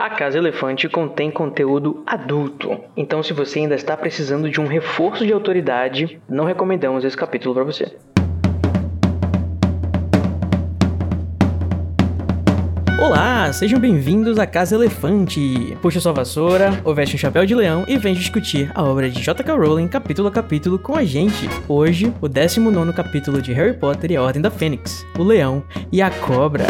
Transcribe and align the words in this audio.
A 0.00 0.08
Casa 0.08 0.38
Elefante 0.38 0.88
contém 0.88 1.30
conteúdo 1.30 2.02
adulto, 2.06 2.74
então 2.96 3.22
se 3.22 3.34
você 3.34 3.58
ainda 3.58 3.74
está 3.74 3.94
precisando 3.94 4.48
de 4.48 4.58
um 4.58 4.66
reforço 4.66 5.26
de 5.26 5.32
autoridade, 5.34 6.18
não 6.26 6.46
recomendamos 6.46 7.04
esse 7.04 7.14
capítulo 7.14 7.54
para 7.54 7.64
você. 7.64 7.94
Olá, 12.98 13.52
sejam 13.52 13.78
bem-vindos 13.78 14.38
à 14.38 14.46
Casa 14.46 14.74
Elefante. 14.74 15.76
Puxa 15.82 16.00
sua 16.00 16.14
vassoura, 16.14 16.80
ou 16.82 16.94
veste 16.94 17.16
um 17.16 17.18
chapéu 17.18 17.44
de 17.44 17.54
leão 17.54 17.84
e 17.86 17.98
vem 17.98 18.14
discutir 18.14 18.72
a 18.74 18.82
obra 18.82 19.10
de 19.10 19.20
J.K. 19.20 19.52
Rowling 19.52 19.88
capítulo 19.88 20.28
a 20.28 20.32
capítulo 20.32 20.78
com 20.78 20.96
a 20.96 21.04
gente. 21.04 21.46
Hoje, 21.68 22.10
o 22.22 22.26
19 22.26 22.94
capítulo 22.94 23.42
de 23.42 23.52
Harry 23.52 23.74
Potter 23.74 24.12
e 24.12 24.16
a 24.16 24.22
Ordem 24.22 24.40
da 24.40 24.50
Fênix, 24.50 25.06
o 25.18 25.22
Leão 25.22 25.62
e 25.92 26.00
a 26.00 26.10
Cobra. 26.10 26.64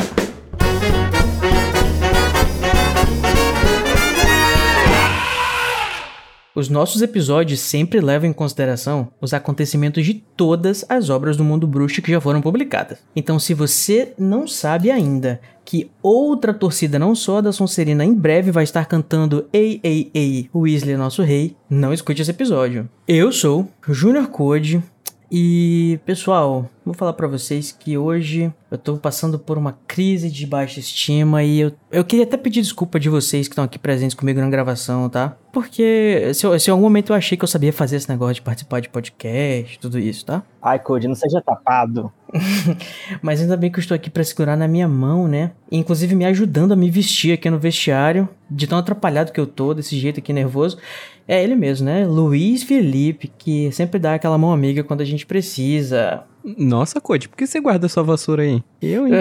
Os 6.52 6.68
nossos 6.68 7.00
episódios 7.00 7.60
sempre 7.60 8.00
levam 8.00 8.28
em 8.28 8.32
consideração 8.32 9.08
os 9.20 9.32
acontecimentos 9.32 10.04
de 10.04 10.14
todas 10.14 10.84
as 10.88 11.08
obras 11.08 11.36
do 11.36 11.44
mundo 11.44 11.64
bruxo 11.64 12.02
que 12.02 12.10
já 12.10 12.20
foram 12.20 12.42
publicadas. 12.42 12.98
Então, 13.14 13.38
se 13.38 13.54
você 13.54 14.14
não 14.18 14.48
sabe 14.48 14.90
ainda 14.90 15.40
que 15.64 15.88
outra 16.02 16.52
torcida 16.52 16.98
não 16.98 17.14
só 17.14 17.38
a 17.38 17.40
da 17.40 17.52
Sonserina 17.52 18.04
em 18.04 18.12
breve 18.12 18.50
vai 18.50 18.64
estar 18.64 18.86
cantando 18.86 19.46
Ei, 19.52 19.78
ei, 19.84 20.10
ei, 20.12 20.50
Weasley 20.52 20.96
nosso 20.96 21.22
rei, 21.22 21.56
não 21.68 21.92
escute 21.92 22.20
esse 22.20 22.32
episódio. 22.32 22.88
Eu 23.06 23.30
sou 23.30 23.68
Junior 23.88 24.26
Code 24.26 24.82
e, 25.30 26.00
pessoal, 26.04 26.68
vou 26.84 26.92
falar 26.92 27.12
para 27.12 27.28
vocês 27.28 27.70
que 27.70 27.96
hoje 27.96 28.52
eu 28.68 28.76
tô 28.76 28.96
passando 28.96 29.38
por 29.38 29.56
uma 29.56 29.78
crise 29.86 30.28
de 30.28 30.44
baixa 30.44 30.80
estima 30.80 31.44
e 31.44 31.60
eu, 31.60 31.72
eu 31.92 32.04
queria 32.04 32.24
até 32.24 32.36
pedir 32.36 32.62
desculpa 32.62 32.98
de 32.98 33.08
vocês 33.08 33.46
que 33.46 33.52
estão 33.52 33.62
aqui 33.62 33.78
presentes 33.78 34.16
comigo 34.16 34.40
na 34.40 34.50
gravação, 34.50 35.08
tá? 35.08 35.36
Porque 35.52 36.30
se, 36.32 36.58
se 36.58 36.70
em 36.70 36.72
algum 36.72 36.84
momento 36.84 37.12
eu 37.12 37.16
achei 37.16 37.36
que 37.36 37.42
eu 37.42 37.48
sabia 37.48 37.72
fazer 37.72 37.96
esse 37.96 38.08
negócio 38.08 38.34
de 38.34 38.42
participar 38.42 38.80
de 38.80 38.88
podcast, 38.88 39.78
tudo 39.78 39.98
isso, 39.98 40.24
tá? 40.24 40.42
Ai, 40.62 40.78
Code, 40.78 41.08
não 41.08 41.14
seja 41.14 41.40
tapado. 41.40 42.12
Mas 43.20 43.40
ainda 43.40 43.56
bem 43.56 43.70
que 43.70 43.78
eu 43.78 43.82
estou 43.82 43.94
aqui 43.94 44.08
para 44.08 44.22
segurar 44.22 44.56
na 44.56 44.68
minha 44.68 44.86
mão, 44.86 45.26
né? 45.26 45.52
Inclusive 45.70 46.14
me 46.14 46.24
ajudando 46.24 46.72
a 46.72 46.76
me 46.76 46.90
vestir 46.90 47.32
aqui 47.32 47.50
no 47.50 47.58
vestiário, 47.58 48.28
de 48.48 48.66
tão 48.66 48.78
atrapalhado 48.78 49.32
que 49.32 49.40
eu 49.40 49.46
tô, 49.46 49.74
desse 49.74 49.98
jeito 49.98 50.20
aqui 50.20 50.32
nervoso. 50.32 50.78
É 51.26 51.42
ele 51.42 51.56
mesmo, 51.56 51.86
né? 51.86 52.06
Luiz 52.06 52.62
Felipe, 52.62 53.32
que 53.38 53.70
sempre 53.72 53.98
dá 53.98 54.14
aquela 54.14 54.38
mão 54.38 54.52
amiga 54.52 54.84
quando 54.84 55.00
a 55.00 55.04
gente 55.04 55.26
precisa. 55.26 56.24
Nossa, 56.44 57.00
Code, 57.00 57.28
por 57.28 57.36
que 57.36 57.46
você 57.46 57.60
guarda 57.60 57.88
sua 57.88 58.02
vassoura 58.02 58.42
aí? 58.42 58.62
Eu, 58.80 59.06
hein? 59.06 59.14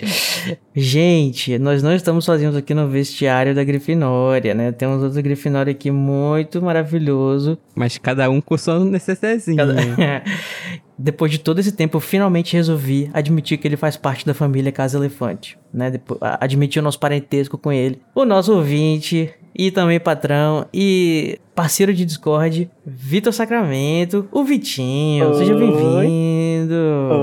Gente, 0.74 1.58
nós 1.58 1.82
não 1.82 1.94
estamos 1.94 2.24
sozinhos 2.24 2.56
aqui 2.56 2.72
no 2.72 2.88
vestiário 2.88 3.54
da 3.54 3.62
Grifinória, 3.62 4.54
né? 4.54 4.72
Temos 4.72 5.02
outro 5.02 5.22
Grifinória 5.22 5.72
aqui 5.72 5.90
muito 5.90 6.62
maravilhoso. 6.62 7.58
Mas 7.74 7.98
cada 7.98 8.30
um 8.30 8.40
com 8.40 8.56
sua 8.56 8.80
necessidadezinha. 8.80 9.56
Cada... 9.56 9.74
Depois 10.96 11.32
de 11.32 11.38
todo 11.38 11.58
esse 11.58 11.72
tempo, 11.72 11.96
eu 11.96 12.00
finalmente 12.00 12.54
resolvi 12.54 13.10
admitir 13.14 13.56
que 13.56 13.66
ele 13.66 13.76
faz 13.76 13.96
parte 13.96 14.26
da 14.26 14.34
família 14.34 14.70
Casa 14.70 14.98
Elefante, 14.98 15.58
né? 15.72 15.90
Depois, 15.90 16.20
admitir 16.38 16.78
o 16.78 16.82
nosso 16.82 17.00
parentesco 17.00 17.56
com 17.56 17.72
ele. 17.72 18.02
O 18.14 18.26
nosso 18.26 18.54
ouvinte, 18.54 19.32
e 19.54 19.70
também 19.70 19.98
patrão 20.00 20.66
e 20.72 21.38
parceiro 21.54 21.92
de 21.92 22.06
Discord, 22.06 22.70
Vitor 22.86 23.32
Sacramento, 23.32 24.26
o 24.32 24.44
Vitinho. 24.44 25.28
Oi. 25.28 25.34
Seja 25.34 25.54
bem-vindo. 25.54 26.74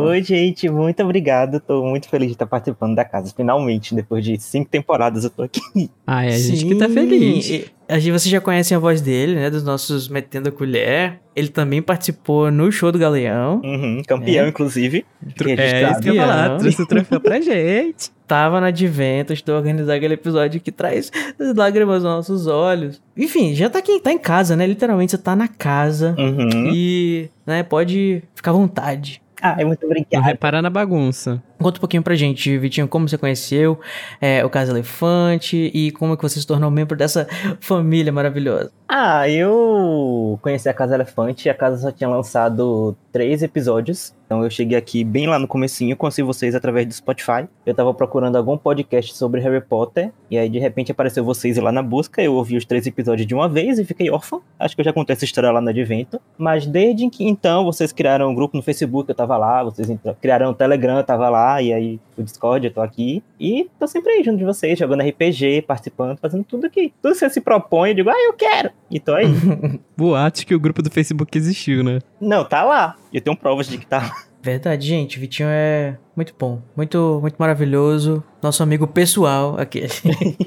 Oi, 0.06 0.22
gente, 0.22 0.70
muito 0.70 1.02
obrigado. 1.02 1.59
Tô 1.59 1.83
muito 1.83 2.08
feliz 2.08 2.28
de 2.28 2.33
estar 2.33 2.45
participando 2.45 2.95
da 2.95 3.03
casa. 3.03 3.33
Finalmente, 3.36 3.95
depois 3.95 4.23
de 4.23 4.38
cinco 4.39 4.70
temporadas, 4.70 5.23
eu 5.23 5.30
tô 5.30 5.42
aqui. 5.42 5.89
Ah, 6.05 6.23
é 6.23 6.30
a 6.30 6.38
gente 6.38 6.59
Sim. 6.59 6.67
que 6.67 6.75
tá 6.75 6.88
feliz. 6.88 7.66
A 7.89 7.98
gente, 7.98 8.11
vocês 8.11 8.30
já 8.30 8.42
conhecem 8.42 8.75
a 8.75 8.80
voz 8.80 9.02
dele, 9.02 9.36
né? 9.36 9.50
Dos 9.50 9.64
nossos 9.64 10.08
Metendo 10.08 10.50
a 10.50 10.52
Colher. 10.52 11.20
Ele 11.36 11.48
também 11.48 11.81
participou 11.81 12.52
no 12.52 12.72
show 12.72 12.92
do 12.92 13.00
Galeão. 13.00 13.61
Uhum, 13.64 14.02
campeão, 14.05 14.45
é. 14.45 14.49
inclusive. 14.49 15.05
É, 15.45 15.92
isso 15.92 16.02
que 16.02 16.10
eu 16.10 16.16
ia 16.16 16.21
falar. 16.21 16.58
Trouxe 16.58 16.82
o 16.82 16.86
troféu 16.86 17.20
pra 17.20 17.39
gente 17.42 18.11
tava 18.27 18.60
na 18.60 18.67
Advento, 18.67 19.32
estou 19.32 19.55
organizando 19.55 19.93
aquele 19.93 20.15
episódio 20.15 20.60
que 20.60 20.71
traz 20.71 21.11
lágrimas 21.55 22.04
aos 22.04 22.04
nossos 22.04 22.48
olhos. 22.48 23.02
Enfim, 23.15 23.55
já 23.55 23.70
tá 23.70 23.80
aqui, 23.80 23.99
tá 23.99 24.11
em 24.11 24.17
casa, 24.17 24.55
né? 24.55 24.67
Literalmente 24.67 25.11
você 25.11 25.17
tá 25.17 25.36
na 25.36 25.48
casa 25.48 26.14
uhum. 26.17 26.70
e, 26.73 27.30
né, 27.45 27.64
pode 27.64 28.21
ficar 28.36 28.52
à 28.52 28.54
vontade. 28.54 29.21
Ah, 29.42 29.55
é 29.58 29.64
muito 29.64 29.86
obrigado. 29.86 30.23
Reparar 30.23 30.61
na 30.61 30.70
bagunça. 30.70 31.42
Conta 31.59 31.79
um 31.79 31.81
pouquinho 31.81 32.03
pra 32.03 32.15
gente, 32.15 32.55
Vitinho, 32.57 32.87
como 32.87 33.09
você 33.09 33.17
conheceu 33.17 33.79
é, 34.21 34.45
o 34.45 34.49
Casa 34.49 34.71
Elefante 34.71 35.71
e 35.73 35.91
como 35.91 36.13
é 36.13 36.17
que 36.17 36.21
você 36.21 36.39
se 36.39 36.45
tornou 36.45 36.69
membro 36.69 36.95
dessa 36.95 37.27
família 37.59 38.11
maravilhosa. 38.13 38.71
Ah, 38.87 39.27
eu 39.27 40.39
conheci 40.41 40.69
a 40.69 40.73
Casa 40.73 40.95
Elefante 40.95 41.47
e 41.47 41.49
a 41.49 41.53
casa 41.53 41.77
só 41.77 41.91
tinha 41.91 42.09
lançado 42.09 42.95
três 43.11 43.43
episódios. 43.43 44.15
Então 44.25 44.43
eu 44.43 44.49
cheguei 44.49 44.77
aqui 44.77 45.03
bem 45.03 45.25
lá 45.25 45.39
no 45.39 45.47
comecinho, 45.47 45.95
conheci 45.95 46.21
vocês 46.21 46.53
através 46.53 46.85
do 46.85 46.93
Spotify. 46.93 47.47
Eu 47.65 47.73
tava 47.73 47.93
procurando 47.93 48.35
algum 48.35 48.57
podcast 48.57 49.15
sobre 49.15 49.41
Harry 49.41 49.61
Potter 49.61 50.11
e 50.29 50.37
aí 50.37 50.49
de 50.49 50.59
repente 50.59 50.91
apareceu 50.91 51.23
vocês 51.23 51.57
lá 51.57 51.71
na 51.71 51.81
busca. 51.81 52.21
Eu 52.21 52.33
ouvi 52.33 52.55
os 52.55 52.65
três 52.65 52.85
episódios 52.85 53.25
de 53.25 53.33
uma 53.33 53.49
vez 53.49 53.79
e 53.79 53.85
fiquei 53.85 54.09
órfão. 54.09 54.41
Acho 54.59 54.75
que 54.75 54.81
eu 54.81 54.85
já 54.85 54.93
contei 54.93 55.13
essa 55.15 55.25
história 55.25 55.51
lá 55.51 55.59
no 55.59 55.69
Advento. 55.69 56.19
Mas 56.37 56.65
desde 56.65 57.09
que 57.09 57.25
então 57.25 57.65
vocês 57.65 57.91
criaram 57.91 58.29
um 58.29 58.35
grupo 58.35 58.55
no 58.55 58.63
Facebook, 58.63 59.09
eu 59.09 59.15
tava 59.15 59.37
lá. 59.37 59.63
Vocês 59.63 59.87
criaram 60.21 60.51
um 60.51 60.53
Telegram, 60.53 60.97
eu 60.97 61.03
tava 61.03 61.29
lá 61.29 61.46
e 61.61 61.73
aí 61.73 61.99
o 62.17 62.23
Discord, 62.23 62.67
eu 62.67 62.73
tô 62.73 62.81
aqui. 62.81 63.23
E 63.39 63.69
tô 63.80 63.87
sempre 63.87 64.11
aí 64.13 64.23
junto 64.23 64.37
de 64.37 64.45
vocês, 64.45 64.77
jogando 64.77 65.03
RPG, 65.03 65.63
participando, 65.67 66.17
fazendo 66.17 66.43
tudo 66.43 66.69
que 66.69 66.93
tudo 67.02 67.13
que 67.13 67.19
você 67.19 67.30
se 67.30 67.41
propõe, 67.41 67.89
eu 67.89 67.95
digo, 67.95 68.09
ah, 68.09 68.25
eu 68.25 68.33
quero! 68.33 68.71
E 68.89 68.99
tô 68.99 69.13
aí. 69.13 69.27
Boatos 69.95 70.43
que 70.43 70.55
o 70.55 70.59
grupo 70.59 70.81
do 70.81 70.91
Facebook 70.91 71.37
existiu, 71.37 71.83
né? 71.83 71.99
Não, 72.19 72.43
tá 72.43 72.63
lá. 72.63 72.95
Eu 73.13 73.21
tenho 73.21 73.37
provas 73.37 73.67
de 73.67 73.77
que 73.77 73.86
tá 73.87 73.99
lá. 73.99 74.15
Verdade, 74.41 74.87
gente. 74.87 75.19
Vitinho 75.19 75.49
é 75.49 75.97
muito 76.17 76.33
bom. 76.38 76.60
Muito, 76.76 77.20
muito 77.22 77.36
maravilhoso 77.38 78.23
nosso 78.42 78.64
amigo 78.64 78.88
pessoal 78.88 79.55
aqui. 79.60 79.83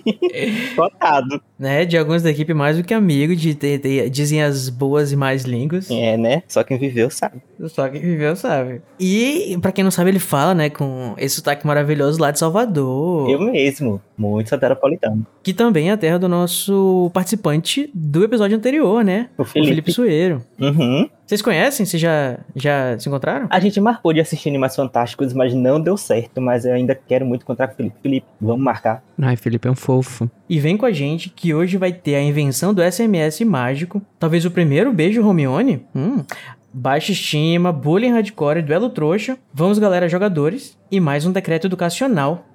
Cotado. 0.77 1.41
né? 1.59 1.85
De 1.85 1.97
alguns 1.97 2.23
da 2.23 2.31
equipe 2.31 2.55
mais 2.55 2.77
do 2.77 2.85
que 2.85 2.95
amigo, 2.95 3.35
de, 3.35 3.55
de, 3.55 3.79
de, 3.79 4.11
dizem 4.11 4.43
as 4.43 4.69
boas 4.69 5.13
e 5.13 5.17
mais 5.17 5.45
línguas. 5.45 5.91
É, 5.91 6.17
né? 6.17 6.43
Só 6.49 6.63
quem 6.63 6.79
viveu 6.79 7.11
sabe. 7.11 7.41
Só 7.69 7.89
quem 7.89 8.01
viveu 8.01 8.35
sabe. 8.37 8.83
E, 8.99 9.57
para 9.61 9.73
quem 9.73 9.85
não 9.85 9.91
sabe, 9.91 10.11
ele 10.11 10.19
fala, 10.19 10.55
né, 10.55 10.71
com 10.71 11.15
esse 11.19 11.37
sotaque 11.37 11.67
maravilhoso 11.67 12.21
lá 12.21 12.31
de 12.31 12.39
Salvador. 12.39 13.31
Eu 13.31 13.41
mesmo. 13.41 14.01
Muito 14.17 14.49
soteropolitano. 14.49 15.27
Que 15.43 15.53
também 15.53 15.91
é 15.91 15.93
a 15.93 15.97
terra 15.97 16.19
do 16.19 16.29
nosso 16.29 17.11
participante 17.15 17.91
do 17.95 18.25
episódio 18.25 18.57
anterior, 18.57 19.05
né? 19.05 19.29
O 19.37 19.45
Felipe, 19.45 19.67
o 19.67 19.69
Felipe 19.71 19.93
Sueiro. 19.93 20.43
Uhum. 20.59 21.09
Vocês 21.31 21.43
conhecem? 21.43 21.87
Vocês 21.87 22.03
já, 22.03 22.41
já 22.57 22.99
se 22.99 23.09
encontraram? 23.09 23.47
A 23.51 23.61
gente 23.61 23.81
marcou 23.81 24.13
de 24.13 24.19
assistir 24.19 24.49
Animais 24.49 24.75
Fantásticos, 24.75 25.33
mas 25.33 25.55
não 25.61 25.81
deu 25.81 25.97
certo. 25.97 26.41
Mas 26.41 26.65
eu 26.65 26.73
ainda 26.73 26.95
quero 26.95 27.25
muito 27.27 27.43
encontrar 27.43 27.69
com 27.69 27.75
o 27.75 27.77
Felipe. 27.77 27.97
Felipe, 28.03 28.27
vamos 28.41 28.63
marcar. 28.63 29.03
Ai, 29.21 29.37
Felipe 29.37 29.69
é 29.69 29.71
um 29.71 29.77
fofo. 29.77 30.31
E 30.49 30.59
vem 30.59 30.77
com 30.77 30.87
a 30.87 30.93
gente 30.93 31.29
que 31.29 31.55
hoje 31.55 31.77
vai 31.77 31.93
ter 31.93 32.15
a 32.15 32.23
invenção 32.23 32.75
do 32.75 32.83
SMS 32.83 33.41
mágico. 33.43 34.03
Talvez 34.19 34.45
o 34.45 34.51
primeiro 34.51 34.93
beijo 34.93 35.23
Romione. 35.23 35.87
Hum, 35.95 36.25
baixa 36.73 37.13
estima, 37.13 37.73
bullying 37.73 38.13
hardcore, 38.13 38.63
duelo 38.63 38.91
trouxa, 38.91 39.37
vamos 39.53 39.79
galera 39.79 40.09
jogadores 40.09 40.79
e 40.91 41.01
mais 41.01 41.27
um 41.27 41.33
decreto 41.33 41.67
educacional 41.67 42.47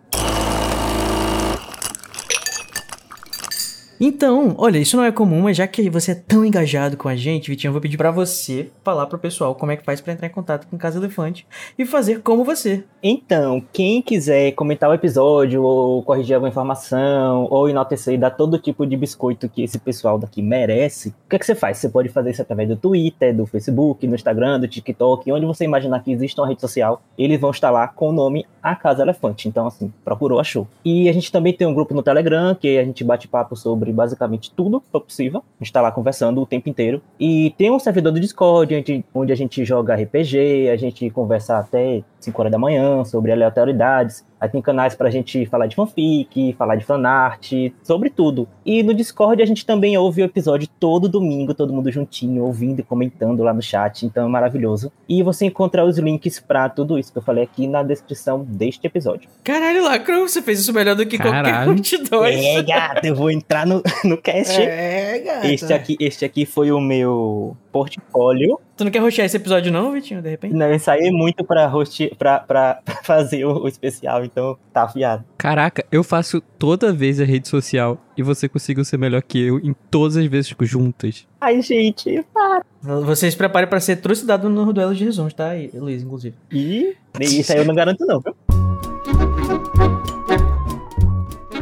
Então, 4.00 4.56
olha, 4.58 4.78
isso 4.78 4.98
não 4.98 5.04
é 5.04 5.12
comum, 5.12 5.44
mas 5.44 5.58
já 5.58 5.66
que 5.68 5.90
você 5.90 6.12
é 6.12 6.16
tão 6.16 6.44
engajado 6.44 6.98
com 6.98 7.08
a 7.08 7.16
gente, 7.16 7.50
Vitinho, 7.50 7.70
eu 7.70 7.74
vou 7.74 7.82
pedir 7.82 7.98
para 7.98 8.12
você 8.12 8.70
falar 8.84 9.06
pro 9.08 9.18
pessoal 9.18 9.56
como 9.56 9.72
é 9.72 9.78
que 9.78 9.86
faz 9.86 10.02
para 10.02 10.14
entrar 10.14 10.28
em 10.28 10.32
contato 10.32 10.68
com 10.68 10.78
Casa 10.78 11.00
Elefante 11.00 11.48
e 11.78 11.86
fazer 11.86 12.22
como 12.22 12.44
você. 12.44 12.84
Então, 13.02 13.64
quem 13.72 14.02
quiser 14.02 14.52
comentar 14.52 14.90
o 14.90 14.94
episódio 14.94 15.64
ou 15.64 16.04
corrigir 16.04 16.36
alguma 16.36 16.50
informação 16.50 17.48
ou 17.50 17.70
enaltecer 17.70 18.16
e 18.16 18.18
dar 18.18 18.32
todo 18.32 18.60
tipo 18.60 18.86
de 18.86 18.98
biscoito 18.98 19.48
que 19.48 19.64
esse 19.64 19.80
pessoal 19.80 20.18
daqui 20.18 20.42
merece, 20.42 21.10
o 21.10 21.30
que 21.30 21.36
é 21.36 21.40
que 21.40 21.46
você 21.46 21.56
faz? 21.56 21.78
Você 21.78 21.88
pode 21.88 22.10
fazer 22.10 22.32
isso 22.32 22.42
através 22.42 22.68
do 22.68 22.76
Twitter, 22.76 23.36
do 23.36 23.46
Facebook, 23.46 24.06
no 24.08 24.16
Instagram, 24.16 24.60
do 24.60 24.68
TikTok, 24.68 25.32
onde 25.32 25.46
você 25.46 25.64
imaginar 25.64 26.04
que 26.04 26.12
existe 26.12 26.40
uma 26.40 26.48
rede 26.48 26.62
social, 26.62 27.02
eles 27.18 27.40
vão 27.40 27.52
estar 27.52 27.72
lá 27.72 27.88
com 27.88 28.10
o 28.10 28.12
nome 28.12 28.46
A 28.62 28.76
Casa 28.76 29.04
Elefante. 29.04 29.48
Então, 29.48 29.68
assim, 29.68 29.94
procurou, 30.04 30.40
achou. 30.40 30.68
E 30.84 31.08
a 31.08 31.14
gente 31.14 31.32
também 31.32 31.54
tem 31.54 31.66
um 31.66 31.74
grupo 31.74 31.94
no 31.94 32.04
Telegram 32.04 32.56
que 32.56 32.78
a 32.78 32.84
gente 32.84 33.04
bate 33.04 33.28
papo 33.28 33.56
sobre 33.56 33.85
sobre 33.86 33.94
basicamente 33.94 34.52
tudo 34.52 34.82
que 34.82 34.88
for 34.92 35.02
possível. 35.02 35.44
A 35.60 35.64
gente 35.64 35.72
tá 35.72 35.82
lá 35.82 35.92
conversando 35.92 36.42
o 36.42 36.46
tempo 36.46 36.68
inteiro. 36.68 37.02
E 37.20 37.54
tem 37.58 37.72
um 37.72 37.80
servidor 37.80 38.12
do 38.12 38.20
Discord 38.20 38.76
onde, 38.76 39.06
onde 39.14 39.32
a 39.32 39.36
gente 39.36 39.64
joga 39.64 39.96
RPG, 39.96 40.70
a 40.70 40.76
gente 40.76 41.10
conversa 41.12 41.60
até 41.60 42.04
5 42.26 42.42
horas 42.42 42.52
da 42.52 42.58
manhã, 42.60 43.04
sobre 43.06 43.32
aleatoriedades. 43.32 44.26
Aí 44.40 44.50
tem 44.50 44.62
canais 44.62 44.94
pra 44.94 45.10
gente 45.10 45.46
falar 45.46 45.66
de 45.68 45.76
fanfic, 45.76 46.54
falar 46.58 46.76
de 46.76 46.84
fanart, 46.84 47.52
sobre 47.82 48.10
tudo. 48.10 48.48
E 48.66 48.84
no 48.84 48.94
Discord 48.94 49.42
a 49.42 49.46
gente 49.46 49.66
também 49.66 49.98
ouve 49.98 50.22
o 50.22 50.26
episódio 50.26 50.68
todo 50.80 51.08
domingo, 51.08 51.54
todo 51.54 51.74
mundo 51.74 51.92
juntinho, 51.92 52.44
ouvindo 52.44 52.80
e 52.80 52.84
comentando 52.84 53.42
lá 53.42 53.54
no 53.54 53.62
chat, 53.62 54.06
então 54.06 54.26
é 54.26 54.30
maravilhoso. 54.30 54.92
E 55.08 55.24
você 55.24 55.46
encontra 55.46 55.86
os 55.86 55.98
links 55.98 56.40
pra 56.40 56.68
tudo 56.70 57.00
isso 57.00 57.12
que 57.12 57.18
eu 57.18 57.24
falei 57.24 57.44
aqui 57.44 57.66
na 57.68 57.82
descrição 57.82 58.44
deste 58.44 58.86
episódio. 58.86 59.30
Caralho, 59.44 59.84
Lacro, 59.84 60.28
você 60.28 60.42
fez 60.42 60.60
isso 60.60 60.74
melhor 60.74 60.96
do 60.96 61.06
que 61.06 61.18
Caralho. 61.18 61.44
qualquer 61.46 61.70
um 61.70 61.76
de 61.76 61.98
dois. 61.98 62.44
É, 62.44 62.62
gato, 62.62 63.06
eu 63.06 63.16
vou 63.16 63.32
entrar 63.32 63.66
no, 63.66 63.82
no 64.04 64.18
cast. 64.18 64.62
É, 64.62 65.20
gato. 65.20 65.46
Este 65.46 65.74
aqui, 65.74 65.96
este 66.00 66.26
aqui 66.26 66.46
foi 66.46 66.72
o 66.72 66.80
meu 66.80 67.56
portfólio. 67.76 68.58
Tu 68.78 68.86
não 68.86 68.92
quer 68.92 69.00
rostear 69.00 69.26
esse 69.26 69.36
episódio 69.36 69.70
não, 69.70 69.92
Vitinho, 69.92 70.22
de 70.22 70.30
repente? 70.30 70.54
Não, 70.54 70.66
eu 70.66 70.76
ensaiei 70.76 71.12
muito 71.12 71.44
pra, 71.44 71.68
hoste, 71.68 72.10
pra, 72.18 72.40
pra, 72.40 72.80
pra 72.86 72.96
fazer 73.04 73.44
o, 73.44 73.64
o, 73.64 73.68
especial, 73.68 74.24
então 74.24 74.58
tá 74.72 74.84
afiado. 74.84 75.26
Caraca, 75.38 75.86
eu 75.92 76.02
faço 76.02 76.40
toda 76.58 76.94
vez 76.94 77.20
a 77.20 77.26
rede 77.26 77.50
social 77.50 77.98
e 78.16 78.24
você 78.24 78.48
conseguiu 78.48 78.86
ser 78.86 78.96
melhor 78.96 79.22
que 79.22 79.42
eu 79.42 79.60
em 79.60 79.76
todas 79.92 80.16
as 80.16 80.26
vezes 80.26 80.56
juntas. 80.62 81.28
Ai, 81.42 81.62
gente, 81.62 82.24
para. 82.34 82.64
Vocês 82.82 83.34
se 83.34 83.38
preparem 83.38 83.68
pra 83.68 83.82
ser 83.82 83.98
trucidado 83.98 84.48
no 84.48 84.72
duelo 84.72 84.96
de 84.96 85.04
resumos, 85.04 85.34
tá, 85.34 85.50
Luiz, 85.74 86.02
inclusive. 86.02 86.38
E 86.50 86.96
isso 87.20 87.52
aí 87.52 87.60
eu 87.60 87.66
não 87.66 87.76
garanto 87.76 88.06
não, 88.06 88.22
viu? 88.22 88.34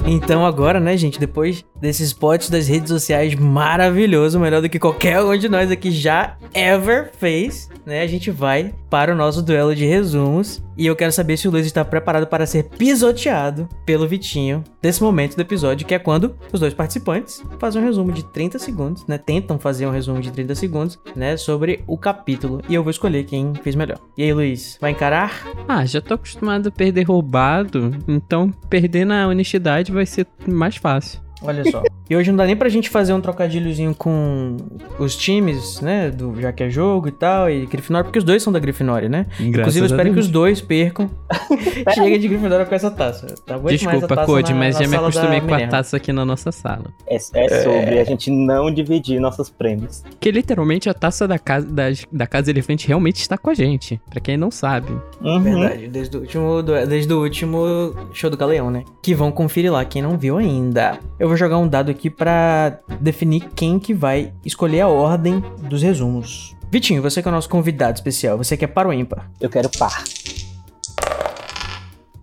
Então 0.06 0.46
agora, 0.46 0.80
né, 0.80 0.96
gente, 0.96 1.20
depois 1.20 1.66
desses 1.84 2.14
potes 2.14 2.50
das 2.50 2.66
redes 2.66 2.88
sociais 2.88 3.36
maravilhoso, 3.36 4.40
melhor 4.40 4.62
do 4.62 4.70
que 4.70 4.80
qualquer 4.80 5.22
um 5.22 5.38
de 5.38 5.50
nós 5.50 5.70
aqui 5.70 5.92
já 5.92 6.38
ever 6.54 7.12
fez, 7.20 7.70
né? 7.86 8.02
A 8.02 8.08
gente 8.08 8.32
vai 8.32 8.74
para 8.90 9.12
o 9.12 9.16
nosso 9.18 9.42
duelo 9.42 9.76
de 9.76 9.86
resumos 9.86 10.64
e 10.78 10.88
eu 10.88 10.96
quero 10.96 11.12
saber 11.12 11.36
se 11.36 11.46
o 11.46 11.52
Luiz 11.52 11.66
está 11.66 11.84
preparado 11.84 12.26
para 12.26 12.46
ser 12.46 12.70
pisoteado 12.70 13.68
pelo 13.86 14.08
Vitinho 14.08 14.64
nesse 14.82 15.04
momento 15.04 15.36
do 15.36 15.42
episódio, 15.42 15.86
que 15.86 15.94
é 15.94 16.00
quando 16.00 16.38
os 16.54 16.60
dois 16.62 16.74
participantes 16.74 17.44
fazem 17.60 17.82
um 17.82 17.86
resumo 17.86 18.14
de 18.14 18.24
30 18.32 18.60
segundos, 18.60 19.06
né? 19.06 19.18
Tentam 19.18 19.60
fazer 19.60 19.86
um 19.86 19.92
resumo 19.92 20.22
de 20.22 20.32
30 20.32 20.56
segundos, 20.56 20.98
né, 21.14 21.36
sobre 21.36 21.84
o 21.86 21.98
capítulo 21.98 22.62
e 22.70 22.76
eu 22.76 22.82
vou 22.82 22.92
escolher 22.92 23.26
quem 23.26 23.54
fez 23.56 23.76
melhor. 23.76 24.00
E 24.18 24.24
aí, 24.24 24.34
Luiz, 24.34 24.78
vai 24.80 24.92
encarar? 24.92 25.46
Ah, 25.68 25.86
já 25.86 26.00
tô 26.00 26.14
acostumado 26.14 26.70
a 26.70 26.72
perder 26.72 27.04
roubado, 27.04 27.92
então 28.08 28.50
perder 28.70 29.06
na 29.06 29.28
honestidade 29.28 29.92
vai 29.92 30.06
ser 30.06 30.26
mais 30.48 30.78
fácil. 30.78 31.23
Olha 31.44 31.70
só. 31.70 31.84
e 32.10 32.16
hoje 32.16 32.32
não 32.32 32.38
dá 32.38 32.46
nem 32.46 32.56
pra 32.56 32.70
gente 32.70 32.90
fazer 32.90 33.14
um 33.14 33.22
trocadilhozinho 33.22 33.94
com 33.94 34.58
os 35.00 35.16
times, 35.16 35.82
né? 35.82 36.10
Do, 36.10 36.40
já 36.40 36.52
que 36.52 36.64
é 36.64 36.70
jogo 36.70 37.08
e 37.08 37.12
tal, 37.12 37.50
e 37.50 37.66
Grifinória, 37.66 38.06
porque 38.06 38.20
os 38.20 38.26
dois 38.26 38.42
são 38.42 38.52
da 38.52 38.60
Grifinória, 38.60 39.10
né? 39.10 39.26
Graças 39.30 39.48
Inclusive, 39.48 39.86
eu 39.86 39.86
espero 39.86 40.14
que 40.14 40.20
os 40.20 40.28
dois 40.28 40.62
percam. 40.62 41.10
Chega 41.94 42.20
de 42.20 42.28
Grifinória 42.28 42.66
com 42.66 42.76
essa 42.76 42.92
taça. 42.92 43.28
Tá 43.46 43.58
Desculpa, 43.58 44.26
Code, 44.26 44.54
mas 44.54 44.78
já 44.78 44.88
me 44.88 44.96
acostumei 44.96 45.42
com 45.42 45.54
a 45.54 45.68
taça 45.68 45.98
aqui 45.98 46.12
na 46.14 46.26
nossa 46.26 46.52
sala. 46.52 46.86
É, 47.08 47.16
é 47.16 47.20
sobre 47.20 47.96
é... 47.96 48.02
a 48.02 48.04
gente 48.04 48.32
não 48.32 48.72
dividir 48.72 49.20
nossos 49.20 49.50
prêmios. 49.50 50.04
Que 50.20 50.32
literalmente 50.32 50.90
a 50.90 50.94
taça 50.94 51.28
da 51.28 51.40
casa, 51.40 51.68
da, 51.68 51.84
da 52.12 52.28
casa 52.28 52.50
Elefante 52.50 52.88
realmente 52.88 53.18
está 53.18 53.38
com 53.38 53.50
a 53.50 53.54
gente. 53.54 54.00
Pra 54.10 54.20
quem 54.20 54.38
não 54.38 54.52
sabe. 54.52 54.92
Uhum. 55.22 55.42
Verdade, 55.42 55.88
desde 55.88 56.18
o, 56.18 56.20
último, 56.22 56.62
desde 56.62 57.14
o 57.14 57.22
último 57.22 57.96
show 58.14 58.30
do 58.30 58.38
Galeão, 58.38 58.70
né? 58.70 58.84
Que 59.02 59.14
vão 59.14 59.32
conferir 59.32 59.72
lá, 59.72 59.84
quem 59.86 60.02
não 60.02 60.18
viu 60.18 60.38
ainda. 60.38 61.00
Eu 61.20 61.30
vou 61.34 61.38
jogar 61.38 61.58
um 61.58 61.68
dado 61.68 61.90
aqui 61.90 62.12
para 62.12 62.80
definir 63.02 63.50
quem 63.56 63.80
que 63.80 63.92
vai 63.92 64.32
escolher 64.46 64.82
a 64.82 64.88
ordem 64.88 65.44
dos 65.68 65.82
resumos. 65.82 66.56
Vitinho, 66.70 67.02
você 67.02 67.24
que 67.24 67.28
é 67.28 67.32
o 67.32 67.34
nosso 67.34 67.50
convidado 67.50 67.96
especial, 67.96 68.38
você 68.38 68.56
quer 68.56 68.68
par 68.68 68.86
ou 68.86 68.94
ímpar? 68.94 69.32
Eu 69.42 69.50
quero 69.50 69.68
par. 69.80 70.04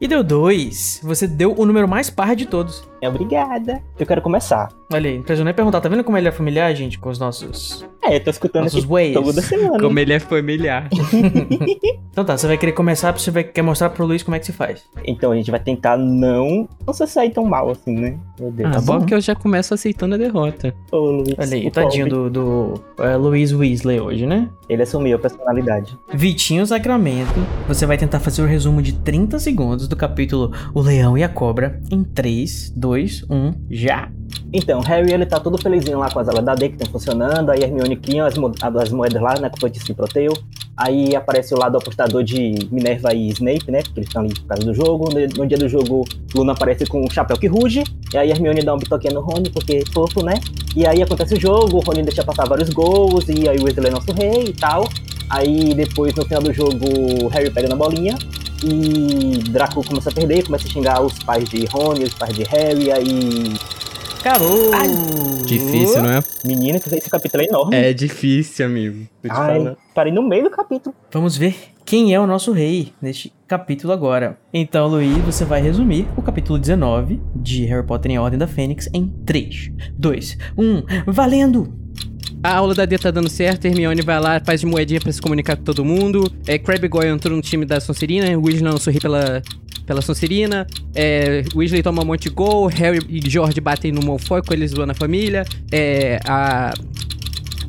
E 0.00 0.06
deu 0.06 0.22
dois. 0.22 1.00
Você 1.02 1.26
deu 1.26 1.52
o 1.58 1.66
número 1.66 1.88
mais 1.88 2.08
par 2.08 2.36
de 2.36 2.46
todos. 2.46 2.88
Obrigada. 3.08 3.82
Eu 3.98 4.06
quero 4.06 4.22
começar. 4.22 4.68
Olha 4.92 5.08
aí, 5.08 5.18
não 5.18 5.44
nem 5.44 5.54
perguntar, 5.54 5.80
tá 5.80 5.88
vendo 5.88 6.02
como 6.02 6.18
ele 6.18 6.26
é 6.26 6.32
familiar, 6.32 6.74
gente, 6.74 6.98
com 6.98 7.08
os 7.08 7.18
nossos. 7.18 7.86
É, 8.02 8.16
eu 8.16 8.20
tô 8.24 8.30
escutando 8.30 8.64
nossos 8.64 8.84
ways. 8.84 9.14
toda 9.14 9.40
semana. 9.40 9.78
Como 9.78 9.98
ele 9.98 10.12
é 10.12 10.18
familiar. 10.18 10.88
então 12.10 12.24
tá, 12.24 12.36
você 12.36 12.46
vai 12.48 12.58
querer 12.58 12.72
começar, 12.72 13.12
você 13.12 13.30
vai 13.30 13.44
querer 13.44 13.62
mostrar 13.62 13.90
pro 13.90 14.04
Luiz 14.04 14.24
como 14.24 14.34
é 14.34 14.40
que 14.40 14.46
se 14.46 14.52
faz. 14.52 14.82
Então 15.04 15.30
a 15.30 15.36
gente 15.36 15.50
vai 15.50 15.60
tentar 15.60 15.96
não. 15.96 16.68
Não 16.84 16.92
se 16.92 17.06
sair 17.06 17.30
tão 17.30 17.44
mal 17.44 17.70
assim, 17.70 17.94
né? 17.94 18.18
Meu 18.38 18.50
Deus. 18.50 18.68
Ah, 18.68 18.72
tá 18.72 18.80
bom 18.80 19.04
que 19.04 19.14
eu 19.14 19.20
já 19.20 19.34
começo 19.36 19.72
aceitando 19.74 20.16
a 20.16 20.18
derrota. 20.18 20.74
Ô, 20.90 20.98
Luiz. 20.98 21.36
Olha 21.38 21.56
aí, 21.56 21.70
tadinho 21.70 22.08
do, 22.08 22.30
do 22.30 22.74
uh, 22.98 23.16
Luiz 23.16 23.52
Weasley 23.52 24.00
hoje, 24.00 24.26
né? 24.26 24.48
Ele 24.68 24.82
assumiu 24.82 25.16
a 25.16 25.20
personalidade. 25.20 25.96
Vitinho 26.12 26.66
Sacramento, 26.66 27.46
você 27.68 27.86
vai 27.86 27.96
tentar 27.96 28.18
fazer 28.18 28.42
o 28.42 28.44
um 28.44 28.48
resumo 28.48 28.82
de 28.82 28.94
30 28.94 29.38
segundos 29.38 29.86
do 29.86 29.94
capítulo 29.94 30.52
O 30.74 30.80
Leão 30.80 31.16
e 31.16 31.22
a 31.22 31.28
Cobra 31.28 31.80
em 31.92 32.02
3, 32.02 32.72
2, 32.76 32.89
1, 32.96 33.66
já! 33.70 34.19
Então, 34.52 34.80
Harry 34.80 35.12
ele 35.12 35.24
tá 35.24 35.38
todo 35.38 35.56
felizinho 35.58 35.98
lá 35.98 36.10
com 36.10 36.18
as 36.18 36.28
alas 36.28 36.44
da 36.44 36.54
D 36.54 36.68
que 36.68 36.74
estão 36.74 36.90
funcionando, 36.90 37.50
aí 37.50 37.62
Hermione 37.62 37.96
cria 37.96 38.26
as, 38.26 38.36
mo 38.36 38.52
as 38.60 38.90
moedas 38.90 39.22
lá, 39.22 39.38
né, 39.38 39.48
com 39.48 39.56
o 39.56 39.60
feitiço 39.60 39.94
Proteu. 39.94 40.32
Aí 40.76 41.14
aparece 41.14 41.54
o 41.54 41.58
lado 41.58 41.76
apostador 41.76 42.24
de 42.24 42.54
Minerva 42.72 43.12
e 43.14 43.28
Snape, 43.28 43.70
né, 43.70 43.82
porque 43.82 44.00
eles 44.00 44.08
estão 44.08 44.22
ali 44.22 44.34
por 44.34 44.46
causa 44.46 44.64
do 44.64 44.74
jogo. 44.74 45.08
No, 45.36 45.46
dia 45.46 45.58
do 45.58 45.68
jogo, 45.68 46.04
Luna 46.34 46.52
aparece 46.52 46.86
com 46.86 47.04
um 47.04 47.10
chapéu 47.10 47.36
que 47.36 47.46
ruge, 47.46 47.84
e 48.12 48.16
aí 48.16 48.30
Hermione 48.30 48.62
dá 48.62 48.74
um 48.74 48.78
bitoquinha 48.78 49.12
no 49.12 49.20
Rony, 49.20 49.50
porque 49.50 49.84
fofo, 49.92 50.24
né? 50.24 50.34
E 50.74 50.86
aí 50.86 51.02
acontece 51.02 51.34
o 51.34 51.40
jogo, 51.40 51.76
o 51.76 51.80
Rony 51.80 52.02
deixa 52.02 52.24
passar 52.24 52.48
vários 52.48 52.70
gols, 52.70 53.28
e 53.28 53.48
aí 53.48 53.58
o 53.58 53.64
Weasley 53.64 53.88
é 53.88 53.90
nosso 53.90 54.12
rei 54.12 54.44
e 54.48 54.52
tal. 54.52 54.88
Aí 55.28 55.74
depois, 55.74 56.14
no 56.14 56.24
final 56.24 56.42
do 56.42 56.52
jogo, 56.52 57.28
Harry 57.30 57.50
pega 57.50 57.68
na 57.68 57.76
bolinha, 57.76 58.16
e 58.64 59.38
Draco 59.50 59.84
começa 59.84 60.10
a 60.10 60.12
perder, 60.12 60.44
começa 60.44 60.66
a 60.66 60.70
xingar 60.70 61.02
os 61.02 61.18
pais 61.20 61.48
de 61.48 61.66
Rony, 61.66 62.04
os 62.04 62.14
pais 62.14 62.34
de 62.34 62.42
Harry, 62.44 62.90
aí 62.90 63.54
Acabou! 64.20 64.70
Ai. 64.74 64.88
Difícil, 65.46 66.02
não 66.02 66.10
é? 66.10 66.22
Menina, 66.44 66.78
esse 66.92 67.08
capítulo 67.08 67.42
é 67.42 67.46
enorme. 67.46 67.74
É 67.74 67.92
difícil, 67.94 68.66
amigo. 68.66 69.08
Ai, 69.28 69.74
parei 69.94 70.12
no 70.12 70.22
meio 70.22 70.44
do 70.44 70.50
capítulo. 70.50 70.94
Vamos 71.10 71.38
ver 71.38 71.56
quem 71.86 72.14
é 72.14 72.20
o 72.20 72.26
nosso 72.26 72.52
rei 72.52 72.92
neste 73.00 73.32
capítulo 73.48 73.94
agora. 73.94 74.38
Então, 74.52 74.88
Luiz, 74.88 75.16
você 75.24 75.46
vai 75.46 75.62
resumir 75.62 76.06
o 76.18 76.22
capítulo 76.22 76.58
19 76.58 77.18
de 77.34 77.64
Harry 77.64 77.84
Potter 77.86 78.12
em 78.12 78.18
Ordem 78.18 78.38
da 78.38 78.46
Fênix 78.46 78.90
em 78.92 79.08
3, 79.24 79.72
2, 79.96 80.38
1, 80.56 80.82
valendo! 81.06 81.72
A 82.42 82.56
aula 82.56 82.74
da 82.74 82.84
D 82.84 82.98
tá 82.98 83.10
dando 83.10 83.28
certo, 83.28 83.64
Hermione 83.64 84.02
vai 84.02 84.20
lá, 84.20 84.40
faz 84.44 84.60
de 84.60 84.66
moedinha 84.66 85.00
pra 85.00 85.12
se 85.12 85.20
comunicar 85.20 85.56
com 85.56 85.64
todo 85.64 85.84
mundo. 85.84 86.30
É, 86.46 86.58
Crabbe 86.58 86.88
Goyle 86.88 87.08
entrou 87.08 87.34
no 87.34 87.42
time 87.42 87.64
da 87.64 87.80
Sonserina, 87.80 88.26
Weasley 88.38 88.62
não 88.62 88.78
sorri 88.78 88.98
pela, 89.00 89.42
pela 89.90 90.00
Sonserina. 90.00 90.68
É, 90.94 91.42
Weasley 91.52 91.82
toma 91.82 92.02
um 92.02 92.04
monte 92.04 92.22
de 92.22 92.30
gol, 92.30 92.68
Harry 92.68 93.00
e 93.08 93.28
George 93.28 93.60
batem 93.60 93.90
no 93.90 94.00
Malfoy 94.00 94.40
com 94.40 94.54
eles 94.54 94.70
zoando 94.70 94.92
a 94.92 94.94
família. 94.94 95.44
É, 95.72 96.20
a... 96.24 96.72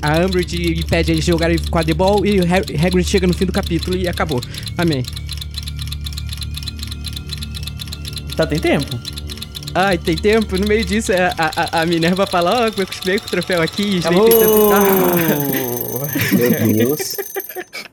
A 0.04 0.18
Umbridge 0.26 0.80
impede 0.80 1.12
eles 1.12 1.26
de 1.26 1.32
jogarem 1.32 1.58
quadribol 1.70 2.26
e 2.26 2.40
o 2.40 2.44
Hagrid 2.44 3.08
chega 3.08 3.28
no 3.28 3.34
fim 3.34 3.46
do 3.46 3.52
capítulo 3.52 3.96
e 3.96 4.08
acabou. 4.08 4.42
Amém. 4.76 5.04
Tá, 8.36 8.48
tem 8.48 8.60
tempo. 8.60 9.00
Ai, 9.76 10.00
tem 10.00 10.16
tempo? 10.16 10.58
No 10.58 10.68
meio 10.68 10.84
disso, 10.84 11.12
a, 11.14 11.78
a, 11.78 11.82
a 11.82 11.86
Minerva 11.86 12.26
fala, 12.26 12.52
ó, 12.52 12.64
oh, 12.64 12.66
eu 12.66 12.88
costumei 12.88 13.20
com 13.20 13.28
o 13.28 13.30
troféu 13.30 13.62
aqui, 13.62 13.98
Snape 13.98 14.32
tenta... 14.32 14.46
Ah. 14.74 16.66
Meu 16.66 16.74
Deus. 16.74 17.16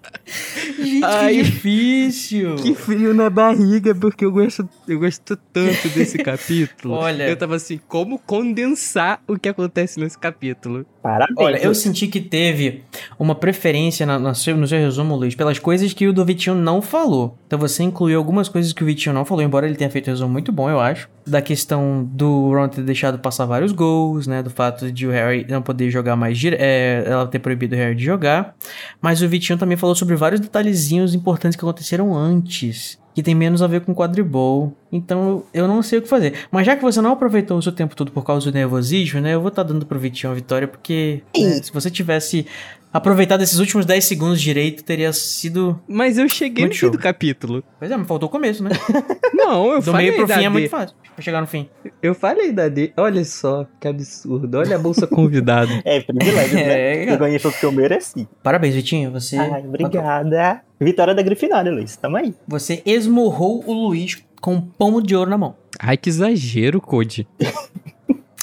Gente, 0.78 1.04
Ai, 1.04 1.34
que 1.36 1.42
difícil. 1.42 2.56
Que 2.56 2.74
frio 2.74 3.14
na 3.14 3.30
barriga, 3.30 3.94
porque 3.94 4.24
eu 4.24 4.32
gosto, 4.32 4.68
eu 4.86 4.98
gosto 4.98 5.36
tanto 5.52 5.88
desse 5.88 6.18
capítulo. 6.22 6.94
Olha. 6.94 7.28
Eu 7.28 7.36
tava 7.36 7.56
assim, 7.56 7.80
como 7.88 8.18
condensar 8.18 9.22
o 9.26 9.38
que 9.38 9.48
acontece 9.48 9.98
nesse 9.98 10.18
capítulo? 10.18 10.84
Parabéns. 11.02 11.38
Olha, 11.38 11.56
eu 11.58 11.74
senti 11.74 12.06
que 12.06 12.20
teve 12.20 12.82
uma 13.18 13.34
preferência 13.34 14.04
na, 14.04 14.18
na 14.18 14.34
seu, 14.34 14.56
no 14.56 14.66
seu 14.66 14.78
resumo, 14.78 15.16
Luiz, 15.16 15.34
pelas 15.34 15.58
coisas 15.58 15.92
que 15.92 16.06
o 16.06 16.12
do 16.12 16.24
Vitinho 16.24 16.56
não 16.56 16.82
falou. 16.82 17.36
Então 17.46 17.58
você 17.58 17.82
incluiu 17.82 18.18
algumas 18.18 18.48
coisas 18.48 18.72
que 18.72 18.82
o 18.82 18.86
Vitinho 18.86 19.14
não 19.14 19.24
falou, 19.24 19.42
embora 19.42 19.66
ele 19.66 19.76
tenha 19.76 19.90
feito 19.90 20.08
um 20.08 20.12
resumo 20.12 20.32
muito 20.32 20.52
bom, 20.52 20.68
eu 20.68 20.80
acho. 20.80 21.08
Da 21.28 21.42
questão 21.42 22.08
do 22.10 22.52
Ron 22.52 22.68
ter 22.68 22.82
deixado 22.82 23.18
passar 23.18 23.44
vários 23.44 23.72
gols, 23.72 24.26
né? 24.26 24.42
Do 24.42 24.50
fato 24.50 24.90
de 24.90 25.06
o 25.06 25.10
Harry 25.10 25.46
não 25.48 25.62
poder 25.62 25.90
jogar 25.90 26.16
mais. 26.16 26.42
É, 26.44 27.04
ela 27.06 27.26
ter 27.26 27.38
proibido 27.38 27.74
o 27.74 27.78
Harry 27.78 27.94
de 27.94 28.04
jogar. 28.04 28.54
Mas 29.00 29.22
o 29.22 29.28
Vitinho 29.28 29.58
também 29.58 29.76
falou 29.76 29.94
sobre 29.94 30.16
vários 30.16 30.40
detalhezinhos 30.40 31.14
importantes 31.14 31.56
que 31.56 31.64
aconteceram 31.64 32.14
antes 32.14 32.98
que 33.18 33.22
tem 33.22 33.34
menos 33.34 33.62
a 33.62 33.66
ver 33.66 33.80
com 33.80 33.92
quadribol. 33.92 34.72
Então 34.92 35.42
eu 35.52 35.66
não 35.66 35.82
sei 35.82 35.98
o 35.98 36.02
que 36.02 36.08
fazer. 36.08 36.34
Mas 36.52 36.64
já 36.64 36.76
que 36.76 36.82
você 36.82 37.00
não 37.00 37.10
aproveitou 37.10 37.58
o 37.58 37.62
seu 37.62 37.72
tempo 37.72 37.96
todo 37.96 38.12
por 38.12 38.24
causa 38.24 38.48
do 38.48 38.54
nervosismo, 38.54 39.20
né? 39.20 39.34
Eu 39.34 39.40
vou 39.40 39.48
estar 39.48 39.64
tá 39.64 39.72
dando 39.72 39.84
pro 39.84 39.98
Vitinho 39.98 40.30
a 40.30 40.34
vitória, 40.36 40.68
porque 40.68 41.20
né, 41.36 41.60
se 41.60 41.72
você 41.72 41.90
tivesse 41.90 42.46
Aproveitar 42.92 43.36
desses 43.36 43.58
últimos 43.58 43.84
10 43.84 44.04
segundos 44.04 44.40
direito 44.40 44.82
teria 44.82 45.12
sido. 45.12 45.78
Mas 45.86 46.16
eu 46.16 46.28
cheguei 46.28 46.64
Muito 46.64 46.72
no 46.74 46.78
show. 46.78 46.90
fim 46.90 46.96
do 46.96 47.02
capítulo. 47.02 47.62
Pois 47.78 47.90
é, 47.90 47.96
mas 47.96 48.06
faltou 48.06 48.28
o 48.28 48.32
começo, 48.32 48.62
né? 48.64 48.70
Não, 49.34 49.72
eu 49.72 49.78
Do 49.80 49.90
falei 49.92 50.06
meio 50.10 50.16
pro 50.18 50.26
da 50.26 50.34
fim 50.34 50.40
é 50.40 50.44
D. 50.44 50.48
muito 50.48 50.70
fácil. 50.70 50.96
Pra 51.14 51.22
chegar 51.22 51.40
no 51.40 51.46
fim. 51.46 51.68
Eu 52.02 52.14
falei 52.14 52.50
da 52.52 52.68
D. 52.68 52.92
Olha 52.96 53.24
só, 53.24 53.66
que 53.80 53.86
absurdo. 53.88 54.56
Olha 54.58 54.76
a 54.76 54.78
bolsa 54.78 55.06
convidado. 55.06 55.70
É, 55.84 56.00
privilégio, 56.00 56.58
É, 56.58 57.06
né? 57.06 57.12
Eu 57.14 57.18
ganhei 57.18 57.38
foi 57.38 57.50
porque 57.50 57.66
eu 57.66 57.72
mereci. 57.72 58.26
Parabéns, 58.42 58.74
Vitinho. 58.74 59.10
Você. 59.12 59.36
Ai, 59.36 59.62
obrigada. 59.66 60.62
Vitória 60.80 61.14
da 61.14 61.22
Grifinória, 61.22 61.70
Luiz. 61.72 61.96
Tamo 61.96 62.16
aí. 62.16 62.34
Você 62.46 62.82
esmurrou 62.86 63.62
o 63.66 63.72
Luiz 63.72 64.22
com 64.40 64.54
um 64.54 64.60
pomo 64.60 65.02
de 65.02 65.14
ouro 65.16 65.28
na 65.30 65.36
mão. 65.38 65.56
Ai, 65.78 65.96
que 65.96 66.08
exagero, 66.08 66.80
Code. 66.80 67.26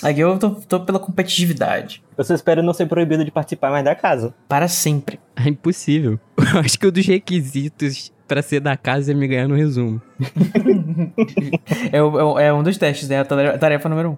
Aqui 0.04 0.20
eu 0.20 0.38
tô, 0.38 0.52
tô 0.52 0.80
pela 0.82 1.00
competitividade. 1.00 2.04
Eu 2.18 2.24
só 2.24 2.34
espero 2.34 2.62
não 2.62 2.74
ser 2.74 2.86
proibido 2.86 3.24
de 3.24 3.32
participar 3.32 3.72
mais 3.72 3.84
da 3.84 3.96
casa. 3.96 4.34
Para 4.48 4.68
sempre. 4.68 5.20
É 5.36 5.50
impossível. 5.50 6.20
Eu 6.54 6.60
acho 6.60 6.78
que 6.78 6.88
um 6.88 6.92
dos 6.92 7.06
requisitos 7.06 8.12
pra 8.28 8.42
ser 8.42 8.60
da 8.60 8.76
casa 8.76 9.12
é 9.12 9.16
me 9.16 9.28
ganhar 9.28 9.48
no 9.48 9.56
resumo. 9.56 10.02
É, 11.92 11.98
é 11.98 12.48
é 12.48 12.54
um 12.54 12.64
dos 12.64 12.78
testes, 12.78 13.08
né? 13.10 13.20
A 13.20 13.26
tarefa, 13.26 13.58
tarefa 13.58 13.90
número 13.90 14.12
um. 14.12 14.18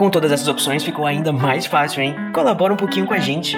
Com 0.00 0.08
todas 0.08 0.32
essas 0.32 0.48
opções 0.48 0.82
ficou 0.82 1.04
ainda 1.04 1.30
mais 1.30 1.66
fácil, 1.66 2.02
hein? 2.02 2.14
Colabora 2.32 2.72
um 2.72 2.76
pouquinho 2.78 3.06
com 3.06 3.12
a 3.12 3.18
gente. 3.18 3.54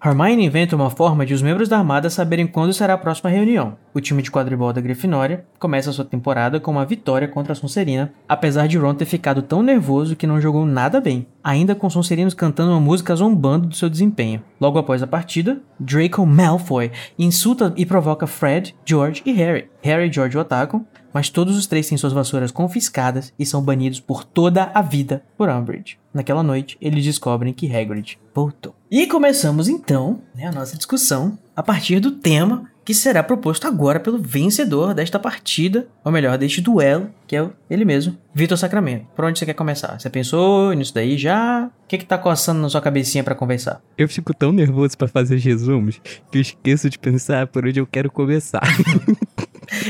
Hermione 0.00 0.44
inventa 0.44 0.76
uma 0.76 0.88
forma 0.88 1.26
de 1.26 1.34
os 1.34 1.42
membros 1.42 1.68
da 1.68 1.78
Armada 1.78 2.08
saberem 2.08 2.46
quando 2.46 2.72
será 2.72 2.94
a 2.94 2.98
próxima 2.98 3.30
reunião. 3.30 3.76
O 3.92 4.00
time 4.00 4.22
de 4.22 4.30
quadribol 4.30 4.72
da 4.72 4.80
Grifinória 4.80 5.44
começa 5.58 5.90
sua 5.90 6.04
temporada 6.04 6.60
com 6.60 6.70
uma 6.70 6.86
vitória 6.86 7.26
contra 7.26 7.52
a 7.52 7.56
Sonserina, 7.56 8.12
apesar 8.28 8.68
de 8.68 8.78
Ron 8.78 8.94
ter 8.94 9.06
ficado 9.06 9.42
tão 9.42 9.60
nervoso 9.60 10.14
que 10.14 10.26
não 10.26 10.40
jogou 10.40 10.64
nada 10.64 11.00
bem, 11.00 11.26
ainda 11.42 11.74
com 11.74 11.90
Sonserinos 11.90 12.34
cantando 12.34 12.70
uma 12.70 12.80
música 12.80 13.16
zombando 13.16 13.66
do 13.66 13.74
seu 13.74 13.90
desempenho. 13.90 14.40
Logo 14.60 14.78
após 14.78 15.02
a 15.02 15.06
partida, 15.08 15.60
Draco 15.80 16.24
Malfoy 16.24 16.92
insulta 17.18 17.72
e 17.76 17.84
provoca 17.84 18.24
Fred, 18.28 18.72
George 18.84 19.20
e 19.26 19.32
Harry. 19.32 19.68
Harry 19.82 20.08
e 20.08 20.12
George 20.12 20.38
o 20.38 20.40
atacam, 20.40 20.86
mas 21.12 21.28
todos 21.28 21.56
os 21.56 21.66
três 21.66 21.88
têm 21.88 21.98
suas 21.98 22.12
vassouras 22.12 22.50
confiscadas 22.50 23.32
e 23.38 23.46
são 23.46 23.62
banidos 23.62 24.00
por 24.00 24.24
toda 24.24 24.70
a 24.74 24.82
vida 24.82 25.22
por 25.36 25.48
Umbridge. 25.48 25.98
Naquela 26.12 26.42
noite, 26.42 26.76
eles 26.80 27.04
descobrem 27.04 27.52
que 27.52 27.74
Hagrid 27.74 28.18
voltou. 28.34 28.74
E 28.90 29.06
começamos 29.06 29.68
então 29.68 30.20
né, 30.34 30.46
a 30.46 30.52
nossa 30.52 30.76
discussão 30.76 31.38
a 31.56 31.62
partir 31.62 32.00
do 32.00 32.10
tema 32.10 32.70
que 32.84 32.94
será 32.94 33.22
proposto 33.22 33.66
agora 33.66 34.00
pelo 34.00 34.18
vencedor 34.18 34.94
desta 34.94 35.18
partida, 35.18 35.86
ou 36.04 36.10
melhor, 36.10 36.36
deste 36.36 36.60
duelo, 36.60 37.10
que 37.26 37.36
é 37.36 37.48
ele 37.70 37.84
mesmo, 37.84 38.16
Vitor 38.34 38.58
Sacramento. 38.58 39.06
Por 39.14 39.24
onde 39.24 39.38
você 39.38 39.46
quer 39.46 39.54
começar? 39.54 39.98
Você 39.98 40.10
pensou 40.10 40.72
nisso 40.72 40.94
daí 40.94 41.16
já? 41.16 41.66
O 41.66 41.88
que 41.88 41.98
que 41.98 42.04
tá 42.04 42.18
coçando 42.18 42.60
na 42.60 42.68
sua 42.68 42.80
cabecinha 42.80 43.22
pra 43.22 43.34
conversar? 43.34 43.80
Eu 43.96 44.08
fico 44.08 44.34
tão 44.34 44.52
nervoso 44.52 44.96
pra 44.96 45.08
fazer 45.08 45.36
os 45.36 45.44
resumos 45.44 46.00
que 46.30 46.38
eu 46.38 46.42
esqueço 46.42 46.90
de 46.90 46.98
pensar 46.98 47.46
por 47.46 47.66
onde 47.66 47.78
eu 47.78 47.86
quero 47.86 48.10
começar. 48.10 48.62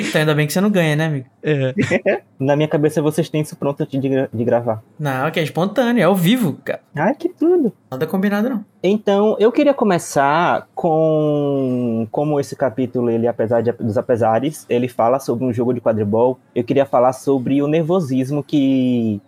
Então 0.08 0.20
ainda 0.20 0.34
bem 0.34 0.46
que 0.46 0.52
você 0.52 0.60
não 0.60 0.70
ganha, 0.70 0.94
né, 0.96 1.06
amigo? 1.06 1.26
É. 1.42 1.74
Na 2.38 2.54
minha 2.56 2.68
cabeça 2.68 3.00
vocês 3.02 3.28
têm 3.28 3.40
isso 3.42 3.56
pronto 3.56 3.82
antes 3.82 4.00
de, 4.00 4.08
gra- 4.08 4.28
de 4.32 4.44
gravar. 4.44 4.82
Não, 4.98 5.30
que 5.30 5.40
é 5.40 5.42
espontâneo, 5.42 6.00
é 6.00 6.04
ao 6.04 6.14
vivo, 6.14 6.58
cara. 6.64 6.80
Ai, 6.94 7.14
que 7.14 7.28
tudo. 7.28 7.72
Nada 7.92 8.06
combinado, 8.06 8.48
não. 8.48 8.64
Então, 8.82 9.36
eu 9.38 9.52
queria 9.52 9.74
começar 9.74 10.66
com 10.74 12.08
como 12.10 12.40
esse 12.40 12.56
capítulo, 12.56 13.10
ele, 13.10 13.28
apesar 13.28 13.60
de- 13.60 13.70
dos 13.72 13.98
apesares, 13.98 14.64
ele 14.66 14.88
fala 14.88 15.20
sobre 15.20 15.44
um 15.44 15.52
jogo 15.52 15.74
de 15.74 15.80
quadribol. 15.82 16.38
Eu 16.54 16.64
queria 16.64 16.86
falar 16.86 17.12
sobre 17.12 17.62
o 17.62 17.66
nervosismo 17.68 18.42
que 18.42 19.20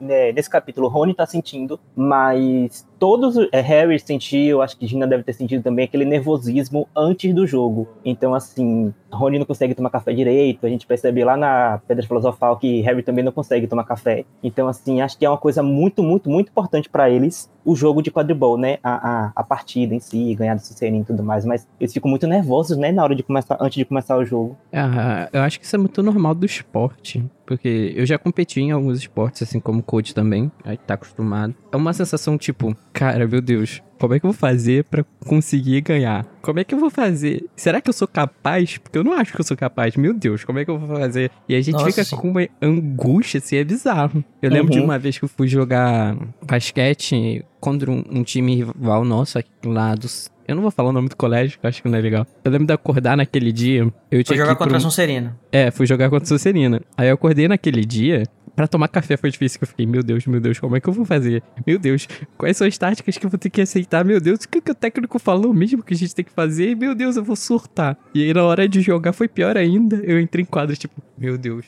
né, 0.00 0.32
nesse 0.32 0.50
capítulo 0.50 0.88
Rony 0.88 1.14
tá 1.14 1.24
sentindo, 1.24 1.78
mas 1.94 2.86
todos 2.98 3.36
é, 3.52 3.60
Harry 3.60 3.98
sentiu, 3.98 4.60
acho 4.60 4.76
que 4.76 4.86
Gina 4.86 5.06
deve 5.06 5.22
ter 5.22 5.32
sentido 5.32 5.62
também 5.62 5.84
aquele 5.84 6.04
nervosismo 6.04 6.88
antes 6.96 7.34
do 7.34 7.46
jogo. 7.46 7.88
Então, 8.04 8.34
assim, 8.34 8.92
Rony 9.10 9.38
não 9.38 9.46
consegue 9.46 9.74
tomar 9.74 9.90
café 9.90 10.12
direito. 10.12 10.66
A 10.66 10.68
gente 10.68 10.86
percebe 10.86 11.24
lá 11.24 11.36
na 11.36 11.80
Pedra 11.86 12.06
Filosofal 12.06 12.56
que 12.56 12.80
Harry 12.82 13.02
também 13.02 13.24
não 13.24 13.32
consegue 13.32 13.66
tomar 13.66 13.84
café. 13.84 14.24
Então, 14.42 14.68
assim, 14.68 15.00
acho 15.00 15.16
que 15.18 15.24
é 15.24 15.28
uma 15.30 15.38
coisa 15.38 15.62
muito, 15.62 16.02
muito, 16.02 16.28
muito 16.28 16.50
importante 16.50 16.88
pra 16.88 17.08
eles 17.08 17.50
o 17.64 17.76
jogo 17.76 18.01
de 18.02 18.10
quadribol, 18.10 18.56
né? 18.58 18.78
A, 18.82 19.10
a, 19.26 19.32
a 19.36 19.42
partida 19.42 19.94
em 19.94 20.00
si, 20.00 20.34
ganhar 20.34 20.54
do 20.54 20.60
Sucerino 20.60 21.02
e 21.02 21.04
tudo 21.04 21.22
mais. 21.22 21.44
Mas 21.44 21.66
eles 21.80 21.92
ficam 21.92 22.10
muito 22.10 22.26
nervosos, 22.26 22.76
né? 22.76 22.92
Na 22.92 23.02
hora 23.02 23.14
de 23.14 23.22
começar, 23.22 23.56
antes 23.60 23.76
de 23.76 23.84
começar 23.84 24.16
o 24.16 24.24
jogo. 24.24 24.56
Ah, 24.72 25.28
eu 25.32 25.42
acho 25.42 25.58
que 25.58 25.66
isso 25.66 25.76
é 25.76 25.78
muito 25.78 26.02
normal 26.02 26.34
do 26.34 26.46
esporte. 26.46 27.24
Porque 27.46 27.92
eu 27.96 28.06
já 28.06 28.18
competi 28.18 28.60
em 28.60 28.70
alguns 28.70 28.98
esportes, 28.98 29.42
assim 29.42 29.60
como 29.60 29.82
coach 29.82 30.14
também. 30.14 30.50
Aí 30.64 30.76
tá 30.76 30.94
acostumado. 30.94 31.54
É 31.72 31.76
uma 31.76 31.92
sensação 31.92 32.38
tipo, 32.38 32.76
cara, 32.92 33.26
meu 33.26 33.40
Deus, 33.40 33.82
como 33.98 34.14
é 34.14 34.20
que 34.20 34.26
eu 34.26 34.30
vou 34.30 34.38
fazer 34.38 34.84
pra 34.84 35.04
conseguir 35.26 35.80
ganhar? 35.80 36.24
Como 36.40 36.58
é 36.60 36.64
que 36.64 36.74
eu 36.74 36.78
vou 36.78 36.90
fazer? 36.90 37.44
Será 37.56 37.80
que 37.80 37.88
eu 37.88 37.92
sou 37.92 38.06
capaz? 38.08 38.78
Porque 38.78 38.98
eu 38.98 39.04
não 39.04 39.12
acho 39.12 39.32
que 39.32 39.40
eu 39.40 39.44
sou 39.44 39.56
capaz. 39.56 39.96
Meu 39.96 40.14
Deus, 40.14 40.44
como 40.44 40.58
é 40.58 40.64
que 40.64 40.70
eu 40.70 40.78
vou 40.78 40.96
fazer? 40.98 41.30
E 41.48 41.54
a 41.54 41.60
gente 41.60 41.74
Nossa, 41.74 42.04
fica 42.04 42.16
com 42.16 42.30
uma 42.30 42.46
angústia, 42.60 43.38
assim, 43.38 43.56
é 43.56 43.64
bizarro. 43.64 44.24
Eu 44.40 44.50
lembro 44.50 44.72
de 44.72 44.78
Uhum. 44.78 44.84
uma 44.84 44.98
vez 44.98 45.18
que 45.18 45.24
eu 45.24 45.28
fui 45.28 45.46
jogar 45.48 46.16
basquete 46.46 47.44
contra 47.60 47.90
um, 47.90 48.02
um 48.10 48.22
time 48.22 48.56
rival 48.56 49.04
nosso 49.04 49.38
aqui 49.38 49.50
lá 49.64 49.94
dos. 49.94 50.30
Eu 50.52 50.56
não 50.56 50.62
vou 50.62 50.70
falar 50.70 50.90
o 50.90 50.92
nome 50.92 51.08
do 51.08 51.16
colégio, 51.16 51.58
que 51.58 51.64
eu 51.66 51.68
acho 51.68 51.82
que 51.82 51.88
não 51.88 51.98
é 51.98 52.00
legal. 52.02 52.26
Eu 52.44 52.50
lembro 52.50 52.66
de 52.66 52.72
acordar 52.74 53.16
naquele 53.16 53.50
dia. 53.50 53.80
Eu 53.80 53.92
Foi 54.10 54.24
tinha 54.24 54.36
jogar 54.38 54.54
contra 54.54 54.76
a 54.76 54.78
pro- 54.78 54.80
Sonserina. 54.80 55.36
é, 55.50 55.70
fui 55.70 55.86
jogar 55.86 56.10
contra 56.10 56.24
a 56.24 56.28
Sonserina. 56.28 56.80
Aí 56.96 57.08
eu 57.08 57.14
acordei 57.14 57.48
naquele 57.48 57.84
dia. 57.84 58.24
Pra 58.54 58.68
tomar 58.68 58.86
café 58.88 59.16
foi 59.16 59.30
difícil, 59.30 59.58
que 59.58 59.64
eu 59.64 59.68
fiquei, 59.68 59.86
meu 59.86 60.02
Deus, 60.02 60.26
meu 60.26 60.38
Deus, 60.38 60.60
como 60.60 60.76
é 60.76 60.80
que 60.80 60.86
eu 60.86 60.92
vou 60.92 61.06
fazer? 61.06 61.42
Meu 61.66 61.78
Deus, 61.78 62.06
quais 62.36 62.54
são 62.54 62.66
as 62.66 62.76
táticas 62.76 63.16
que 63.16 63.24
eu 63.24 63.30
vou 63.30 63.38
ter 63.38 63.48
que 63.48 63.62
aceitar? 63.62 64.04
Meu 64.04 64.20
Deus, 64.20 64.40
o 64.44 64.48
que, 64.48 64.60
que 64.60 64.70
o 64.70 64.74
técnico 64.74 65.18
falou 65.18 65.54
mesmo 65.54 65.82
que 65.82 65.94
a 65.94 65.96
gente 65.96 66.14
tem 66.14 66.22
que 66.22 66.30
fazer? 66.30 66.76
Meu 66.76 66.94
Deus, 66.94 67.16
eu 67.16 67.24
vou 67.24 67.34
surtar. 67.34 67.96
E 68.14 68.22
aí 68.22 68.34
na 68.34 68.44
hora 68.44 68.68
de 68.68 68.82
jogar 68.82 69.14
foi 69.14 69.26
pior 69.26 69.56
ainda. 69.56 69.96
Eu 70.04 70.20
entrei 70.20 70.42
em 70.42 70.44
quadra, 70.44 70.76
tipo, 70.76 71.02
meu 71.16 71.38
Deus, 71.38 71.64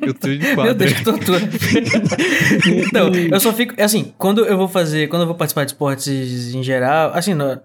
eu 0.00 0.14
tô 0.14 0.28
em 0.30 0.38
quadra. 0.56 0.64
Meu 0.64 0.74
Deus, 0.74 0.92
que 0.94 1.04
tortura. 1.04 1.40
então, 2.88 3.10
eu 3.14 3.40
só 3.40 3.52
fico. 3.52 3.74
Assim, 3.80 4.12
quando 4.16 4.46
eu 4.46 4.56
vou 4.56 4.68
fazer. 4.68 5.08
Quando 5.08 5.22
eu 5.22 5.26
vou 5.26 5.36
participar 5.36 5.64
de 5.64 5.72
esportes 5.72 6.54
em 6.54 6.62
geral. 6.62 7.12
Assim, 7.14 7.34
não, 7.34 7.60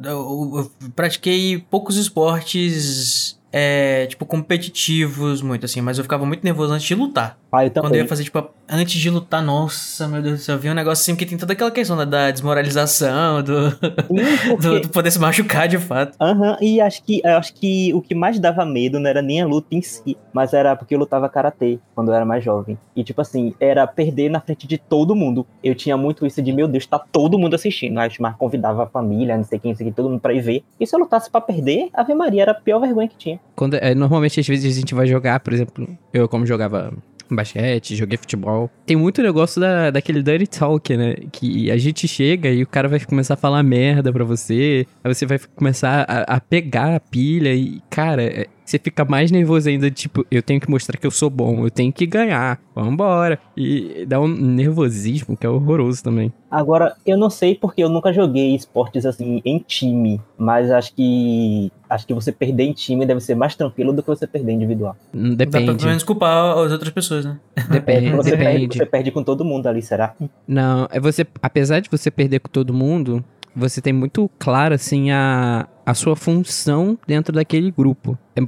pratiquei 0.96 1.58
poucos 1.70 1.98
esportes. 1.98 3.39
É, 3.52 4.06
tipo, 4.08 4.26
competitivos, 4.26 5.42
muito 5.42 5.66
assim, 5.66 5.82
mas 5.82 5.98
eu 5.98 6.04
ficava 6.04 6.26
muito 6.26 6.44
nervoso 6.44 6.74
antes 6.74 6.86
de 6.88 6.96
lutar. 6.96 7.38
Ah, 7.52 7.66
eu 7.66 7.72
Quando 7.72 7.96
eu 7.96 8.02
ia 8.04 8.08
fazer, 8.08 8.24
tipo, 8.24 8.48
antes 8.70 8.94
de 9.02 9.10
lutar, 9.10 9.42
nossa, 9.42 10.08
meu 10.08 10.22
Deus 10.22 10.40
do 10.40 10.44
céu, 10.44 10.56
eu 10.56 10.60
vi 10.62 10.70
um 10.70 10.74
negócio 10.76 11.02
assim, 11.02 11.14
porque 11.14 11.26
tem 11.26 11.36
toda 11.38 11.54
aquela 11.54 11.72
questão 11.72 11.98
da, 11.98 12.06
da 12.06 12.30
desmoralização, 12.30 13.42
do, 13.42 13.72
Sim, 13.72 13.78
porque- 14.50 14.62
do, 14.62 14.80
do 14.82 14.90
poder 14.90 15.10
se 15.10 15.20
machucar 15.20 15.68
de 15.68 15.80
fato. 15.80 16.16
Aham, 16.22 16.58
e 16.62 16.80
acho 16.80 17.04
que, 17.04 17.26
acho 17.26 17.54
que 17.56 17.92
o 17.96 18.02
que 18.02 18.14
mais 18.14 18.40
dava 18.40 18.64
medo 18.66 19.00
não 19.00 19.10
era 19.10 19.22
nem 19.22 19.42
a 19.42 19.48
luta 19.48 19.68
em 19.72 19.82
si, 19.82 20.16
mas 20.32 20.54
era 20.54 20.76
porque 20.76 20.94
eu 20.94 21.00
lutava 21.00 21.28
karatê 21.28 21.80
quando 21.96 22.10
eu 22.10 22.14
era 22.14 22.26
mais 22.26 22.44
jovem. 22.44 22.78
E 22.96 23.04
tipo 23.04 23.20
assim, 23.22 23.56
era 23.60 23.88
perder 23.88 24.30
na 24.30 24.40
frente 24.40 24.68
de 24.68 24.78
todo 24.78 25.16
mundo. 25.16 25.48
Eu 25.64 25.74
tinha 25.74 25.98
muito 25.98 26.26
isso 26.26 26.42
de, 26.42 26.52
meu 26.52 26.68
Deus, 26.68 26.86
tá 26.86 27.00
todo 27.00 27.40
mundo 27.40 27.56
assistindo. 27.56 27.98
Aí 28.00 28.10
mas 28.20 28.36
convidava 28.36 28.84
a 28.84 28.88
família, 28.88 29.36
não 29.38 29.44
sei 29.44 29.58
quem, 29.58 29.72
não 29.72 29.78
sei 29.78 29.86
quem, 29.86 29.94
todo 29.94 30.10
mundo 30.10 30.20
pra 30.20 30.34
ir 30.34 30.42
ver. 30.42 30.64
E 30.80 30.86
se 30.86 30.96
eu 30.96 31.00
lutasse 31.00 31.32
pra 31.32 31.42
perder, 31.42 31.90
Ave 31.94 32.14
Maria 32.14 32.44
era 32.44 32.52
a 32.52 32.56
pior 32.56 32.80
vergonha 32.80 33.08
que 33.08 33.18
tinha. 33.18 33.39
Quando, 33.56 33.76
é, 33.76 33.94
normalmente, 33.94 34.40
às 34.40 34.48
vezes, 34.48 34.74
a 34.76 34.80
gente 34.80 34.96
vai 34.96 35.06
jogar, 35.06 35.40
por 35.42 35.52
exemplo, 35.54 35.88
eu 36.14 36.28
como 36.30 36.46
jogava 36.46 36.94
basquete, 37.30 37.96
joguei 37.96 38.18
futebol. 38.18 38.70
Tem 38.86 38.96
muito 38.96 39.22
negócio 39.22 39.62
da, 39.62 39.92
daquele 39.92 40.24
dirty 40.24 40.48
talk, 40.48 40.96
né? 40.98 41.16
Que 41.32 41.70
a 41.70 41.78
gente 41.78 42.08
chega 42.08 42.50
e 42.50 42.64
o 42.64 42.68
cara 42.68 42.88
vai 42.88 43.00
começar 43.00 43.36
a 43.36 43.38
falar 43.38 43.62
merda 43.64 44.12
pra 44.12 44.24
você, 44.24 44.86
aí 45.04 45.14
você 45.14 45.26
vai 45.26 45.40
começar 45.56 46.06
a, 46.08 46.36
a 46.36 46.40
pegar 46.40 46.96
a 46.96 47.00
pilha 47.00 47.54
e, 47.54 47.82
cara, 47.90 48.24
é- 48.24 48.48
você 48.70 48.80
fica 48.80 49.04
mais 49.04 49.32
nervoso 49.32 49.68
ainda, 49.68 49.90
tipo, 49.90 50.26
eu 50.30 50.44
tenho 50.44 50.60
que 50.60 50.70
mostrar 50.70 50.98
que 50.98 51.08
eu 51.08 51.12
sou 51.12 51.30
bom, 51.30 51.66
eu 51.66 51.72
tenho 51.72 51.92
que 51.92 52.06
ganhar, 52.06 52.60
vambora. 52.76 53.40
E 53.58 54.06
dá 54.08 54.20
um 54.20 54.28
nervosismo 54.28 55.36
que 55.36 55.46
é 55.46 55.50
horroroso 55.50 56.04
também. 56.04 56.32
Agora, 56.52 56.96
eu 57.06 57.18
não 57.18 57.30
sei 57.30 57.56
porque 57.56 57.84
eu 57.84 57.90
nunca 57.90 58.14
joguei 58.14 58.56
esportes 58.56 59.06
assim 59.06 59.42
em 59.44 59.60
time, 59.60 60.22
mas 60.38 60.70
acho 60.72 60.94
que 60.94 61.72
acho 61.90 62.06
que 62.06 62.14
você 62.14 62.32
perder 62.32 62.64
em 62.64 62.74
time 62.74 63.06
deve 63.06 63.20
ser 63.20 63.34
mais 63.36 63.56
tranquilo 63.56 63.92
do 63.92 64.04
que 64.04 64.08
você 64.08 64.28
perder 64.28 64.52
individual. 64.54 64.96
Hum, 65.14 65.36
Dá 65.36 65.46
pra 65.46 65.60
pelo 65.60 65.66
Depende, 65.66 65.86
menos 65.88 66.04
culpar 66.04 66.58
as 66.60 66.72
outras 66.72 66.92
pessoas, 66.92 67.26
né? 67.26 67.40
depende, 67.70 68.12
você, 68.12 68.38
perde, 68.38 68.54
depende. 68.54 68.78
você 68.78 68.86
perde 68.86 69.12
com 69.12 69.24
todo 69.24 69.44
mundo 69.44 69.68
ali, 69.68 69.82
será? 69.82 70.14
Não, 70.48 70.88
é 70.92 71.00
você. 71.00 71.26
Apesar 71.42 71.80
de 71.80 71.90
você 71.90 72.12
perder 72.12 72.40
com 72.40 72.50
todo 72.50 72.74
mundo, 72.74 73.24
você 73.56 73.82
tem 73.82 73.94
muito 73.94 74.30
claro, 74.40 74.76
assim, 74.76 75.12
a, 75.12 75.68
a 75.90 75.94
sua 75.96 76.16
função 76.16 76.96
dentro 77.08 77.34
daquele 77.34 77.72
grupo. 77.72 78.16
É, 78.36 78.42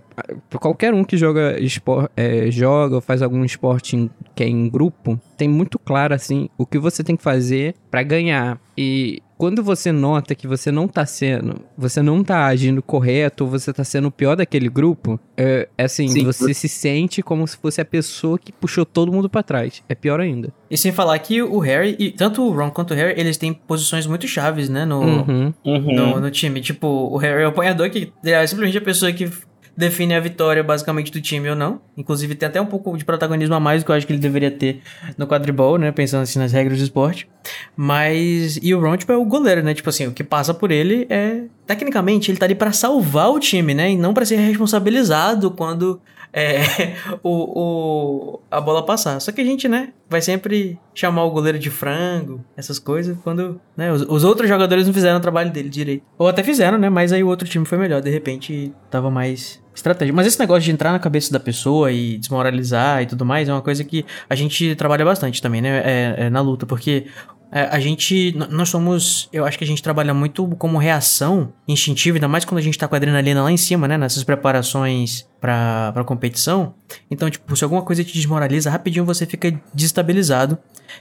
qualquer 0.59 0.93
um 0.93 1.03
que 1.03 1.17
joga, 1.17 1.59
espor, 1.59 2.07
é, 2.15 2.51
joga 2.51 2.95
ou 2.95 3.01
faz 3.01 3.23
algum 3.23 3.43
esporte 3.43 3.95
em, 3.95 4.11
que 4.35 4.43
é 4.43 4.47
em 4.47 4.69
grupo, 4.69 5.19
tem 5.37 5.49
muito 5.49 5.79
claro, 5.79 6.13
assim, 6.13 6.49
o 6.55 6.67
que 6.67 6.77
você 6.77 7.03
tem 7.03 7.15
que 7.15 7.23
fazer 7.23 7.73
para 7.89 8.03
ganhar. 8.03 8.61
E 8.77 9.23
quando 9.41 9.63
você 9.63 9.91
nota 9.91 10.35
que 10.35 10.45
você 10.45 10.71
não 10.71 10.87
tá 10.87 11.03
sendo, 11.03 11.63
você 11.75 11.99
não 11.99 12.23
tá 12.23 12.45
agindo 12.45 12.79
correto, 12.79 13.43
ou 13.43 13.49
você 13.49 13.73
tá 13.73 13.83
sendo 13.83 14.09
o 14.09 14.11
pior 14.11 14.35
daquele 14.35 14.69
grupo, 14.69 15.19
é, 15.35 15.67
é 15.75 15.85
assim, 15.85 16.07
Sim. 16.09 16.23
você 16.23 16.53
se 16.53 16.69
sente 16.69 17.23
como 17.23 17.47
se 17.47 17.57
fosse 17.57 17.81
a 17.81 17.85
pessoa 17.85 18.37
que 18.37 18.51
puxou 18.51 18.85
todo 18.85 19.11
mundo 19.11 19.27
para 19.27 19.41
trás. 19.41 19.81
É 19.89 19.95
pior 19.95 20.19
ainda. 20.19 20.53
E 20.69 20.77
sem 20.77 20.91
falar 20.91 21.17
que 21.17 21.41
o 21.41 21.57
Harry, 21.57 21.95
e 21.97 22.11
tanto 22.11 22.43
o 22.43 22.51
Ron 22.51 22.69
quanto 22.69 22.91
o 22.91 22.93
Harry, 22.95 23.19
eles 23.19 23.35
têm 23.35 23.51
posições 23.51 24.05
muito 24.05 24.27
chaves, 24.27 24.69
né, 24.69 24.85
no, 24.85 25.01
uhum. 25.01 25.53
no, 25.65 26.19
no, 26.19 26.29
time. 26.29 26.61
Tipo, 26.61 26.87
o 26.87 27.17
Harry 27.17 27.41
é 27.41 27.47
o 27.47 27.49
apanhador, 27.49 27.89
que 27.89 28.13
é 28.23 28.45
simplesmente 28.45 28.77
a 28.77 28.81
pessoa 28.81 29.11
que 29.11 29.27
define 29.75 30.13
a 30.13 30.19
vitória 30.19 30.63
basicamente 30.63 31.11
do 31.11 31.21
time 31.21 31.49
ou 31.49 31.55
não. 31.55 31.81
Inclusive 31.97 32.35
tem 32.35 32.47
até 32.47 32.61
um 32.61 32.65
pouco 32.65 32.97
de 32.97 33.05
protagonismo 33.05 33.55
a 33.55 33.59
mais 33.59 33.81
do 33.81 33.85
que 33.85 33.91
eu 33.91 33.95
acho 33.95 34.05
que 34.05 34.13
ele 34.13 34.19
deveria 34.19 34.51
ter 34.51 34.81
no 35.17 35.27
quadribol, 35.27 35.77
né? 35.77 35.91
Pensando 35.91 36.23
assim 36.23 36.39
nas 36.39 36.51
regras 36.51 36.77
do 36.77 36.83
esporte. 36.83 37.27
Mas. 37.75 38.59
E 38.61 38.73
o 38.73 38.79
Ron, 38.79 38.97
tipo, 38.97 39.11
é 39.11 39.17
o 39.17 39.25
goleiro, 39.25 39.63
né? 39.63 39.73
Tipo 39.73 39.89
assim, 39.89 40.07
o 40.07 40.11
que 40.11 40.23
passa 40.23 40.53
por 40.53 40.71
ele 40.71 41.07
é. 41.09 41.43
Tecnicamente, 41.65 42.29
ele 42.29 42.37
tá 42.37 42.45
ali 42.45 42.55
para 42.55 42.71
salvar 42.71 43.29
o 43.29 43.39
time, 43.39 43.73
né? 43.73 43.91
E 43.91 43.97
não 43.97 44.13
para 44.13 44.25
ser 44.25 44.35
responsabilizado 44.37 45.51
quando 45.51 46.01
é, 46.33 46.61
o, 47.21 47.29
o, 47.29 48.39
a 48.49 48.59
bola 48.61 48.85
passar. 48.85 49.19
Só 49.19 49.31
que 49.31 49.41
a 49.41 49.43
gente, 49.43 49.67
né, 49.67 49.93
vai 50.09 50.21
sempre 50.21 50.79
chamar 50.93 51.23
o 51.25 51.31
goleiro 51.31 51.59
de 51.59 51.69
frango, 51.69 52.43
essas 52.55 52.79
coisas, 52.79 53.17
quando 53.23 53.59
né, 53.75 53.91
os, 53.91 54.01
os, 54.03 54.23
outros 54.23 54.47
jogadores 54.47 54.87
não 54.87 54.93
fizeram 54.93 55.17
o 55.17 55.21
trabalho 55.21 55.51
dele 55.51 55.69
direito. 55.69 56.03
Ou 56.17 56.27
até 56.27 56.43
fizeram, 56.43 56.77
né, 56.77 56.89
mas 56.89 57.11
aí 57.11 57.23
o 57.23 57.27
outro 57.27 57.47
time 57.47 57.65
foi 57.65 57.77
melhor, 57.77 58.01
de 58.01 58.09
repente 58.09 58.73
tava 58.89 59.11
mais 59.11 59.60
estratégia. 59.73 60.13
Mas 60.13 60.27
esse 60.27 60.39
negócio 60.39 60.63
de 60.63 60.71
entrar 60.71 60.91
na 60.91 60.99
cabeça 60.99 61.31
da 61.31 61.39
pessoa 61.39 61.91
e 61.91 62.17
desmoralizar 62.17 63.01
e 63.01 63.05
tudo 63.05 63.25
mais 63.25 63.47
é 63.49 63.53
uma 63.53 63.61
coisa 63.61 63.83
que 63.83 64.05
a 64.29 64.35
gente 64.35 64.75
trabalha 64.75 65.05
bastante 65.05 65.41
também, 65.41 65.61
né, 65.61 65.81
é, 65.83 66.15
é 66.25 66.29
na 66.29 66.41
luta, 66.41 66.65
porque 66.65 67.07
é, 67.51 67.63
a 67.63 67.79
gente, 67.81 68.33
nós 68.49 68.69
somos, 68.69 69.27
eu 69.33 69.43
acho 69.43 69.57
que 69.57 69.63
a 69.65 69.67
gente 69.67 69.83
trabalha 69.83 70.13
muito 70.13 70.47
como 70.55 70.77
reação 70.77 71.51
instintiva, 71.67 72.15
ainda 72.15 72.27
mais 72.27 72.45
quando 72.45 72.59
a 72.59 72.61
gente 72.61 72.77
tá 72.77 72.87
com 72.87 72.95
a 72.95 72.97
adrenalina 72.97 73.43
lá 73.43 73.51
em 73.51 73.57
cima, 73.57 73.89
né, 73.89 73.97
nessas 73.97 74.23
preparações 74.23 75.27
pra, 75.39 75.91
pra 75.91 76.03
competição. 76.05 76.73
Então, 77.09 77.29
tipo, 77.29 77.53
se 77.55 77.63
alguma 77.63 77.81
coisa 77.81 78.03
te 78.05 78.13
desmoraliza, 78.13 78.69
rapidinho 78.69 79.03
você 79.03 79.25
fica 79.25 79.59
desestabilizado 79.73 80.57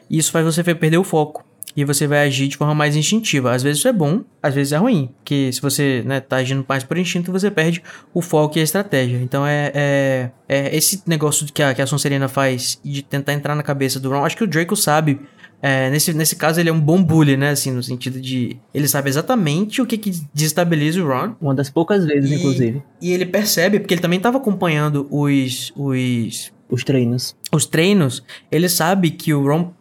e 0.08 0.18
isso 0.18 0.32
faz 0.32 0.44
você 0.44 0.62
perder 0.62 0.98
o 0.98 1.04
foco. 1.04 1.44
E 1.76 1.84
você 1.84 2.06
vai 2.06 2.26
agir 2.26 2.48
de 2.48 2.56
forma 2.56 2.74
mais 2.74 2.96
instintiva. 2.96 3.52
Às 3.52 3.62
vezes 3.62 3.78
isso 3.78 3.88
é 3.88 3.92
bom, 3.92 4.22
às 4.42 4.54
vezes 4.54 4.72
é 4.72 4.76
ruim. 4.76 5.10
Porque 5.18 5.52
se 5.52 5.60
você 5.60 6.02
né, 6.04 6.20
tá 6.20 6.36
agindo 6.36 6.64
mais 6.68 6.84
por 6.84 6.98
instinto, 6.98 7.30
você 7.30 7.50
perde 7.50 7.82
o 8.12 8.20
foco 8.20 8.58
e 8.58 8.60
a 8.60 8.64
estratégia. 8.64 9.18
Então 9.22 9.46
é, 9.46 9.70
é, 9.74 10.30
é 10.48 10.76
esse 10.76 11.02
negócio 11.06 11.46
que 11.52 11.62
a, 11.62 11.74
que 11.74 11.82
a 11.82 11.86
Sonserina 11.86 12.28
faz 12.28 12.80
de 12.84 13.02
tentar 13.02 13.32
entrar 13.32 13.54
na 13.54 13.62
cabeça 13.62 14.00
do 14.00 14.10
Ron. 14.10 14.24
Acho 14.24 14.36
que 14.36 14.44
o 14.44 14.48
Draco 14.48 14.76
sabe 14.76 15.20
é, 15.62 15.90
nesse, 15.90 16.14
nesse 16.14 16.36
caso, 16.36 16.58
ele 16.58 16.70
é 16.70 16.72
um 16.72 16.80
bom 16.80 17.02
bully, 17.02 17.36
né? 17.36 17.50
Assim, 17.50 17.70
no 17.70 17.82
sentido 17.82 18.20
de. 18.20 18.56
Ele 18.72 18.88
sabe 18.88 19.10
exatamente 19.10 19.82
o 19.82 19.86
que, 19.86 19.98
que 19.98 20.10
desestabiliza 20.32 21.02
o 21.02 21.06
Ron. 21.06 21.34
Uma 21.40 21.54
das 21.54 21.68
poucas 21.68 22.04
vezes, 22.04 22.30
e, 22.30 22.34
inclusive. 22.34 22.82
E 23.00 23.12
ele 23.12 23.26
percebe, 23.26 23.78
porque 23.78 23.94
ele 23.94 24.00
também 24.00 24.16
estava 24.16 24.38
acompanhando 24.38 25.06
os. 25.10 25.72
Os. 25.76 26.52
Os 26.70 26.84
treinos. 26.84 27.36
Os 27.52 27.66
treinos. 27.66 28.22
Ele 28.50 28.68
sabe 28.68 29.10
que 29.10 29.34
o 29.34 29.44
Ron 29.46 29.72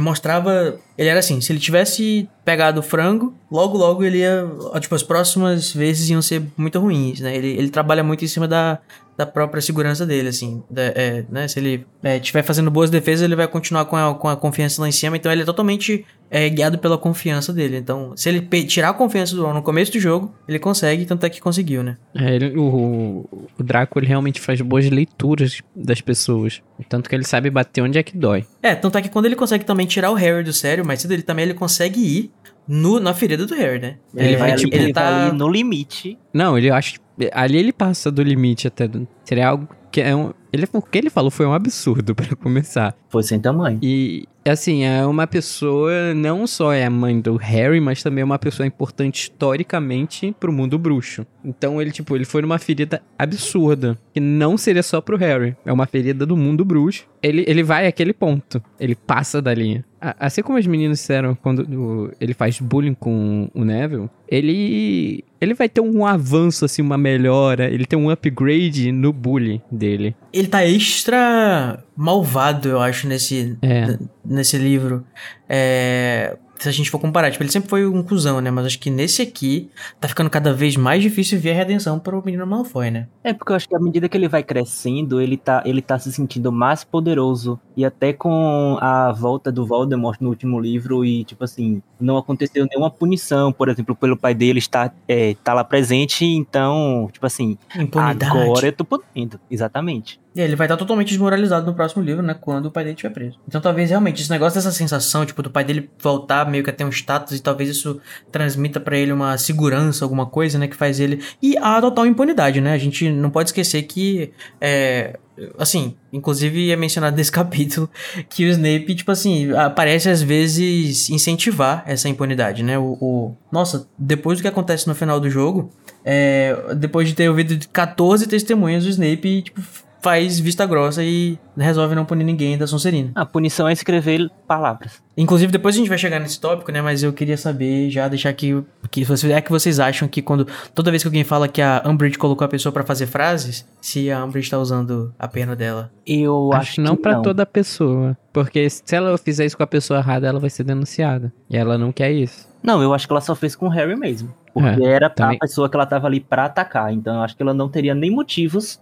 mostrava. 0.00 0.78
Ele 0.96 1.08
era 1.08 1.18
assim: 1.18 1.40
se 1.40 1.52
ele 1.52 1.60
tivesse 1.60 2.28
pegado 2.44 2.80
o 2.80 2.82
frango, 2.82 3.34
logo, 3.50 3.76
logo 3.76 4.02
ele 4.02 4.18
ia. 4.18 4.48
Tipo, 4.80 4.94
as 4.94 5.02
próximas 5.02 5.72
vezes 5.72 6.08
iam 6.08 6.22
ser 6.22 6.42
muito 6.56 6.78
ruins, 6.78 7.20
né? 7.20 7.36
Ele, 7.36 7.48
ele 7.48 7.68
trabalha 7.68 8.02
muito 8.02 8.24
em 8.24 8.28
cima 8.28 8.48
da, 8.48 8.78
da 9.16 9.24
própria 9.24 9.62
segurança 9.62 10.04
dele, 10.04 10.28
assim. 10.28 10.62
É, 10.74 11.24
né? 11.30 11.48
Se 11.48 11.58
ele 11.58 11.86
estiver 12.02 12.40
é, 12.40 12.42
fazendo 12.42 12.70
boas 12.70 12.90
defesas, 12.90 13.24
ele 13.24 13.34
vai 13.34 13.48
continuar 13.48 13.86
com 13.86 13.96
a, 13.96 14.14
com 14.14 14.28
a 14.28 14.36
confiança 14.36 14.82
lá 14.82 14.88
em 14.88 14.92
cima. 14.92 15.16
Então 15.16 15.32
ele 15.32 15.42
é 15.42 15.44
totalmente 15.44 16.04
é, 16.30 16.48
guiado 16.48 16.78
pela 16.78 16.98
confiança 16.98 17.52
dele. 17.52 17.78
Então, 17.78 18.12
se 18.16 18.28
ele 18.28 18.40
tirar 18.64 18.90
a 18.90 18.94
confiança 18.94 19.34
do 19.34 19.46
no 19.46 19.62
começo 19.62 19.92
do 19.92 20.00
jogo, 20.00 20.34
ele 20.46 20.58
consegue, 20.58 21.06
tanto 21.06 21.24
é 21.24 21.30
que 21.30 21.40
conseguiu, 21.40 21.82
né? 21.82 21.96
É, 22.14 22.34
ele, 22.34 22.58
o, 22.58 23.26
o 23.58 23.62
Draco 23.62 23.98
ele 23.98 24.06
realmente 24.06 24.40
faz 24.40 24.60
boas 24.60 24.88
leituras 24.90 25.62
das 25.74 26.00
pessoas. 26.00 26.60
Tanto 26.88 27.08
que 27.08 27.14
ele 27.14 27.24
sabe 27.24 27.48
bater 27.48 27.80
onde 27.80 27.98
é 27.98 28.02
que 28.02 28.16
dói. 28.16 28.44
É, 28.62 28.74
tanto 28.74 28.98
é 28.98 29.02
que 29.02 29.08
quando 29.08 29.26
ele 29.26 29.36
consegue 29.36 29.64
também 29.64 29.86
tirar 29.86 30.10
o 30.10 30.14
Harry 30.14 30.44
do 30.44 30.52
sério, 30.52 30.84
mas 30.84 31.00
cedo 31.00 31.12
ele 31.12 31.22
também 31.22 31.44
ele 31.44 31.54
consegue 31.54 32.00
ir 32.00 32.30
no, 32.68 32.98
na 32.98 33.14
ferida 33.14 33.46
do 33.46 33.54
Harry, 33.54 33.78
né? 33.78 33.96
Ele 34.14 34.34
é, 34.34 34.36
vai, 34.36 34.54
tipo, 34.56 34.74
ele, 34.74 34.84
ele 34.84 34.92
tá 34.92 35.32
no 35.32 35.48
limite. 35.48 36.18
Não, 36.34 36.58
ele 36.58 36.70
acha 36.70 36.98
ali 37.32 37.58
ele 37.58 37.72
passa 37.72 38.10
do 38.10 38.22
limite 38.22 38.66
até. 38.66 38.88
Seria 39.24 39.48
algo 39.48 39.68
que 39.90 40.00
é 40.00 40.14
um. 40.14 40.32
Ele, 40.56 40.66
o 40.72 40.80
que 40.80 40.96
ele 40.96 41.10
falou 41.10 41.30
foi 41.30 41.44
um 41.44 41.52
absurdo 41.52 42.14
para 42.16 42.34
começar. 42.34 42.96
Foi 43.08 43.22
sem 43.22 43.38
tamanho. 43.38 43.78
E, 43.82 44.26
assim, 44.46 44.84
é 44.84 45.04
uma 45.04 45.26
pessoa, 45.26 46.14
não 46.14 46.46
só 46.46 46.72
é 46.72 46.84
a 46.84 46.90
mãe 46.90 47.20
do 47.20 47.36
Harry, 47.36 47.80
mas 47.80 48.02
também 48.02 48.22
é 48.22 48.24
uma 48.24 48.38
pessoa 48.38 48.66
importante 48.66 49.22
historicamente 49.22 50.34
pro 50.40 50.52
mundo 50.52 50.78
bruxo. 50.78 51.26
Então 51.44 51.80
ele, 51.80 51.90
tipo, 51.90 52.16
ele 52.16 52.24
foi 52.24 52.42
numa 52.42 52.58
ferida 52.58 53.02
absurda, 53.18 53.98
que 54.12 54.20
não 54.20 54.56
seria 54.56 54.82
só 54.82 55.00
pro 55.00 55.16
Harry, 55.16 55.54
é 55.64 55.72
uma 55.72 55.86
ferida 55.86 56.24
do 56.24 56.36
mundo 56.36 56.64
bruxo. 56.64 57.06
Ele, 57.22 57.44
ele 57.46 57.62
vai 57.62 57.86
àquele 57.86 58.12
ponto, 58.12 58.62
ele 58.78 58.94
passa 58.94 59.42
da 59.42 59.52
linha. 59.52 59.84
Assim 60.00 60.42
como 60.42 60.58
as 60.58 60.66
meninas 60.66 60.98
disseram 60.98 61.34
quando 61.34 62.12
ele 62.20 62.34
faz 62.34 62.60
bullying 62.60 62.94
com 62.94 63.48
o 63.52 63.64
Neville, 63.64 64.08
ele 64.28 65.24
ele 65.40 65.54
vai 65.54 65.68
ter 65.68 65.80
um 65.80 66.06
avanço, 66.06 66.64
assim, 66.64 66.82
uma 66.82 66.96
melhora, 66.96 67.68
ele 67.70 67.84
tem 67.84 67.98
um 67.98 68.10
upgrade 68.10 68.90
no 68.90 69.12
bullying 69.12 69.60
dele. 69.70 70.14
Ele 70.32 70.45
tá 70.46 70.64
extra 70.64 71.82
malvado, 71.96 72.68
eu 72.68 72.80
acho, 72.80 73.06
nesse, 73.06 73.56
é. 73.62 73.98
nesse 74.24 74.56
livro. 74.58 75.04
É, 75.48 76.36
se 76.58 76.68
a 76.68 76.72
gente 76.72 76.90
for 76.90 76.98
comparar, 76.98 77.30
tipo, 77.30 77.42
ele 77.42 77.50
sempre 77.50 77.68
foi 77.68 77.86
um 77.86 78.02
cuzão, 78.02 78.40
né? 78.40 78.50
Mas 78.50 78.66
acho 78.66 78.78
que 78.78 78.90
nesse 78.90 79.22
aqui 79.22 79.70
tá 80.00 80.08
ficando 80.08 80.30
cada 80.30 80.52
vez 80.52 80.76
mais 80.76 81.02
difícil 81.02 81.38
ver 81.38 81.52
a 81.52 81.54
redenção 81.54 81.98
pro 81.98 82.22
menino 82.24 82.46
Malfoy, 82.46 82.90
né? 82.90 83.08
É, 83.22 83.32
porque 83.32 83.52
eu 83.52 83.56
acho 83.56 83.68
que 83.68 83.76
à 83.76 83.78
medida 83.78 84.08
que 84.08 84.16
ele 84.16 84.28
vai 84.28 84.42
crescendo, 84.42 85.20
ele 85.20 85.36
tá, 85.36 85.62
ele 85.66 85.82
tá 85.82 85.98
se 85.98 86.12
sentindo 86.12 86.50
mais 86.50 86.84
poderoso. 86.84 87.60
E 87.76 87.84
até 87.84 88.12
com 88.12 88.78
a 88.80 89.12
volta 89.12 89.52
do 89.52 89.66
Voldemort 89.66 90.20
no 90.20 90.30
último 90.30 90.58
livro, 90.58 91.04
e, 91.04 91.24
tipo 91.24 91.44
assim, 91.44 91.82
não 92.00 92.16
aconteceu 92.16 92.66
nenhuma 92.66 92.90
punição, 92.90 93.52
por 93.52 93.68
exemplo, 93.68 93.94
pelo 93.94 94.16
pai 94.16 94.34
dele 94.34 94.58
estar 94.58 94.94
é, 95.06 95.34
tá 95.44 95.52
lá 95.52 95.62
presente, 95.62 96.24
então, 96.24 97.08
tipo 97.12 97.26
assim, 97.26 97.58
Impunidade. 97.76 98.24
agora 98.24 98.66
eu 98.66 98.72
tô 98.72 98.84
podendo. 98.84 99.38
Exatamente. 99.50 100.20
E 100.36 100.40
ele 100.40 100.54
vai 100.54 100.66
estar 100.66 100.76
totalmente 100.76 101.08
desmoralizado 101.08 101.64
no 101.64 101.74
próximo 101.74 102.02
livro, 102.02 102.22
né? 102.22 102.34
Quando 102.34 102.66
o 102.66 102.70
pai 102.70 102.84
dele 102.84 102.94
estiver 102.94 103.12
preso. 103.12 103.38
Então 103.48 103.58
talvez 103.58 103.88
realmente 103.88 104.20
esse 104.20 104.30
negócio 104.30 104.56
dessa 104.58 104.70
sensação, 104.70 105.24
tipo, 105.24 105.42
do 105.42 105.50
pai 105.50 105.64
dele 105.64 105.88
voltar 105.98 106.48
meio 106.50 106.62
que 106.62 106.68
a 106.68 106.72
ter 106.74 106.84
um 106.84 106.90
status 106.90 107.38
e 107.38 107.42
talvez 107.42 107.70
isso 107.70 107.98
transmita 108.30 108.78
para 108.78 108.98
ele 108.98 109.12
uma 109.12 109.38
segurança, 109.38 110.04
alguma 110.04 110.26
coisa, 110.26 110.58
né? 110.58 110.68
Que 110.68 110.76
faz 110.76 111.00
ele. 111.00 111.22
E 111.42 111.56
a 111.56 111.80
total 111.80 112.06
impunidade, 112.06 112.60
né? 112.60 112.74
A 112.74 112.78
gente 112.78 113.10
não 113.10 113.30
pode 113.30 113.48
esquecer 113.48 113.82
que. 113.84 114.30
É, 114.60 115.18
assim, 115.58 115.94
inclusive 116.12 116.70
é 116.70 116.76
mencionado 116.76 117.16
nesse 117.16 117.30
capítulo 117.32 117.88
que 118.28 118.44
o 118.44 118.48
Snape, 118.48 118.94
tipo 118.94 119.10
assim, 119.10 119.52
aparece 119.52 120.08
às 120.08 120.22
vezes 120.22 121.10
incentivar 121.10 121.84
essa 121.86 122.08
impunidade, 122.08 122.62
né? 122.62 122.78
O, 122.78 122.96
o... 123.00 123.36
Nossa, 123.50 123.88
depois 123.98 124.38
do 124.38 124.42
que 124.42 124.48
acontece 124.48 124.86
no 124.86 124.94
final 124.94 125.20
do 125.20 125.30
jogo, 125.30 125.70
é, 126.04 126.74
depois 126.76 127.08
de 127.08 127.14
ter 127.14 127.28
ouvido 127.28 127.58
14 127.72 128.26
testemunhas, 128.26 128.84
o 128.84 128.88
Snape, 128.88 129.42
tipo, 129.42 129.60
faz 130.06 130.38
vista 130.38 130.64
grossa 130.64 131.02
e 131.02 131.36
resolve 131.56 131.96
não 131.96 132.04
punir 132.04 132.22
ninguém 132.22 132.56
da 132.56 132.64
Sonserina. 132.64 133.10
A 133.12 133.26
punição 133.26 133.66
é 133.66 133.72
escrever 133.72 134.30
palavras. 134.46 135.02
Inclusive, 135.16 135.50
depois 135.50 135.74
a 135.74 135.78
gente 135.78 135.88
vai 135.88 135.98
chegar 135.98 136.20
nesse 136.20 136.40
tópico, 136.40 136.70
né? 136.70 136.80
Mas 136.80 137.02
eu 137.02 137.12
queria 137.12 137.36
saber, 137.36 137.90
já 137.90 138.06
deixar 138.06 138.28
aqui, 138.28 138.64
que 138.88 139.04
é 139.32 139.40
que 139.40 139.50
vocês 139.50 139.80
acham 139.80 140.06
que 140.06 140.22
quando 140.22 140.46
toda 140.72 140.92
vez 140.92 141.02
que 141.02 141.08
alguém 141.08 141.24
fala 141.24 141.48
que 141.48 141.60
a 141.60 141.82
Umbridge 141.84 142.18
colocou 142.18 142.44
a 142.44 142.48
pessoa 142.48 142.72
para 142.72 142.84
fazer 142.84 143.06
frases, 143.06 143.66
se 143.80 144.08
a 144.08 144.24
Umbridge 144.24 144.48
tá 144.48 144.58
usando 144.58 145.12
a 145.18 145.26
pena 145.26 145.56
dela? 145.56 145.90
Eu 146.06 146.50
acho, 146.52 146.70
acho 146.70 146.80
não 146.82 146.94
para 146.94 147.20
toda 147.20 147.44
pessoa, 147.44 148.16
porque 148.32 148.70
se 148.70 148.94
ela 148.94 149.18
fizer 149.18 149.44
isso 149.44 149.56
com 149.56 149.64
a 149.64 149.66
pessoa 149.66 149.98
errada, 149.98 150.28
ela 150.28 150.38
vai 150.38 150.50
ser 150.50 150.62
denunciada. 150.62 151.32
E 151.50 151.56
ela 151.56 151.76
não 151.76 151.90
quer 151.90 152.12
isso. 152.12 152.46
Não, 152.62 152.80
eu 152.80 152.94
acho 152.94 153.08
que 153.08 153.12
ela 153.12 153.20
só 153.20 153.34
fez 153.34 153.56
com 153.56 153.66
o 153.66 153.70
Harry 153.70 153.96
mesmo. 153.96 154.32
Porque 154.52 154.84
é, 154.84 154.88
era 154.88 155.10
também. 155.10 155.36
a 155.36 155.40
pessoa 155.40 155.68
que 155.68 155.76
ela 155.76 155.84
tava 155.84 156.06
ali 156.06 156.18
para 156.18 156.46
atacar. 156.46 156.92
Então 156.92 157.16
eu 157.16 157.22
acho 157.22 157.36
que 157.36 157.42
ela 157.42 157.52
não 157.52 157.68
teria 157.68 157.94
nem 157.94 158.10
motivos 158.10 158.80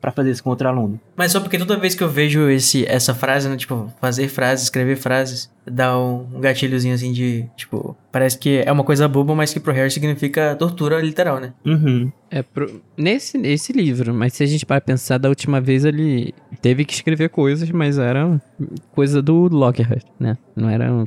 para 0.00 0.10
fazer 0.10 0.30
isso 0.30 0.42
com 0.42 0.50
outro 0.50 0.66
aluno. 0.68 0.98
Mas 1.16 1.32
só 1.32 1.40
porque 1.40 1.58
toda 1.58 1.76
vez 1.76 1.94
que 1.94 2.02
eu 2.02 2.08
vejo 2.08 2.48
esse, 2.48 2.86
essa 2.86 3.14
frase, 3.14 3.48
né, 3.48 3.56
tipo, 3.56 3.92
fazer 4.00 4.28
frases, 4.28 4.64
escrever 4.64 4.96
frases, 4.96 5.50
dá 5.66 5.96
um 5.98 6.24
gatilhozinho 6.40 6.94
assim 6.94 7.12
de, 7.12 7.44
tipo, 7.56 7.96
parece 8.10 8.38
que 8.38 8.62
é 8.64 8.72
uma 8.72 8.82
coisa 8.84 9.06
boba, 9.06 9.34
mas 9.34 9.52
que 9.52 9.60
pro 9.60 9.72
Harry 9.72 9.90
significa 9.90 10.56
tortura 10.56 11.00
literal, 11.00 11.38
né? 11.38 11.52
Uhum. 11.66 12.10
É 12.30 12.42
pro... 12.42 12.80
nesse, 12.96 13.36
nesse 13.36 13.72
livro, 13.72 14.14
mas 14.14 14.32
se 14.32 14.42
a 14.42 14.46
gente 14.46 14.64
para 14.64 14.80
pensar 14.80 15.18
da 15.18 15.28
última 15.28 15.60
vez 15.60 15.84
ele 15.84 16.32
teve 16.62 16.84
que 16.84 16.94
escrever 16.94 17.28
coisas, 17.28 17.68
mas 17.70 17.98
era 17.98 18.40
coisa 18.92 19.20
do 19.20 19.48
Lockhart, 19.48 20.04
né? 20.18 20.38
Não 20.56 20.68
era 20.70 20.92
um- 20.92 21.06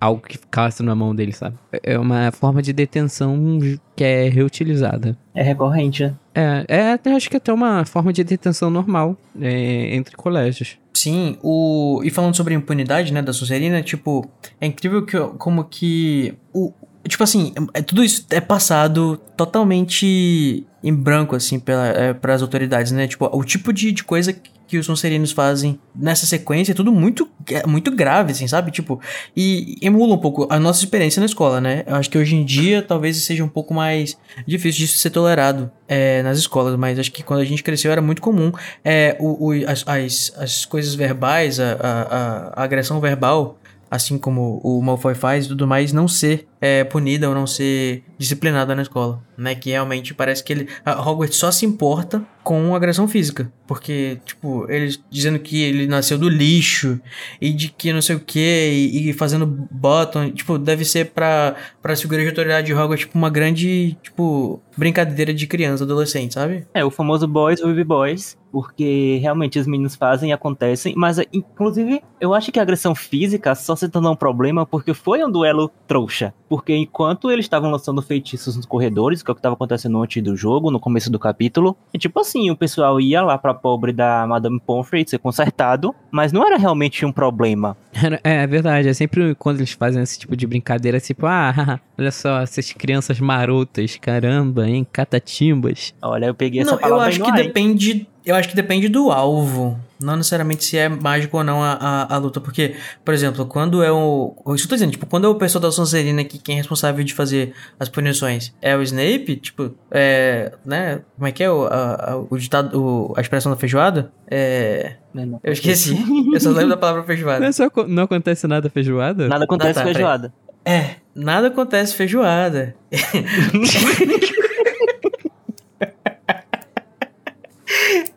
algo 0.00 0.22
que 0.22 0.38
ficasse 0.38 0.82
na 0.82 0.94
mão 0.94 1.12
dele, 1.14 1.32
sabe? 1.32 1.56
É 1.82 1.98
uma 1.98 2.30
forma 2.30 2.62
de 2.62 2.72
detenção 2.72 3.58
que 3.96 4.04
é 4.04 4.28
reutilizada. 4.28 5.16
É 5.34 5.42
recorrente, 5.42 6.04
né? 6.04 6.14
É, 6.38 6.64
é 6.68 6.92
até 6.92 7.12
acho 7.14 7.28
que 7.28 7.36
até 7.36 7.52
uma 7.52 7.84
forma 7.84 8.12
de 8.12 8.22
detenção 8.22 8.70
normal 8.70 9.16
é, 9.40 9.96
entre 9.96 10.14
colégios. 10.14 10.78
Sim, 10.94 11.36
o 11.42 12.00
e 12.04 12.10
falando 12.10 12.36
sobre 12.36 12.54
impunidade, 12.54 13.12
né, 13.12 13.20
da 13.20 13.32
Sonserina, 13.32 13.82
tipo, 13.82 14.28
é 14.60 14.66
incrível 14.66 15.04
que 15.04 15.18
como 15.36 15.64
que 15.64 16.34
o 16.52 16.72
tipo 17.08 17.24
assim, 17.24 17.52
é, 17.74 17.82
tudo 17.82 18.04
isso 18.04 18.24
é 18.30 18.40
passado 18.40 19.20
totalmente 19.36 20.64
em 20.82 20.94
branco 20.94 21.34
assim 21.34 21.58
pela 21.58 21.88
é, 21.88 22.14
para 22.14 22.34
as 22.34 22.42
autoridades, 22.42 22.92
né? 22.92 23.08
Tipo, 23.08 23.28
o 23.32 23.42
tipo 23.42 23.72
de, 23.72 23.90
de 23.90 24.04
coisa 24.04 24.32
que 24.32 24.50
os 24.76 24.84
Sonserinos 24.86 25.30
fazem 25.32 25.78
nessa 25.94 26.26
sequência 26.26 26.72
é 26.72 26.74
tudo 26.74 26.92
muito 26.92 27.28
é 27.50 27.66
muito 27.66 27.90
grave, 27.90 28.32
assim, 28.32 28.46
sabe? 28.46 28.70
Tipo, 28.70 29.00
e 29.36 29.76
emula 29.80 30.14
um 30.14 30.18
pouco 30.18 30.46
a 30.50 30.58
nossa 30.58 30.82
experiência 30.84 31.20
na 31.20 31.26
escola, 31.26 31.60
né? 31.60 31.84
Eu 31.86 31.94
acho 31.94 32.10
que 32.10 32.18
hoje 32.18 32.34
em 32.36 32.44
dia 32.44 32.82
talvez 32.82 33.16
seja 33.24 33.42
um 33.44 33.48
pouco 33.48 33.72
mais 33.72 34.18
difícil 34.46 34.80
disso 34.80 34.98
ser 34.98 35.10
tolerado 35.10 35.70
é, 35.86 36.22
nas 36.22 36.36
escolas, 36.38 36.76
mas 36.76 36.98
acho 36.98 37.10
que 37.12 37.22
quando 37.22 37.40
a 37.40 37.44
gente 37.44 37.62
cresceu 37.62 37.90
era 37.92 38.02
muito 38.02 38.20
comum 38.20 38.52
é, 38.84 39.16
o, 39.18 39.48
o- 39.50 39.70
as, 39.70 39.84
as, 39.86 40.32
as 40.36 40.64
coisas 40.66 40.94
verbais, 40.94 41.58
a, 41.60 41.72
a- 41.80 42.52
a 42.60 42.62
agressão 42.64 43.00
verbal, 43.00 43.58
assim 43.90 44.18
como 44.18 44.60
o 44.62 44.80
Malfoy 44.82 45.14
faz 45.14 45.46
e 45.46 45.48
tudo 45.48 45.66
mais, 45.66 45.92
não 45.92 46.06
ser 46.06 46.46
é, 46.60 46.84
punida 46.84 47.28
ou 47.28 47.34
não 47.34 47.46
ser 47.46 48.02
disciplinada 48.16 48.74
na 48.74 48.82
escola, 48.82 49.22
né? 49.36 49.54
Que 49.54 49.70
realmente 49.70 50.14
parece 50.14 50.42
que 50.42 50.52
ele, 50.52 50.68
Hogwarts 50.86 51.36
só 51.36 51.50
se 51.50 51.64
importa 51.64 52.24
com 52.42 52.74
agressão 52.74 53.06
física, 53.06 53.52
porque, 53.66 54.18
tipo, 54.24 54.70
eles 54.70 54.98
dizendo 55.10 55.38
que 55.38 55.62
ele 55.62 55.86
nasceu 55.86 56.16
do 56.16 56.28
lixo 56.28 56.98
e 57.40 57.52
de 57.52 57.68
que 57.68 57.92
não 57.92 58.00
sei 58.00 58.16
o 58.16 58.20
que, 58.20 58.40
e, 58.40 59.12
fazendo 59.12 59.46
bottom, 59.70 60.30
tipo, 60.30 60.58
deve 60.58 60.82
ser 60.84 61.10
pra, 61.10 61.56
pra 61.82 61.94
figura 61.94 62.22
de 62.22 62.28
autoridade 62.28 62.68
de 62.68 62.74
Hogwarts, 62.74 63.00
tipo, 63.00 63.18
uma 63.18 63.28
grande, 63.28 63.98
tipo, 64.02 64.62
brincadeira 64.76 65.34
de 65.34 65.46
criança, 65.46 65.84
adolescente, 65.84 66.34
sabe? 66.34 66.66
É, 66.72 66.82
o 66.82 66.90
famoso 66.90 67.28
boys 67.28 67.60
will 67.60 67.74
be 67.74 67.84
boys, 67.84 68.37
porque 68.50 69.18
realmente 69.20 69.58
os 69.58 69.66
meninos 69.66 69.94
fazem 69.94 70.30
e 70.30 70.32
acontecem, 70.32 70.94
mas 70.96 71.18
inclusive 71.32 72.02
eu 72.20 72.34
acho 72.34 72.50
que 72.50 72.58
a 72.58 72.62
agressão 72.62 72.94
física 72.94 73.54
só 73.54 73.76
se 73.76 73.88
tornou 73.88 74.12
um 74.12 74.16
problema 74.16 74.66
porque 74.66 74.94
foi 74.94 75.24
um 75.24 75.30
duelo 75.30 75.70
trouxa. 75.86 76.34
Porque 76.48 76.74
enquanto 76.74 77.30
eles 77.30 77.44
estavam 77.44 77.70
lançando 77.70 78.00
feitiços 78.00 78.56
nos 78.56 78.64
corredores, 78.64 79.22
que 79.22 79.30
é 79.30 79.32
o 79.32 79.34
que 79.34 79.40
estava 79.40 79.54
acontecendo 79.54 80.00
antes 80.00 80.22
do 80.22 80.34
jogo, 80.34 80.70
no 80.70 80.80
começo 80.80 81.10
do 81.10 81.18
capítulo, 81.18 81.76
e 81.92 81.98
tipo 81.98 82.18
assim, 82.20 82.50
o 82.50 82.56
pessoal 82.56 83.00
ia 83.00 83.22
lá 83.22 83.36
pra 83.36 83.52
pobre 83.52 83.92
da 83.92 84.26
Madame 84.26 84.58
Pomfrey 84.60 85.04
ser 85.06 85.18
consertado, 85.18 85.94
mas 86.10 86.32
não 86.32 86.46
era 86.46 86.56
realmente 86.56 87.04
um 87.04 87.12
problema. 87.12 87.76
É, 88.24 88.42
é 88.42 88.46
verdade, 88.46 88.88
é 88.88 88.94
sempre 88.94 89.34
quando 89.34 89.58
eles 89.58 89.72
fazem 89.72 90.02
esse 90.02 90.18
tipo 90.18 90.36
de 90.36 90.46
brincadeira, 90.46 91.00
tipo, 91.00 91.26
ah, 91.26 91.80
olha 91.98 92.10
só, 92.10 92.40
essas 92.40 92.72
crianças 92.72 93.20
marotas, 93.20 93.96
caramba, 93.96 94.68
hein, 94.68 94.86
catatimbas. 94.90 95.94
Olha, 96.00 96.26
eu 96.26 96.34
peguei 96.34 96.62
essa 96.62 96.70
Não, 96.70 96.78
eu 96.78 96.82
palavra 96.82 97.08
acho 97.08 97.22
aí 97.22 97.30
que 97.30 97.40
ar, 97.40 97.44
depende. 97.44 98.08
Eu 98.28 98.34
acho 98.36 98.48
que 98.50 98.54
depende 98.54 98.88
do 98.88 99.10
alvo. 99.10 99.78
Não 99.98 100.14
necessariamente 100.16 100.62
se 100.62 100.76
é 100.76 100.86
mágico 100.88 101.38
ou 101.38 101.42
não 101.42 101.62
a, 101.62 101.72
a, 101.72 102.14
a 102.14 102.18
luta. 102.18 102.40
Porque, 102.40 102.74
por 103.04 103.14
exemplo, 103.14 103.46
quando 103.46 103.82
é 103.82 103.90
o. 103.90 104.34
Isso 104.54 104.66
eu 104.66 104.68
tô 104.68 104.74
dizendo, 104.76 104.90
tipo, 104.92 105.06
quando 105.06 105.26
é 105.26 105.28
o 105.30 105.34
pessoal 105.34 105.62
da 105.62 105.72
Sonserina 105.72 106.22
que 106.24 106.38
quem 106.38 106.56
é 106.56 106.58
responsável 106.58 107.02
de 107.02 107.14
fazer 107.14 107.54
as 107.80 107.88
punições 107.88 108.54
é 108.60 108.76
o 108.76 108.82
Snape, 108.82 109.36
tipo, 109.36 109.74
é. 109.90 110.52
né? 110.64 111.00
Como 111.16 111.26
é 111.26 111.32
que 111.32 111.42
é 111.42 111.50
o, 111.50 111.64
a, 111.66 112.12
a- 112.12 112.16
o 112.30 112.36
ditado. 112.36 112.74
o- 112.78 113.14
a 113.16 113.20
expressão 113.22 113.50
da 113.50 113.56
feijoada? 113.58 114.12
É. 114.30 114.96
Não, 115.14 115.24
não. 115.26 115.40
Eu 115.42 115.52
esqueci. 115.54 115.96
eu 116.32 116.38
só 116.40 116.50
lembro 116.50 116.68
da 116.68 116.76
palavra 116.76 117.00
Não, 117.00 117.06
feijoada. 117.06 117.46
é 117.46 117.50
só, 117.52 117.68
não 117.88 118.02
acontece 118.02 118.46
nada 118.46 118.68
feijoada? 118.68 119.26
Nada 119.26 119.44
acontece 119.44 119.70
Ah, 119.70 119.74
tá, 119.74 119.80
peraí. 119.80 119.94
feijoada. 119.94 120.32
É, 120.66 120.90
nada 121.14 121.46
acontece 121.48 121.94
feijoada. 121.94 122.76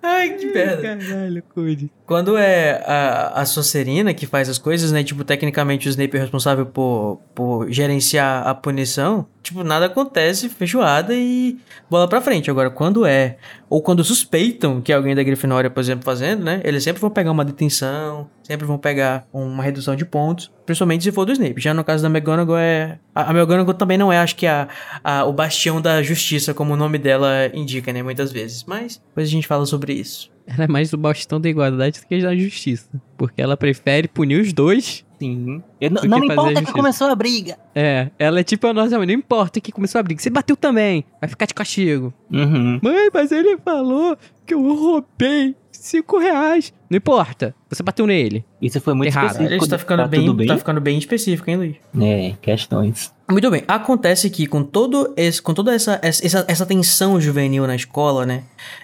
Ai, 0.01 0.35
que 0.35 0.45
merda. 0.47 0.81
Caralho, 0.81 1.43
Cody. 1.53 1.91
Quando 2.05 2.37
é 2.37 2.83
a, 2.85 3.41
a 3.41 3.45
Sonserina 3.45 4.13
que 4.13 4.25
faz 4.25 4.49
as 4.49 4.57
coisas, 4.57 4.91
né? 4.91 5.03
Tipo, 5.03 5.23
tecnicamente 5.23 5.87
o 5.87 5.89
Snape 5.89 6.17
é 6.17 6.19
responsável 6.19 6.65
por, 6.65 7.21
por 7.33 7.69
gerenciar 7.69 8.47
a 8.47 8.53
punição. 8.53 9.25
Tipo, 9.51 9.65
nada 9.65 9.87
acontece, 9.87 10.47
feijoada 10.47 11.13
e 11.13 11.57
bola 11.89 12.07
pra 12.07 12.21
frente. 12.21 12.49
Agora, 12.49 12.69
quando 12.69 13.05
é... 13.05 13.35
Ou 13.69 13.81
quando 13.81 14.01
suspeitam 14.01 14.79
que 14.79 14.93
é 14.93 14.95
alguém 14.95 15.13
da 15.13 15.21
Grifinória, 15.21 15.69
por 15.69 15.81
exemplo, 15.81 16.05
fazendo, 16.05 16.41
né? 16.41 16.61
Eles 16.63 16.85
sempre 16.85 17.01
vão 17.01 17.09
pegar 17.09 17.31
uma 17.31 17.43
detenção, 17.43 18.29
sempre 18.43 18.65
vão 18.65 18.77
pegar 18.77 19.25
uma 19.33 19.61
redução 19.61 19.93
de 19.93 20.05
pontos. 20.05 20.49
Principalmente 20.65 21.03
se 21.03 21.11
for 21.11 21.25
do 21.25 21.33
Snape. 21.33 21.59
Já 21.59 21.73
no 21.73 21.83
caso 21.83 22.01
da 22.01 22.07
McGonagall 22.09 22.57
é... 22.57 22.97
A, 23.13 23.31
McGonagall 23.31 23.73
também 23.73 23.97
não 23.97 24.11
é, 24.11 24.19
acho 24.19 24.37
que, 24.37 24.47
a, 24.47 24.69
a, 25.03 25.25
o 25.25 25.33
bastião 25.33 25.81
da 25.81 26.01
justiça, 26.01 26.53
como 26.53 26.73
o 26.73 26.77
nome 26.77 26.97
dela 26.97 27.51
indica, 27.53 27.91
né? 27.91 28.01
Muitas 28.01 28.31
vezes. 28.31 28.63
Mas 28.63 29.01
depois 29.09 29.27
a 29.27 29.31
gente 29.31 29.47
fala 29.47 29.65
sobre 29.65 29.91
isso. 29.91 30.31
Ela 30.47 30.63
é 30.63 30.67
mais 30.67 30.89
do 30.89 30.97
bastão 30.97 31.41
da 31.41 31.49
igualdade 31.49 31.99
do 31.99 32.07
que 32.07 32.21
da 32.21 32.33
justiça. 32.33 32.89
Porque 33.17 33.41
ela 33.41 33.57
prefere 33.57 34.07
punir 34.07 34.39
os 34.39 34.53
dois. 34.53 35.03
Sim. 35.21 35.61
Eu, 35.79 35.91
não 35.91 36.01
não 36.03 36.23
importa 36.23 36.63
que 36.63 36.71
começou 36.71 37.07
a 37.07 37.13
briga. 37.15 37.55
É, 37.75 38.09
ela 38.17 38.39
é 38.39 38.43
tipo 38.43 38.65
a 38.65 38.73
nossa 38.73 38.97
mãe, 38.97 39.05
não 39.05 39.13
importa 39.13 39.61
que 39.61 39.71
começou 39.71 39.99
a 39.99 40.03
briga. 40.03 40.19
Você 40.19 40.31
bateu 40.31 40.55
também, 40.55 41.05
vai 41.19 41.29
ficar 41.29 41.45
de 41.45 41.53
castigo. 41.53 42.11
Uhum. 42.31 42.79
Mãe, 42.81 43.09
mas 43.13 43.31
ele 43.31 43.55
falou 43.63 44.17
que 44.47 44.55
eu 44.55 44.61
roubei 44.75 45.55
cinco 45.71 46.17
reais. 46.17 46.73
Não 46.89 46.97
importa, 46.97 47.53
você 47.69 47.83
bateu 47.83 48.07
nele. 48.07 48.43
Isso 48.59 48.81
foi 48.81 48.95
muito 48.95 49.09
Errado. 49.11 49.25
específico. 49.27 49.53
Ele 49.53 49.63
está 49.63 49.77
ficando, 49.77 50.01
Tá 50.01 50.07
bem, 50.07 50.35
bem? 50.35 50.47
tá 50.47 50.57
ficando 50.57 50.81
bem 50.81 50.97
específico, 50.97 51.49
hein, 51.51 51.55
Luiz? 51.57 51.75
É, 52.01 52.33
questões. 52.41 53.13
Muito 53.31 53.49
bem. 53.49 53.63
Acontece 53.67 54.29
que 54.29 54.45
com 54.45 54.63
todo 54.63 55.13
esse, 55.15 55.41
com 55.41 55.53
toda 55.53 55.73
essa, 55.73 55.99
essa, 56.03 56.45
essa 56.47 56.65
tensão 56.65 57.19
juvenil 57.19 57.65
na 57.65 57.75
escola, 57.75 58.25
né, 58.25 58.43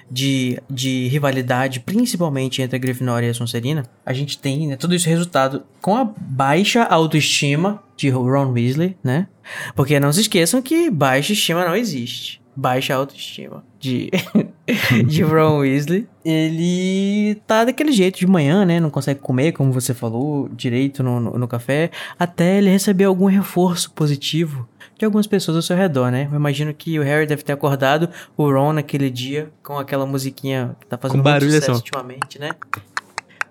de, 0.10 0.62
de 0.70 1.08
rivalidade, 1.08 1.82
principalmente 1.82 2.62
entre 2.62 2.76
a 2.76 2.80
Grifinória 2.80 3.28
e 3.28 3.30
a 3.30 3.34
Sonserina, 3.34 3.84
a 4.06 4.14
gente 4.14 4.38
tem 4.38 4.68
né, 4.68 4.76
tudo 4.76 4.96
isso 4.96 5.10
resultado 5.10 5.64
com 5.82 5.96
a 5.96 6.06
baixa 6.06 6.84
autoestima 6.84 7.84
de 7.96 8.10
Ron 8.10 8.52
Weasley, 8.52 8.96
né? 9.04 9.28
Porque 9.76 10.00
não 10.00 10.14
se 10.14 10.22
esqueçam 10.22 10.62
que 10.62 10.90
baixa 10.90 11.34
estima 11.34 11.66
não 11.66 11.76
existe. 11.76 12.42
Baixa 12.56 12.96
autoestima 12.96 13.64
de, 13.80 14.10
de 15.08 15.24
Ron 15.24 15.60
Weasley. 15.60 16.08
Ele 16.24 17.36
tá 17.48 17.64
daquele 17.64 17.92
jeito 17.92 18.20
de 18.20 18.28
manhã, 18.28 18.66
né? 18.66 18.80
Não 18.80 18.90
consegue 18.90 19.20
comer, 19.20 19.54
como 19.54 19.72
você 19.72 19.94
falou, 19.94 20.50
direito 20.50 21.02
no, 21.02 21.20
no, 21.20 21.38
no 21.40 21.48
café. 21.48 21.90
Até 22.20 22.58
ele 22.58 22.70
receber 22.70 23.06
algum 23.06 23.26
reforço 23.26 23.92
positivo 23.92 24.68
de 24.98 25.06
algumas 25.06 25.28
pessoas 25.28 25.56
ao 25.58 25.62
seu 25.62 25.78
redor, 25.78 26.12
né? 26.12 26.28
Eu 26.32 26.36
imagino 26.36 26.74
que 26.74 27.00
o 27.00 27.04
Harry 27.04 27.26
deve 27.26 27.44
ter 27.44 27.54
acordado 27.54 28.10
o 28.36 28.52
Ron 28.52 28.74
naquele 28.74 29.10
dia 29.10 29.50
com 29.64 29.78
aquela 29.78 30.06
musiquinha 30.06 30.76
que 30.80 30.88
tá 30.88 30.98
fazendo 30.98 31.20
Com 31.20 31.24
barulho, 31.24 31.52
muito 31.52 31.62
sucesso 31.62 31.72
assim, 31.72 31.80
ultimamente, 31.80 32.40
né? 32.40 32.52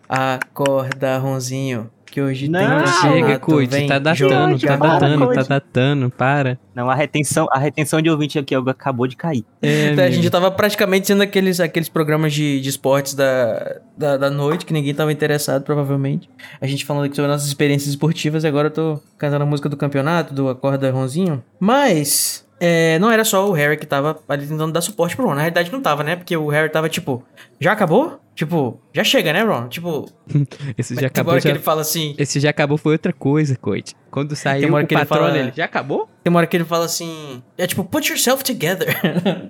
Acorda, 0.09 1.19
Ronzinho, 1.19 1.91
que 2.17 2.23
hoje 2.23 2.49
Não, 2.49 2.59
tem 2.59 2.69
Ah, 2.69 2.87
Chega, 2.87 3.41
vem 3.69 3.87
tá 3.87 3.99
datando, 3.99 4.59
tá 4.59 4.77
datando, 4.77 5.35
tá 5.35 5.43
datando, 5.43 6.11
para. 6.11 6.59
Não, 6.75 6.89
a 6.89 6.95
retenção, 6.95 7.47
a 7.53 7.59
retenção 7.59 8.01
de 8.01 8.09
ouvinte 8.09 8.39
aqui 8.39 8.55
acabou 8.55 9.07
de 9.07 9.17
cair. 9.17 9.45
É, 9.61 9.93
Então, 9.93 10.03
a 10.03 10.11
gente 10.11 10.31
tava 10.31 10.51
praticamente 10.51 11.07
sendo 11.07 11.23
aqueles, 11.23 11.61
aqueles 11.61 11.91
programas 11.91 12.33
de, 12.33 12.59
de 12.63 12.69
esportes 12.71 13.13
da, 13.13 13.81
da, 13.95 14.17
da 14.17 14.31
noite, 14.31 14.65
que 14.65 14.73
ninguém 14.73 14.95
tava 14.95 15.13
interessado, 15.13 15.63
provavelmente. 15.63 16.27
A 16.59 16.67
gente 16.67 16.87
falando 16.87 17.05
aqui 17.05 17.17
sobre 17.17 17.31
nossas 17.31 17.49
experiências 17.49 17.91
esportivas, 17.91 18.45
e 18.45 18.47
agora 18.47 18.69
eu 18.69 18.73
tô 18.73 19.01
cantando 19.19 19.43
a 19.43 19.47
música 19.47 19.69
do 19.69 19.77
campeonato, 19.77 20.33
do 20.33 20.49
Acorda 20.49 20.91
Ronzinho. 20.91 21.45
Mas, 21.61 22.47
é, 22.59 22.99
não 22.99 23.11
era 23.11 23.25
só 23.25 23.47
o 23.49 23.53
Harry 23.53 23.77
que 23.77 23.87
tava 23.87 24.19
ali 24.27 24.47
tentando 24.47 24.73
dar 24.73 24.81
suporte 24.81 25.15
pro 25.15 25.27
Ron. 25.27 25.35
Na 25.35 25.43
realidade 25.43 25.71
não 25.71 25.83
tava, 25.83 26.03
né? 26.03 26.17
Porque 26.17 26.35
o 26.37 26.49
Harry 26.49 26.71
tava 26.71 26.89
tipo, 26.89 27.23
já 27.61 27.73
acabou? 27.73 28.21
Tipo, 28.35 28.79
já 28.93 29.03
chega, 29.03 29.33
né, 29.33 29.43
Ron? 29.43 29.67
Tipo, 29.69 30.05
Esse 30.77 30.95
tem 30.95 31.01
já 31.01 31.07
uma 31.07 31.07
acabou, 31.07 31.33
hora 31.33 31.41
que 31.41 31.49
já... 31.49 31.55
ele 31.55 31.63
fala 31.63 31.81
assim... 31.81 32.15
Esse 32.19 32.39
já 32.39 32.51
acabou 32.51 32.77
foi 32.77 32.93
outra 32.93 33.11
coisa, 33.11 33.57
Coit. 33.57 33.95
Quando 34.11 34.37
saiu 34.37 34.69
uma 34.69 34.77
hora 34.77 34.85
o 34.85 34.89
que 34.89 34.95
ele 34.95 35.07
patrão 35.07 35.23
fala- 35.27 35.33
dele, 35.33 35.53
já 35.57 35.65
acabou? 35.65 36.07
Tem 36.23 36.31
uma 36.31 36.39
hora 36.41 36.47
que 36.47 36.55
ele 36.55 36.65
fala 36.65 36.85
assim... 36.85 37.43
É 37.57 37.67
tipo, 37.67 37.83
put 37.85 38.11
yourself 38.11 38.45
together. 38.45 38.95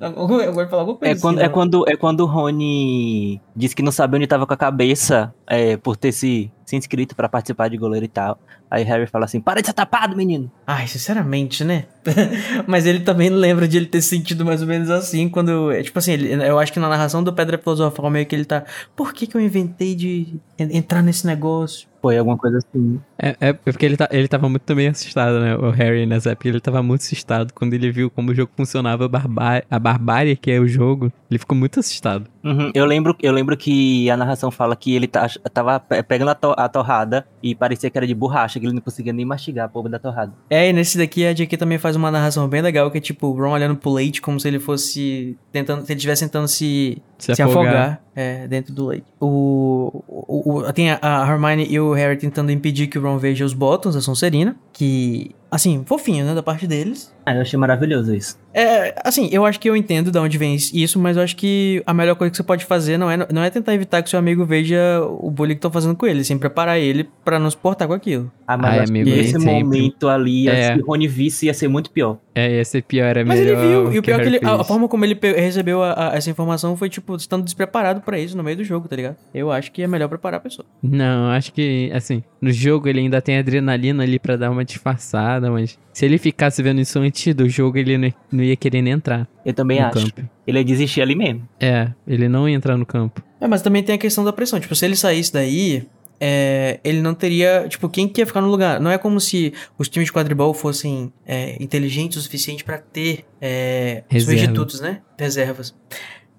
Agora 0.00 0.44
ele 0.44 0.68
fala 0.70 0.82
alguma 0.82 0.98
coisa 0.98 1.14
É 1.14 1.20
quando, 1.20 1.38
assim, 1.38 1.44
é, 1.44 1.48
né? 1.48 1.52
quando, 1.52 1.84
é 1.88 1.96
quando 1.96 2.20
o 2.20 2.26
Rony 2.26 3.40
disse 3.56 3.74
que 3.74 3.82
não 3.82 3.90
sabia 3.90 4.18
onde 4.18 4.26
tava 4.28 4.46
com 4.46 4.54
a 4.54 4.56
cabeça 4.56 5.34
é, 5.48 5.76
por 5.76 5.96
ter 5.96 6.12
se, 6.12 6.50
se 6.64 6.76
inscrito 6.76 7.16
pra 7.16 7.28
participar 7.28 7.68
de 7.68 7.76
goleiro 7.76 8.04
e 8.06 8.08
tal. 8.08 8.38
Aí 8.68 8.82
Harry 8.82 9.06
fala 9.06 9.24
assim: 9.26 9.40
para 9.40 9.60
de 9.60 9.66
ser 9.68 9.72
tapado, 9.72 10.16
menino. 10.16 10.50
Ai, 10.66 10.88
sinceramente, 10.88 11.62
né? 11.62 11.84
Mas 12.66 12.84
ele 12.84 12.98
também 13.00 13.30
lembra 13.30 13.68
de 13.68 13.76
ele 13.76 13.86
ter 13.86 14.02
sentido 14.02 14.44
mais 14.44 14.60
ou 14.60 14.66
menos 14.66 14.90
assim 14.90 15.28
quando. 15.28 15.70
é, 15.70 15.84
Tipo 15.84 16.00
assim, 16.00 16.12
ele- 16.14 16.32
eu 16.48 16.58
acho 16.58 16.72
que 16.72 16.80
na 16.80 16.88
narração 16.88 17.22
do 17.22 17.32
Pedra 17.32 17.58
Filosofal 17.58 17.95
meio 18.10 18.26
que 18.26 18.34
ele 18.34 18.44
tá. 18.44 18.64
Por 18.94 19.12
que, 19.12 19.26
que 19.26 19.36
eu 19.36 19.40
inventei 19.40 19.94
de 19.94 20.38
en- 20.58 20.76
entrar 20.76 21.02
nesse 21.02 21.26
negócio? 21.26 21.88
Foi 22.00 22.18
alguma 22.18 22.36
coisa 22.36 22.58
assim. 22.58 23.00
É, 23.18 23.36
é 23.40 23.52
porque 23.52 23.84
ele, 23.84 23.96
tá, 23.96 24.08
ele 24.10 24.28
tava 24.28 24.48
muito 24.48 24.62
também 24.62 24.88
assustado, 24.88 25.40
né? 25.40 25.56
O 25.56 25.70
Harry 25.70 26.06
nessa 26.06 26.30
época, 26.30 26.48
ele 26.48 26.60
tava 26.60 26.82
muito 26.82 27.02
assustado 27.02 27.52
quando 27.52 27.74
ele 27.74 27.90
viu 27.90 28.10
como 28.10 28.30
o 28.30 28.34
jogo 28.34 28.50
funcionava, 28.56 29.06
a, 29.06 29.08
barbá 29.08 29.62
a 29.70 29.78
barbárie 29.78 30.36
que 30.36 30.50
é 30.50 30.60
o 30.60 30.66
jogo. 30.66 31.12
Ele 31.30 31.38
ficou 31.38 31.56
muito 31.56 31.80
assustado. 31.80 32.26
Uhum. 32.44 32.70
Eu, 32.74 32.84
lembro, 32.86 33.16
eu 33.20 33.32
lembro 33.32 33.56
que 33.56 34.08
a 34.08 34.16
narração 34.16 34.50
fala 34.50 34.76
que 34.76 34.94
ele 34.94 35.08
tá, 35.08 35.28
tava 35.52 35.80
pegando 35.80 36.30
a, 36.30 36.34
to, 36.34 36.54
a, 36.56 36.68
torrada 36.68 37.26
e 37.42 37.54
parecia 37.54 37.90
que 37.90 37.98
era 37.98 38.06
de 38.06 38.14
borracha, 38.14 38.60
que 38.60 38.66
ele 38.66 38.74
não 38.74 38.80
conseguia 38.80 39.12
nem 39.12 39.24
mastigar 39.24 39.66
a 39.66 39.68
porra 39.68 39.88
da 39.90 39.98
torrada. 39.98 40.32
É, 40.48 40.68
e 40.68 40.72
nesse 40.72 40.96
daqui 40.96 41.26
a 41.26 41.32
JK 41.32 41.56
também 41.56 41.78
faz 41.78 41.96
uma 41.96 42.10
narração 42.10 42.46
bem 42.48 42.62
legal, 42.62 42.90
que 42.90 42.98
é 42.98 43.00
tipo 43.00 43.26
o 43.26 43.32
Ron 43.32 43.50
olhando 43.50 43.76
pro 43.76 43.92
leite 43.92 44.22
como 44.22 44.38
se 44.38 44.46
ele 44.46 44.60
fosse 44.60 45.36
tentando, 45.50 45.84
se 45.84 45.92
ele 45.92 45.98
estivesse 45.98 46.24
tentando 46.24 46.46
se, 46.46 47.02
Se 47.18 47.34
se, 47.34 47.42
afogar. 47.42 47.66
afogar, 47.66 48.00
é, 48.16 48.48
dentro 48.48 48.72
do 48.72 48.86
leite. 48.86 49.06
O, 49.20 50.02
o, 50.08 50.52
o- 50.60 50.72
tem 50.72 50.90
a, 50.90 50.98
a 51.02 51.30
Hermione 51.30 51.66
e 51.68 51.78
o 51.78 51.92
Harry 51.92 52.16
tentando 52.16 52.50
impedir 52.50 52.86
que 52.86 52.98
o 52.98 53.02
Ron 53.02 53.18
veja 53.18 53.44
os 53.44 53.52
botões 53.52 53.94
da 53.94 54.00
Sonserina, 54.00 54.56
que, 54.72 55.30
assim, 55.56 55.82
fofinho, 55.86 56.24
né, 56.24 56.34
da 56.34 56.42
parte 56.42 56.66
deles. 56.66 57.14
Ah, 57.24 57.34
eu 57.34 57.40
achei 57.40 57.58
maravilhoso 57.58 58.14
isso. 58.14 58.38
É, 58.54 58.94
assim, 59.04 59.28
eu 59.32 59.44
acho 59.44 59.58
que 59.58 59.68
eu 59.68 59.76
entendo 59.76 60.10
de 60.12 60.18
onde 60.18 60.38
vem 60.38 60.54
isso, 60.54 60.98
mas 60.98 61.16
eu 61.16 61.22
acho 61.22 61.34
que 61.36 61.82
a 61.84 61.92
melhor 61.92 62.14
coisa 62.14 62.30
que 62.30 62.36
você 62.36 62.42
pode 62.42 62.64
fazer 62.64 62.96
não 62.96 63.10
é, 63.10 63.16
não 63.32 63.42
é 63.42 63.50
tentar 63.50 63.74
evitar 63.74 64.00
que 64.02 64.08
seu 64.08 64.18
amigo 64.18 64.44
veja 64.46 64.76
o 65.20 65.30
bullying 65.30 65.54
que 65.54 65.58
estão 65.58 65.70
fazendo 65.70 65.96
com 65.96 66.06
ele, 66.06 66.22
sim 66.24 66.38
preparar 66.38 66.78
ele 66.78 67.08
pra 67.24 67.38
não 67.38 67.50
se 67.50 67.56
portar 67.56 67.88
com 67.88 67.94
aquilo. 67.94 68.30
Ah, 68.46 68.56
mas 68.56 68.82
acho 68.82 68.92
amigo, 68.92 69.10
sempre. 69.24 69.38
momento 69.44 70.08
ali, 70.08 70.48
É. 70.48 70.74
se 70.74 70.80
o 70.80 70.86
Rony 70.86 71.08
visse, 71.08 71.46
ia 71.46 71.54
ser 71.54 71.68
muito 71.68 71.90
pior. 71.90 72.18
É, 72.34 72.56
ia 72.58 72.64
ser 72.64 72.82
pior, 72.82 73.16
é 73.16 73.24
Mas 73.24 73.40
ele 73.40 73.56
melhor 73.56 73.86
viu, 73.86 73.92
e 73.94 73.98
o 73.98 74.02
pior 74.02 74.20
é 74.20 74.22
que 74.22 74.28
ele, 74.28 74.40
a, 74.44 74.60
a 74.60 74.64
forma 74.64 74.86
como 74.88 75.04
ele 75.04 75.18
recebeu 75.20 75.82
a- 75.82 76.10
a- 76.12 76.16
essa 76.16 76.30
informação 76.30 76.76
foi, 76.76 76.88
tipo, 76.88 77.16
estando 77.16 77.42
despreparado 77.44 78.00
pra 78.02 78.18
isso 78.18 78.36
no 78.36 78.42
meio 78.44 78.56
do 78.58 78.64
jogo, 78.64 78.86
tá 78.88 78.94
ligado? 78.94 79.16
Eu 79.34 79.50
acho 79.50 79.72
que 79.72 79.82
é 79.82 79.86
melhor 79.88 80.08
preparar 80.08 80.38
a 80.38 80.42
pessoa. 80.42 80.64
Não, 80.82 81.30
acho 81.30 81.52
que, 81.52 81.90
assim, 81.92 82.22
no 82.40 82.52
jogo 82.52 82.88
ele 82.88 83.00
ainda 83.00 83.20
tem 83.20 83.36
adrenalina 83.38 84.02
ali 84.04 84.18
pra 84.18 84.36
dar 84.36 84.50
uma 84.50 84.64
disfarçada, 84.64 85.45
mas 85.52 85.78
se 85.92 86.04
ele 86.04 86.18
ficasse 86.18 86.62
vendo 86.62 86.80
isso 86.80 86.98
antes 86.98 87.34
do 87.34 87.48
jogo, 87.48 87.78
ele 87.78 87.96
não, 87.98 88.12
não 88.32 88.44
ia 88.44 88.56
querer 88.56 88.82
nem 88.82 88.92
entrar 88.92 89.26
Eu 89.44 89.52
também 89.52 89.80
no 89.80 89.86
acho. 89.86 89.94
campo. 89.94 90.28
Ele 90.46 90.58
ia 90.58 90.64
desistir 90.64 91.02
ali 91.02 91.14
mesmo. 91.14 91.48
É, 91.60 91.90
ele 92.06 92.28
não 92.28 92.48
ia 92.48 92.54
entrar 92.54 92.76
no 92.76 92.86
campo. 92.86 93.22
É, 93.40 93.46
mas 93.46 93.62
também 93.62 93.82
tem 93.82 93.94
a 93.94 93.98
questão 93.98 94.24
da 94.24 94.32
pressão. 94.32 94.58
Tipo, 94.60 94.74
se 94.74 94.84
ele 94.84 94.96
saísse 94.96 95.32
daí, 95.32 95.86
é, 96.20 96.80
ele 96.82 97.02
não 97.02 97.14
teria. 97.14 97.66
Tipo, 97.68 97.88
quem 97.88 98.08
que 98.08 98.20
ia 98.20 98.26
ficar 98.26 98.40
no 98.40 98.48
lugar? 98.48 98.80
Não 98.80 98.90
é 98.90 98.98
como 98.98 99.20
se 99.20 99.52
os 99.78 99.88
times 99.88 100.06
de 100.06 100.12
quadribol 100.12 100.54
fossem 100.54 101.12
é, 101.26 101.56
inteligentes 101.62 102.18
o 102.18 102.22
suficiente 102.22 102.64
pra 102.64 102.78
ter 102.78 103.24
é, 103.40 104.02
substitutos, 104.10 104.80
né? 104.80 105.00
Reservas. 105.18 105.74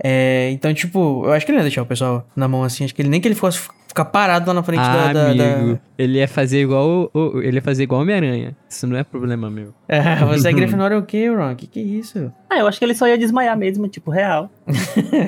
É, 0.04 0.50
então, 0.52 0.74
tipo, 0.74 1.24
eu 1.26 1.34
acho 1.34 1.46
que 1.46 1.52
ele 1.52 1.58
não 1.58 1.64
ia 1.64 1.70
deixar 1.70 1.82
o 1.82 1.86
pessoal 1.86 2.28
na 2.36 2.48
mão 2.48 2.64
assim. 2.64 2.84
Acho 2.84 2.94
que 2.94 3.02
ele 3.02 3.10
nem 3.10 3.22
que 3.22 3.28
ele 3.28 3.36
fosse 3.36 3.68
ficar 3.98 4.06
parado 4.06 4.48
lá 4.48 4.54
na 4.54 4.64
frente 4.64 4.80
Ah, 4.82 5.12
da. 5.12 5.14
da, 5.14 5.34
da- 5.34 5.54
amigo, 5.56 5.80
ele 5.98 6.20
ia 6.20 6.28
fazer 6.28 6.62
igual 6.62 7.10
o, 7.14 7.42
ele 7.42 7.58
ia 7.58 7.62
fazer 7.62 7.84
igual 7.84 8.02
Homem-Aranha. 8.02 8.56
Isso 8.70 8.86
não 8.86 8.96
é 8.98 9.04
problema 9.04 9.50
meu. 9.50 9.74
É, 9.90 10.16
você 10.26 10.50
é 10.50 10.54
Grifinória 10.54 10.96
é 10.96 10.98
o 10.98 11.04
quê, 11.04 11.30
Ron? 11.30 11.56
Que 11.56 11.66
que 11.66 11.80
é 11.80 11.84
isso? 11.84 12.32
Ah, 12.50 12.60
eu 12.60 12.68
acho 12.68 12.78
que 12.78 12.86
ele 12.86 12.94
só 12.94 13.08
ia 13.08 13.18
desmaiar 13.18 13.58
mesmo, 13.58 13.88
tipo, 13.88 14.12
real. 14.12 14.50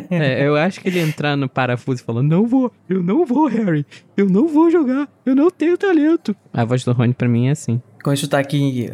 É, 0.10 0.45
eu 0.45 0.55
acho 0.55 0.79
que 0.82 0.88
ele 0.89 0.99
ia 0.99 1.05
entrar 1.05 1.36
no 1.36 1.47
parafuso 1.49 2.01
e 2.01 2.05
falou: 2.05 2.21
Não 2.21 2.45
vou, 2.45 2.71
eu 2.89 3.01
não 3.01 3.25
vou, 3.25 3.47
Harry. 3.47 3.86
Eu 4.17 4.29
não 4.29 4.47
vou 4.47 4.69
jogar, 4.69 5.08
eu 5.25 5.36
não 5.36 5.49
tenho 5.49 5.77
talento. 5.77 6.36
A 6.53 6.65
voz 6.65 6.84
do 6.84 6.91
Rony 6.91 7.13
pra 7.13 7.27
mim 7.27 7.47
é 7.47 7.51
assim. 7.51 7.82
Com 8.03 8.13
isso 8.13 8.27
tá 8.27 8.39
aqui. 8.39 8.91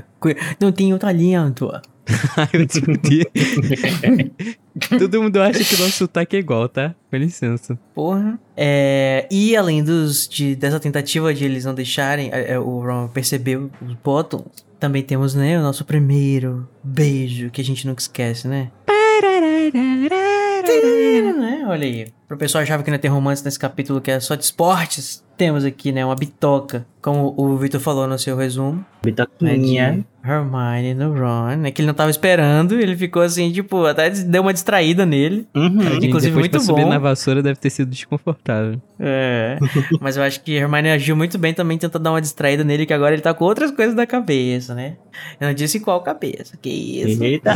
Não 0.59 0.71
tenho 0.71 0.97
talento. 0.97 1.71
Ai, 2.37 2.49
eu 2.53 2.67
fudi. 2.69 3.25
Todo 4.99 5.21
mundo 5.21 5.41
acha 5.41 5.63
que 5.63 5.75
o 5.75 5.79
nosso 5.79 5.93
sotaque 5.93 6.35
é 6.35 6.39
igual, 6.39 6.69
tá? 6.69 6.93
Com 7.09 7.17
licença. 7.17 7.77
Porra. 7.93 8.39
É, 8.55 9.27
e 9.31 9.55
além 9.55 9.83
dos, 9.83 10.27
de, 10.27 10.55
dessa 10.55 10.79
tentativa 10.79 11.33
de 11.33 11.45
eles 11.45 11.65
não 11.65 11.73
deixarem 11.73 12.29
é, 12.31 12.53
é, 12.53 12.59
o 12.59 12.79
Ron 12.79 13.07
perceber 13.07 13.57
os 13.57 13.93
botões, 14.03 14.45
também 14.79 15.01
temos, 15.01 15.33
né, 15.33 15.57
o 15.57 15.61
nosso 15.61 15.83
primeiro 15.83 16.67
beijo, 16.83 17.49
que 17.49 17.61
a 17.61 17.63
gente 17.63 17.87
nunca 17.87 18.01
esquece, 18.01 18.47
né? 18.47 18.69
né? 21.33 21.65
Olha 21.67 21.87
aí. 21.87 22.07
Pro 22.27 22.37
pessoal 22.37 22.63
achava 22.63 22.83
que 22.83 22.89
não 22.89 22.95
ia 22.95 22.99
ter 22.99 23.07
romance 23.07 23.43
nesse 23.43 23.57
capítulo 23.57 24.01
que 24.01 24.11
é 24.11 24.19
só 24.19 24.35
de 24.35 24.43
esportes, 24.43 25.23
temos 25.37 25.63
aqui, 25.65 25.91
né, 25.91 26.05
uma 26.05 26.15
bitoca, 26.15 26.85
como 27.01 27.33
o 27.37 27.55
Victor 27.57 27.79
falou 27.79 28.07
no 28.07 28.17
seu 28.17 28.35
resumo. 28.35 28.77
né, 28.77 28.83
Bitoquinha. 29.03 29.91
de 29.93 30.05
Hermione 30.29 30.93
no 30.95 31.13
Ron, 31.13 31.57
né, 31.57 31.71
que 31.71 31.81
ele 31.81 31.87
não 31.87 31.93
tava 31.93 32.09
esperando, 32.09 32.73
ele 32.79 32.95
ficou 32.95 33.21
assim, 33.21 33.51
tipo, 33.51 33.85
até 33.85 34.09
deu 34.09 34.41
uma 34.41 34.53
distraída 34.53 35.05
nele. 35.05 35.47
Uhum. 35.55 35.81
Gente, 35.81 36.07
Inclusive, 36.07 36.35
muito 36.35 36.51
pra 36.51 36.59
subir 36.59 36.83
bom. 36.83 36.89
na 36.89 36.97
vassoura 36.97 37.43
deve 37.43 37.59
ter 37.59 37.69
sido 37.69 37.89
desconfortável. 37.89 38.81
É. 38.99 39.57
Mas 40.01 40.17
eu 40.17 40.23
acho 40.23 40.41
que 40.41 40.53
Hermione 40.55 40.89
agiu 40.89 41.15
muito 41.15 41.37
bem 41.37 41.53
também 41.53 41.77
tentando 41.77 42.01
dar 42.01 42.11
uma 42.11 42.21
distraída 42.21 42.63
nele, 42.63 42.85
que 42.85 42.93
agora 42.93 43.13
ele 43.13 43.21
tá 43.21 43.33
com 43.33 43.45
outras 43.45 43.71
coisas 43.71 43.93
da 43.93 44.05
cabeça, 44.07 44.73
né? 44.73 44.95
Eu 45.39 45.47
não 45.47 45.53
disse 45.53 45.79
qual 45.79 46.01
cabeça. 46.01 46.57
Que 46.61 46.69
isso? 46.69 47.23
Eita. 47.23 47.55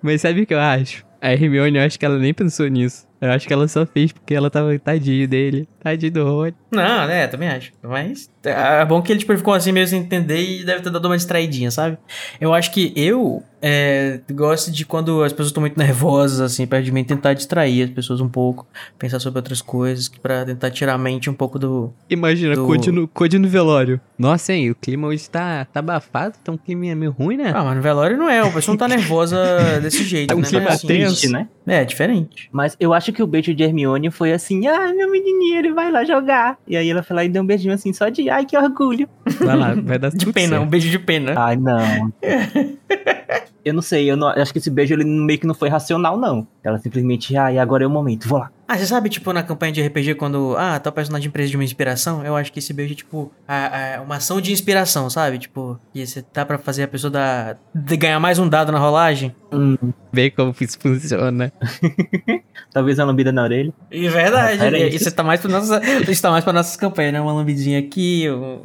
Mas 0.00 0.20
sabe 0.20 0.42
o 0.42 0.46
que 0.46 0.54
eu 0.54 0.60
acho? 0.60 1.04
A 1.20 1.32
Hermione, 1.32 1.78
eu 1.78 1.84
acho 1.84 1.98
que 1.98 2.04
ela 2.04 2.18
nem 2.18 2.34
pensou 2.34 2.68
nisso. 2.68 3.06
Eu 3.20 3.30
acho 3.30 3.46
que 3.46 3.52
ela 3.52 3.66
só 3.68 3.86
fez 3.86 4.12
porque 4.12 4.34
ela 4.34 4.50
tava 4.50 4.78
tadinho 4.78 5.26
dele. 5.26 5.66
Tadinho 5.82 6.12
do 6.12 6.24
Rony. 6.24 6.54
Não, 6.70 7.06
né? 7.06 7.26
Também 7.26 7.48
acho. 7.48 7.72
Mas 7.82 8.28
é 8.44 8.84
bom 8.84 9.00
que 9.00 9.12
ele 9.12 9.20
tipo, 9.20 9.36
ficou 9.36 9.54
assim 9.54 9.72
meio 9.72 9.86
sem 9.86 10.00
entender 10.00 10.40
e 10.42 10.64
deve 10.64 10.82
ter 10.82 10.90
dado 10.90 11.06
uma 11.06 11.16
distraidinha, 11.16 11.70
sabe? 11.70 11.96
Eu 12.40 12.52
acho 12.52 12.70
que 12.72 12.92
eu 12.96 13.42
é, 13.62 14.20
gosto 14.32 14.70
de 14.70 14.84
quando 14.84 15.22
as 15.22 15.32
pessoas 15.32 15.48
estão 15.48 15.60
muito 15.62 15.78
nervosas, 15.78 16.40
assim, 16.40 16.66
perto 16.66 16.84
de 16.84 16.92
mim, 16.92 17.02
tentar 17.04 17.32
distrair 17.32 17.84
as 17.84 17.90
pessoas 17.90 18.20
um 18.20 18.28
pouco, 18.28 18.66
pensar 18.98 19.18
sobre 19.20 19.38
outras 19.38 19.62
coisas, 19.62 20.08
pra 20.08 20.44
tentar 20.44 20.70
tirar 20.70 20.94
a 20.94 20.98
mente 20.98 21.30
um 21.30 21.34
pouco 21.34 21.58
do. 21.58 21.92
Imagina, 22.10 22.54
Do- 22.54 22.66
Code, 22.66 22.90
no, 22.92 23.08
Code 23.08 23.38
no 23.38 23.48
velório. 23.48 23.98
Nossa, 24.18 24.52
hein? 24.52 24.70
O 24.70 24.74
clima 24.74 25.06
hoje 25.08 25.28
tá, 25.30 25.64
tá 25.66 25.80
abafado, 25.80 26.34
tá 26.44 26.52
um 26.52 26.58
clima 26.58 26.94
meio 26.94 27.10
ruim, 27.12 27.36
né? 27.38 27.52
Ah, 27.54 27.64
mas 27.64 27.76
no 27.76 27.82
velório 27.82 28.16
não 28.18 28.28
é, 28.28 28.40
a 28.40 28.50
pessoa 28.50 28.72
não 28.74 28.78
tá 28.78 28.88
nervosa 28.88 29.38
desse 29.80 30.04
jeito, 30.04 30.30
É 30.32 30.34
um 30.34 30.40
né? 30.40 30.48
clima 30.48 30.64
é 30.66 30.72
assim. 30.72 30.86
tenso. 30.86 31.10
Triste, 31.20 31.28
né? 31.28 31.48
É, 31.66 31.84
diferente. 31.84 32.48
Mas 32.52 32.76
eu 32.78 32.92
acho 32.92 33.12
que 33.14 33.22
o 33.22 33.26
beijo 33.26 33.54
de 33.54 33.62
Hermione 33.62 34.10
foi 34.10 34.32
assim, 34.32 34.66
ai, 34.66 34.92
meu 34.92 35.10
menininho, 35.10 35.58
ele 35.58 35.72
vai 35.72 35.90
lá 35.90 36.04
jogar. 36.04 36.58
E 36.66 36.76
aí 36.76 36.90
ela 36.90 37.02
foi 37.02 37.16
lá 37.16 37.24
e 37.24 37.28
deu 37.28 37.42
um 37.42 37.46
beijinho 37.46 37.72
assim, 37.72 37.92
só 37.92 38.08
de, 38.08 38.28
ai, 38.28 38.44
que 38.44 38.56
orgulho. 38.58 39.08
Vai 39.40 39.56
lá, 39.56 39.74
vai 39.74 39.98
dar 39.98 40.10
De 40.10 40.30
pena, 40.32 40.56
um 40.56 40.58
certo. 40.58 40.70
beijo 40.70 40.90
de 40.90 40.98
pena. 40.98 41.34
Ai, 41.36 41.56
não. 41.56 42.12
eu 43.64 43.72
não 43.74 43.82
sei, 43.82 44.10
eu 44.10 44.16
não, 44.16 44.28
acho 44.28 44.52
que 44.52 44.58
esse 44.58 44.70
beijo 44.70 44.92
ele 44.94 45.04
meio 45.04 45.38
que 45.38 45.46
não 45.46 45.54
foi 45.54 45.68
racional, 45.68 46.16
não. 46.18 46.46
Ela 46.62 46.78
simplesmente, 46.78 47.36
ai, 47.36 47.58
agora 47.58 47.84
é 47.84 47.86
o 47.86 47.90
momento, 47.90 48.28
vou 48.28 48.38
lá. 48.38 48.50
Ah, 48.66 48.78
você 48.78 48.86
sabe, 48.86 49.10
tipo, 49.10 49.30
na 49.32 49.42
campanha 49.42 49.72
de 49.72 49.82
RPG, 49.82 50.14
quando. 50.14 50.54
Ah, 50.56 50.80
tal 50.80 50.90
personagem 50.92 51.30
precisa 51.30 51.50
de 51.50 51.56
uma 51.58 51.64
inspiração, 51.64 52.24
eu 52.24 52.34
acho 52.34 52.50
que 52.50 52.58
esse 52.60 52.72
beijo 52.72 52.92
é, 52.94 52.96
tipo, 52.96 53.30
a- 53.46 53.96
a- 53.98 54.00
uma 54.02 54.16
ação 54.16 54.40
de 54.40 54.52
inspiração, 54.52 55.10
sabe? 55.10 55.38
Tipo, 55.38 55.78
e 55.94 56.06
você 56.06 56.22
tá 56.22 56.46
pra 56.46 56.56
fazer 56.56 56.84
a 56.84 56.88
pessoa 56.88 57.10
dar, 57.10 57.58
ganhar 57.74 58.18
mais 58.18 58.38
um 58.38 58.48
dado 58.48 58.72
na 58.72 58.78
rolagem. 58.78 59.34
Hum, 59.52 59.76
Vê 60.12 60.30
como 60.30 60.54
isso 60.60 60.78
funciona. 60.80 61.52
talvez 62.72 62.98
uma 62.98 63.06
lambida 63.06 63.32
na 63.32 63.42
orelha. 63.42 63.72
É 63.90 64.08
verdade. 64.08 64.62
Ah, 64.62 64.70
e 64.78 64.98
você 64.98 65.10
tá 65.10 65.22
mais 65.22 65.40
pra 65.40 65.50
nossas. 65.50 65.82
Isso 66.08 66.22
tá 66.22 66.30
mais 66.30 66.44
pra 66.44 66.52
nossas 66.52 66.76
campanhas, 66.76 67.12
né? 67.12 67.20
Uma 67.20 67.32
lambidinha 67.32 67.78
aqui. 67.78 68.28
Um... 68.30 68.60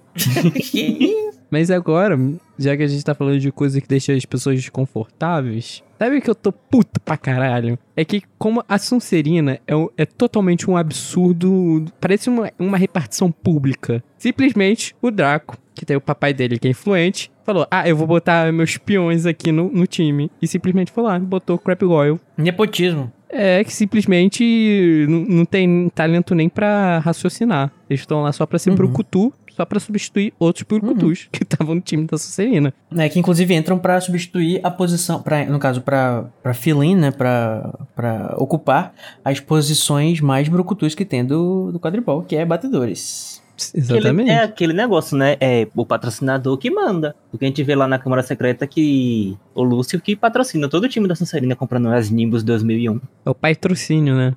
que 0.53 0.79
isso? 1.29 1.39
Mas 1.51 1.69
agora, 1.71 2.17
já 2.59 2.75
que 2.77 2.83
a 2.83 2.87
gente 2.87 3.03
tá 3.03 3.15
falando 3.15 3.39
de 3.39 3.51
coisa 3.51 3.79
que 3.81 3.87
deixa 3.87 4.13
as 4.13 4.25
pessoas 4.25 4.57
desconfortáveis, 4.57 5.81
sabe 5.97 6.17
o 6.17 6.21
que 6.21 6.29
eu 6.29 6.35
tô 6.35 6.51
puto 6.51 6.99
pra 6.99 7.17
caralho? 7.17 7.79
É 7.95 8.03
que 8.05 8.21
como 8.37 8.63
a 8.67 8.77
Sonserina 8.77 9.59
é, 9.67 9.73
é 9.97 10.05
totalmente 10.05 10.69
um 10.69 10.77
absurdo, 10.77 11.85
parece 11.99 12.29
uma, 12.29 12.51
uma 12.59 12.77
repartição 12.77 13.31
pública. 13.31 14.03
Simplesmente 14.17 14.95
o 15.01 15.09
Draco, 15.09 15.57
que 15.73 15.85
tem 15.85 15.95
o 15.97 16.01
papai 16.01 16.33
dele 16.33 16.59
que 16.59 16.67
é 16.67 16.71
influente, 16.71 17.31
falou, 17.45 17.65
ah, 17.71 17.87
eu 17.87 17.95
vou 17.95 18.05
botar 18.05 18.51
meus 18.51 18.77
peões 18.77 19.25
aqui 19.25 19.51
no, 19.51 19.69
no 19.71 19.87
time. 19.87 20.29
E 20.41 20.47
simplesmente 20.47 20.91
foi 20.91 21.03
lá, 21.03 21.17
botou 21.17 21.55
o 21.55 21.59
Crap 21.59 21.81
Goyle. 21.85 22.19
Nepotismo. 22.37 23.11
É 23.31 23.63
que 23.63 23.71
simplesmente 23.71 25.05
não, 25.07 25.19
não 25.37 25.45
tem 25.45 25.87
talento 25.93 26.33
nem 26.33 26.49
pra 26.49 26.97
raciocinar. 26.99 27.71
Eles 27.89 28.01
estão 28.01 28.21
lá 28.23 28.31
só 28.31 28.45
pra 28.45 28.57
ser 28.59 28.71
Uhum. 28.71 28.75
brucutu, 28.75 29.31
só 29.59 29.65
pra 29.65 29.77
substituir 29.79 30.33
outros 30.39 30.63
brucutus 30.63 31.27
que 31.31 31.43
estavam 31.43 31.75
no 31.75 31.81
time 31.81 32.05
da 32.05 32.17
Sonserina. 32.17 32.73
né, 32.89 33.09
que 33.09 33.19
inclusive 33.19 33.53
entram 33.53 33.77
pra 33.77 33.99
substituir 33.99 34.61
a 34.63 34.71
posição, 34.71 35.21
pra, 35.21 35.43
no 35.45 35.59
caso, 35.59 35.81
pra, 35.81 36.25
pra 36.41 36.53
fill 36.53 36.81
in, 36.81 36.95
né, 36.95 37.11
pra, 37.11 37.77
pra 37.93 38.35
ocupar 38.37 38.93
as 39.23 39.41
posições 39.41 40.21
mais 40.21 40.47
brucutus 40.47 40.95
que 40.95 41.03
tem 41.03 41.25
do, 41.25 41.73
do 41.73 41.79
quadribol, 41.79 42.21
que 42.23 42.37
é 42.37 42.45
batedores. 42.45 43.41
Exatamente. 43.75 44.29
Aquele- 44.29 44.39
é 44.39 44.43
aquele 44.45 44.73
negócio, 44.73 45.17
né? 45.17 45.35
É 45.41 45.67
o 45.75 45.85
patrocinador 45.85 46.57
que 46.57 46.71
manda. 46.71 47.13
Porque 47.29 47.43
a 47.43 47.47
gente 47.49 47.61
vê 47.61 47.75
lá 47.75 47.89
na 47.89 47.99
Câmara 47.99 48.23
Secreta 48.23 48.65
que 48.65 49.37
o 49.53 49.61
Lúcio 49.61 49.99
que 49.99 50.15
patrocina 50.15 50.69
todo 50.69 50.85
o 50.85 50.87
time 50.87 51.05
da 51.09 51.13
Sonserina 51.15 51.57
comprando 51.57 51.89
as 51.89 52.09
Nimbus 52.09 52.41
2001. 52.41 53.01
É 53.25 53.29
o 53.29 53.35
patrocínio, 53.35 54.15
né? 54.15 54.33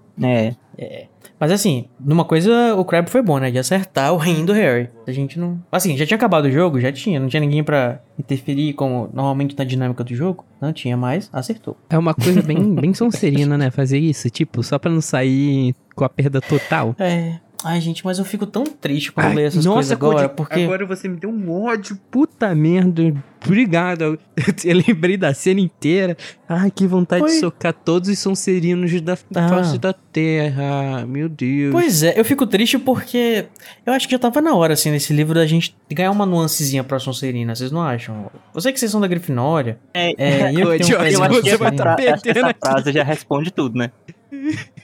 É. 0.76 1.06
Mas 1.42 1.50
assim, 1.50 1.86
numa 1.98 2.24
coisa 2.24 2.72
o 2.76 2.84
Crab 2.84 3.10
foi 3.10 3.20
bom, 3.20 3.36
né, 3.40 3.50
de 3.50 3.58
acertar 3.58 4.12
o 4.12 4.16
reino 4.16 4.46
do 4.46 4.52
Harry. 4.52 4.88
A 5.04 5.10
gente 5.10 5.40
não... 5.40 5.60
Assim, 5.72 5.96
já 5.96 6.06
tinha 6.06 6.14
acabado 6.14 6.44
o 6.44 6.50
jogo? 6.52 6.78
Já 6.78 6.92
tinha, 6.92 7.18
não 7.18 7.26
tinha 7.26 7.40
ninguém 7.40 7.64
pra 7.64 8.00
interferir 8.16 8.74
como 8.74 9.10
normalmente 9.12 9.58
na 9.58 9.64
dinâmica 9.64 10.04
do 10.04 10.14
jogo? 10.14 10.44
Não 10.60 10.72
tinha 10.72 10.96
mais, 10.96 11.28
acertou. 11.32 11.76
É 11.90 11.98
uma 11.98 12.14
coisa 12.14 12.40
bem, 12.42 12.72
bem 12.72 12.94
sonserina, 12.94 13.58
né? 13.58 13.72
Fazer 13.72 13.98
isso, 13.98 14.30
tipo, 14.30 14.62
só 14.62 14.78
pra 14.78 14.88
não 14.88 15.00
sair 15.00 15.74
com 15.96 16.04
a 16.04 16.08
perda 16.08 16.40
total. 16.40 16.94
É... 16.96 17.40
Ai, 17.64 17.80
gente, 17.80 18.04
mas 18.04 18.18
eu 18.18 18.24
fico 18.24 18.46
tão 18.46 18.64
triste 18.64 19.12
quando 19.12 19.26
Ai, 19.26 19.34
leio 19.34 19.46
essas 19.48 19.66
coisas 19.66 19.92
agora, 19.92 20.28
Cody, 20.28 20.34
porque... 20.36 20.60
Agora 20.62 20.84
você 20.86 21.08
me 21.08 21.16
deu 21.16 21.30
um 21.30 21.50
ódio. 21.64 21.96
Puta 22.10 22.54
merda. 22.54 23.14
Obrigado. 23.44 24.18
Eu 24.64 24.82
lembrei 24.86 25.16
da 25.16 25.34
cena 25.34 25.60
inteira. 25.60 26.16
Ai, 26.48 26.70
que 26.70 26.86
vontade 26.86 27.20
Foi. 27.22 27.30
de 27.30 27.40
socar 27.40 27.72
todos 27.72 28.08
os 28.08 28.18
sonserinos 28.18 29.00
da 29.00 29.16
Ah. 29.34 29.48
face 29.48 29.78
da 29.78 29.92
terra. 29.92 31.04
Meu 31.06 31.28
Deus. 31.28 31.72
Pois 31.72 32.02
é, 32.02 32.18
eu 32.18 32.24
fico 32.24 32.46
triste 32.46 32.78
porque 32.78 33.46
eu 33.84 33.92
acho 33.92 34.06
que 34.06 34.12
já 34.12 34.18
tava 34.18 34.40
na 34.40 34.54
hora, 34.54 34.74
assim, 34.74 34.90
nesse 34.90 35.12
livro 35.12 35.34
da 35.34 35.46
gente 35.46 35.74
ganhar 35.90 36.10
uma 36.10 36.26
nuancezinha 36.26 36.84
pra 36.84 36.98
Sonserina, 36.98 37.54
vocês 37.54 37.72
não 37.72 37.82
acham? 37.82 38.30
Eu 38.54 38.60
sei 38.60 38.72
que 38.72 38.78
vocês 38.78 38.90
são 38.90 39.00
da 39.00 39.08
Grifinória, 39.08 39.78
É, 39.92 40.12
é, 40.18 40.52
e 40.52 40.60
eu 40.60 40.72
eu 40.72 40.74
eu 40.74 41.22
acho 41.22 41.40
que 41.42 41.56
você 41.56 42.08
essa, 42.08 42.54
frase 42.60 42.92
já 42.92 43.02
responde 43.02 43.50
tudo, 43.50 43.76
né? 43.76 43.90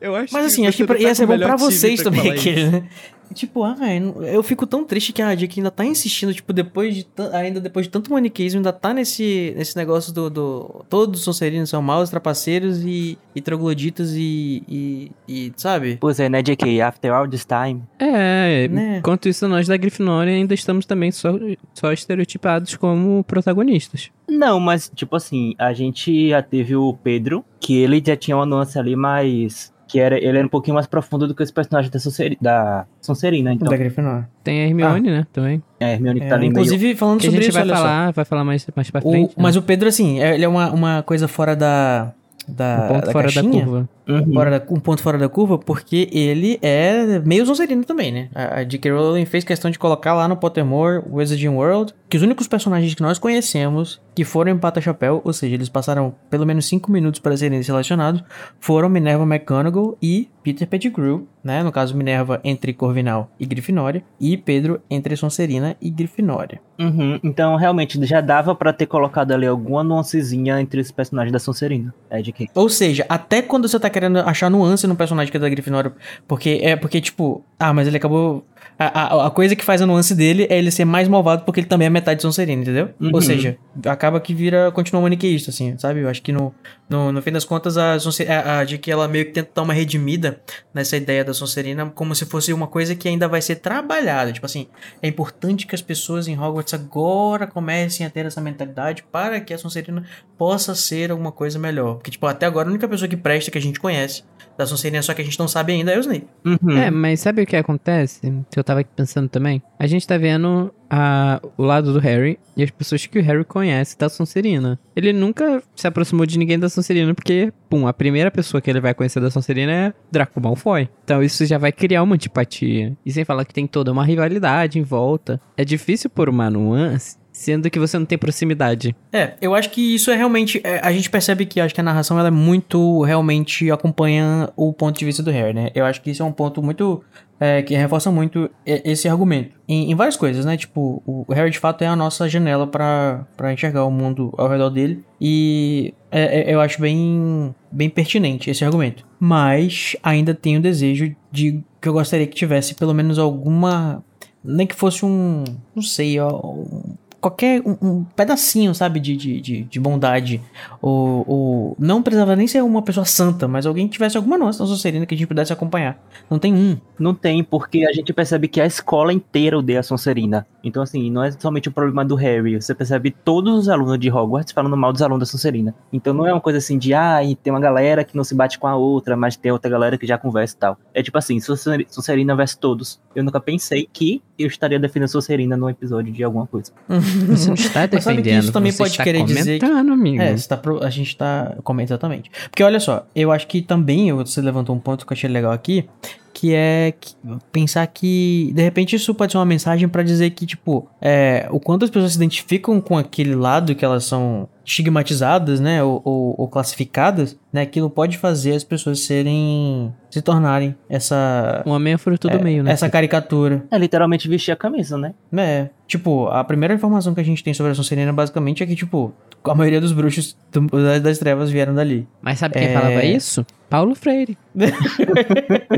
Eu 0.00 0.14
acho 0.14 0.32
Mas 0.32 0.46
assim, 0.46 0.66
acho 0.66 0.76
que 0.78 0.84
pra- 0.84 0.94
não 0.96 1.02
tá 1.02 1.08
ia 1.08 1.14
ser 1.14 1.24
o 1.24 1.26
bom 1.26 1.38
pra 1.38 1.56
vocês 1.56 2.02
pra 2.02 2.10
também, 2.10 2.34
isso. 2.34 2.70
né? 2.70 2.88
Tipo, 3.34 3.62
ah, 3.62 3.74
velho, 3.74 4.22
eu 4.24 4.42
fico 4.42 4.66
tão 4.66 4.82
triste 4.84 5.12
que 5.12 5.20
a 5.20 5.34
Dick 5.34 5.60
ainda 5.60 5.70
tá 5.70 5.84
insistindo, 5.84 6.32
tipo, 6.32 6.50
depois 6.50 6.94
de 6.96 7.06
ainda 7.34 7.60
depois 7.60 7.84
de 7.84 7.92
tanto 7.92 8.10
maniqueísmo, 8.10 8.56
ainda 8.60 8.72
tá 8.72 8.94
nesse, 8.94 9.52
nesse 9.54 9.76
negócio 9.76 10.14
do, 10.14 10.30
do 10.30 10.84
todos 10.88 11.18
os 11.20 11.24
Sonserinos 11.26 11.68
são 11.68 11.82
maus, 11.82 12.08
trapaceiros 12.08 12.78
e, 12.82 13.18
e 13.34 13.40
trogloditas 13.42 14.14
e, 14.16 14.62
e, 14.66 15.12
e, 15.28 15.52
sabe? 15.58 15.98
Pois 16.00 16.18
é, 16.18 16.30
né, 16.30 16.42
JK? 16.42 16.80
After 16.80 17.12
all 17.12 17.28
this 17.28 17.44
time. 17.44 17.82
É, 17.98 18.66
Né? 18.68 18.96
enquanto 19.00 19.28
isso, 19.28 19.46
nós 19.46 19.66
da 19.68 19.76
Grifinória 19.76 20.32
ainda 20.32 20.54
estamos 20.54 20.86
também 20.86 21.10
só, 21.12 21.28
só 21.74 21.92
estereotipados 21.92 22.76
como 22.76 23.22
protagonistas. 23.24 24.10
Não, 24.38 24.60
mas, 24.60 24.90
tipo 24.94 25.16
assim, 25.16 25.54
a 25.58 25.72
gente 25.72 26.28
já 26.28 26.40
teve 26.42 26.76
o 26.76 26.94
Pedro, 27.02 27.44
que 27.60 27.76
ele 27.76 28.02
já 28.04 28.16
tinha 28.16 28.36
uma 28.36 28.46
nuance 28.46 28.78
ali 28.78 28.94
mais. 28.94 29.72
Que 29.88 29.98
era, 29.98 30.18
ele 30.18 30.36
era 30.36 30.46
um 30.46 30.50
pouquinho 30.50 30.74
mais 30.74 30.86
profundo 30.86 31.26
do 31.26 31.34
que 31.34 31.42
os 31.42 31.50
personagens 31.50 31.90
da, 31.90 31.98
Sonseri, 31.98 32.36
da 32.40 32.84
Sonserina, 33.00 33.54
então. 33.54 33.66
Da 33.68 33.76
Grifinória. 33.76 34.28
Tem 34.44 34.60
a 34.60 34.66
Hermione, 34.66 35.10
né, 35.10 35.26
também. 35.32 35.62
É, 35.80 35.86
a 35.86 35.92
Hermione 35.94 36.20
que 36.20 36.26
tá 36.26 36.32
É, 36.32 36.34
ali 36.34 36.40
meio. 36.42 36.50
inclusive, 36.50 36.94
falando 36.94 37.20
Que 37.20 37.26
a 37.26 37.30
sobre 37.30 37.42
gente 37.44 37.50
isso, 37.50 37.58
vai 37.58 37.66
olha 37.66 37.74
só. 37.76 37.82
falar, 37.82 38.10
vai 38.12 38.24
falar 38.26 38.44
mais, 38.44 38.66
mais 38.76 38.90
pra 38.90 39.00
O- 39.02 39.10
frente. 39.10 39.28
né? 39.30 39.34
mas 39.42 39.56
o 39.56 39.62
Pedro, 39.62 39.88
assim, 39.88 40.20
é- 40.20 40.34
ele 40.34 40.44
é 40.44 40.48
uma, 40.48 40.70
uma 40.72 41.02
coisa 41.02 41.26
fora 41.26 41.56
da. 41.56 42.12
da 42.46 42.82
um 42.84 42.88
ponto 42.94 43.06
da 43.06 43.12
fora 43.12 43.32
caixinha, 43.32 43.60
da 43.60 43.66
curva. 43.66 43.88
Uhum. 44.08 44.32
fora 44.32 44.58
da- 44.58 44.66
um 44.74 44.80
ponto 44.80 45.02
fora 45.02 45.18
da 45.18 45.28
curva, 45.28 45.58
porque 45.58 46.08
ele 46.12 46.58
é 46.62 47.18
meio 47.20 47.44
Sonserino 47.44 47.84
também, 47.84 48.10
né? 48.10 48.28
A, 48.34 48.60
a 48.60 48.64
J.K. 48.64 48.90
Rowling 48.90 49.26
fez 49.26 49.44
questão 49.44 49.70
de 49.70 49.78
colocar 49.78 50.14
lá 50.14 50.26
no 50.26 50.36
Pottermore 50.36 51.02
Wizarding 51.10 51.48
World 51.48 51.94
que 52.08 52.16
os 52.16 52.22
únicos 52.22 52.48
personagens 52.48 52.94
que 52.94 53.02
nós 53.02 53.18
conhecemos 53.18 54.00
que 54.14 54.24
foram 54.24 54.50
em 54.50 54.58
Pata 54.58 54.80
Chapéu, 54.80 55.20
ou 55.24 55.32
seja, 55.32 55.54
eles 55.54 55.68
passaram 55.68 56.12
pelo 56.28 56.44
menos 56.46 56.66
5 56.66 56.90
minutos 56.90 57.20
para 57.20 57.36
serem 57.36 57.60
relacionados, 57.62 58.24
foram 58.58 58.88
Minerva 58.88 59.22
McGonagall 59.24 59.96
e 60.02 60.28
Peter 60.42 60.66
Pettigrew, 60.66 61.28
né? 61.44 61.62
No 61.62 61.70
caso, 61.70 61.94
Minerva 61.96 62.40
entre 62.42 62.72
Corvinal 62.72 63.30
e 63.38 63.44
Grifinória, 63.46 64.02
e 64.18 64.36
Pedro 64.36 64.80
entre 64.90 65.14
Sonserina 65.14 65.76
e 65.80 65.88
Grifinória. 65.90 66.60
Uhum. 66.80 67.20
Então, 67.22 67.54
realmente, 67.56 68.02
já 68.06 68.20
dava 68.20 68.54
pra 68.54 68.72
ter 68.72 68.86
colocado 68.86 69.32
ali 69.32 69.46
alguma 69.46 69.84
nuancezinha 69.84 70.60
entre 70.60 70.80
os 70.80 70.90
personagens 70.90 71.32
da 71.32 71.38
Sonserina. 71.38 71.94
É, 72.10 72.20
JK. 72.22 72.48
Ou 72.54 72.68
seja, 72.68 73.04
até 73.08 73.42
quando 73.42 73.68
você 73.68 73.78
tá 73.78 73.90
querendo 73.98 74.20
achar 74.20 74.48
nuance 74.48 74.86
no 74.86 74.94
personagem 74.94 75.30
que 75.30 75.36
é 75.36 75.40
da 75.40 75.48
Grifinória, 75.48 75.92
porque 76.26 76.60
é 76.62 76.76
porque, 76.76 77.00
tipo, 77.00 77.44
ah, 77.58 77.74
mas 77.74 77.88
ele 77.88 77.96
acabou. 77.96 78.46
A, 78.78 78.86
a, 78.86 79.26
a 79.26 79.30
coisa 79.30 79.56
que 79.56 79.64
faz 79.64 79.82
a 79.82 79.86
nuance 79.86 80.14
dele 80.14 80.46
é 80.48 80.56
ele 80.56 80.70
ser 80.70 80.84
mais 80.84 81.08
malvado 81.08 81.42
porque 81.44 81.60
ele 81.60 81.66
também 81.66 81.86
é 81.86 81.90
metade 81.90 82.22
Sonserina, 82.22 82.62
entendeu? 82.62 82.90
Uhum. 83.00 83.10
Ou 83.12 83.20
seja, 83.20 83.56
acaba 83.84 84.20
que 84.20 84.32
vira, 84.32 84.70
continua 84.70 85.02
maniqueísta, 85.02 85.50
assim, 85.50 85.76
sabe? 85.78 86.00
Eu 86.00 86.08
acho 86.08 86.22
que 86.22 86.30
no, 86.30 86.54
no, 86.88 87.10
no 87.10 87.20
fim 87.20 87.32
das 87.32 87.44
contas 87.44 87.76
a, 87.76 87.94
a, 87.94 88.60
a 88.60 88.66
que 88.66 88.90
ela 88.90 89.08
meio 89.08 89.26
que 89.26 89.32
tenta 89.32 89.50
dar 89.52 89.62
uma 89.62 89.74
redimida 89.74 90.40
nessa 90.72 90.96
ideia 90.96 91.24
da 91.24 91.34
Sonserina 91.34 91.90
como 91.92 92.14
se 92.14 92.24
fosse 92.24 92.52
uma 92.52 92.68
coisa 92.68 92.94
que 92.94 93.08
ainda 93.08 93.26
vai 93.26 93.42
ser 93.42 93.56
trabalhada. 93.56 94.32
Tipo 94.32 94.46
assim, 94.46 94.68
é 95.02 95.08
importante 95.08 95.66
que 95.66 95.74
as 95.74 95.82
pessoas 95.82 96.28
em 96.28 96.38
Hogwarts 96.38 96.74
agora 96.74 97.48
comecem 97.48 98.06
a 98.06 98.10
ter 98.10 98.26
essa 98.26 98.40
mentalidade 98.40 99.02
para 99.10 99.40
que 99.40 99.52
a 99.52 99.58
Sonserina 99.58 100.04
possa 100.36 100.74
ser 100.76 101.10
alguma 101.10 101.32
coisa 101.32 101.58
melhor. 101.58 101.94
Porque, 101.94 102.12
tipo, 102.12 102.26
até 102.26 102.46
agora 102.46 102.68
a 102.68 102.70
única 102.70 102.86
pessoa 102.86 103.08
que 103.08 103.16
presta 103.16 103.50
que 103.50 103.58
a 103.58 103.60
gente 103.60 103.80
conhece 103.88 104.22
da 104.58 104.66
Sonserina, 104.66 105.00
só 105.02 105.14
que 105.14 105.22
a 105.22 105.24
gente 105.24 105.38
não 105.38 105.46
sabe 105.46 105.72
ainda, 105.72 105.92
é 105.92 105.96
o 105.96 106.00
Snape. 106.00 106.26
Uhum. 106.44 106.76
É, 106.76 106.90
mas 106.90 107.20
sabe 107.20 107.42
o 107.42 107.46
que 107.46 107.54
acontece? 107.54 108.20
Que 108.50 108.58
eu 108.58 108.64
tava 108.64 108.80
aqui 108.80 108.90
pensando 108.94 109.28
também. 109.28 109.62
A 109.78 109.86
gente 109.86 110.04
tá 110.04 110.18
vendo 110.18 110.74
a, 110.90 111.40
o 111.56 111.62
lado 111.62 111.92
do 111.92 112.00
Harry 112.00 112.40
e 112.56 112.64
as 112.64 112.70
pessoas 112.70 113.06
que 113.06 113.20
o 113.20 113.22
Harry 113.22 113.44
conhece 113.44 113.96
da 113.96 114.08
Sonserina. 114.08 114.78
Ele 114.96 115.12
nunca 115.12 115.62
se 115.76 115.86
aproximou 115.86 116.26
de 116.26 116.36
ninguém 116.36 116.58
da 116.58 116.68
Sonserina 116.68 117.14
porque, 117.14 117.52
pum, 117.70 117.86
a 117.86 117.92
primeira 117.92 118.32
pessoa 118.32 118.60
que 118.60 118.68
ele 118.68 118.80
vai 118.80 118.94
conhecer 118.94 119.20
da 119.20 119.30
Sonserina 119.30 119.72
é 119.72 119.92
Draco 120.10 120.40
Malfoy. 120.40 120.88
Então 121.04 121.22
isso 121.22 121.46
já 121.46 121.56
vai 121.56 121.70
criar 121.70 122.02
uma 122.02 122.16
antipatia. 122.16 122.96
E 123.06 123.12
sem 123.12 123.24
falar 123.24 123.44
que 123.44 123.54
tem 123.54 123.66
toda 123.66 123.92
uma 123.92 124.04
rivalidade 124.04 124.78
em 124.78 124.82
volta. 124.82 125.40
É 125.56 125.64
difícil 125.64 126.10
pôr 126.10 126.28
uma 126.28 126.50
nuance, 126.50 127.16
sendo 127.38 127.70
que 127.70 127.78
você 127.78 127.96
não 127.98 128.04
tem 128.04 128.18
proximidade. 128.18 128.94
É, 129.12 129.34
eu 129.40 129.54
acho 129.54 129.70
que 129.70 129.94
isso 129.94 130.10
é 130.10 130.16
realmente. 130.16 130.60
é, 130.64 130.80
a 130.82 130.90
gente 130.92 131.08
percebe 131.08 131.46
que 131.46 131.60
acho 131.60 131.74
que 131.74 131.80
a 131.80 131.84
narração 131.84 132.18
ela 132.18 132.28
é 132.28 132.32
muito 132.32 133.02
realmente 133.02 133.70
acompanha 133.70 134.50
o 134.56 134.72
ponto 134.72 134.98
de 134.98 135.04
vista 135.04 135.22
do 135.22 135.30
Harry, 135.30 135.54
né? 135.54 135.70
Eu 135.74 135.84
acho 135.84 136.02
que 136.02 136.10
isso 136.10 136.22
é 136.22 136.26
um 136.26 136.32
ponto 136.32 136.62
muito. 136.62 137.02
é, 137.40 137.62
que 137.62 137.72
reforça 137.76 138.10
muito 138.10 138.50
esse 138.66 139.08
argumento. 139.08 139.54
Em, 139.68 139.92
em 139.92 139.94
várias 139.94 140.16
coisas, 140.16 140.44
né? 140.44 140.56
Tipo, 140.56 141.00
o 141.06 141.24
Harry 141.32 141.50
de 141.50 141.58
fato 141.60 141.82
é 141.82 141.86
a 141.86 141.94
nossa 141.94 142.28
janela 142.28 142.66
pra 142.66 143.24
enxergar 143.52 143.84
o 143.84 143.90
mundo 143.92 144.34
ao 144.36 144.48
redor 144.48 144.70
dele. 144.70 145.04
E 145.20 145.94
é- 146.10 146.50
é- 146.50 146.54
eu 146.54 146.60
acho 146.60 146.80
bem, 146.80 147.54
bem 147.70 147.88
pertinente 147.88 148.50
esse 148.50 148.64
argumento. 148.64 149.06
Mas 149.20 149.94
ainda 150.02 150.34
tenho 150.34 150.58
o 150.58 150.62
desejo 150.62 151.14
de 151.30 151.62
que 151.80 151.88
eu 151.88 151.92
gostaria 151.92 152.26
que 152.26 152.34
tivesse 152.34 152.74
pelo 152.74 152.92
menos 152.92 153.18
alguma. 153.20 154.02
Nem 154.42 154.66
que 154.66 154.74
fosse 154.74 155.04
um. 155.04 155.44
Não 155.74 155.82
sei, 155.82 156.18
ó. 156.18 156.28
um- 156.44 156.96
qualquer 157.20 157.62
um, 157.64 157.76
um 157.82 158.04
pedacinho, 158.04 158.74
sabe, 158.74 159.00
de, 159.00 159.16
de, 159.16 159.40
de, 159.40 159.62
de 159.64 159.80
bondade. 159.80 160.40
Ou, 160.80 161.24
ou. 161.26 161.76
Não 161.78 162.02
precisava 162.02 162.36
nem 162.36 162.46
ser 162.46 162.62
uma 162.62 162.82
pessoa 162.82 163.04
santa, 163.04 163.46
mas 163.48 163.66
alguém 163.66 163.86
que 163.86 163.92
tivesse 163.94 164.16
alguma 164.16 164.38
nossa 164.38 164.64
Sonserina 164.66 165.06
que 165.06 165.14
a 165.14 165.18
gente 165.18 165.26
pudesse 165.26 165.52
acompanhar. 165.52 165.98
Não 166.30 166.38
tem 166.38 166.54
um. 166.54 166.76
Não 166.98 167.14
tem, 167.14 167.42
porque 167.42 167.86
a 167.86 167.92
gente 167.92 168.12
percebe 168.12 168.48
que 168.48 168.60
a 168.60 168.66
escola 168.66 169.12
inteira 169.12 169.58
odeia 169.58 169.80
a 169.80 169.82
Sonserina. 169.82 170.46
Então, 170.62 170.82
assim, 170.82 171.10
não 171.10 171.22
é 171.22 171.30
somente 171.30 171.68
o 171.68 171.72
problema 171.72 172.04
do 172.04 172.14
Harry. 172.14 172.60
Você 172.60 172.74
percebe 172.74 173.10
todos 173.10 173.58
os 173.58 173.68
alunos 173.68 173.98
de 173.98 174.10
Hogwarts 174.10 174.52
falando 174.52 174.76
mal 174.76 174.92
dos 174.92 175.02
alunos 175.02 175.20
da 175.28 175.30
Sonserina. 175.30 175.74
Então 175.92 176.12
não 176.12 176.26
é 176.26 176.32
uma 176.32 176.40
coisa 176.40 176.58
assim 176.58 176.78
de, 176.78 176.94
ah, 176.94 177.18
tem 177.42 177.52
uma 177.52 177.60
galera 177.60 178.04
que 178.04 178.16
não 178.16 178.24
se 178.24 178.34
bate 178.34 178.58
com 178.58 178.66
a 178.66 178.76
outra, 178.76 179.16
mas 179.16 179.36
tem 179.36 179.52
outra 179.52 179.70
galera 179.70 179.96
que 179.96 180.06
já 180.06 180.18
conversa 180.18 180.54
e 180.54 180.58
tal. 180.58 180.78
É 180.92 181.02
tipo 181.02 181.16
assim, 181.16 181.38
Sonser- 181.40 181.86
Sonserina 181.88 182.34
versus 182.34 182.56
todos. 182.56 183.00
Eu 183.14 183.24
nunca 183.24 183.40
pensei 183.40 183.88
que 183.92 184.22
eu 184.38 184.46
estaria 184.46 184.78
defendendo 184.78 185.08
Sonserina 185.08 185.56
num 185.56 185.68
episódio 185.68 186.12
de 186.12 186.22
alguma 186.22 186.46
coisa. 186.46 186.72
Você 186.88 187.48
não 187.48 187.54
está 187.54 187.88
Mas 187.92 188.04
sabe 188.04 188.16
que 188.16 188.22
defendendo, 188.22 188.42
isso 188.42 188.52
também 188.52 188.72
você 188.72 188.78
pode 188.78 188.90
está 188.92 189.04
querer 189.04 189.24
dizer 189.24 189.58
que- 189.58 189.66
comentando, 189.66 189.92
amigo. 189.92 190.22
É, 190.22 190.34
tá 190.36 190.56
pro- 190.56 190.82
a 190.84 190.90
gente 190.90 191.16
tá. 191.16 191.56
Como 191.64 191.80
exatamente. 191.80 192.30
Porque 192.50 192.62
olha 192.62 192.80
só, 192.80 193.06
eu 193.14 193.32
acho 193.32 193.46
que 193.46 193.60
também 193.62 194.12
você 194.12 194.40
levantou 194.40 194.74
um 194.74 194.78
ponto 194.78 195.06
que 195.06 195.12
eu 195.12 195.14
achei 195.16 195.28
legal 195.28 195.52
aqui, 195.52 195.88
que 196.32 196.54
é 196.54 196.92
que- 197.00 197.14
pensar 197.50 197.86
que 197.88 198.52
de 198.54 198.62
repente 198.62 198.94
isso 198.96 199.12
pode 199.14 199.32
ser 199.32 199.38
uma 199.38 199.44
mensagem 199.44 199.88
pra 199.88 200.02
dizer 200.02 200.30
que 200.30 200.46
tipo, 200.46 200.88
é, 201.00 201.48
o 201.50 201.58
quanto 201.58 201.84
as 201.84 201.90
pessoas 201.90 202.12
se 202.12 202.18
identificam 202.18 202.80
com 202.80 202.96
aquele 202.96 203.34
lado 203.34 203.74
que 203.74 203.84
elas 203.84 204.04
são 204.04 204.48
estigmatizadas, 204.68 205.58
né, 205.60 205.82
ou, 205.82 206.00
ou- 206.04 206.34
ou 206.38 206.48
classificadas, 206.48 207.38
né, 207.52 207.62
aquilo 207.62 207.88
pode 207.88 208.18
fazer 208.18 208.52
as 208.52 208.62
pessoas 208.62 209.00
serem 209.00 209.92
se 210.10 210.20
tornarem 210.20 210.74
essa 210.88 211.62
Um 211.66 211.70
homem 211.70 211.94
é 211.94 211.98
fruto 211.98 212.28
do 212.28 212.36
é, 212.36 212.42
meio, 212.42 212.62
né? 212.62 212.72
essa 212.72 212.88
caricatura. 212.90 213.64
É 213.70 213.78
literalmente 213.78 214.28
vestir 214.28 214.52
a 214.52 214.56
camisa, 214.56 214.96
né? 214.98 215.14
É, 215.36 215.68
tipo, 215.86 216.26
a 216.28 216.44
primeira 216.44 216.74
informação 216.74 217.14
que 217.14 217.20
a 217.20 217.24
gente 217.24 217.42
tem 217.42 217.54
sobre 217.54 217.72
a 217.72 217.74
Sonserina 217.74 218.12
basicamente 218.12 218.62
é 218.62 218.66
que, 218.66 218.76
tipo, 218.76 219.12
a 219.44 219.54
maioria 219.54 219.80
dos 219.80 219.92
bruxos 219.92 220.36
do- 220.52 220.66
das, 220.66 221.00
das 221.00 221.18
trevas 221.18 221.50
vieram 221.50 221.74
dali. 221.74 222.06
Mas 222.20 222.38
sabe 222.38 222.54
quem 222.54 222.68
É. 222.68 222.72
falava 222.74 223.04
isso? 223.04 223.46
Paulo 223.70 223.94
Freire. 223.94 224.36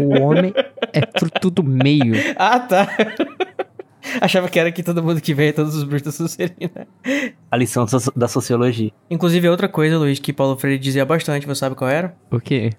o 0.00 0.20
homem 0.22 0.52
é 0.92 1.00
fruto 1.18 1.50
do 1.50 1.62
meio. 1.62 2.14
Ah, 2.36 2.58
tá. 2.60 2.88
Achava 4.20 4.48
que 4.48 4.58
era 4.58 4.72
que 4.72 4.82
todo 4.82 5.02
mundo 5.02 5.20
que 5.20 5.34
veio, 5.34 5.52
todos 5.52 5.74
os 5.74 5.84
bruxos 5.84 6.06
da 6.06 6.12
Sonserina. 6.12 6.86
A 7.50 7.56
lição 7.56 7.86
da 8.16 8.28
sociologia. 8.28 8.90
Inclusive, 9.10 9.48
outra 9.48 9.68
coisa, 9.68 9.98
Luiz, 9.98 10.18
que 10.18 10.32
Paulo 10.32 10.56
Freire 10.56 10.78
dizia 10.78 11.04
bastante, 11.04 11.46
você 11.46 11.58
sabe 11.58 11.74
qual 11.74 11.90
era? 11.90 12.14
O 12.30 12.40
quê? 12.40 12.72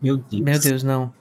Meu 0.00 0.16
Deus. 0.16 0.42
Meu 0.42 0.58
Deus, 0.58 0.82
não. 0.82 1.12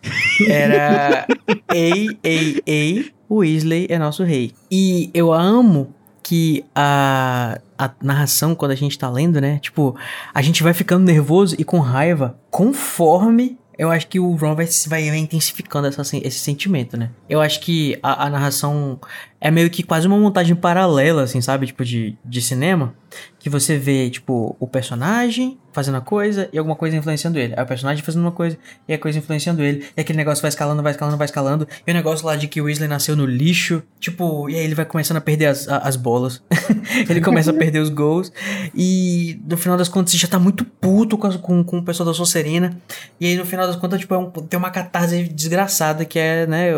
Era 0.47 1.25
Ei, 1.73 2.17
ei, 2.23 2.61
ei, 2.65 3.11
Weasley 3.29 3.87
é 3.89 3.97
nosso 3.97 4.23
rei. 4.23 4.53
E 4.69 5.09
eu 5.13 5.33
amo 5.33 5.93
que 6.21 6.63
a, 6.73 7.59
a 7.77 7.91
narração, 8.01 8.55
quando 8.55 8.71
a 8.71 8.75
gente 8.75 8.97
tá 8.97 9.09
lendo, 9.09 9.41
né? 9.41 9.59
Tipo, 9.59 9.95
a 10.33 10.41
gente 10.41 10.63
vai 10.63 10.73
ficando 10.73 11.03
nervoso 11.03 11.55
e 11.57 11.63
com 11.63 11.79
raiva 11.79 12.37
conforme 12.49 13.57
eu 13.77 13.89
acho 13.89 14.07
que 14.07 14.19
o 14.19 14.35
Ron 14.35 14.55
vai, 14.55 14.67
vai 14.87 15.07
intensificando 15.17 15.87
essa, 15.87 16.01
esse 16.17 16.39
sentimento, 16.39 16.97
né? 16.97 17.09
Eu 17.29 17.41
acho 17.41 17.59
que 17.59 17.97
a, 18.01 18.25
a 18.25 18.29
narração 18.29 18.99
é 19.41 19.49
meio 19.49 19.69
que 19.69 19.83
quase 19.83 20.07
uma 20.07 20.17
montagem 20.17 20.55
paralela, 20.55 21.23
assim, 21.23 21.41
sabe? 21.41 21.67
Tipo, 21.67 21.83
de, 21.83 22.17
de 22.23 22.41
cinema. 22.41 22.93
Que 23.39 23.49
você 23.49 23.77
vê, 23.77 24.09
tipo, 24.09 24.55
o 24.59 24.67
personagem 24.67 25.57
fazendo 25.73 25.95
uma 25.95 26.01
coisa 26.01 26.47
e 26.53 26.57
alguma 26.57 26.75
coisa 26.75 26.95
influenciando 26.95 27.37
ele. 27.39 27.53
Aí 27.57 27.63
o 27.63 27.67
personagem 27.67 28.03
fazendo 28.03 28.21
uma 28.21 28.31
coisa 28.31 28.57
e 28.87 28.93
a 28.93 28.97
coisa 28.97 29.17
influenciando 29.17 29.61
ele. 29.63 29.83
E 29.97 30.01
aquele 30.01 30.17
negócio 30.17 30.41
vai 30.41 30.49
escalando, 30.49 30.81
vai 30.83 30.91
escalando, 30.91 31.17
vai 31.17 31.25
escalando. 31.25 31.67
E 31.85 31.91
o 31.91 31.93
negócio 31.93 32.25
lá 32.25 32.35
de 32.35 32.47
que 32.47 32.61
o 32.61 32.65
Weasley 32.65 32.87
nasceu 32.87 33.15
no 33.15 33.25
lixo. 33.25 33.81
Tipo, 33.99 34.49
e 34.49 34.55
aí 34.55 34.63
ele 34.63 34.75
vai 34.75 34.85
começando 34.85 35.17
a 35.17 35.21
perder 35.21 35.47
as, 35.47 35.67
a- 35.67 35.79
as 35.79 35.95
bolas. 35.95 36.41
ele 37.09 37.19
começa 37.21 37.49
a 37.51 37.53
perder 37.53 37.79
os 37.79 37.89
gols. 37.89 38.31
E 38.73 39.39
no 39.49 39.57
final 39.57 39.75
das 39.77 39.89
contas, 39.89 40.11
você 40.11 40.17
já 40.17 40.27
tá 40.27 40.37
muito 40.39 40.63
puto 40.63 41.17
com, 41.17 41.31
com, 41.39 41.63
com 41.63 41.77
o 41.79 41.83
pessoal 41.83 42.07
da 42.07 42.13
Sonserina. 42.13 42.77
E 43.19 43.25
aí 43.25 43.35
no 43.35 43.45
final 43.45 43.65
das 43.67 43.75
contas, 43.75 43.99
tipo, 43.99 44.13
é 44.13 44.17
um- 44.17 44.29
tem 44.29 44.57
uma 44.59 44.69
catarse 44.69 45.23
desgraçada 45.23 46.05
que 46.05 46.19
é, 46.19 46.45
né, 46.47 46.69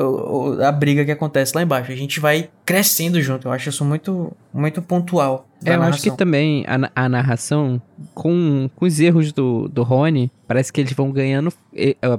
a 0.65 0.71
briga 0.71 1.03
que 1.05 1.11
acontece 1.11 1.51
lá 1.55 1.61
embaixo. 1.61 1.91
A 1.91 1.95
gente 1.95 2.19
vai 2.19 2.49
crescendo 2.65 3.21
junto. 3.21 3.47
Eu 3.47 3.51
acho 3.51 3.69
isso 3.69 3.85
muito, 3.85 4.35
muito 4.53 4.81
pontual. 4.81 5.47
É, 5.63 5.75
eu 5.75 5.81
acho 5.83 6.01
que 6.01 6.15
também 6.15 6.65
a, 6.67 7.03
a 7.05 7.09
narração, 7.09 7.81
com, 8.13 8.69
com 8.75 8.85
os 8.85 8.99
erros 8.99 9.31
do, 9.31 9.67
do 9.67 9.83
Rony, 9.83 10.31
parece 10.47 10.71
que 10.71 10.81
eles 10.81 10.93
vão 10.93 11.11
ganhando. 11.11 11.51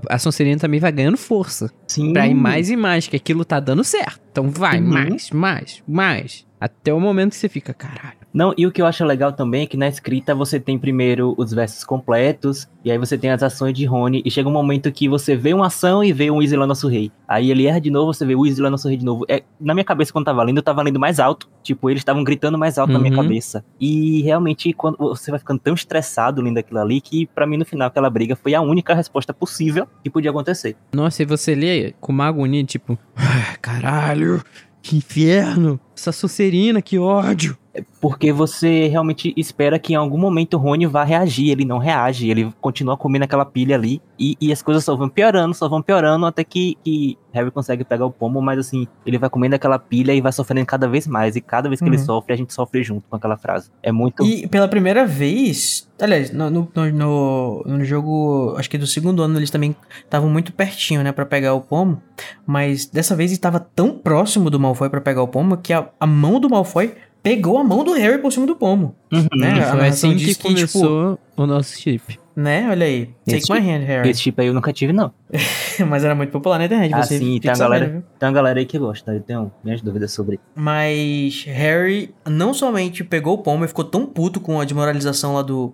A 0.08 0.14
a 0.16 0.18
Sonserina 0.18 0.58
também 0.58 0.80
vai 0.80 0.90
ganhando 0.92 1.16
força. 1.16 1.70
Sim. 1.86 2.12
Pra 2.12 2.26
ir 2.26 2.34
mais 2.34 2.70
e 2.70 2.76
mais, 2.76 3.06
que 3.06 3.16
aquilo 3.16 3.44
tá 3.44 3.60
dando 3.60 3.84
certo. 3.84 4.20
Então 4.32 4.50
vai, 4.50 4.80
Uhum. 4.80 4.86
mais, 4.88 5.30
mais, 5.30 5.82
mais. 5.86 6.46
Até 6.60 6.92
o 6.92 7.00
momento 7.00 7.30
que 7.30 7.36
você 7.36 7.48
fica, 7.48 7.74
caralho. 7.74 8.16
Não, 8.36 8.52
e 8.54 8.66
o 8.66 8.70
que 8.70 8.82
eu 8.82 8.86
acho 8.86 9.02
legal 9.02 9.32
também 9.32 9.62
é 9.62 9.66
que 9.66 9.78
na 9.78 9.88
escrita 9.88 10.34
você 10.34 10.60
tem 10.60 10.78
primeiro 10.78 11.34
os 11.38 11.54
versos 11.54 11.82
completos, 11.84 12.68
e 12.84 12.90
aí 12.90 12.98
você 12.98 13.16
tem 13.16 13.30
as 13.30 13.42
ações 13.42 13.72
de 13.72 13.86
Rony, 13.86 14.20
e 14.26 14.30
chega 14.30 14.46
um 14.46 14.52
momento 14.52 14.92
que 14.92 15.08
você 15.08 15.34
vê 15.34 15.54
uma 15.54 15.68
ação 15.68 16.04
e 16.04 16.12
vê 16.12 16.30
um 16.30 16.38
lá 16.58 16.66
nosso 16.66 16.86
rei. 16.86 17.10
Aí 17.26 17.50
ele 17.50 17.64
erra 17.66 17.80
de 17.80 17.88
novo, 17.90 18.12
você 18.12 18.26
vê 18.26 18.34
o 18.34 18.42
lá 18.62 18.68
nosso 18.68 18.88
rei 18.88 18.98
de 18.98 19.06
novo. 19.06 19.24
É, 19.26 19.42
na 19.58 19.72
minha 19.72 19.84
cabeça, 19.84 20.12
quando 20.12 20.26
tava 20.26 20.42
lendo, 20.42 20.58
eu 20.58 20.62
tava 20.62 20.82
lendo 20.82 21.00
mais 21.00 21.18
alto. 21.18 21.48
Tipo, 21.62 21.88
eles 21.88 22.02
estavam 22.02 22.22
gritando 22.22 22.58
mais 22.58 22.76
alto 22.76 22.92
na 22.92 22.98
minha 22.98 23.10
Uhum. 23.10 23.22
cabeça. 23.22 23.64
E 23.80 24.20
realmente, 24.20 24.70
quando 24.74 24.98
você 24.98 25.30
vai 25.30 25.40
ficando 25.40 25.58
tão 25.58 25.72
estressado 25.72 26.42
lendo 26.42 26.58
aquilo 26.58 26.78
ali, 26.78 27.00
que 27.00 27.24
pra 27.24 27.46
mim, 27.46 27.56
no 27.56 27.64
final, 27.64 27.88
aquela 27.88 28.10
briga 28.10 28.36
foi 28.36 28.54
a 28.54 28.60
única 28.60 28.92
resposta 28.94 29.32
possível 29.32 29.88
que 30.04 30.10
podia 30.10 30.30
acontecer. 30.30 30.76
Nossa, 30.94 31.22
e 31.22 31.24
você 31.26 31.54
lê 31.54 31.94
com 32.02 32.12
uma 32.12 32.26
agonia, 32.26 32.62
tipo, 32.64 32.98
"Ah, 33.16 33.56
caralho, 33.62 34.42
que 34.82 34.94
inferno. 34.96 35.80
Essa 35.96 36.12
Sonserina, 36.12 36.80
que 36.82 36.98
ódio. 36.98 37.56
Porque 38.00 38.32
você 38.32 38.86
realmente 38.88 39.32
espera 39.36 39.78
que 39.78 39.92
em 39.92 39.96
algum 39.96 40.18
momento 40.18 40.54
o 40.54 40.58
Rony 40.60 40.86
vá 40.86 41.04
reagir. 41.04 41.50
Ele 41.50 41.64
não 41.64 41.78
reage, 41.78 42.28
ele 42.30 42.52
continua 42.60 42.96
comendo 42.96 43.24
aquela 43.24 43.44
pilha 43.44 43.74
ali. 43.76 44.00
E, 44.18 44.36
e 44.40 44.52
as 44.52 44.62
coisas 44.62 44.84
só 44.84 44.94
vão 44.96 45.08
piorando, 45.08 45.54
só 45.54 45.68
vão 45.68 45.82
piorando 45.82 46.24
até 46.26 46.42
que, 46.44 46.76
que 46.84 47.18
Harry 47.32 47.50
consegue 47.50 47.84
pegar 47.84 48.06
o 48.06 48.10
pomo. 48.10 48.40
Mas 48.40 48.58
assim, 48.58 48.86
ele 49.04 49.18
vai 49.18 49.28
comendo 49.28 49.54
aquela 49.54 49.78
pilha 49.78 50.12
e 50.14 50.20
vai 50.20 50.32
sofrendo 50.32 50.66
cada 50.66 50.88
vez 50.88 51.06
mais. 51.06 51.36
E 51.36 51.40
cada 51.40 51.68
vez 51.68 51.80
que 51.80 51.86
ele 51.88 51.96
Uhum. 51.96 52.04
sofre, 52.04 52.32
a 52.32 52.36
gente 52.36 52.52
sofre 52.52 52.82
junto 52.82 53.04
com 53.08 53.16
aquela 53.16 53.36
frase. 53.36 53.70
É 53.82 53.90
muito. 53.92 54.24
E 54.24 54.46
pela 54.46 54.68
primeira 54.68 55.04
vez, 55.06 55.88
aliás, 56.00 56.30
no, 56.32 56.50
no, 56.50 56.68
no, 56.92 57.62
no- 57.66 57.84
jogo, 57.84 58.54
acho 58.58 58.68
que 58.70 58.78
do 58.78 58.86
segundo 58.86 59.22
ano, 59.22 59.38
eles 59.38 59.50
também 59.50 59.74
estavam 60.04 60.28
muito 60.30 60.52
pertinho, 60.52 61.02
né, 61.02 61.12
Pra 61.12 61.24
pegar 61.26 61.54
o 61.54 61.60
pomo. 61.60 62.00
Mas 62.46 62.86
dessa 62.86 63.14
vez 63.16 63.30
ele 63.30 63.40
tava 63.40 63.58
tão 63.60 63.90
próximo 63.98 64.50
do 64.50 64.58
Malfoy 64.60 64.88
pra 64.88 65.00
pegar 65.00 65.22
o 65.22 65.28
pomo 65.28 65.56
que 65.56 65.72
a, 65.72 65.88
a 66.00 66.06
mão 66.06 66.38
do 66.40 66.48
Malfoy 66.48 66.94
pegou 67.26 67.58
a 67.58 67.64
mão 67.64 67.82
do 67.82 67.92
Harry 67.94 68.18
por 68.22 68.32
cima 68.32 68.46
do 68.46 68.54
pomo. 68.54 68.94
Uhum. 69.12 69.26
né? 69.36 69.58
A 69.60 69.72
foi 69.72 69.86
assim 69.88 70.10
que 70.10 70.16
diz 70.16 70.36
que, 70.36 70.54
tipo, 70.54 70.78
começou 70.78 71.18
o 71.36 71.46
nosso 71.46 71.76
chip. 71.76 72.18
Né? 72.36 72.68
Olha 72.70 72.86
aí. 72.86 73.06
Take 73.24 73.38
Esse 73.38 73.52
my 73.52 73.58
hand, 73.58 73.82
Harry. 73.84 74.10
Esse 74.10 74.20
tipo 74.20 74.40
aí 74.40 74.46
eu 74.46 74.54
nunca 74.54 74.72
tive, 74.72 74.92
não. 74.92 75.10
Mas 75.88 76.04
era 76.04 76.14
muito 76.14 76.30
popular 76.30 76.58
na 76.58 76.66
internet, 76.66 76.94
Ah, 76.94 77.02
você 77.02 77.18
sim, 77.18 77.40
tem 77.40 77.50
a 77.50 77.54
sabendo, 77.54 77.70
galera- 77.72 77.92
viu? 77.94 78.02
Tem 78.18 78.28
uma 78.28 78.34
galera 78.34 78.58
aí 78.60 78.66
que 78.66 78.78
gosta, 78.78 79.12
eu 79.12 79.20
tenho 79.22 79.50
minhas 79.64 79.80
dúvidas 79.82 80.12
sobre. 80.12 80.38
Mas 80.54 81.44
Harry 81.48 82.14
não 82.28 82.52
somente 82.54 83.02
pegou 83.02 83.34
o 83.34 83.38
pomo 83.38 83.64
e 83.64 83.68
ficou 83.68 83.84
tão 83.84 84.06
puto 84.06 84.38
com 84.38 84.60
a 84.60 84.64
desmoralização 84.64 85.34
lá 85.34 85.42
do, 85.42 85.72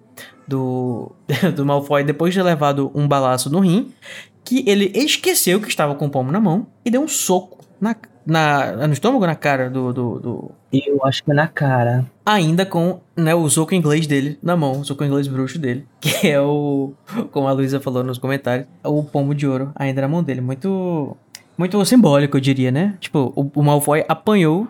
do, 0.49 1.13
do 1.55 1.67
Malfoy 1.67 2.03
depois 2.05 2.33
de 2.33 2.41
ter 2.41 2.45
levado 2.45 2.91
um 2.95 3.07
balaço 3.09 3.51
no 3.51 3.59
rim, 3.61 3.93
que 4.45 4.65
ele 4.67 4.91
esqueceu 4.95 5.61
que 5.61 5.69
estava 5.69 5.95
com 5.97 6.07
o 6.07 6.11
pomo 6.11 6.31
na 6.33 6.41
mão 6.41 6.67
e 6.85 6.91
deu 6.91 7.03
um 7.03 7.09
soco 7.09 7.59
na, 7.81 7.95
na, 8.27 8.87
no 8.87 8.93
estômago, 8.93 9.27
na 9.27 9.35
cara 9.35 9.69
do, 9.71 9.93
do, 9.93 10.19
do- 10.19 10.51
Eu 10.73 11.01
acho 11.05 11.23
que 11.25 11.31
é 11.31 11.35
na 11.35 11.47
cara. 11.49 12.07
Ainda 12.25 12.65
com 12.65 13.01
né, 13.17 13.35
o 13.35 13.49
soco 13.51 13.75
inglês 13.75 14.07
dele 14.07 14.39
na 14.43 14.57
mão, 14.57 14.81
o 14.81 14.85
soco 14.85 15.05
inglês 15.05 15.27
bruxo 15.29 15.59
dele, 15.59 15.85
que 16.01 16.29
é 16.29 16.41
o, 16.41 16.93
como 17.31 17.49
a 17.49 17.53
Luísa 17.53 17.81
falou 17.81 18.03
nos 18.05 18.19
comentários, 18.19 18.67
o 18.85 19.03
pomo 19.03 19.35
de 19.35 19.47
ouro 19.47 19.73
ainda 19.75 20.01
na 20.03 20.09
mão 20.09 20.23
dele. 20.23 20.41
Muito, 20.41 21.17
muito 21.59 21.85
simbólico, 21.85 22.37
eu 22.37 22.41
diria, 22.41 22.71
né? 22.71 22.95
Tipo, 23.01 23.33
o, 23.37 23.51
o 23.55 23.63
Malfoy 23.63 24.05
apanhou 24.09 24.69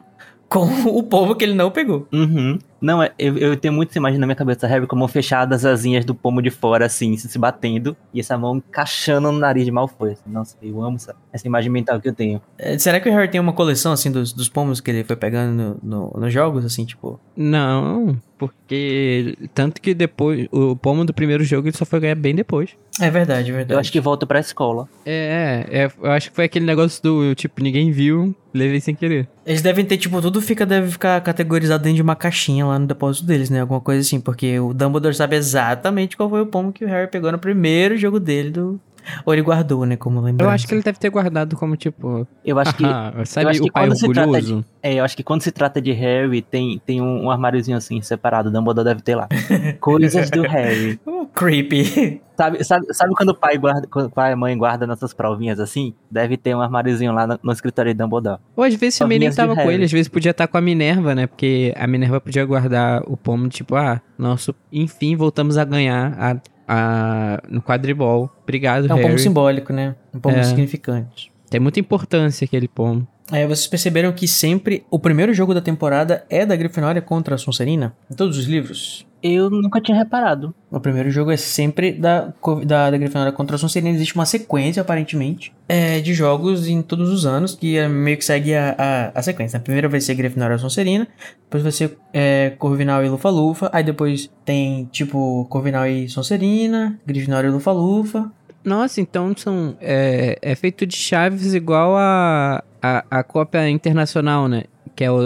com 0.49 0.65
o 0.89 1.03
pomo 1.03 1.35
que 1.35 1.45
ele 1.45 1.55
não 1.55 1.71
pegou. 1.71 2.07
Uhum. 2.13 2.59
Não, 2.83 3.03
é- 3.03 3.13
eu, 3.19 3.39
eu 3.39 3.57
tenho 3.57 3.73
muito 3.73 3.91
essa 3.91 3.99
imagem 3.99 4.19
na 4.19 4.27
minha 4.27 4.37
cabeça, 4.37 4.67
Harry, 4.67 4.87
como 4.87 5.07
fechadas 5.09 5.65
as 5.65 5.73
asinhas 5.81 6.05
do 6.05 6.15
pomo 6.15 6.43
de 6.43 6.51
fora, 6.51 6.85
assim, 6.87 7.17
se, 7.17 7.29
se 7.29 7.39
batendo, 7.39 7.97
e 8.13 8.19
essa 8.21 8.37
mão 8.37 8.57
encaixando 8.57 9.31
no 9.31 9.39
nariz 9.39 9.65
de 9.65 9.71
Malfoy. 9.71 10.13
Assim, 10.13 10.23
nossa, 10.31 10.57
eu 10.61 10.83
amo 10.83 10.97
essa, 10.97 11.15
essa 11.33 11.47
imagem 11.47 11.71
mental 11.71 12.01
que 12.01 12.09
eu 12.09 12.13
tenho. 12.13 12.43
É, 12.59 12.77
será 12.79 12.99
que 13.01 13.09
o 13.09 13.13
Harry 13.13 13.29
tem 13.31 13.41
uma 13.41 13.53
coleção, 13.53 13.93
assim, 13.93 14.11
dos, 14.11 14.33
dos 14.33 14.49
pomos 14.49 14.81
que 14.81 14.91
ele 14.91 15.05
foi 15.05 15.17
pegando 15.17 15.79
no, 15.83 16.11
no- 16.13 16.21
nos 16.21 16.33
jogos, 16.33 16.65
assim, 16.65 16.85
tipo... 16.85 17.21
Não, 17.37 18.17
porque. 18.49 19.37
Tanto 19.55 19.81
que 19.81 19.95
depois. 19.95 20.49
O 20.51 20.75
pomo 20.75 21.05
do 21.05 21.15
primeiro 21.15 21.45
jogo 21.45 21.69
ele 21.69 21.77
só 21.77 21.85
foi 21.85 22.01
ganhar 22.01 22.15
bem 22.17 22.35
depois. 22.35 22.71
É 23.01 23.11
verdade, 23.11 23.51
é 23.51 23.53
verdade. 23.53 23.73
Eu 23.75 23.79
acho 23.79 23.93
que 23.93 24.01
volta 24.01 24.27
pra 24.27 24.41
escola. 24.41 24.89
É, 25.07 25.65
é, 25.71 25.91
eu 26.03 26.11
acho 26.11 26.31
que 26.31 26.37
foi 26.37 26.45
aquele 26.45 26.67
negócio 26.67 27.03
do 27.03 27.35
tipo, 27.35 27.63
ninguém 27.63 27.91
viu, 27.91 28.35
levei 28.53 28.81
sem 28.81 28.95
querer. 28.95 29.29
Eles 29.47 29.63
devem 29.63 29.85
ter, 29.85 29.97
tipo, 29.97 30.21
tudo 30.21 30.43
fica, 30.43 30.67
deve 30.67 30.91
ficar 30.91 31.21
categorizado 31.21 31.83
dentro 31.83 31.97
de 31.97 32.03
uma 32.03 32.17
caixinha 32.17 32.67
lá 32.67 32.79
no 32.79 32.87
depósito 32.87 33.27
deles, 33.27 33.49
né? 33.49 33.61
Alguma 33.61 33.81
coisa 33.81 34.01
assim, 34.01 34.21
porque 34.21 34.59
o 34.59 34.75
Dumbledore 34.75 35.15
sabe 35.15 35.37
exatamente 35.37 36.17
qual 36.17 36.29
foi 36.29 36.43
o 36.43 36.47
pomo 36.47 36.73
que 36.73 36.85
o 36.85 36.89
Harry 36.89 37.11
pegou 37.11 37.33
no 37.33 37.39
primeiro 37.39 37.97
jogo 37.97 38.21
dele 38.21 38.51
do... 38.51 38.81
Ou 39.25 39.33
ele 39.33 39.43
guardou, 39.43 39.85
né? 39.85 39.97
Como 39.97 40.21
lembrança. 40.21 40.51
Eu 40.51 40.55
acho 40.55 40.67
que 40.67 40.75
ele 40.75 40.83
deve 40.83 40.99
ter 40.99 41.11
guardado 41.11 41.57
como 41.57 41.77
tipo. 41.77 42.27
Eu 42.45 42.59
acho 42.59 42.75
que. 42.75 42.85
ah, 42.87 43.13
sabe 43.25 43.51
acho 43.51 43.63
que 43.63 43.69
o 43.69 43.73
pai 43.73 43.87
quando 43.87 43.97
se 43.99 44.09
trata 44.09 44.29
orgulhoso? 44.29 44.65
É, 44.83 44.95
eu 44.95 45.05
acho 45.05 45.17
que 45.17 45.23
quando 45.23 45.43
se 45.43 45.53
trata 45.53 45.81
de 45.81 45.93
Harry, 45.93 46.43
tem, 46.43 46.81
tem 46.85 47.01
um, 47.01 47.25
um 47.25 47.31
armáriozinho 47.31 47.77
assim, 47.77 48.01
separado. 48.01 48.51
Dumbledore 48.51 48.85
deve 48.85 49.03
ter 49.03 49.15
lá. 49.15 49.29
Coisas 49.81 50.31
do 50.31 50.43
Harry. 50.43 51.01
Creepy. 51.35 52.21
Sabe, 52.35 52.65
sabe, 52.65 52.87
sabe 52.93 53.15
quando 53.15 53.29
o 53.29 53.35
pai 53.37 53.57
guarda, 53.57 53.87
quando 53.87 54.07
o 54.07 54.11
pai 54.11 54.31
e 54.31 54.33
a 54.33 54.37
mãe 54.37 54.57
guardam 54.57 54.89
nossas 54.89 55.13
provinhas 55.15 55.61
assim? 55.61 55.95
Deve 56.11 56.37
ter 56.37 56.57
um 56.57 56.61
armáriozinho 56.61 57.13
lá 57.13 57.25
no, 57.27 57.39
no 57.41 57.53
escritório 57.53 57.93
de 57.95 57.99
Dumbledore. 58.03 58.41
Ou 58.57 58.65
às 58.65 58.75
vezes 58.75 58.99
também 58.99 59.19
nem 59.19 59.31
tava 59.31 59.55
com 59.55 59.71
ele, 59.71 59.85
às 59.85 59.93
vezes 59.93 60.09
podia 60.09 60.31
estar 60.33 60.49
com 60.49 60.57
a 60.59 60.61
Minerva, 60.61 61.15
né? 61.15 61.29
Porque 61.29 61.73
a 61.77 61.87
Minerva 61.87 62.21
podia 62.21 62.45
guardar 62.45 63.03
o 63.07 63.17
pomo, 63.17 63.49
tipo, 63.49 63.77
ah, 63.77 64.01
nosso, 64.19 64.53
enfim, 64.73 65.15
voltamos 65.15 65.57
a 65.57 65.65
ganhar 65.65 66.17
a, 66.19 66.37
a, 66.67 67.43
no 67.49 67.63
quadribol. 67.63 68.29
Obrigado, 68.43 68.87
É 68.89 68.93
um 68.93 68.97
Harry. 68.97 69.03
pomo 69.09 69.19
simbólico, 69.21 69.73
né? 69.73 69.95
Um 70.13 70.19
pomo 70.19 70.37
É. 70.39 70.43
significante. 70.43 71.31
Tem 71.49 71.61
muita 71.61 71.79
importância 71.79 72.45
aquele 72.45 72.67
pomo. 72.67 73.07
É, 73.33 73.47
vocês 73.47 73.67
perceberam 73.67 74.13
que 74.13 74.29
sempre 74.29 74.85
o 74.91 74.99
primeiro 74.99 75.33
jogo 75.33 75.55
da 75.55 75.61
temporada 75.63 76.25
é 76.29 76.45
da 76.45 76.55
Grifinória 76.55 77.01
contra 77.01 77.35
a 77.35 77.39
Sonserina? 77.39 77.97
Em 78.11 78.15
todos 78.15 78.37
os 78.37 78.45
livros. 78.45 79.07
Eu 79.23 79.49
nunca 79.49 79.81
tinha 79.81 79.97
reparado. 79.97 80.53
O 80.71 80.81
primeiro 80.81 81.09
jogo 81.09 81.31
é 81.31 81.37
sempre 81.37 81.93
da, 81.93 82.33
da, 82.67 82.91
da 82.91 82.99
Grifinória 82.99 83.33
contra 83.33 83.55
a 83.55 83.59
Sonserina. 83.59 83.95
Existe 83.95 84.17
uma 84.17 84.27
sequência, 84.27 84.83
aparentemente, 84.83 85.55
é, 85.69 86.01
de 86.01 86.13
jogos 86.13 86.67
em 86.67 86.83
todos 86.83 87.09
os 87.09 87.25
anos, 87.25 87.55
que 87.55 87.79
é, 87.79 87.89
meio 87.89 88.19
que 88.19 88.25
segue 88.25 88.53
a, 88.53 88.75
a, 88.77 89.19
a 89.19 89.23
sequência. 89.23 89.59
A 89.59 89.61
primeira 89.61 89.89
vai 89.89 90.01
ser 90.01 90.15
Grifinória 90.15 90.57
e 90.57 90.59
Sonserina, 90.59 91.07
depois 91.45 91.63
vai 91.63 91.73
ser 91.73 91.97
é, 92.13 92.51
Corvinal 92.59 93.05
e 93.05 93.09
Lufa-Lufa, 93.09 93.71
aí 93.73 93.85
depois 93.85 94.29
tem, 94.45 94.87
tipo, 94.91 95.47
Corvinal 95.49 95.87
e 95.87 96.09
Sonserina, 96.09 96.99
Grifinória 97.07 97.47
e 97.47 97.51
Lufa-Lufa. 97.53 98.31
Nossa, 98.65 99.01
então 99.01 99.35
são. 99.37 99.77
É, 99.81 100.39
é 100.41 100.55
feito 100.55 100.87
de 100.87 100.97
chaves 100.97 101.55
igual 101.55 101.97
a, 101.97 102.63
a, 102.81 103.05
a 103.11 103.23
Copa 103.23 103.69
Internacional, 103.69 104.49
né? 104.49 104.65
Que 104.95 105.05
é 105.05 105.11
o, 105.11 105.19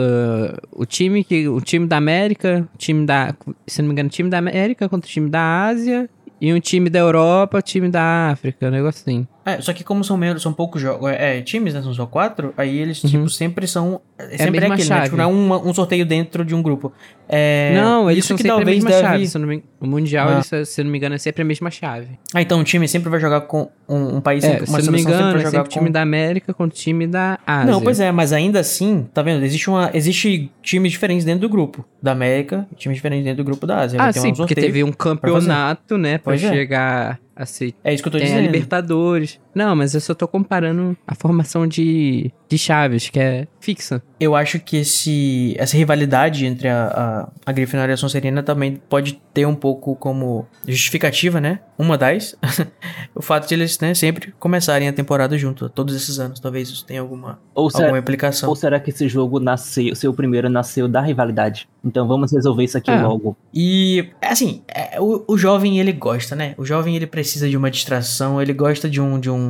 o 0.72 0.86
time 0.86 1.22
que. 1.22 1.48
O 1.48 1.60
time 1.60 1.86
da 1.86 1.96
América, 1.96 2.66
time 2.78 3.04
da. 3.04 3.34
Se 3.66 3.82
não 3.82 3.88
me 3.88 3.92
engano, 3.92 4.08
time 4.08 4.30
da 4.30 4.38
América 4.38 4.88
contra 4.88 5.08
o 5.08 5.12
time 5.12 5.28
da 5.28 5.66
Ásia. 5.66 6.08
E 6.40 6.52
um 6.52 6.60
time 6.60 6.90
da 6.90 6.98
Europa, 6.98 7.62
time 7.62 7.88
da 7.88 8.30
África, 8.30 8.68
um 8.68 8.70
negócio 8.70 9.00
assim. 9.00 9.26
É, 9.46 9.60
só 9.60 9.72
que 9.72 9.84
como 9.84 10.02
são 10.02 10.16
menos, 10.16 10.42
são 10.42 10.52
poucos 10.52 10.82
jogos, 10.82 11.08
é, 11.08 11.40
times, 11.40 11.72
né, 11.72 11.80
são 11.80 11.94
só 11.94 12.04
quatro, 12.04 12.52
aí 12.56 12.76
eles, 12.78 13.02
Uhum. 13.04 13.10
tipo, 13.10 13.30
sempre 13.30 13.66
são, 13.68 14.00
é, 14.18 14.36
sempre 14.36 14.44
é, 14.46 14.50
mesma 14.60 14.74
aquele, 14.74 14.88
né, 14.88 14.94
chave. 14.96 15.04
tipo, 15.04 15.16
não 15.16 15.24
é 15.24 15.26
uma- 15.28 15.58
um 15.64 15.72
sorteio 15.72 16.04
dentro 16.04 16.44
de 16.44 16.52
um 16.52 16.60
grupo. 16.60 16.92
É, 17.28 17.72
não, 17.76 18.10
isso 18.10 18.34
que 18.34 18.42
sempre 18.42 18.50
a 18.50 18.54
talvez 18.56 18.76
mesma 18.82 18.90
deve... 18.90 19.02
chave. 19.02 19.26
Se 19.28 19.38
não 19.38 19.46
me... 19.48 19.62
O 19.80 19.86
Mundial, 19.86 20.28
Ah. 20.28 20.42
eles, 20.52 20.68
se 20.68 20.80
eu 20.80 20.84
não 20.84 20.90
me 20.90 20.98
engano, 20.98 21.14
é 21.14 21.18
sempre 21.18 21.42
a 21.42 21.44
mesma 21.44 21.70
chave. 21.70 22.18
Ah, 22.34 22.42
então 22.42 22.58
o 22.60 22.64
time 22.64 22.88
sempre 22.88 23.08
vai 23.08 23.20
jogar 23.20 23.42
com 23.42 23.68
um, 23.88 24.16
um 24.16 24.20
país, 24.20 24.42
É, 24.42 24.50
sempre, 24.50 24.66
se 24.66 24.72
não 24.86 24.92
me 24.92 25.00
engano, 25.00 25.16
sempre 25.26 25.42
é 25.42 25.44
sempre 25.50 25.60
o 25.60 25.70
time 25.70 25.86
com... 25.86 25.92
da 25.92 26.02
América 26.02 26.52
contra 26.52 26.74
o 26.76 26.80
time 26.80 27.06
da 27.06 27.38
Ásia. 27.46 27.70
Não, 27.72 27.80
pois 27.80 28.00
é, 28.00 28.10
mas 28.10 28.32
ainda 28.32 28.58
assim, 28.60 29.06
tá 29.14 29.22
vendo, 29.22 29.44
existe, 29.44 29.68
uma, 29.70 29.90
existe 29.94 30.50
times 30.62 30.90
diferentes 30.92 31.24
dentro 31.24 31.42
do 31.42 31.48
grupo, 31.48 31.84
da 32.02 32.10
América, 32.12 32.66
e 32.72 32.74
times 32.74 32.96
diferentes 32.96 33.24
dentro 33.24 33.44
do 33.44 33.46
grupo 33.46 33.64
da 33.66 33.78
Ásia. 33.80 34.00
Ah, 34.02 34.12
sim, 34.12 34.28
um 34.30 34.34
porque 34.34 34.54
teve 34.54 34.82
um 34.82 34.90
campeonato, 34.92 35.96
né, 35.98 36.18
pra 36.18 36.32
Pois 36.32 36.42
é. 36.42 36.48
chegar 36.48 37.18
a 37.36 37.44
ser 37.46 37.74
É 37.84 37.92
isso 37.92 38.02
que 38.02 38.08
eu 38.08 38.12
tô 38.12 38.18
a 38.18 38.20
dizendo. 38.20 38.40
Libertadores. 38.42 39.38
Não, 39.56 39.74
mas 39.74 39.94
eu 39.94 40.02
só 40.02 40.14
tô 40.14 40.28
comparando 40.28 40.94
a 41.06 41.14
formação 41.14 41.66
de, 41.66 42.30
de 42.46 42.58
chaves, 42.58 43.08
que 43.08 43.18
é 43.18 43.48
fixa. 43.58 44.02
Eu 44.20 44.36
acho 44.36 44.60
que 44.60 44.76
esse, 44.76 45.54
essa 45.58 45.76
rivalidade 45.78 46.44
entre 46.44 46.68
a, 46.68 46.86
a, 46.86 47.28
a 47.46 47.52
Grifinória 47.52 47.92
e 47.92 47.94
a 47.94 47.96
Sonserina 47.96 48.42
também 48.42 48.80
pode 48.88 49.18
ter 49.32 49.46
um 49.46 49.54
pouco 49.54 49.96
como 49.96 50.46
justificativa, 50.68 51.40
né? 51.40 51.60
Uma 51.78 51.96
das. 51.96 52.36
o 53.14 53.22
fato 53.22 53.48
de 53.48 53.54
eles 53.54 53.78
né, 53.80 53.94
sempre 53.94 54.34
começarem 54.38 54.88
a 54.88 54.92
temporada 54.92 55.36
junto, 55.38 55.70
todos 55.70 55.94
esses 55.96 56.18
anos. 56.18 56.38
Talvez 56.38 56.68
isso 56.68 56.84
tenha 56.84 57.00
alguma, 57.00 57.38
Ou 57.54 57.70
será, 57.70 57.84
alguma 57.84 57.98
implicação. 57.98 58.48
ou 58.50 58.56
será 58.56 58.78
que 58.78 58.90
esse 58.90 59.08
jogo 59.08 59.40
nasceu, 59.40 59.94
seu 59.94 60.12
primeiro 60.12 60.50
nasceu 60.50 60.86
da 60.86 61.00
rivalidade? 61.00 61.66
Então 61.84 62.06
vamos 62.06 62.32
resolver 62.32 62.64
isso 62.64 62.76
aqui 62.76 62.90
É. 62.90 63.00
logo. 63.02 63.36
E, 63.54 64.10
assim, 64.20 64.62
é, 64.68 65.00
o, 65.00 65.24
o 65.26 65.38
jovem 65.38 65.78
ele 65.78 65.92
gosta, 65.92 66.34
né? 66.36 66.54
O 66.58 66.64
jovem 66.64 66.96
ele 66.96 67.06
precisa 67.06 67.48
de 67.48 67.56
uma 67.56 67.70
distração, 67.70 68.40
ele 68.40 68.52
gosta 68.52 68.88
de 68.88 69.00
um, 69.00 69.20
de 69.20 69.30
um, 69.30 69.45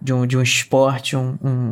de 0.00 0.12
um, 0.12 0.26
de 0.26 0.36
um 0.36 0.42
esporte, 0.42 1.16
um. 1.16 1.36
um 1.42 1.70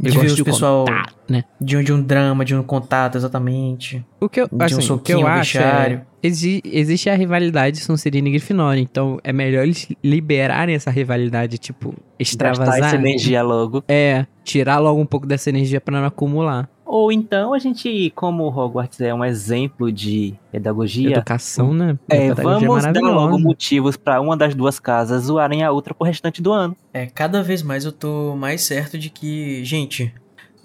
Ele 0.00 0.10
ver 0.10 0.14
gosta 0.14 0.26
os 0.26 0.36
de 0.36 0.44
pessoal. 0.44 0.84
contato, 0.86 1.14
né? 1.28 1.44
De 1.60 1.76
um, 1.76 1.82
de 1.82 1.92
um 1.92 2.00
drama, 2.02 2.44
de 2.44 2.54
um 2.54 2.62
contato, 2.62 3.16
exatamente. 3.18 4.04
O 4.20 4.28
que 4.28 4.40
eu, 4.40 4.48
De 4.48 4.54
um 4.54 4.64
assim, 4.64 4.74
o 4.76 4.78
que 4.78 4.84
soquinho, 4.86 5.18
eu 5.20 5.24
um 5.24 5.26
acho 5.28 5.58
é, 5.58 6.02
exi- 6.22 6.62
existe 6.64 7.10
a 7.10 7.14
rivalidade 7.14 7.78
Sonserina 7.78 8.28
e 8.28 8.30
Grifinória, 8.32 8.80
então 8.80 9.18
é 9.24 9.32
melhor 9.32 9.64
eles 9.64 9.88
liberarem 10.02 10.74
essa 10.74 10.90
rivalidade, 10.90 11.58
tipo, 11.58 11.88
Gastar 11.90 12.02
extravasar. 12.18 12.84
essa 12.84 12.96
energia 12.96 13.42
logo. 13.42 13.82
É, 13.88 14.26
tirar 14.44 14.78
logo 14.78 15.00
um 15.00 15.06
pouco 15.06 15.26
dessa 15.26 15.50
energia 15.50 15.80
pra 15.80 16.00
não 16.00 16.06
acumular. 16.06 16.68
Ou 16.88 17.12
então 17.12 17.52
a 17.52 17.58
gente, 17.58 18.10
como 18.16 18.44
o 18.44 18.48
Hogwarts 18.48 18.98
é 19.02 19.12
um 19.12 19.22
exemplo 19.22 19.92
de 19.92 20.34
pedagogia, 20.50 21.10
Educação, 21.10 21.74
né? 21.74 21.98
é, 22.08 22.34
Pedagogia 22.34 22.66
vamos 22.66 22.84
dar 22.86 23.00
logo 23.02 23.38
motivos 23.38 23.94
pra 23.94 24.22
uma 24.22 24.34
das 24.34 24.54
duas 24.54 24.80
casas 24.80 25.24
zoarem 25.24 25.62
a 25.62 25.70
outra 25.70 25.92
pro 25.92 26.06
restante 26.06 26.40
do 26.40 26.50
ano. 26.50 26.74
É, 26.90 27.04
cada 27.04 27.42
vez 27.42 27.62
mais 27.62 27.84
eu 27.84 27.92
tô 27.92 28.34
mais 28.34 28.62
certo 28.62 28.98
de 28.98 29.10
que, 29.10 29.62
gente, 29.66 30.14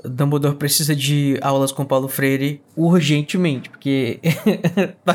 Dumbledore 0.05 0.55
precisa 0.55 0.95
de 0.95 1.37
aulas 1.41 1.71
com 1.71 1.85
Paulo 1.85 2.07
Freire 2.07 2.61
urgentemente, 2.75 3.69
porque 3.69 4.19
tá, 5.05 5.13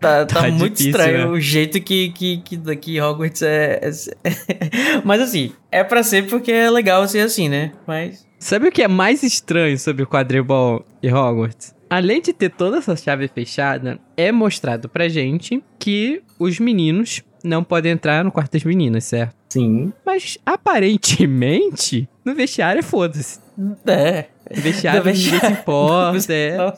tá, 0.00 0.26
tá 0.26 0.26
Tá 0.26 0.42
muito 0.50 0.72
difícil, 0.76 0.90
estranho 0.90 1.18
né? 1.18 1.26
o 1.26 1.40
jeito 1.40 1.80
que, 1.80 2.10
que, 2.10 2.38
que 2.38 2.56
daqui 2.56 3.00
Hogwarts 3.00 3.42
é, 3.42 3.80
é- 3.82 3.90
Mas 5.04 5.20
assim, 5.20 5.52
é 5.70 5.82
pra 5.84 6.02
ser 6.02 6.26
porque 6.28 6.50
é 6.52 6.70
legal 6.70 7.06
ser 7.08 7.20
assim, 7.20 7.48
né? 7.48 7.72
Mas. 7.86 8.26
Sabe 8.38 8.68
o 8.68 8.72
que 8.72 8.82
é 8.82 8.88
mais 8.88 9.22
estranho 9.22 9.78
sobre 9.78 10.02
o 10.02 10.06
quadribol 10.06 10.84
e 11.02 11.08
Hogwarts? 11.12 11.74
Além 11.88 12.20
de 12.20 12.32
ter 12.32 12.48
toda 12.50 12.78
essa 12.78 12.96
chave 12.96 13.28
fechada, 13.28 14.00
é 14.16 14.32
mostrado 14.32 14.88
pra 14.88 15.08
gente 15.08 15.62
que 15.78 16.22
os 16.38 16.58
meninos 16.58 17.22
não 17.44 17.62
podem 17.62 17.92
entrar 17.92 18.24
no 18.24 18.32
quarto 18.32 18.52
das 18.52 18.64
meninas, 18.64 19.04
certo? 19.04 19.36
Sim. 19.50 19.92
Mas 20.04 20.38
aparentemente, 20.46 22.08
no 22.24 22.34
vestiário 22.34 22.80
é 22.80 22.82
foda-se. 22.82 23.40
É. 23.86 24.26
No 24.54 24.60
vestiário 24.62 25.00
ninguém 25.04 25.14
se 25.14 25.30
vestiário- 25.30 25.58
importa, 25.58 26.32
é. 26.32 26.72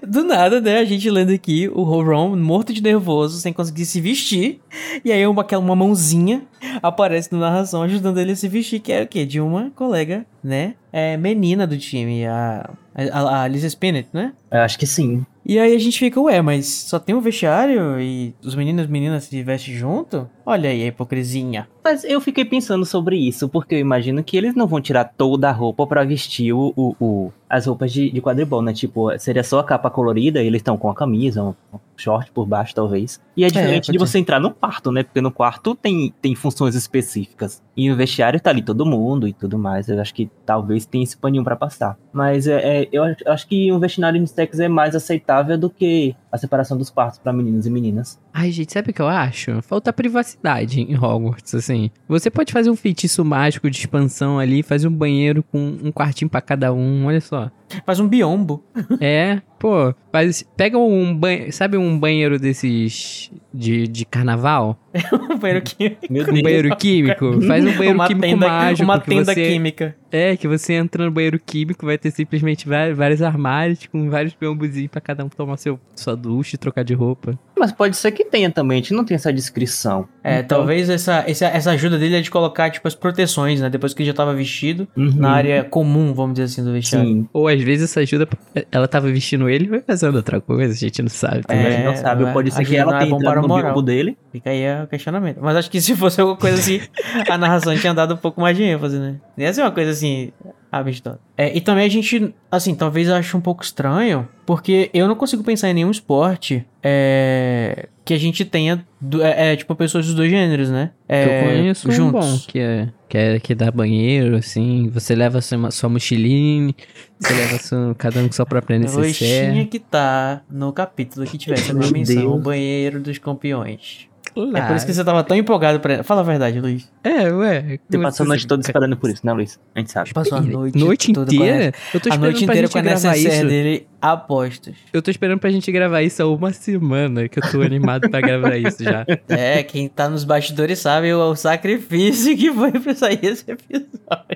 Do 0.06 0.24
nada, 0.24 0.60
né? 0.60 0.78
A 0.78 0.84
gente 0.84 1.08
lendo 1.10 1.32
aqui 1.32 1.68
o 1.68 1.82
Ron 1.82 2.36
morto 2.36 2.72
de 2.72 2.82
nervoso, 2.82 3.38
sem 3.38 3.52
conseguir 3.52 3.84
se 3.84 4.00
vestir. 4.00 4.60
E 5.04 5.10
aí 5.12 5.26
uma, 5.26 5.42
aquela- 5.42 5.62
uma 5.62 5.76
mãozinha 5.76 6.42
aparece 6.82 7.32
na 7.32 7.38
narração 7.38 7.82
ajudando 7.82 8.18
ele 8.18 8.32
a 8.32 8.36
se 8.36 8.48
vestir, 8.48 8.80
que 8.80 8.92
é 8.92 9.02
o 9.02 9.06
quê? 9.06 9.26
De 9.26 9.40
uma 9.40 9.70
colega, 9.74 10.24
né? 10.42 10.74
É 10.92 11.16
menina 11.16 11.66
do 11.66 11.76
time, 11.76 12.26
a, 12.26 12.70
a, 12.94 13.42
a 13.42 13.48
Lisa 13.48 13.66
Spinnet, 13.66 14.08
né? 14.12 14.32
Eu 14.50 14.60
acho 14.60 14.78
que 14.78 14.86
sim. 14.86 15.24
E 15.44 15.58
aí 15.58 15.74
a 15.74 15.78
gente 15.78 15.98
fica, 15.98 16.20
ué, 16.20 16.40
mas 16.42 16.66
só 16.66 16.98
tem 16.98 17.14
um 17.14 17.20
vestiário 17.20 18.00
e 18.00 18.34
os 18.44 18.54
meninos 18.54 18.84
e 18.86 18.88
meninas 18.88 19.24
se 19.24 19.42
vestem 19.42 19.74
junto? 19.74 20.28
Olha 20.50 20.68
aí 20.70 20.82
a 20.82 20.86
hipocrisinha. 20.86 21.68
Mas 21.84 22.02
eu 22.04 22.20
fiquei 22.20 22.44
pensando 22.44 22.84
sobre 22.84 23.16
isso, 23.16 23.48
porque 23.48 23.76
eu 23.76 23.78
imagino 23.78 24.22
que 24.24 24.36
eles 24.36 24.54
não 24.54 24.66
vão 24.66 24.80
tirar 24.80 25.04
toda 25.04 25.48
a 25.48 25.52
roupa 25.52 25.86
pra 25.86 26.02
vestir 26.04 26.52
o, 26.52 26.72
o- 26.76 26.96
o- 27.00 27.32
as 27.48 27.66
roupas 27.66 27.92
de, 27.92 28.10
de 28.10 28.20
quadribol, 28.20 28.60
né? 28.62 28.72
Tipo, 28.72 29.16
seria 29.18 29.42
só 29.44 29.60
a 29.60 29.64
capa 29.64 29.88
colorida, 29.90 30.42
e 30.42 30.46
eles 30.46 30.58
estão 30.60 30.76
com 30.76 30.90
a 30.90 30.94
camisa, 30.94 31.42
um 31.42 31.54
short 31.96 32.30
por 32.32 32.46
baixo, 32.46 32.74
talvez. 32.74 33.20
E 33.36 33.44
é 33.44 33.48
diferente 33.48 33.86
pode 33.86 33.92
de 33.92 33.98
você 33.98 34.18
entrar 34.18 34.40
no 34.40 34.50
quarto, 34.50 34.90
né? 34.92 35.02
Porque 35.02 35.20
no 35.20 35.30
quarto 35.30 35.74
tem, 35.74 36.12
tem 36.20 36.34
funções 36.34 36.74
específicas. 36.74 37.62
E 37.76 37.88
no 37.88 37.96
vestiário 37.96 38.40
tá 38.40 38.50
ali 38.50 38.62
todo 38.62 38.84
mundo 38.86 39.26
e 39.28 39.32
tudo 39.32 39.58
mais. 39.58 39.88
Eu 39.88 40.00
acho 40.00 40.14
que 40.14 40.28
talvez 40.44 40.84
tenha 40.86 41.04
esse 41.04 41.16
paninho 41.16 41.44
pra 41.44 41.56
passar. 41.56 41.96
Mas 42.12 42.46
é, 42.46 42.82
é, 42.82 42.88
eu 42.92 43.02
acho- 43.26 43.46
que 43.48 43.72
um 43.72 43.78
vestiário 43.78 44.20
de 44.22 44.28
sexo 44.30 44.62
é 44.62 44.68
mais 44.68 44.94
aceitável 44.94 45.56
do 45.58 45.70
que 45.70 46.14
a 46.30 46.38
separação 46.38 46.76
dos 46.76 46.90
quartos 46.90 47.18
pra 47.18 47.32
meninos 47.32 47.66
e 47.66 47.70
meninas. 47.70 48.18
Ai, 48.32 48.50
gente, 48.50 48.72
sabe 48.72 48.90
o 48.90 48.94
que 48.94 49.02
eu 49.02 49.08
acho? 49.08 49.60
Falta 49.62 49.92
privacidade 49.92 50.80
em 50.80 50.96
Hogwarts, 50.96 51.54
assim. 51.54 51.90
Você 52.08 52.30
pode 52.30 52.52
fazer 52.52 52.70
um 52.70 52.76
feitiço 52.76 53.24
mágico 53.24 53.70
de 53.70 53.78
expansão 53.78 54.38
ali, 54.38 54.62
fazer 54.62 54.88
um 54.88 54.94
banheiro 54.94 55.42
com 55.42 55.58
um 55.82 55.90
quartinho 55.90 56.30
pra 56.30 56.40
cada 56.40 56.72
um, 56.72 57.06
olha 57.06 57.20
só. 57.20 57.50
Faz 57.84 58.00
um 58.00 58.08
biombo. 58.08 58.64
É, 59.00 59.40
pô, 59.58 59.94
faz, 60.12 60.44
pega 60.56 60.78
um 60.78 61.14
banheiro, 61.14 61.52
sabe 61.52 61.76
um 61.76 61.98
banheiro 61.98 62.38
desses 62.38 63.30
de, 63.52 63.86
de 63.86 64.04
carnaval? 64.04 64.78
um 65.30 65.38
banheiro 65.38 65.62
químico. 65.62 66.06
Meu 66.10 66.22
Um 66.22 66.42
banheiro 66.42 66.76
químico? 66.76 67.42
Faz 67.42 67.64
um 67.64 67.72
banheiro 67.76 67.94
uma 67.94 68.06
químico 68.06 68.26
tenda, 68.26 68.48
mágico. 68.48 68.84
Uma 68.84 68.98
tenda 68.98 69.34
você, 69.34 69.48
química. 69.48 69.96
É, 70.10 70.36
que 70.36 70.48
você 70.48 70.74
entra 70.74 71.04
no 71.04 71.10
banheiro 71.10 71.38
químico, 71.38 71.86
vai 71.86 71.98
ter 71.98 72.10
simplesmente 72.10 72.68
vários, 72.68 72.96
vários 72.96 73.22
armários 73.22 73.86
com 73.86 74.10
vários 74.10 74.34
biombozinhos 74.34 74.90
pra 74.90 75.00
cada 75.00 75.24
um 75.24 75.28
tomar 75.28 75.56
seu, 75.56 75.78
sua 75.94 76.16
ducha 76.16 76.56
e 76.56 76.58
trocar 76.58 76.84
de 76.84 76.94
roupa. 76.94 77.38
Mas 77.60 77.72
pode 77.72 77.94
ser 77.96 78.10
que 78.12 78.24
tenha 78.24 78.50
também, 78.50 78.76
a 78.78 78.80
gente 78.80 78.94
não 78.94 79.04
tem 79.04 79.14
essa 79.14 79.30
descrição. 79.32 80.08
É, 80.24 80.38
Então, 80.40 80.58
talvez 80.58 80.88
essa, 80.88 81.22
essa, 81.26 81.46
essa 81.46 81.70
ajuda 81.72 81.98
dele 81.98 82.16
é 82.16 82.20
de 82.22 82.30
colocar, 82.30 82.70
tipo, 82.70 82.88
as 82.88 82.94
proteções, 82.94 83.60
né? 83.60 83.68
Depois 83.68 83.92
que 83.92 84.02
ele 84.02 84.08
já 84.08 84.14
tava 84.14 84.34
vestido, 84.34 84.88
uhum, 84.96 85.12
na 85.16 85.30
área 85.30 85.62
comum, 85.64 86.14
vamos 86.14 86.32
dizer 86.34 86.44
assim, 86.44 86.64
do 86.64 86.72
vestiário. 86.72 87.06
Sim. 87.08 87.28
Ou 87.32 87.46
às 87.48 87.62
vezes 87.62 87.90
essa 87.90 88.00
ajuda, 88.00 88.26
ela 88.72 88.88
tava 88.88 89.10
vestindo 89.12 89.48
ele 89.48 89.66
e 89.66 89.68
vai 89.68 89.80
fazendo 89.80 90.14
outra 90.16 90.40
coisa, 90.40 90.72
a 90.72 90.76
gente 90.76 91.02
não 91.02 91.08
sabe. 91.10 91.42
A 91.48 91.54
gente 91.54 91.66
É, 91.66 91.84
não 91.84 91.96
sabe, 91.96 92.32
pode 92.32 92.50
ser 92.50 92.64
que 92.64 92.76
ela 92.76 92.96
é 92.96 92.98
tenha 93.00 93.10
bom 93.10 93.18
para 93.18 93.28
entrado 93.30 93.44
o 93.44 93.48
no 93.48 93.54
moral. 93.54 93.82
dele. 93.82 94.16
Fica 94.32 94.48
aí 94.50 94.82
o 94.82 94.86
questionamento. 94.86 95.38
Mas 95.42 95.56
acho 95.56 95.70
que 95.70 95.80
se 95.80 95.94
fosse 95.94 96.20
alguma 96.20 96.38
coisa 96.38 96.58
assim, 96.58 96.80
a 97.30 97.36
narração 97.36 97.76
tinha 97.76 97.92
dado 97.92 98.14
um 98.14 98.16
pouco 98.16 98.40
mais 98.40 98.56
de 98.56 98.62
ênfase, 98.62 98.98
né? 98.98 99.16
Ia 99.36 99.52
ser 99.52 99.60
uma 99.62 99.70
coisa 99.70 99.90
assim, 99.90 100.32
amistosa. 100.70 101.18
É, 101.36 101.56
e 101.56 101.60
também 101.60 101.84
a 101.84 101.88
gente, 101.88 102.34
assim, 102.50 102.74
talvez 102.74 103.08
ache 103.10 103.36
um 103.36 103.40
pouco 103.40 103.62
estranho, 103.62 104.28
porque 104.46 104.90
eu 104.94 105.08
não 105.08 105.14
consigo 105.16 105.42
pensar 105.42 105.70
em 105.70 105.74
nenhum 105.74 105.90
esporte 105.90 106.64
é, 106.82 107.88
que 108.04 108.12
a 108.14 108.18
gente 108.18 108.44
tenha, 108.44 108.84
do- 109.00 109.22
é, 109.22 109.52
é, 109.52 109.56
tipo, 109.56 109.74
pessoas 109.74 110.06
dos 110.06 110.14
dois 110.14 110.30
gêneros, 110.30 110.70
né? 110.70 110.90
É, 111.08 111.24
eu 111.24 111.44
conheço 111.48 111.88
um 111.88 111.90
juntos. 111.92 112.26
bom, 112.26 112.38
que 112.46 112.58
é, 112.58 112.88
que 113.08 113.18
é 113.18 113.40
que 113.40 113.54
dá 113.54 113.70
banheiro, 113.70 114.36
assim, 114.36 114.88
você 114.92 115.14
leva 115.14 115.40
sua, 115.40 115.70
sua 115.70 115.88
mochilinha, 115.88 116.74
você 117.18 117.32
leva 117.34 117.58
sua, 117.58 117.94
cada 117.96 118.20
um 118.20 118.26
com 118.26 118.32
sua 118.32 118.46
própria 118.46 118.78
tinha 118.78 118.86
necessaire. 118.88 119.66
que 119.66 119.76
estar 119.78 120.44
no 120.50 120.72
capítulo 120.72 121.26
que 121.26 121.38
tivesse 121.38 121.70
a 121.70 121.74
Meu 121.74 121.90
menção, 121.90 122.14
Deus. 122.14 122.34
o 122.34 122.38
banheiro 122.38 123.00
dos 123.00 123.18
campeões. 123.18 124.09
É 124.54 124.62
por 124.62 124.76
isso 124.76 124.86
que 124.86 124.92
você 124.92 125.04
tava 125.04 125.22
tão 125.24 125.36
empolgado 125.36 125.80
pra. 125.80 126.02
Fala 126.02 126.20
a 126.20 126.24
verdade, 126.24 126.60
Luiz. 126.60 126.88
É, 127.02 127.30
ué. 127.32 127.78
Você 127.88 127.98
passou 127.98 128.24
a 128.24 128.28
noite 128.28 128.46
toda 128.46 128.62
esperando 128.62 128.96
por 128.96 129.10
isso, 129.10 129.24
né, 129.24 129.32
Luiz? 129.32 129.58
A 129.74 129.78
gente 129.80 129.90
sabe. 129.90 130.12
Passou 130.12 130.38
a 130.38 130.40
noite, 130.40 130.78
Noite 130.78 131.12
a 131.16 131.22
inteira? 131.22 131.72
Eu 131.92 132.00
tô 132.00 132.08
a 132.08 132.14
esperando 132.14 132.20
noite 132.20 132.44
pra 132.44 132.54
inteira 132.54 132.66
gente 132.66 132.72
com 132.72 132.78
a 132.78 132.82
gravar 132.82 133.10
necessaire 133.10 133.36
isso. 133.36 133.46
dele 133.46 133.86
apostos. 134.00 134.74
Eu 134.92 135.02
tô 135.02 135.10
esperando 135.10 135.38
pra 135.38 135.50
gente 135.50 135.70
gravar 135.70 136.02
isso 136.02 136.22
há 136.22 136.26
uma 136.26 136.52
semana, 136.52 137.28
que 137.28 137.38
eu 137.38 137.50
tô 137.50 137.60
animado 137.60 138.08
pra 138.08 138.20
gravar 138.20 138.56
isso 138.56 138.82
já. 138.82 139.04
É, 139.28 139.62
quem 139.62 139.88
tá 139.88 140.08
nos 140.08 140.24
bastidores 140.24 140.78
sabe 140.78 141.12
o, 141.12 141.30
o 141.30 141.36
sacrifício 141.36 142.36
que 142.36 142.52
foi 142.52 142.72
pra 142.72 142.94
sair 142.94 143.24
esse 143.24 143.44
episódio. 143.50 143.88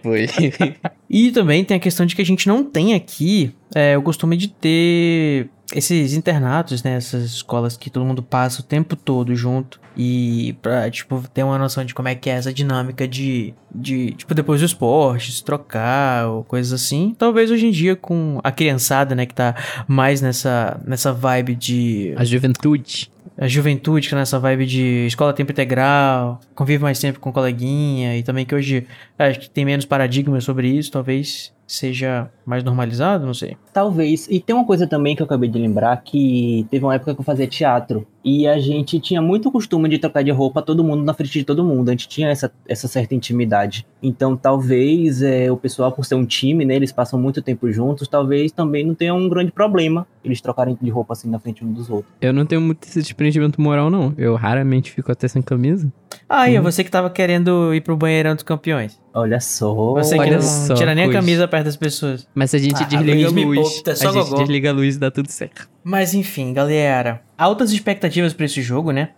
Foi. 0.03 0.27
E 1.09 1.31
também 1.31 1.65
tem 1.65 1.77
a 1.77 1.81
questão 1.81 2.05
de 2.05 2.17
que 2.17 2.23
a 2.23 2.25
gente 2.25 2.49
não 2.49 2.65
tem 2.65 2.93
aqui 2.95 3.55
é, 3.73 3.97
o 3.97 4.03
costume 4.03 4.37
de 4.37 4.49
ter 4.49 5.49
esses 5.75 6.15
internatos, 6.15 6.83
né? 6.83 6.95
Essas 6.95 7.25
escolas 7.25 7.77
que 7.77 7.91
todo 7.91 8.05
mundo 8.05 8.23
passa 8.23 8.61
o 8.61 8.65
tempo 8.65 8.95
todo 8.95 9.35
junto. 9.35 9.81
E 9.97 10.57
pra, 10.63 10.91
tipo, 10.91 11.23
ter 11.33 11.43
uma 11.43 11.59
noção 11.59 11.85
de 11.85 11.95
como 11.95 12.09
é 12.09 12.15
que 12.15 12.29
é 12.29 12.35
essa 12.35 12.53
dinâmica 12.53 13.07
de, 13.07 13.55
de 13.73 14.13
tipo, 14.13 14.35
depois 14.35 14.61
do 14.61 14.67
esporte, 14.67 15.33
se 15.33 15.45
trocar 15.45 16.29
ou 16.29 16.45
coisas 16.45 16.73
assim. 16.73 17.15
Talvez 17.17 17.51
hoje 17.51 17.67
em 17.67 17.71
dia 17.71 17.95
com 17.95 18.41
a 18.43 18.51
criançada, 18.51 19.15
né? 19.15 19.27
Que 19.27 19.35
tá 19.35 19.55
mais 19.87 20.21
nessa, 20.21 20.81
nessa 20.87 21.13
vibe 21.13 21.55
de... 21.55 22.15
A 22.17 22.25
juventude. 22.25 23.11
a 23.39 23.47
juventude, 23.47 24.09
que 24.09 24.15
é 24.15 24.19
nessa 24.19 24.39
vibe 24.39 24.67
de 24.67 25.07
escola 25.07 25.33
tempo 25.33 25.53
integral, 25.53 26.41
convive 26.55 26.83
mais 26.83 26.99
tempo 26.99 27.21
com 27.21 27.33
coleguinha, 27.33 28.17
e 28.17 28.23
também 28.23 28.45
que 28.45 28.55
hoje 28.55 28.87
acho 29.19 29.41
que 29.41 29.51
tem 29.51 29.65
menos 29.65 29.85
paradigmas 29.85 30.45
sobre 30.45 30.69
isso, 30.69 30.91
talvez 30.91 31.54
seja 31.67 32.31
mais 32.45 32.63
normalizado, 32.63 33.27
não 33.27 33.35
sei. 33.35 33.57
Talvez. 33.73 34.29
E 34.31 34.41
tem 34.41 34.55
uma 34.55 34.65
coisa 34.65 34.87
também 34.87 35.17
que 35.17 35.23
eu 35.23 35.27
acabei 35.27 35.49
de 35.49 35.59
lembrar, 35.59 35.97
que 36.03 36.67
teve 36.71 36.85
uma 36.85 36.95
época 36.95 37.15
que 37.15 37.21
eu 37.21 37.25
fazia 37.25 37.47
teatro. 37.47 38.07
E 38.25 38.47
a 38.47 38.59
gente 38.59 38.99
tinha 39.01 39.21
muito 39.21 39.51
costume 39.51 39.89
de 39.89 39.99
trocar 39.99 40.23
de 40.23 40.31
roupa 40.31 40.63
todo 40.63 40.85
mundo 40.85 41.05
na 41.05 41.15
frente 41.15 41.39
de 41.39 41.45
todo 41.45 41.65
mundo. 41.65 41.89
A 41.89 41.93
gente 41.93 42.09
tinha 42.09 42.29
essa, 42.29 42.53
essa 42.69 42.89
certa 42.89 43.15
intimidade. 43.15 43.87
Então 44.03 44.37
talvez 44.37 45.23
é, 45.23 45.51
o 45.51 45.57
pessoal, 45.57 45.93
por 45.93 46.05
ser 46.05 46.15
um 46.15 46.25
time, 46.25 46.65
né, 46.65 46.77
eles 46.77 46.93
passam 46.93 47.19
muito 47.19 47.43
tempo 47.43 47.71
juntos, 47.71 48.09
talvez 48.09 48.53
também 48.53 48.85
não 48.85 48.95
tenha 48.95 49.15
um 49.15 49.29
grande 49.29 49.53
problema 49.53 50.07
eles 50.25 50.41
trocarem 50.41 50.77
de 50.81 50.91
roupa 50.91 51.13
assim 51.13 51.29
na 51.29 51.39
frente 51.39 51.65
um 51.65 51.73
dos 51.73 51.91
outros. 51.91 52.13
Eu 52.21 52.33
não 52.33 52.47
tenho 52.47 52.61
muito 52.61 52.85
esse 52.89 53.01
desprendimento 53.01 53.61
moral, 53.61 53.91
não. 53.91 54.15
Eu 54.17 54.35
raramente 54.35 54.91
fico 54.91 55.13
até 55.13 55.29
sem 55.29 55.43
camisa. 55.43 55.93
Ah, 56.29 56.49
e 56.49 56.57
é 56.57 56.61
você 56.61 56.83
que 56.83 56.91
tava 56.91 57.11
querendo 57.11 57.75
ir 57.75 57.81
pro 57.83 57.97
banheirão 57.97 58.35
dos 58.35 58.43
campeões. 58.45 58.99
Olha 59.13 59.39
só. 59.41 59.73
Você 59.95 60.15
que 60.15 60.21
Olha 60.23 60.37
não 60.37 60.43
só, 60.43 60.75
tira 60.75 60.95
nem 60.95 61.05
a 61.09 61.13
camisa 61.13 61.47
perto 61.47 61.65
das 61.67 61.77
pessoas. 61.77 62.27
Mas 62.35 62.55
a 62.55 62.59
gente 62.59 62.83
Ah, 62.83 62.87
desliga 62.87 63.29
a 63.29 63.31
luz. 63.31 63.73
poupa, 63.75 63.91
é 63.91 63.95
só 63.95 64.09
a 64.09 64.13
gente 64.13 64.35
desliga 64.35 64.71
a 64.71 64.73
luz 64.73 64.97
e 64.97 64.99
dá 64.99 65.11
tudo 65.11 65.31
certo. 65.31 65.69
Mas 65.85 66.15
enfim, 66.15 66.55
galera, 66.55 67.21
altas 67.37 67.71
expectativas 67.71 68.33
pra 68.33 68.47
esse 68.47 68.63
jogo, 68.63 68.91
né? 68.91 69.11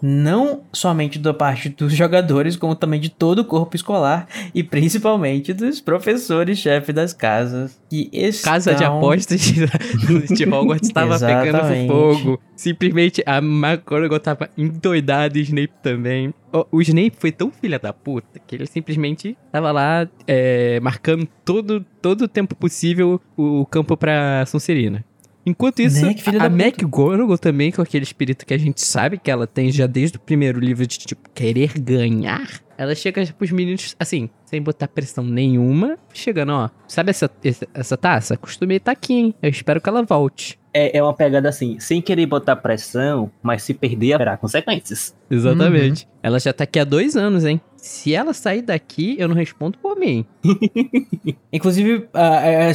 Não 0.00 0.62
somente 0.72 1.18
da 1.18 1.34
parte 1.34 1.68
dos 1.68 1.92
jogadores, 1.96 2.54
como 2.54 2.76
também 2.76 3.00
de 3.00 3.08
todo 3.08 3.40
o 3.40 3.44
corpo 3.44 3.74
escolar 3.74 4.28
e 4.54 4.62
principalmente 4.62 5.52
dos 5.52 5.80
professores-chefe 5.80 6.92
das 6.92 7.12
casas 7.12 7.80
que 7.90 8.08
estão... 8.12 8.52
Casa 8.52 8.74
de 8.74 8.84
apostas 8.84 9.40
de 9.40 10.44
Hogwarts 10.48 10.88
estava 10.88 11.18
pegando 11.18 11.88
fogo. 11.88 12.40
Simplesmente 12.54 13.22
a 13.26 13.38
McGonagall 13.38 14.20
tava 14.20 14.48
endoidada 14.56 15.36
e 15.36 15.42
Snape 15.42 15.72
também. 15.82 16.32
O, 16.70 16.80
Snape 16.82 17.16
foi 17.18 17.32
tão 17.32 17.50
filha 17.50 17.78
da 17.78 17.92
puta 17.92 18.38
que 18.46 18.54
ele 18.54 18.66
simplesmente 18.66 19.36
tava 19.50 19.72
lá 19.72 20.06
é, 20.26 20.78
marcando 20.80 21.26
todo, 21.44 21.84
todo 22.00 22.22
o 22.22 22.28
tempo 22.28 22.54
possível 22.54 23.20
o 23.36 23.66
campo 23.66 23.96
pra 23.96 24.44
Sonserina. 24.46 25.04
Enquanto 25.44 25.80
isso, 25.80 26.04
Né, 26.04 26.14
a. 26.38 26.46
McGonagall 26.46 27.38
também, 27.38 27.72
com 27.72 27.82
aquele 27.82 28.04
espírito 28.04 28.46
que 28.46 28.54
a 28.54 28.58
gente 28.58 28.80
sabe 28.80 29.18
que 29.18 29.30
ela 29.30 29.46
tem 29.46 29.70
já 29.72 29.86
desde 29.86 30.16
o 30.16 30.20
primeiro 30.20 30.60
livro 30.60 30.86
de, 30.86 30.98
tipo, 30.98 31.28
querer 31.34 31.78
ganhar, 31.78 32.62
ela 32.78 32.94
chega 32.94 33.24
pros 33.36 33.50
meninos, 33.50 33.96
assim, 33.98 34.30
sem 34.44 34.62
botar 34.62 34.88
pressão 34.88 35.24
nenhuma, 35.24 35.96
chegando, 36.12 36.52
ó, 36.52 36.70
sabe 36.86 37.10
essa, 37.10 37.30
essa, 37.44 37.68
essa 37.74 37.96
taça? 37.96 38.36
Costumei 38.36 38.76
estar 38.78 38.92
aqui, 38.92 39.14
hein? 39.14 39.34
Eu 39.42 39.50
espero 39.50 39.80
que 39.80 39.88
ela 39.88 40.02
volte. 40.02 40.58
É, 40.74 40.96
é 40.96 41.02
uma 41.02 41.12
pegada 41.12 41.48
assim, 41.48 41.78
sem 41.78 42.00
querer 42.00 42.26
botar 42.26 42.56
pressão, 42.56 43.30
mas 43.42 43.62
se 43.62 43.74
perder, 43.74 44.14
haverá 44.14 44.36
consequências. 44.36 45.14
Exatamente. 45.30 46.08
Ela 46.22 46.38
já 46.40 46.52
tá 46.52 46.64
aqui 46.64 46.78
há 46.78 46.84
dois 46.84 47.14
anos, 47.14 47.44
hein? 47.44 47.60
Se 47.82 48.14
ela 48.14 48.32
sair 48.32 48.62
daqui, 48.62 49.16
eu 49.18 49.26
não 49.26 49.34
respondo 49.34 49.76
por 49.76 49.96
mim. 49.96 50.24
Inclusive, 51.52 52.08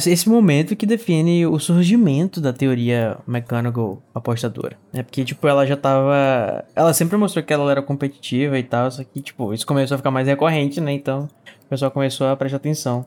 esse 0.06 0.28
momento 0.28 0.76
que 0.76 0.84
define 0.84 1.46
o 1.46 1.58
surgimento 1.58 2.42
da 2.42 2.52
teoria 2.52 3.16
McGonagall 3.26 4.02
apostadora. 4.14 4.76
É 4.92 5.02
porque, 5.02 5.24
tipo, 5.24 5.48
ela 5.48 5.66
já 5.66 5.78
tava... 5.78 6.62
Ela 6.76 6.92
sempre 6.92 7.16
mostrou 7.16 7.42
que 7.42 7.54
ela 7.54 7.70
era 7.70 7.80
competitiva 7.80 8.58
e 8.58 8.62
tal, 8.62 8.90
só 8.90 9.02
que, 9.02 9.22
tipo, 9.22 9.54
isso 9.54 9.66
começou 9.66 9.94
a 9.94 9.98
ficar 9.98 10.10
mais 10.10 10.28
recorrente, 10.28 10.78
né? 10.78 10.92
Então, 10.92 11.26
o 11.68 11.70
pessoal 11.70 11.90
começou 11.90 12.26
a 12.26 12.34
prestar 12.34 12.56
atenção 12.56 13.04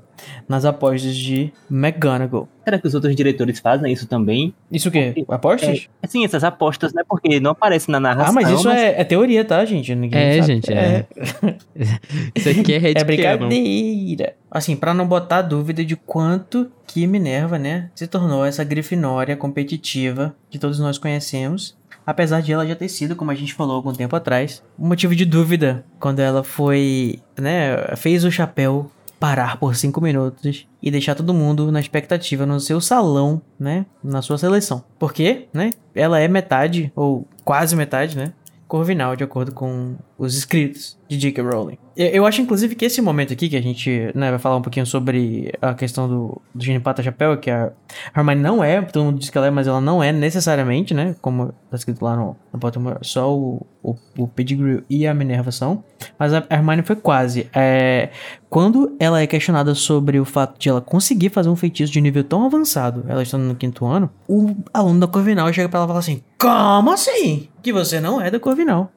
nas 0.47 0.65
apostas 0.65 1.15
de 1.15 1.51
McGonagall. 1.69 2.47
Será 2.63 2.77
que 2.77 2.87
os 2.87 2.93
outros 2.93 3.15
diretores 3.15 3.59
fazem 3.59 3.91
isso 3.91 4.05
também? 4.07 4.53
Isso 4.71 4.89
o 4.89 4.91
quê? 4.91 5.25
Apostas? 5.27 5.87
Assim, 6.01 6.23
essas 6.23 6.43
apostas, 6.43 6.93
né? 6.93 7.01
Porque 7.09 7.39
não 7.39 7.51
aparece 7.51 7.89
na 7.89 7.99
narração. 7.99 8.29
ah, 8.29 8.33
mas 8.33 8.49
isso 8.51 8.69
É, 8.69 9.01
é 9.01 9.03
teoria, 9.03 9.43
tá, 9.43 9.65
gente? 9.65 9.95
Ninguém 9.95 10.21
É, 10.21 10.33
sabe. 10.33 10.45
gente, 10.53 10.71
é. 10.71 11.07
Isso 12.35 12.49
aqui 12.49 12.73
é 12.73 12.77
Red 12.79 12.93
É 12.97 13.03
brincadeira. 13.03 14.35
Assim, 14.49 14.75
pra 14.75 14.93
não 14.93 15.07
botar 15.07 15.41
dúvida 15.41 15.83
de 15.83 15.95
quanto 15.95 16.71
que 16.85 17.07
Minerva, 17.07 17.57
né, 17.57 17.89
se 17.95 18.05
tornou 18.05 18.45
essa 18.45 18.63
grifinória 18.63 19.35
competitiva 19.35 20.35
que 20.49 20.59
todos 20.59 20.77
nós 20.79 20.97
conhecemos. 20.99 21.75
Apesar 22.05 22.41
de 22.41 22.51
ela 22.51 22.65
já 22.65 22.75
ter 22.75 22.89
sido, 22.89 23.15
como 23.15 23.31
a 23.31 23.35
gente 23.35 23.53
falou 23.53 23.75
algum 23.75 23.93
tempo 23.93 24.15
atrás, 24.15 24.63
um 24.77 24.87
motivo 24.87 25.15
de 25.15 25.25
dúvida 25.25 25.85
quando 25.99 26.19
ela 26.19 26.43
foi, 26.43 27.19
né, 27.37 27.95
fez 27.95 28.23
o 28.23 28.31
chapéu 28.31 28.89
parar 29.19 29.57
por 29.57 29.75
cinco 29.75 30.01
minutos 30.01 30.67
e 30.81 30.89
deixar 30.89 31.13
todo 31.13 31.31
mundo 31.31 31.71
na 31.71 31.79
expectativa 31.79 32.43
no 32.43 32.59
seu 32.59 32.81
salão, 32.81 33.39
né, 33.59 33.85
na 34.03 34.21
sua 34.21 34.37
seleção. 34.37 34.83
Porque, 34.97 35.47
né, 35.53 35.69
ela 35.93 36.19
é 36.19 36.27
metade, 36.27 36.91
ou 36.95 37.27
quase 37.43 37.75
metade, 37.75 38.17
né, 38.17 38.33
Corvinal, 38.71 39.17
de 39.17 39.23
acordo 39.25 39.51
com 39.51 39.97
os 40.21 40.35
escritos 40.37 40.95
de 41.09 41.17
J.K. 41.17 41.43
Rowling. 41.43 41.79
Eu, 41.97 42.27
acho, 42.27 42.41
inclusive, 42.41 42.75
que 42.75 42.85
esse 42.85 43.01
momento 43.01 43.33
aqui, 43.33 43.49
que 43.49 43.57
a 43.57 43.61
gente 43.61 44.11
né, 44.13 44.29
vai 44.29 44.37
falar 44.37 44.55
um 44.55 44.61
pouquinho 44.61 44.85
sobre 44.85 45.51
a 45.59 45.73
questão 45.73 46.07
do, 46.07 46.41
do 46.53 46.63
Gene 46.63 46.79
Pata 46.79 47.01
Chapéu, 47.01 47.37
que 47.37 47.49
a 47.49 47.71
Hermione 48.15 48.39
não 48.39 48.63
é, 48.63 48.83
todo 48.83 49.03
mundo 49.03 49.17
diz 49.17 49.31
que 49.31 49.37
ela 49.37 49.47
é, 49.47 49.49
mas 49.49 49.67
ela 49.67 49.81
não 49.81 50.01
é 50.01 50.11
necessariamente, 50.11 50.93
né? 50.93 51.15
Como 51.21 51.51
tá 51.71 51.75
escrito 51.75 52.05
lá 52.05 52.15
no, 52.15 52.37
no 52.53 52.59
Pottermore, 52.59 52.99
só 53.01 53.35
o, 53.35 53.65
o, 53.81 53.95
o 54.15 54.27
Pettigrew 54.27 54.83
e 54.87 55.07
a 55.07 55.13
Minerva 55.13 55.51
são. 55.51 55.83
Mas 56.19 56.35
a 56.35 56.45
Hermione 56.51 56.83
foi 56.83 56.95
quase. 56.97 57.49
É, 57.51 58.11
quando 58.47 58.95
ela 58.99 59.19
é 59.19 59.25
questionada 59.25 59.73
sobre 59.73 60.19
o 60.19 60.23
fato 60.23 60.59
de 60.59 60.69
ela 60.69 60.81
conseguir 60.81 61.29
fazer 61.29 61.49
um 61.49 61.55
feitiço 61.55 61.91
de 61.91 61.99
nível 61.99 62.23
tão 62.23 62.45
avançado, 62.45 63.03
ela 63.07 63.23
estando 63.23 63.43
no 63.43 63.55
quinto 63.55 63.87
ano, 63.87 64.07
o 64.27 64.55
aluno 64.71 64.99
da 64.99 65.07
Corvinal 65.07 65.51
chega 65.51 65.67
pra 65.67 65.79
ela 65.79 65.87
e 65.87 65.89
fala 65.89 65.99
assim: 65.99 66.21
Como 66.39 66.91
assim? 66.91 67.49
Que 67.63 67.73
você 67.73 67.99
não 67.99 68.21
é 68.21 68.29
da 68.29 68.39
Corvinal. 68.39 68.91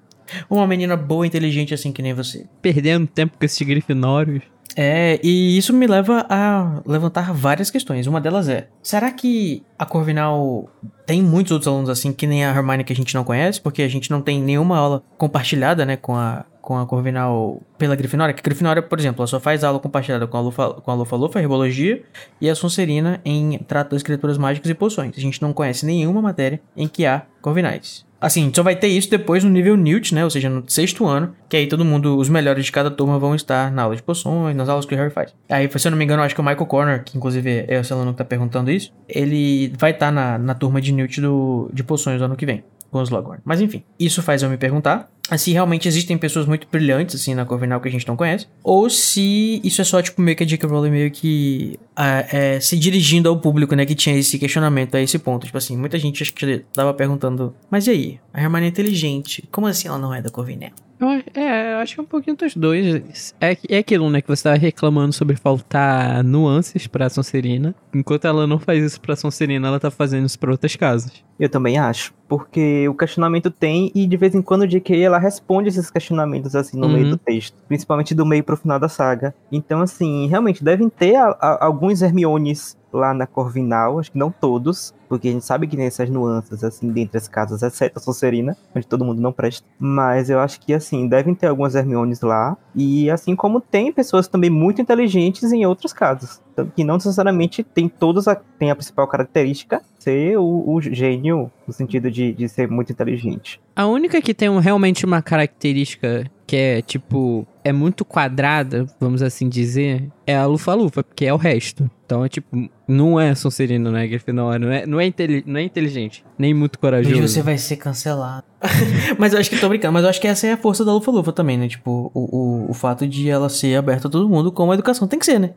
Uma 0.48 0.66
menina 0.66 0.96
boa, 0.96 1.26
inteligente 1.26 1.74
assim 1.74 1.92
que 1.92 2.02
nem 2.02 2.14
você. 2.14 2.46
Perdendo 2.62 3.06
tempo 3.06 3.36
com 3.38 3.44
esses 3.44 3.66
grifinórios. 3.66 4.42
É, 4.76 5.20
e 5.22 5.56
isso 5.56 5.72
me 5.72 5.86
leva 5.86 6.26
a 6.28 6.82
levantar 6.84 7.32
várias 7.32 7.70
questões. 7.70 8.06
Uma 8.06 8.20
delas 8.20 8.48
é: 8.48 8.68
será 8.82 9.10
que 9.10 9.62
a 9.78 9.86
Corvinal 9.86 10.68
tem 11.06 11.22
muitos 11.22 11.52
outros 11.52 11.68
alunos 11.68 11.90
assim 11.90 12.12
que 12.12 12.26
nem 12.26 12.44
a 12.44 12.50
Hermione 12.50 12.84
que 12.84 12.92
a 12.92 12.96
gente 12.96 13.14
não 13.14 13.24
conhece? 13.24 13.60
Porque 13.60 13.82
a 13.82 13.88
gente 13.88 14.10
não 14.10 14.20
tem 14.20 14.40
nenhuma 14.40 14.76
aula 14.76 15.02
compartilhada, 15.16 15.86
né, 15.86 15.96
com 15.96 16.16
a, 16.16 16.44
com 16.60 16.76
a 16.76 16.86
Corvinal 16.86 17.62
pela 17.78 17.94
Grifinória. 17.94 18.34
Que 18.34 18.40
a 18.40 18.42
Grifinória, 18.42 18.82
por 18.82 18.98
exemplo, 18.98 19.20
ela 19.20 19.26
só 19.28 19.38
faz 19.38 19.62
aula 19.62 19.78
compartilhada 19.78 20.26
com 20.26 20.36
a 20.36 20.40
Lufa, 20.40 20.70
com 20.70 20.90
a 20.90 20.94
Lufa 20.94 21.16
Lufa, 21.16 21.40
Herbologia, 21.40 22.02
e 22.40 22.50
a 22.50 22.54
Sonserina 22.54 23.20
em 23.24 23.58
Trato 23.58 23.90
das 23.90 24.02
Criaturas 24.02 24.38
Mágicas 24.38 24.68
e 24.70 24.74
Poções. 24.74 25.12
A 25.16 25.20
gente 25.20 25.40
não 25.40 25.52
conhece 25.52 25.86
nenhuma 25.86 26.20
matéria 26.20 26.60
em 26.76 26.88
que 26.88 27.06
há 27.06 27.22
Corvinais. 27.40 28.04
Assim, 28.24 28.50
só 28.54 28.62
vai 28.62 28.74
ter 28.74 28.88
isso 28.88 29.10
depois 29.10 29.44
no 29.44 29.50
nível 29.50 29.76
Newt, 29.76 30.14
né? 30.14 30.24
Ou 30.24 30.30
seja, 30.30 30.48
no 30.48 30.64
sexto 30.66 31.04
ano, 31.04 31.34
que 31.46 31.58
aí 31.58 31.66
todo 31.66 31.84
mundo, 31.84 32.16
os 32.16 32.30
melhores 32.30 32.64
de 32.64 32.72
cada 32.72 32.90
turma 32.90 33.18
vão 33.18 33.34
estar 33.34 33.70
na 33.70 33.82
aula 33.82 33.94
de 33.94 34.02
poções, 34.02 34.56
nas 34.56 34.66
aulas 34.66 34.86
que 34.86 34.94
o 34.94 34.96
Harry 34.96 35.10
faz. 35.10 35.34
Aí, 35.46 35.68
se 35.70 35.86
eu 35.86 35.90
não 35.90 35.98
me 35.98 36.04
engano, 36.04 36.22
acho 36.22 36.34
que 36.34 36.40
o 36.40 36.44
Michael 36.44 36.64
Corner, 36.64 37.04
que 37.04 37.18
inclusive 37.18 37.66
é 37.68 37.78
esse 37.78 37.92
aluno 37.92 38.12
que 38.12 38.18
tá 38.18 38.24
perguntando 38.24 38.70
isso, 38.70 38.94
ele 39.06 39.74
vai 39.78 39.90
estar 39.90 40.10
na, 40.10 40.38
na 40.38 40.54
turma 40.54 40.80
de 40.80 40.90
Newt 40.90 41.20
do, 41.20 41.70
de 41.70 41.84
poções 41.84 42.18
no 42.18 42.24
ano 42.24 42.34
que 42.34 42.46
vem, 42.46 42.64
com 42.90 42.98
os 42.98 43.10
Slughorn. 43.10 43.42
Mas 43.44 43.60
enfim, 43.60 43.84
isso 44.00 44.22
faz 44.22 44.42
eu 44.42 44.48
me 44.48 44.56
perguntar 44.56 45.10
se 45.36 45.52
realmente 45.52 45.88
existem 45.88 46.18
pessoas 46.18 46.46
muito 46.46 46.66
brilhantes, 46.70 47.14
assim, 47.14 47.34
na 47.34 47.44
Corvinal 47.44 47.80
que 47.80 47.88
a 47.88 47.90
gente 47.90 48.06
não 48.06 48.16
conhece, 48.16 48.46
ou 48.62 48.90
se 48.90 49.60
isso 49.64 49.80
é 49.80 49.84
só, 49.84 50.02
tipo, 50.02 50.20
meio 50.20 50.36
que 50.36 50.44
a 50.44 50.46
J.K. 50.46 50.66
Rowling 50.68 50.90
meio 50.90 51.10
que 51.10 51.78
ah, 51.96 52.24
é, 52.30 52.60
se 52.60 52.76
dirigindo 52.76 53.28
ao 53.28 53.38
público, 53.38 53.74
né, 53.74 53.86
que 53.86 53.94
tinha 53.94 54.16
esse 54.16 54.38
questionamento 54.38 54.94
a 54.94 55.00
esse 55.00 55.18
ponto. 55.18 55.46
Tipo 55.46 55.58
assim, 55.58 55.76
muita 55.76 55.98
gente 55.98 56.22
acho 56.22 56.34
que 56.34 56.64
tava 56.72 56.92
perguntando, 56.92 57.54
mas 57.70 57.86
e 57.86 57.90
aí? 57.90 58.20
A 58.32 58.42
Hermione 58.42 58.66
é 58.66 58.68
inteligente, 58.68 59.48
como 59.50 59.66
assim 59.66 59.88
ela 59.88 59.98
não 59.98 60.12
é 60.12 60.20
da 60.20 60.30
Corvinal? 60.30 60.70
Eu, 61.00 61.08
é, 61.34 61.74
eu 61.74 61.78
acho 61.78 61.94
que 61.94 62.00
é 62.00 62.02
um 62.02 62.06
pouquinho 62.06 62.36
dos 62.36 62.54
dois. 62.54 63.34
É, 63.40 63.56
é 63.68 63.78
aquilo, 63.78 64.08
né, 64.10 64.20
que 64.20 64.28
você 64.28 64.44
tava 64.44 64.56
reclamando 64.56 65.12
sobre 65.12 65.36
faltar 65.36 66.22
nuances 66.22 66.86
pra 66.86 67.08
Sonserina. 67.10 67.74
Enquanto 67.92 68.26
ela 68.26 68.46
não 68.46 68.58
faz 68.58 68.82
isso 68.82 69.00
pra 69.00 69.16
Sonserina, 69.16 69.68
ela 69.68 69.80
tá 69.80 69.90
fazendo 69.90 70.26
isso 70.26 70.38
pra 70.38 70.50
outras 70.50 70.76
casas. 70.76 71.24
Eu 71.38 71.48
também 71.48 71.78
acho. 71.78 72.14
Porque 72.28 72.88
o 72.88 72.94
questionamento 72.94 73.50
tem, 73.50 73.90
e 73.94 74.06
de 74.06 74.16
vez 74.16 74.34
em 74.34 74.42
quando 74.42 74.62
o 74.62 74.66
J.K. 74.66 74.96
ela 75.14 75.22
responde 75.22 75.68
esses 75.68 75.90
questionamentos 75.90 76.54
assim 76.56 76.76
no 76.78 76.86
Uhum. 76.86 76.92
meio 76.92 77.10
do 77.10 77.16
texto. 77.16 77.56
Principalmente 77.68 78.14
do 78.14 78.26
meio 78.26 78.42
pro 78.44 78.56
final 78.56 78.78
da 78.78 78.88
saga. 78.88 79.34
Então, 79.50 79.80
assim, 79.80 80.26
realmente 80.26 80.62
devem 80.64 80.88
ter 80.88 81.16
a- 81.16 81.36
a- 81.40 81.64
alguns 81.64 82.02
Hermiones 82.02 82.76
lá 82.94 83.12
na 83.12 83.26
Corvinal, 83.26 83.98
acho 83.98 84.12
que 84.12 84.18
não 84.18 84.30
todos, 84.30 84.94
porque 85.08 85.28
a 85.28 85.32
gente 85.32 85.44
sabe 85.44 85.66
que 85.66 85.76
tem 85.76 85.86
essas 85.86 86.08
nuances, 86.08 86.62
assim, 86.64 86.90
dentre 86.90 87.18
as 87.18 87.28
casas, 87.28 87.62
exceto 87.62 87.98
a 87.98 88.02
Sonserina, 88.02 88.56
onde 88.74 88.86
todo 88.86 89.04
mundo 89.04 89.20
não 89.20 89.32
presta. 89.32 89.66
Mas 89.78 90.30
eu 90.30 90.38
acho 90.38 90.60
que, 90.60 90.72
assim, 90.72 91.08
devem 91.08 91.34
ter 91.34 91.46
algumas 91.46 91.74
Hermiones 91.74 92.20
lá, 92.20 92.56
e 92.74 93.10
assim 93.10 93.36
como 93.36 93.60
tem 93.60 93.92
pessoas 93.92 94.28
também 94.28 94.50
muito 94.50 94.80
inteligentes 94.80 95.52
em 95.52 95.66
outras 95.66 95.92
casas, 95.92 96.42
que 96.74 96.84
não 96.84 96.94
necessariamente 96.94 97.62
tem 97.62 97.88
todas 97.88 98.28
a, 98.28 98.34
tem 98.34 98.70
a 98.70 98.76
principal 98.76 99.06
característica 99.06 99.82
ser 99.98 100.36
o, 100.38 100.64
o 100.66 100.80
gênio, 100.80 101.50
no 101.66 101.72
sentido 101.72 102.10
de, 102.10 102.32
de 102.32 102.48
ser 102.48 102.68
muito 102.68 102.92
inteligente. 102.92 103.60
A 103.74 103.86
única 103.86 104.20
que 104.20 104.34
tem 104.34 104.50
realmente 104.60 105.04
uma 105.04 105.22
característica 105.22 106.30
que 106.46 106.56
é, 106.56 106.82
tipo, 106.82 107.46
é 107.64 107.72
muito 107.72 108.04
quadrada, 108.04 108.86
vamos 109.00 109.22
assim 109.22 109.48
dizer, 109.48 110.08
é 110.26 110.36
a 110.36 110.46
Lufa-Lufa, 110.46 111.02
porque 111.02 111.24
é 111.24 111.32
o 111.32 111.36
resto. 111.36 111.90
Então, 112.04 112.22
é 112.24 112.28
tipo, 112.28 112.68
não 112.86 113.18
é 113.18 113.34
Sonserino, 113.34 113.90
não 113.90 113.98
é 113.98 114.06
Grifinória, 114.06 114.58
não 114.58 114.70
é, 114.72 114.86
não 114.86 115.00
é, 115.00 115.06
inteli- 115.06 115.42
não 115.46 115.58
é 115.58 115.62
inteligente, 115.62 116.22
nem 116.38 116.52
muito 116.52 116.78
corajoso. 116.78 117.14
Hoje 117.14 117.22
você 117.28 117.40
vai 117.42 117.56
ser 117.56 117.76
cancelado. 117.76 118.44
mas 119.18 119.32
eu 119.32 119.38
acho 119.40 119.48
que 119.48 119.56
tô 119.58 119.68
brincando, 119.70 119.94
mas 119.94 120.02
eu 120.04 120.10
acho 120.10 120.20
que 120.20 120.26
essa 120.28 120.46
é 120.46 120.52
a 120.52 120.56
força 120.58 120.84
da 120.84 120.92
Lufa 120.92 121.10
Lufa 121.10 121.32
também, 121.32 121.56
né? 121.56 121.66
Tipo, 121.66 122.10
o, 122.14 122.64
o, 122.66 122.70
o 122.70 122.74
fato 122.74 123.06
de 123.08 123.28
ela 123.30 123.48
ser 123.48 123.76
aberta 123.76 124.08
a 124.08 124.10
todo 124.10 124.28
mundo, 124.28 124.52
como 124.52 124.70
a 124.70 124.74
educação 124.74 125.08
tem 125.08 125.18
que 125.18 125.24
ser, 125.24 125.38
né? 125.40 125.50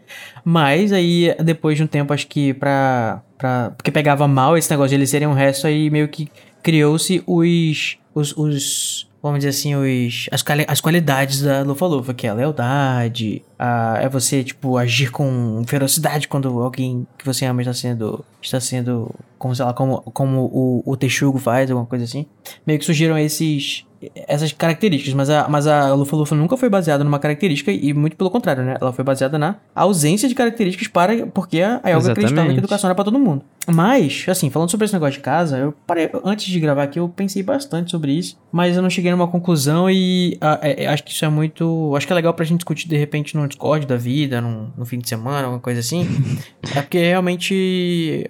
Mas 0.44 0.94
aí, 0.94 1.36
depois 1.44 1.76
de 1.78 1.84
um 1.84 1.88
tempo, 1.88 2.14
acho 2.14 2.28
que 2.28 2.54
pra. 2.54 3.22
pra 3.38 3.72
porque 3.76 3.92
pegava 3.92 4.26
mal 4.28 4.58
esse 4.58 4.72
negócio 4.72 4.90
de 4.90 4.96
eles 4.96 5.10
serem 5.10 5.28
um 5.28 5.34
resto, 5.34 5.68
aí 5.68 5.90
meio 5.90 6.08
que 6.08 6.30
criou-se 6.64 7.22
os. 7.28 7.98
os, 8.16 8.36
os 8.38 9.07
vamos 9.28 9.40
dizer 9.40 9.50
assim, 9.50 9.76
os, 9.76 10.28
as, 10.32 10.44
as 10.68 10.82
qualidades 10.82 11.42
da 11.42 11.62
Lufa-Lufa, 11.62 12.14
que 12.14 12.28
é 12.28 12.30
a 12.30 12.34
lealdade, 12.34 13.42
a, 13.58 13.98
é 14.02 14.10
você, 14.10 14.44
tipo, 14.44 14.78
agir 14.78 15.12
com 15.12 15.64
ferocidade 15.66 16.28
quando 16.28 16.62
alguém 16.62 17.08
que 17.18 17.26
você 17.26 17.46
ama 17.46 17.62
está 17.62 17.74
sendo, 17.74 18.26
está 18.42 18.60
sendo, 18.60 19.14
como, 19.38 19.56
sei 19.56 19.66
lá, 19.66 19.74
como, 19.74 20.02
como 20.02 20.50
o, 20.52 20.84
o 20.86 20.98
Texugo 20.98 21.40
faz, 21.40 21.72
alguma 21.72 21.88
coisa 21.88 22.06
assim. 22.06 22.26
Meio 22.66 22.80
que 22.80 22.86
surgiram 22.86 23.18
esses, 23.18 23.86
essas 24.28 24.52
características, 24.52 25.14
mas 25.14 25.30
a, 25.30 25.48
mas 25.50 25.68
a 25.68 25.94
Lufa-Lufa 25.94 26.36
nunca 26.36 26.58
foi 26.58 26.70
baseada 26.70 27.04
numa 27.04 27.20
característica 27.20 27.72
e 27.72 27.94
muito 27.94 28.16
pelo 28.16 28.30
contrário, 28.30 28.64
né? 28.64 28.78
Ela 28.80 28.94
foi 28.94 29.04
baseada 29.04 29.38
na 29.38 29.56
ausência 29.74 30.28
de 30.28 30.36
características 30.36 30.88
para, 30.88 31.28
porque 31.28 31.62
a 31.62 31.78
a 31.84 31.92
Elga 31.92 32.12
acreditava 32.12 32.48
que 32.48 32.56
a 32.56 32.58
educação 32.58 32.88
era 32.88 32.96
pra 32.96 33.06
todo 33.06 33.18
mundo. 33.18 33.44
Mas, 33.68 34.26
assim, 34.30 34.50
falando 34.50 34.70
sobre 34.70 34.86
esse 34.86 34.94
negócio 34.94 35.16
de 35.16 35.20
casa, 35.20 35.58
eu 35.58 35.74
parei, 35.86 36.10
antes 36.24 36.46
de 36.46 36.60
gravar 36.60 36.84
aqui, 36.84 37.00
eu 37.00 37.10
pensei 37.10 37.44
bastante 37.44 37.92
sobre 37.92 38.14
isso, 38.14 38.38
mas 38.52 38.76
eu 38.76 38.82
não 38.82 38.90
cheguei 38.90 39.12
numa 39.12 39.28
conclusão 39.28 39.90
e 39.90 40.38
ah, 40.40 40.60
é, 40.62 40.86
é, 40.86 40.88
acho 40.88 41.04
que 41.04 41.12
isso 41.12 41.26
é 41.26 41.30
muito. 41.30 41.94
Acho 41.96 42.08
que 42.08 42.14
é 42.14 42.16
legal 42.16 42.34
pra 42.34 42.46
gente 42.46 42.60
discutir 42.60 42.88
de 42.88 42.98
repente 42.98 43.36
no 43.36 43.48
Discord 43.48 43.86
da 43.86 43.98
vida, 43.98 44.40
num, 44.40 44.70
no 44.78 44.86
fim 44.86 45.00
de 45.00 45.10
semana, 45.10 45.44
alguma 45.44 45.60
coisa 45.60 45.80
assim. 45.80 46.08
é 46.76 46.82
porque 46.82 47.00
realmente. 47.00 48.30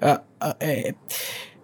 é, 0.60 0.96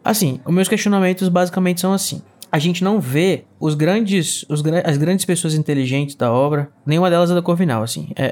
assim, 0.03 0.39
os 0.45 0.53
meus 0.53 0.67
questionamentos 0.67 1.27
basicamente 1.29 1.81
são 1.81 1.93
assim. 1.93 2.21
A 2.53 2.59
gente 2.59 2.83
não 2.83 3.01
vê 3.01 3.45
os 3.59 3.73
grandes, 3.73 4.45
os, 4.47 4.61
as 4.85 4.95
grandes 4.95 5.25
pessoas 5.25 5.55
inteligentes 5.55 6.13
da 6.13 6.31
obra, 6.31 6.69
nenhuma 6.85 7.09
delas 7.09 7.31
é 7.31 7.33
da 7.33 7.41
Corvinal, 7.41 7.81
assim. 7.81 8.09
É, 8.15 8.31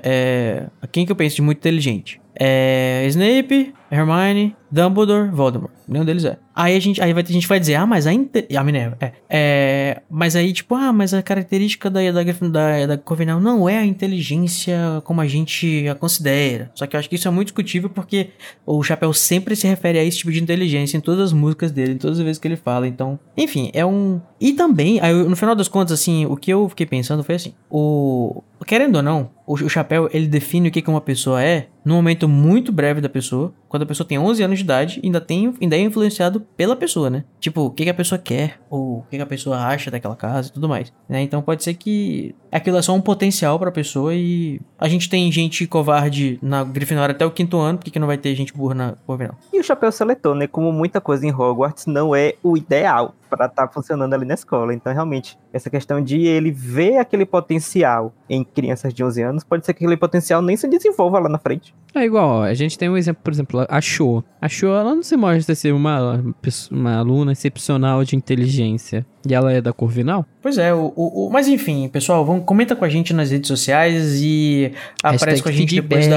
é- 0.84 0.88
quem 0.92 1.08
que 1.08 1.12
eu 1.12 1.16
penso 1.16 1.38
de 1.38 1.42
muito 1.42 1.58
inteligente? 1.58 2.22
É 2.44 3.06
Snape, 3.10 3.72
Hermione, 3.92 4.56
Dumbledore, 4.72 5.30
Voldemort. 5.30 5.72
Nenhum 5.88 6.04
deles 6.04 6.26
é. 6.26 6.38
Aí 6.56 6.76
a 6.76 6.80
gente, 6.80 7.00
aí 7.00 7.14
vai, 7.14 7.22
a 7.22 7.32
gente 7.32 7.48
vai 7.48 7.60
dizer, 7.60 7.76
ah, 7.76 7.86
mas 7.86 8.08
a, 8.08 8.14
inte- 8.14 8.48
a 8.58 8.64
Minerva, 8.64 8.98
é, 9.00 9.12
é, 9.30 10.02
mas 10.10 10.36
aí 10.36 10.52
tipo, 10.52 10.74
ah, 10.74 10.92
mas 10.92 11.14
a 11.14 11.22
característica 11.22 11.88
da 11.90 12.00
da, 12.12 12.24
da, 12.24 12.86
da 12.88 12.98
Corvinal 12.98 13.40
não 13.40 13.70
é 13.70 13.78
a 13.78 13.86
inteligência 13.86 14.76
como 15.04 15.22
a 15.22 15.28
gente 15.28 15.88
a 15.88 15.94
considera. 15.94 16.72
Só 16.74 16.88
que 16.88 16.96
eu 16.96 17.00
acho 17.00 17.08
que 17.10 17.16
isso 17.16 17.28
é 17.28 17.32
muito 17.32 17.48
discutível 17.48 17.90
porque 17.92 18.30
o 18.66 18.82
Chapéu 18.82 19.14
sempre 19.14 19.56
se 19.56 19.68
refere 19.68 20.00
a 20.00 20.04
esse 20.04 20.18
tipo 20.20 20.32
de 20.32 20.42
inteligência 20.42 20.98
em 20.98 21.02
todas 21.02 21.26
as 21.26 21.34
músicas 21.34 21.72
dele, 21.72 21.94
em 21.94 21.98
todas 21.98 22.18
as 22.18 22.24
vezes 22.24 22.40
que 22.40 22.48
ele 22.48 22.56
fala. 22.58 22.88
Então, 22.88 23.20
enfim, 23.38 23.70
é 23.74 23.86
um. 23.86 24.20
E 24.40 24.54
também, 24.54 25.00
aí, 25.00 25.14
no 25.14 25.36
final 25.36 25.54
das 25.56 25.68
contas, 25.68 26.00
assim, 26.00 26.26
o 26.26 26.36
que 26.36 26.52
eu 26.52 26.68
fiquei 26.70 26.88
pensando 26.88 27.24
foi 27.24 27.36
assim: 27.36 27.54
o. 27.70 28.42
Querendo 28.66 28.98
ou 28.98 29.04
não, 29.04 29.30
o, 29.46 29.54
o 29.54 29.70
Chapéu 29.70 30.10
ele 30.14 30.28
define 30.28 30.70
o 30.70 30.72
que, 30.72 30.82
que 30.82 30.90
uma 30.90 31.02
pessoa 31.02 31.44
é 31.44 31.68
num 31.84 31.96
momento 31.96 32.28
muito 32.28 32.72
breve 32.72 33.02
da 33.02 33.10
pessoa, 33.10 33.54
quando 33.68 33.84
a 33.84 33.86
pessoa 33.86 34.08
tem 34.08 34.20
11 34.20 34.44
anos 34.44 34.60
de 34.60 34.64
idade, 34.64 35.02
ainda, 35.04 35.20
tem, 35.20 35.54
ainda 35.60 35.76
é 35.76 35.80
influenciado 35.80 36.42
pela 36.56 36.76
pessoa, 36.76 37.10
né? 37.10 37.24
Tipo, 37.40 37.62
o 37.62 37.72
que, 37.72 37.84
que 37.84 37.90
a 37.90 37.94
pessoa 37.94 38.20
quer, 38.20 38.60
ou 38.70 39.00
o 39.00 39.06
que, 39.10 39.18
que 39.18 39.22
a 39.22 39.26
pessoa 39.26 39.58
acha 39.58 39.90
daquela 39.90 40.16
casa 40.16 40.50
e 40.50 40.52
tudo 40.52 40.70
mais. 40.70 40.94
Né? 41.10 41.22
Então 41.22 41.42
pode 41.42 41.64
ser 41.64 41.74
que 41.74 42.36
aquilo 42.52 42.78
é 42.78 42.82
só 42.82 42.94
um 42.94 43.02
potencial 43.02 43.58
pra 43.58 43.72
pessoa 43.72 44.14
e 44.14 44.62
a 44.78 44.88
gente 44.88 45.10
tem 45.10 45.32
gente 45.32 45.66
covarde 45.66 46.38
na 46.42 46.64
Grifinória 46.64 47.14
até 47.14 47.26
o 47.26 47.32
quinto 47.32 47.58
ano, 47.58 47.80
por 47.80 47.90
que 47.90 48.00
não 48.00 48.08
vai 48.08 48.18
ter 48.18 48.36
gente 48.36 48.54
burra 48.54 48.76
na 48.76 48.94
Corvinal? 49.06 49.36
E 49.52 49.60
o 49.60 49.64
chapéu 49.64 49.92
seletor, 49.92 50.36
né? 50.36 50.46
Como 50.48 50.72
muita 50.72 51.02
coisa 51.02 51.26
em 51.26 51.32
Hogwarts, 51.32 51.88
não 51.88 52.16
é 52.16 52.36
o 52.44 52.56
ideal 52.56 53.16
para 53.32 53.46
estar 53.46 53.68
funcionando 53.70 54.14
ali 54.14 54.26
na 54.26 54.34
escola. 54.34 54.74
Então, 54.74 54.94
realmente, 54.94 55.38
essa 55.54 55.70
questão 55.70 56.02
de 56.04 56.20
ele 56.28 56.52
ver 56.52 56.98
aquele 56.98 57.26
potencial 57.26 58.14
em 58.30 58.44
crianças 58.44 58.94
de 58.94 59.04
11 59.04 59.22
anos, 59.22 59.44
pode 59.44 59.66
ser 59.66 59.74
que 59.74 59.84
aquele 59.84 59.98
potencial 59.98 60.42
nem 60.42 60.58
se 60.58 60.68
desenvolva 60.68 61.20
lá 61.20 61.30
na 61.30 61.38
frente. 61.40 61.74
É 61.96 62.04
igual, 62.06 62.28
ó, 62.30 62.44
a 62.44 62.54
gente 62.54 62.78
tem 62.78 62.90
um 62.90 62.98
exemplo, 62.98 63.22
por 63.24 63.32
exemplo, 63.32 63.66
a 63.68 63.82
Cho. 63.82 64.24
A 64.42 64.48
Cho, 64.50 64.68
ela 64.68 64.94
não 64.96 65.04
se 65.04 65.16
mostra 65.16 65.56
ser 65.56 65.74
uma, 65.74 66.24
pessoa- 66.42 66.78
uma 66.80 66.98
aluna 66.98 67.32
excepcional 67.32 68.04
de 68.04 68.16
inteligência. 68.16 69.06
E 69.28 69.34
ela 69.36 69.52
é 69.54 69.62
da 69.62 69.72
Corvinal? 69.72 70.26
Pois 70.42 70.58
é, 70.58 70.74
o, 70.74 70.92
o, 70.96 71.28
o- 71.28 71.30
mas 71.32 71.48
enfim, 71.48 71.88
pessoal, 71.90 72.26
vamos, 72.26 72.44
comenta 72.46 72.76
com 72.76 72.84
a 72.84 72.90
gente 72.90 73.14
nas 73.14 73.30
redes 73.32 73.48
sociais 73.48 74.16
e 74.22 74.72
aparece 75.04 75.26
Hashtag 75.26 75.44
com 75.44 75.50
a 75.50 75.52
gente 75.52 75.76
depois 75.76 76.06
feedback 76.06 76.10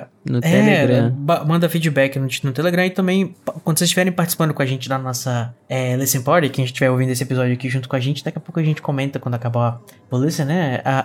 da. 0.00 0.08
No 0.24 0.38
É, 0.38 0.40
Telegram. 0.40 1.16
manda 1.46 1.68
feedback 1.68 2.16
no, 2.18 2.28
no 2.44 2.52
Telegram 2.52 2.84
e 2.84 2.90
também, 2.90 3.34
quando 3.64 3.78
vocês 3.78 3.88
estiverem 3.88 4.12
participando 4.12 4.54
com 4.54 4.62
a 4.62 4.66
gente 4.66 4.88
da 4.88 4.96
nossa 4.96 5.52
é, 5.68 5.96
Listen 5.96 6.22
Party, 6.22 6.48
quem 6.48 6.64
estiver 6.64 6.90
ouvindo 6.90 7.10
esse 7.10 7.22
episódio 7.24 7.52
aqui 7.52 7.68
junto 7.68 7.88
com 7.88 7.96
a 7.96 8.00
gente, 8.00 8.22
daqui 8.22 8.38
a 8.38 8.40
pouco 8.40 8.60
a 8.60 8.62
gente 8.62 8.80
comenta 8.80 9.18
quando 9.18 9.34
acabar 9.34 9.80
o 10.10 10.18
Listen, 10.18 10.46
né? 10.46 10.80
A, 10.84 11.04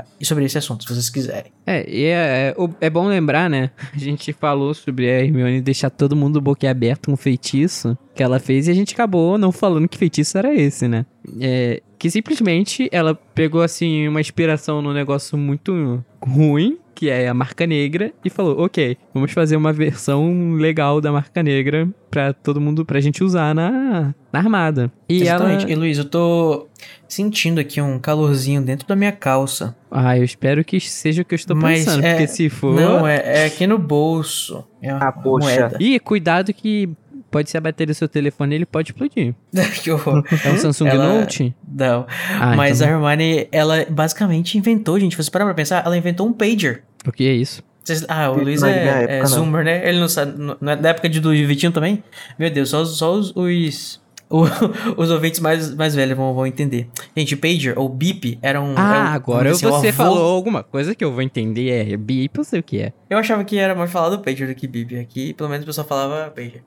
a, 0.00 0.04
sobre 0.22 0.44
esse 0.44 0.56
assunto, 0.56 0.84
se 0.84 0.88
vocês 0.88 1.10
quiserem. 1.10 1.50
É, 1.66 1.88
e 1.90 2.04
é, 2.04 2.54
é, 2.56 2.56
é 2.82 2.90
bom 2.90 3.06
lembrar, 3.08 3.50
né? 3.50 3.70
A 3.92 3.98
gente 3.98 4.32
falou 4.32 4.72
sobre 4.72 5.10
a 5.10 5.20
Hermione 5.20 5.60
deixar 5.60 5.90
todo 5.90 6.14
mundo 6.14 6.40
boquiaberto 6.40 7.08
com 7.08 7.14
um 7.14 7.16
feitiço 7.16 7.98
que 8.14 8.22
ela 8.22 8.38
fez 8.38 8.68
e 8.68 8.70
a 8.70 8.74
gente 8.74 8.94
acabou 8.94 9.36
não 9.36 9.50
falando 9.50 9.88
que 9.88 9.98
feitiço 9.98 10.38
era 10.38 10.54
esse, 10.54 10.86
né? 10.86 11.04
É, 11.40 11.82
que 12.04 12.10
simplesmente 12.10 12.86
ela 12.92 13.14
pegou, 13.34 13.62
assim, 13.62 14.06
uma 14.06 14.20
inspiração 14.20 14.82
num 14.82 14.92
negócio 14.92 15.38
muito 15.38 16.04
ruim, 16.22 16.76
que 16.94 17.08
é 17.08 17.26
a 17.26 17.32
marca 17.32 17.66
negra, 17.66 18.12
e 18.22 18.28
falou: 18.28 18.60
Ok, 18.62 18.98
vamos 19.14 19.32
fazer 19.32 19.56
uma 19.56 19.72
versão 19.72 20.52
legal 20.52 21.00
da 21.00 21.10
marca 21.10 21.42
negra 21.42 21.88
pra 22.10 22.34
todo 22.34 22.60
mundo, 22.60 22.84
pra 22.84 23.00
gente 23.00 23.24
usar 23.24 23.54
na, 23.54 24.14
na 24.30 24.38
armada. 24.38 24.92
E 25.08 25.22
Exatamente. 25.22 25.62
ela. 25.64 25.72
E 25.72 25.74
Luiz, 25.76 25.96
eu 25.96 26.04
tô 26.04 26.66
sentindo 27.08 27.58
aqui 27.58 27.80
um 27.80 27.98
calorzinho 27.98 28.60
dentro 28.60 28.86
da 28.86 28.94
minha 28.94 29.10
calça. 29.12 29.74
Ah, 29.90 30.18
eu 30.18 30.24
espero 30.24 30.62
que 30.62 30.78
seja 30.80 31.22
o 31.22 31.24
que 31.24 31.32
eu 31.32 31.36
estou 31.36 31.56
Mas 31.56 31.86
pensando, 31.86 32.04
é- 32.04 32.10
porque 32.12 32.26
se 32.26 32.50
for. 32.50 32.74
Não, 32.74 33.06
é, 33.08 33.44
é 33.44 33.44
aqui 33.46 33.66
no 33.66 33.78
bolso. 33.78 34.62
É 34.82 34.90
Ah, 34.90 35.10
poxa. 35.10 35.46
moeda. 35.46 35.78
Ih, 35.80 35.98
cuidado 35.98 36.52
que 36.52 36.90
pode 37.34 37.50
ser 37.50 37.58
a 37.58 37.60
bateria 37.60 37.92
do 37.92 37.96
seu 37.96 38.08
telefone 38.08 38.54
ele 38.54 38.64
pode 38.64 38.92
explodir. 38.92 39.34
que 39.82 39.90
horror. 39.90 40.22
É 40.44 40.50
um 40.52 40.56
Samsung 40.56 40.86
Ela- 40.86 41.20
Note? 41.20 41.52
Não. 41.66 42.06
Ah, 42.38 42.54
Mas 42.54 42.80
então... 42.80 42.92
a 42.92 42.96
Hermione, 43.10 43.48
ela 43.50 43.84
basicamente 43.90 44.56
inventou, 44.56 44.98
gente. 45.00 45.16
Você 45.16 45.30
parar 45.30 45.44
pra 45.46 45.54
pensar, 45.54 45.84
ela 45.84 45.96
inventou 45.96 46.26
um 46.28 46.32
pager. 46.32 46.84
O 47.06 47.10
que 47.10 47.26
é 47.26 47.32
isso? 47.32 47.60
Ah, 48.08 48.30
o 48.30 48.42
Luiz 48.42 48.62
é 48.62 48.70
é, 48.70 49.18
é 49.18 49.26
zoomer, 49.26 49.64
né? 49.64 49.86
Ele 49.86 49.98
não 49.98 50.08
sabe. 50.08 50.32
Não 50.38 50.72
é 50.72 50.76
da 50.76 50.90
época 50.90 51.08
de, 51.08 51.18
do 51.20 51.30
Vitinho 51.30 51.72
também? 51.72 52.02
Meu 52.38 52.48
Deus, 52.50 52.70
só, 52.70 52.80
os- 52.80 52.96
só 52.96 53.12
os. 53.12 53.32
os... 54.30 54.50
os 54.96 55.10
ouvintes 55.10 55.38
mais, 55.40 55.74
mais 55.74 55.94
velhos 55.94 56.16
vão, 56.16 56.32
vão 56.34 56.46
entender. 56.46 56.88
Gente, 57.16 57.36
pager 57.36 57.78
ou 57.78 57.88
beep 57.88 58.38
era 58.40 58.60
um. 58.60 58.72
é 58.72 58.76
Ah, 58.78 59.10
um- 59.10 59.14
agora 59.14 59.44
vamos 59.44 59.58
dizer, 59.60 59.66
o 59.66 59.70
você 59.78 59.88
avô- 59.88 59.96
falou 60.04 60.34
alguma 60.34 60.62
coisa 60.62 60.94
que 60.94 61.04
eu 61.04 61.12
vou 61.12 61.20
entender. 61.20 61.92
É 61.92 61.96
bip, 61.96 62.38
eu 62.38 62.44
sei 62.44 62.60
o 62.60 62.62
que 62.62 62.80
é. 62.80 62.92
Eu 63.10 63.18
achava 63.18 63.44
que 63.44 63.58
era 63.58 63.74
mais 63.74 63.90
falado 63.92 64.18
pager 64.20 64.48
do 64.48 64.54
que 64.54 64.66
beep. 64.66 64.98
Aqui, 64.98 65.34
pelo 65.34 65.50
menos 65.50 65.64
o 65.64 65.66
pessoal 65.66 65.86
falava 65.86 66.30
pager. 66.30 66.62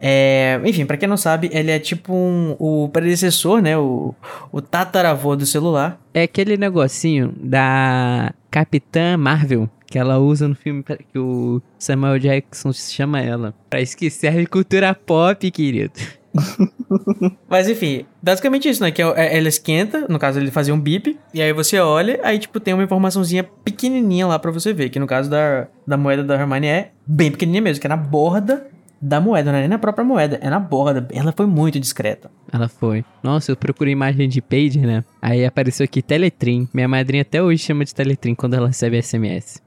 É, 0.00 0.60
enfim, 0.64 0.86
pra 0.86 0.96
quem 0.96 1.08
não 1.08 1.16
sabe, 1.16 1.50
ele 1.52 1.70
é 1.70 1.78
tipo 1.78 2.14
um, 2.14 2.54
o 2.58 2.88
predecessor, 2.88 3.60
né? 3.60 3.76
O, 3.76 4.14
o 4.52 4.60
tataravô 4.60 5.34
do 5.34 5.44
celular. 5.46 6.00
É 6.14 6.22
aquele 6.22 6.56
negocinho 6.56 7.32
da 7.36 8.32
Capitã 8.50 9.16
Marvel 9.16 9.68
que 9.90 9.98
ela 9.98 10.18
usa 10.18 10.46
no 10.46 10.54
filme 10.54 10.82
que 10.82 11.18
o 11.18 11.62
Samuel 11.78 12.18
Jackson 12.18 12.72
chama 12.72 13.20
ela. 13.20 13.54
Pra 13.70 13.80
isso 13.80 13.96
que 13.96 14.10
serve 14.10 14.46
cultura 14.46 14.94
pop, 14.94 15.50
querido. 15.50 15.94
Mas 17.48 17.68
enfim, 17.68 18.04
basicamente 18.22 18.68
isso, 18.68 18.82
né? 18.82 18.90
Que 18.90 19.02
é, 19.02 19.06
é- 19.16 19.38
ela 19.38 19.48
esquenta, 19.48 20.06
no 20.08 20.18
caso 20.18 20.38
ele 20.38 20.50
fazia 20.50 20.74
um 20.74 20.80
bip, 20.80 21.18
e 21.32 21.40
aí 21.40 21.52
você 21.52 21.78
olha, 21.80 22.20
aí 22.22 22.38
tipo 22.38 22.60
tem 22.60 22.74
uma 22.74 22.82
informaçãozinha 22.84 23.44
pequenininha 23.64 24.26
lá 24.26 24.38
pra 24.38 24.50
você 24.50 24.72
ver, 24.72 24.90
que 24.90 24.98
no 24.98 25.06
caso 25.06 25.30
da, 25.30 25.66
da 25.86 25.96
moeda 25.96 26.22
da 26.22 26.34
Hermione 26.34 26.66
é 26.66 26.90
bem 27.06 27.30
pequenininha 27.30 27.62
mesmo, 27.62 27.80
que 27.80 27.86
é 27.86 27.88
na 27.90 27.96
borda 27.96 28.66
da 29.00 29.20
moeda, 29.20 29.52
não 29.52 29.58
é 29.58 29.62
nem 29.62 29.70
na 29.70 29.78
própria 29.78 30.04
moeda, 30.04 30.38
é 30.42 30.50
na 30.50 30.58
borda. 30.58 31.06
Ela 31.12 31.32
foi 31.32 31.46
muito 31.46 31.78
discreta. 31.78 32.30
Ela 32.52 32.68
foi. 32.68 33.04
Nossa, 33.22 33.52
eu 33.52 33.56
procurei 33.56 33.92
imagem 33.92 34.28
de 34.28 34.40
pager, 34.42 34.86
né? 34.86 35.04
Aí 35.22 35.44
apareceu 35.44 35.84
aqui 35.84 36.02
Teletrim. 36.02 36.68
Minha 36.72 36.88
madrinha 36.88 37.22
até 37.22 37.42
hoje 37.42 37.62
chama 37.62 37.84
de 37.84 37.94
Teletrim 37.94 38.34
quando 38.34 38.54
ela 38.54 38.68
recebe 38.68 39.00
SMS. 39.00 39.62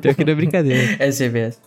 Pior 0.00 0.14
que 0.14 0.24
não 0.24 0.32
é 0.32 0.36
brincadeira. 0.36 1.12
CBS. 1.12 1.60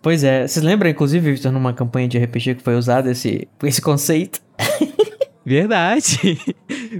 Pois 0.00 0.22
é, 0.22 0.46
vocês 0.46 0.64
lembram, 0.64 0.88
inclusive, 0.88 1.32
Victor, 1.32 1.50
numa 1.50 1.72
campanha 1.72 2.06
de 2.06 2.18
RPG 2.18 2.56
que 2.56 2.62
foi 2.62 2.76
usado 2.76 3.08
esse, 3.10 3.48
esse 3.62 3.82
conceito? 3.82 4.40
Verdade. 5.44 6.38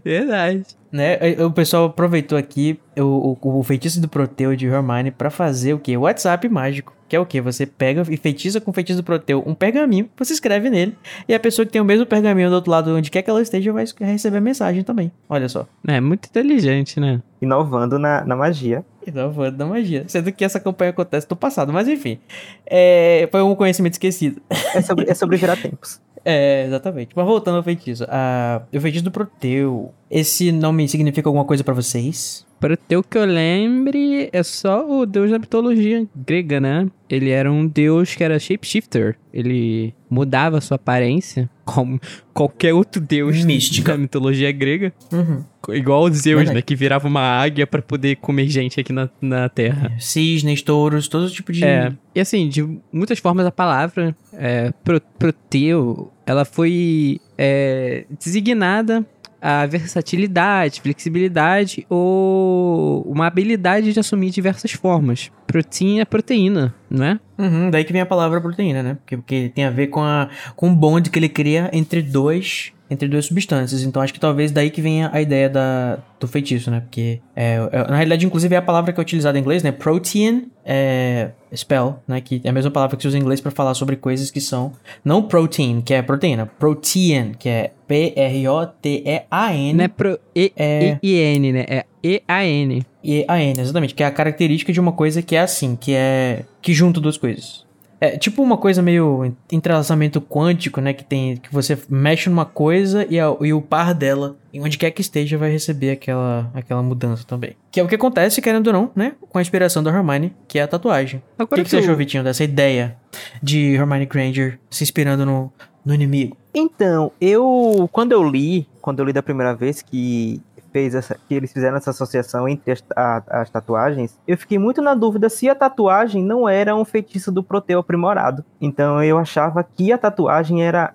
Verdade. 0.04 0.64
Né? 0.92 1.18
O 1.44 1.50
pessoal 1.50 1.86
aproveitou 1.86 2.36
aqui 2.36 2.78
o, 2.96 3.36
o, 3.40 3.58
o 3.58 3.62
feitiço 3.62 4.00
do 4.00 4.08
Proteu 4.08 4.54
de 4.54 4.66
Hermione 4.66 5.10
pra 5.10 5.30
fazer 5.30 5.72
o 5.72 5.78
quê? 5.78 5.96
WhatsApp 5.96 6.48
mágico. 6.48 6.92
Que 7.14 7.16
é 7.16 7.20
o 7.20 7.24
quê? 7.24 7.40
Você 7.40 7.64
pega 7.64 8.02
e 8.10 8.16
feitiça 8.16 8.60
com 8.60 8.72
o 8.72 8.74
feitiço 8.74 9.00
do 9.00 9.04
Proteu 9.04 9.40
um 9.46 9.54
pergaminho, 9.54 10.10
você 10.16 10.32
escreve 10.32 10.68
nele, 10.68 10.96
e 11.28 11.32
a 11.32 11.38
pessoa 11.38 11.64
que 11.64 11.70
tem 11.70 11.80
o 11.80 11.84
mesmo 11.84 12.04
pergaminho 12.04 12.48
do 12.48 12.56
outro 12.56 12.72
lado, 12.72 12.92
onde 12.92 13.08
quer 13.08 13.22
que 13.22 13.30
ela 13.30 13.40
esteja, 13.40 13.72
vai 13.72 13.84
receber 14.00 14.38
a 14.38 14.40
mensagem 14.40 14.82
também. 14.82 15.12
Olha 15.28 15.48
só. 15.48 15.64
É 15.86 16.00
muito 16.00 16.26
inteligente, 16.26 16.98
né? 16.98 17.22
Inovando 17.40 18.00
na, 18.00 18.24
na 18.24 18.34
magia. 18.34 18.84
Inovando 19.06 19.56
da 19.56 19.64
magia. 19.64 20.04
Sendo 20.08 20.32
que 20.32 20.44
essa 20.44 20.58
campanha 20.58 20.90
acontece 20.90 21.24
no 21.30 21.36
passado, 21.36 21.72
mas 21.72 21.86
enfim. 21.86 22.18
É, 22.66 23.28
foi 23.30 23.42
um 23.42 23.54
conhecimento 23.54 23.92
esquecido. 23.92 24.42
É 24.74 24.82
sobre, 24.82 25.08
é 25.08 25.14
sobre 25.14 25.36
virar 25.36 25.56
tempos. 25.56 26.00
É, 26.26 26.64
exatamente. 26.66 27.10
Mas 27.14 27.26
voltando 27.26 27.58
ao 27.58 27.62
feitiço. 27.62 28.06
Ah, 28.08 28.62
o 28.72 28.80
feitiço 28.80 29.04
do 29.04 29.10
Proteu. 29.10 29.92
Esse 30.10 30.50
nome 30.50 30.88
significa 30.88 31.28
alguma 31.28 31.44
coisa 31.44 31.62
pra 31.62 31.74
vocês? 31.74 32.46
Proteu 32.64 33.02
que 33.02 33.18
eu 33.18 33.26
lembre 33.26 34.30
é 34.32 34.42
só 34.42 34.88
o 34.90 35.04
deus 35.04 35.30
da 35.30 35.38
mitologia 35.38 36.06
grega, 36.16 36.58
né? 36.58 36.88
Ele 37.10 37.28
era 37.28 37.52
um 37.52 37.66
deus 37.66 38.14
que 38.14 38.24
era 38.24 38.38
shapeshifter. 38.38 39.18
Ele 39.30 39.92
mudava 40.08 40.62
sua 40.62 40.76
aparência, 40.76 41.50
como 41.62 42.00
qualquer 42.32 42.72
outro 42.72 43.02
deus 43.02 43.44
Mística. 43.44 43.92
da 43.92 43.98
mitologia 43.98 44.50
grega. 44.50 44.94
Uhum. 45.12 45.44
Igual 45.74 46.04
o 46.04 46.10
Zeus, 46.10 46.36
Verdade. 46.38 46.54
né? 46.54 46.62
Que 46.62 46.74
virava 46.74 47.06
uma 47.06 47.20
águia 47.20 47.66
pra 47.66 47.82
poder 47.82 48.16
comer 48.16 48.48
gente 48.48 48.80
aqui 48.80 48.94
na, 48.94 49.10
na 49.20 49.46
Terra. 49.50 49.92
Cisnes, 49.98 50.62
touros, 50.62 51.06
todo 51.06 51.30
tipo 51.30 51.52
de. 51.52 51.62
É, 51.62 51.92
e 52.14 52.20
assim, 52.20 52.48
de 52.48 52.66
muitas 52.90 53.18
formas 53.18 53.44
a 53.44 53.52
palavra 53.52 54.16
é, 54.32 54.72
pro, 54.82 55.02
proteu, 55.18 56.10
ela 56.24 56.46
foi 56.46 57.20
é, 57.36 58.06
designada 58.18 59.04
a 59.46 59.66
versatilidade, 59.66 60.80
flexibilidade 60.80 61.86
ou 61.90 63.02
uma 63.02 63.26
habilidade 63.26 63.92
de 63.92 64.00
assumir 64.00 64.30
diversas 64.30 64.72
formas. 64.72 65.30
Proteína 65.46 66.00
é 66.00 66.04
proteína, 66.06 66.74
não 66.88 67.04
é? 67.04 67.20
Uhum, 67.36 67.68
daí 67.70 67.84
que 67.84 67.92
vem 67.92 68.00
a 68.00 68.06
palavra 68.06 68.40
proteína, 68.40 68.82
né? 68.82 68.94
Porque, 68.94 69.16
porque 69.18 69.52
tem 69.54 69.66
a 69.66 69.70
ver 69.70 69.88
com, 69.88 70.00
a, 70.00 70.30
com 70.56 70.70
o 70.70 70.74
bond 70.74 71.10
que 71.10 71.18
ele 71.18 71.28
cria 71.28 71.68
entre 71.74 72.00
dois 72.00 72.72
entre 72.90 73.08
duas 73.08 73.26
substâncias. 73.26 73.82
Então 73.82 74.00
acho 74.02 74.12
que 74.12 74.20
talvez 74.20 74.50
daí 74.52 74.70
que 74.70 74.80
venha 74.82 75.10
a 75.12 75.20
ideia 75.20 75.48
da, 75.48 75.98
do 76.20 76.28
feitiço, 76.28 76.70
né? 76.70 76.80
Porque 76.80 77.20
é, 77.34 77.54
é- 77.72 77.78
na 77.88 77.96
realidade, 77.96 78.26
inclusive, 78.26 78.54
é 78.54 78.58
a 78.58 78.62
palavra 78.62 78.92
que 78.92 79.00
é 79.00 79.02
utilizada 79.02 79.38
em 79.38 79.40
inglês, 79.40 79.62
né? 79.62 79.72
Protein 79.72 80.48
é 80.64 81.30
spell, 81.54 81.98
né? 82.06 82.20
Que 82.20 82.40
é 82.44 82.48
a 82.48 82.52
mesma 82.52 82.70
palavra 82.70 82.96
que 82.96 83.02
se 83.02 83.08
usa 83.08 83.16
em 83.18 83.20
inglês 83.20 83.40
para 83.40 83.50
falar 83.50 83.74
sobre 83.74 83.96
coisas 83.96 84.30
que 84.30 84.40
são 84.40 84.72
não 85.04 85.22
protein, 85.22 85.80
que 85.80 85.94
é 85.94 86.02
proteína, 86.02 86.46
protein, 86.46 87.32
que 87.38 87.48
é 87.48 87.70
P-R-O-T-E-A-N. 87.86 89.72
Não 89.74 89.84
é 89.84 89.88
pro 89.88 90.18
E, 90.34 90.52
É. 90.56 90.98
I, 91.02 91.14
N, 91.16 91.52
né? 91.52 91.64
É 91.68 91.84
E-A-N. 92.02 92.84
E 93.06 93.22
a 93.28 93.38
N, 93.38 93.60
exatamente, 93.60 93.94
que 93.94 94.02
é 94.02 94.06
a 94.06 94.10
característica 94.10 94.72
de 94.72 94.80
uma 94.80 94.92
coisa 94.92 95.20
que 95.20 95.36
é 95.36 95.40
assim, 95.40 95.76
que 95.76 95.92
é 95.94 96.44
que 96.62 96.72
junta 96.72 96.98
duas 97.00 97.18
coisas. 97.18 97.63
É 98.06 98.18
tipo 98.18 98.42
uma 98.42 98.56
coisa 98.56 98.82
meio 98.82 99.32
entrelaçamento 99.50 100.20
quântico, 100.20 100.80
né, 100.80 100.92
que 100.92 101.04
tem 101.04 101.36
que 101.36 101.52
você 101.52 101.78
mexe 101.88 102.28
numa 102.28 102.44
coisa 102.44 103.06
e, 103.08 103.18
a- 103.18 103.34
e 103.40 103.52
o 103.52 103.62
par 103.62 103.94
dela, 103.94 104.36
em 104.52 104.60
onde 104.62 104.76
quer 104.78 104.90
que 104.90 105.00
esteja, 105.00 105.38
vai 105.38 105.50
receber 105.50 105.90
aquela 105.92 106.50
aquela 106.54 106.82
mudança 106.82 107.24
também. 107.26 107.56
Que 107.70 107.80
é 107.80 107.82
o 107.82 107.88
que 107.88 107.94
acontece, 107.94 108.42
querendo 108.42 108.66
ou 108.68 108.72
não, 108.72 108.90
né, 108.94 109.12
com 109.28 109.38
a 109.38 109.42
inspiração 109.42 109.82
da 109.82 109.90
Hermione, 109.90 110.32
que 110.48 110.58
é 110.58 110.62
a 110.62 110.68
tatuagem. 110.68 111.22
O 111.38 111.42
Agora 111.42 111.56
que, 111.56 111.64
que 111.64 111.70
você 111.70 111.76
eu- 111.76 111.80
achou, 111.80 111.96
Vitinho, 111.96 112.22
dessa 112.24 112.44
ideia 112.44 112.96
de 113.42 113.74
Hermione 113.74 114.06
Granger 114.06 114.58
se 114.70 114.82
inspirando 114.84 115.24
no, 115.24 115.52
no 115.84 115.94
inimigo? 115.94 116.36
Então, 116.54 117.10
eu 117.20 117.88
quando 117.92 118.12
eu 118.12 118.22
li, 118.22 118.68
quando 118.80 119.00
eu 119.00 119.04
li 119.06 119.12
da 119.12 119.22
primeira 119.22 119.54
vez 119.54 119.82
que 119.82 120.40
fez 120.74 120.92
essa, 120.92 121.16
que 121.28 121.32
eles 121.36 121.52
fizeram 121.52 121.76
essa 121.76 121.90
associação 121.90 122.48
entre 122.48 122.72
as, 122.72 122.82
a- 122.96 123.22
as 123.28 123.48
tatuagens, 123.48 124.18
eu 124.26 124.36
fiquei 124.36 124.58
muito 124.58 124.82
na 124.82 124.92
dúvida 124.92 125.28
se 125.28 125.48
a 125.48 125.54
tatuagem 125.54 126.20
não 126.20 126.48
era 126.48 126.74
um 126.74 126.84
feitiço 126.84 127.30
do 127.30 127.44
Proteu 127.44 127.78
aprimorado. 127.78 128.44
Então 128.60 129.00
eu 129.04 129.16
achava 129.16 129.62
que 129.62 129.92
a 129.92 129.96
tatuagem 129.98 130.64
era 130.64 130.92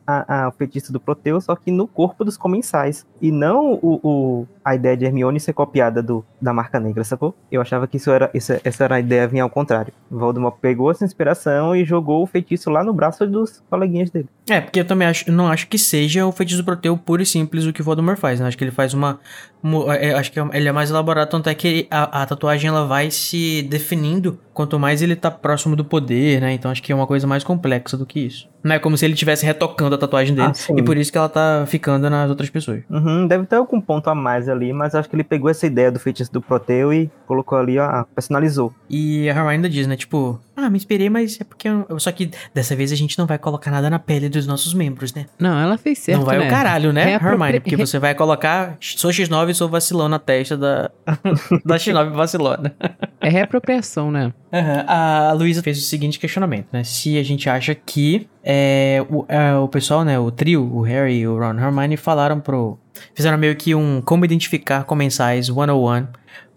o 0.50 0.52
feitiço 0.52 0.92
do 0.92 1.00
Proteu, 1.00 1.40
só 1.40 1.56
que 1.56 1.72
no 1.72 1.88
corpo 1.88 2.26
dos 2.26 2.36
comensais. 2.36 3.06
E 3.22 3.32
não 3.32 3.74
o, 3.82 4.00
o- 4.04 4.48
a 4.70 4.76
ideia 4.76 4.96
de 4.96 5.06
Hermione 5.06 5.40
ser 5.40 5.54
copiada 5.54 6.02
do, 6.02 6.24
da 6.42 6.54
marca 6.54 6.80
negra, 6.80 7.04
sacou? 7.04 7.36
Eu 7.52 7.62
achava 7.62 7.88
que 7.88 7.98
isso 7.98 8.12
era, 8.12 8.30
isso- 8.34 8.54
essa 8.64 8.84
era 8.84 8.96
a 8.96 9.00
ideia 9.00 9.28
vinha 9.28 9.44
ao 9.44 9.50
contrário. 9.50 9.92
Voldemort 10.10 10.56
pegou 10.62 10.92
essa 10.92 11.04
inspiração 11.06 11.76
e 11.76 11.84
jogou 11.86 12.24
o 12.24 12.28
feitiço 12.28 12.70
lá 12.70 12.84
no 12.84 12.94
braço 12.94 13.26
dos 13.28 13.62
coleguinhas 13.70 14.10
dele. 14.10 14.28
É, 14.50 14.62
porque 14.62 14.80
eu 14.80 14.86
também 14.86 15.08
acho, 15.08 15.32
não 15.32 15.48
acho 15.48 15.68
que 15.68 15.78
seja 15.78 16.26
o 16.26 16.32
feitiço 16.32 16.64
Proteu 16.64 16.98
puro 16.98 17.22
e 17.22 17.26
simples 17.26 17.66
o 17.66 17.74
que 17.74 17.82
Voldemort 17.84 18.18
faz, 18.18 18.40
né? 18.40 18.48
Acho 18.48 18.58
que 18.58 18.64
ele 18.64 18.72
faz 18.72 18.94
uma... 18.94 19.20
mo- 19.62 19.92
é, 19.92 20.14
acho 20.14 20.32
que 20.32 20.40
ele 20.40 20.68
é 20.68 20.72
mais 20.72 20.90
elaborado, 20.90 21.30
tanto 21.30 21.50
é 21.50 21.56
que 21.56 21.88
a, 21.92 22.22
a 22.22 22.26
tatuagem 22.26 22.68
ela 22.70 22.86
vai 22.86 23.12
se 23.12 23.62
definindo 23.64 24.40
quanto 24.60 24.78
mais 24.78 25.02
ele 25.02 25.16
tá 25.16 25.32
próximo 25.32 25.74
do 25.74 25.86
poder, 25.86 26.42
né? 26.42 26.52
Então 26.52 26.70
acho 26.70 26.84
que 26.84 26.92
é 26.92 26.96
uma 26.96 27.08
coisa 27.08 27.26
mais 27.26 27.46
complexa 27.46 27.96
do 27.96 28.06
que 28.06 28.20
isso. 28.20 28.50
Não 28.62 28.76
é 28.76 28.80
como 28.80 28.98
se 28.98 29.06
ele 29.06 29.14
estivesse 29.14 29.46
retocando 29.46 29.96
a 29.96 29.98
tatuagem 29.98 30.36
dele, 30.36 30.50
Ah, 30.50 30.74
e 30.78 30.84
por 30.84 30.98
isso 30.98 31.10
que 31.10 31.18
ela 31.18 31.30
tá 31.30 31.64
ficando 31.66 32.10
nas 32.10 32.30
outras 32.30 32.50
pessoas. 32.50 32.82
Uhum, 32.90 33.26
deve 33.26 33.46
ter 33.46 33.56
algum 33.56 33.80
ponto 33.80 34.10
a 34.10 34.16
mais 34.16 34.50
ali, 34.50 34.74
mas 34.74 34.94
acho 34.94 35.10
que 35.10 35.16
ele 35.16 35.24
pegou 35.24 35.50
essa 35.50 35.66
ideia 35.66 35.90
do 35.90 35.98
feitiço 35.98 36.34
do 36.34 36.42
Proteu 36.42 36.92
e 36.94 37.10
colocou 37.26 37.58
ali, 37.58 37.80
ó, 37.80 38.04
personalizou. 38.14 38.74
E 38.90 39.30
a 39.30 39.32
Hermione 39.32 39.50
ainda 39.52 39.70
diz, 39.70 39.88
né? 39.88 39.96
Tipo, 39.96 40.38
ah, 40.66 40.70
me 40.70 40.78
inspirei, 40.78 41.10
mas 41.10 41.40
é 41.40 41.44
porque... 41.44 41.68
eu- 41.68 42.00
Só 42.00 42.12
que 42.12 42.32
dessa 42.54 42.76
vez 42.76 42.92
a 42.92 42.96
gente 42.96 43.18
não 43.18 43.26
vai 43.26 43.38
colocar 43.38 43.72
nada 43.72 43.90
na 43.90 44.00
pele 44.00 44.30
dos 44.30 44.46
nossos 44.48 44.74
membros, 44.74 45.14
né? 45.14 45.26
Não, 45.40 45.60
ela 45.60 45.78
fez 45.78 46.00
certo, 46.00 46.20
não 46.20 46.26
vai 46.26 46.40
né? 46.40 46.48
o 46.48 46.50
caralho, 46.50 46.94
né, 46.94 47.04
Reapropri- 47.06 47.34
Hermione? 47.34 47.60
Porque 47.60 47.76
você 47.78 48.00
vai 48.00 48.14
colocar 48.16 48.78
sou 48.80 49.12
X9 49.12 49.50
e 49.50 49.54
sou 49.54 49.68
vacilão 49.70 50.08
na 50.10 50.20
testa 50.20 50.56
da, 50.58 50.92
da 51.66 51.76
X9 51.76 52.12
vacilona. 52.12 52.76
É 53.22 53.30
reapropriação, 53.30 54.12
né? 54.12 54.34
Aham, 54.54 54.86
A 54.88 55.34
Luísa 55.34 55.62
fez 55.62 55.78
o 55.78 55.82
seguinte 55.82 56.18
questionamento, 56.20 56.68
né? 56.72 56.84
Se 56.84 57.18
a 57.18 57.24
gente 57.24 57.50
acha 57.50 57.76
que 57.76 58.28
é, 58.44 59.06
o, 59.10 59.26
é, 59.28 59.54
o 59.56 59.68
pessoal, 59.68 60.04
né, 60.04 60.18
o 60.18 60.32
trio, 60.32 60.64
o 60.74 60.82
Harry, 60.82 61.28
o 61.28 61.38
Ron 61.38 61.54
e 61.56 61.62
Hermione 61.64 61.98
falaram 61.98 62.40
pro... 62.40 62.80
Fizeram 63.14 63.38
meio 63.38 63.56
que 63.56 63.74
um 63.76 64.02
como 64.02 64.26
identificar 64.26 64.84
comensais 64.84 65.46
101 65.48 66.08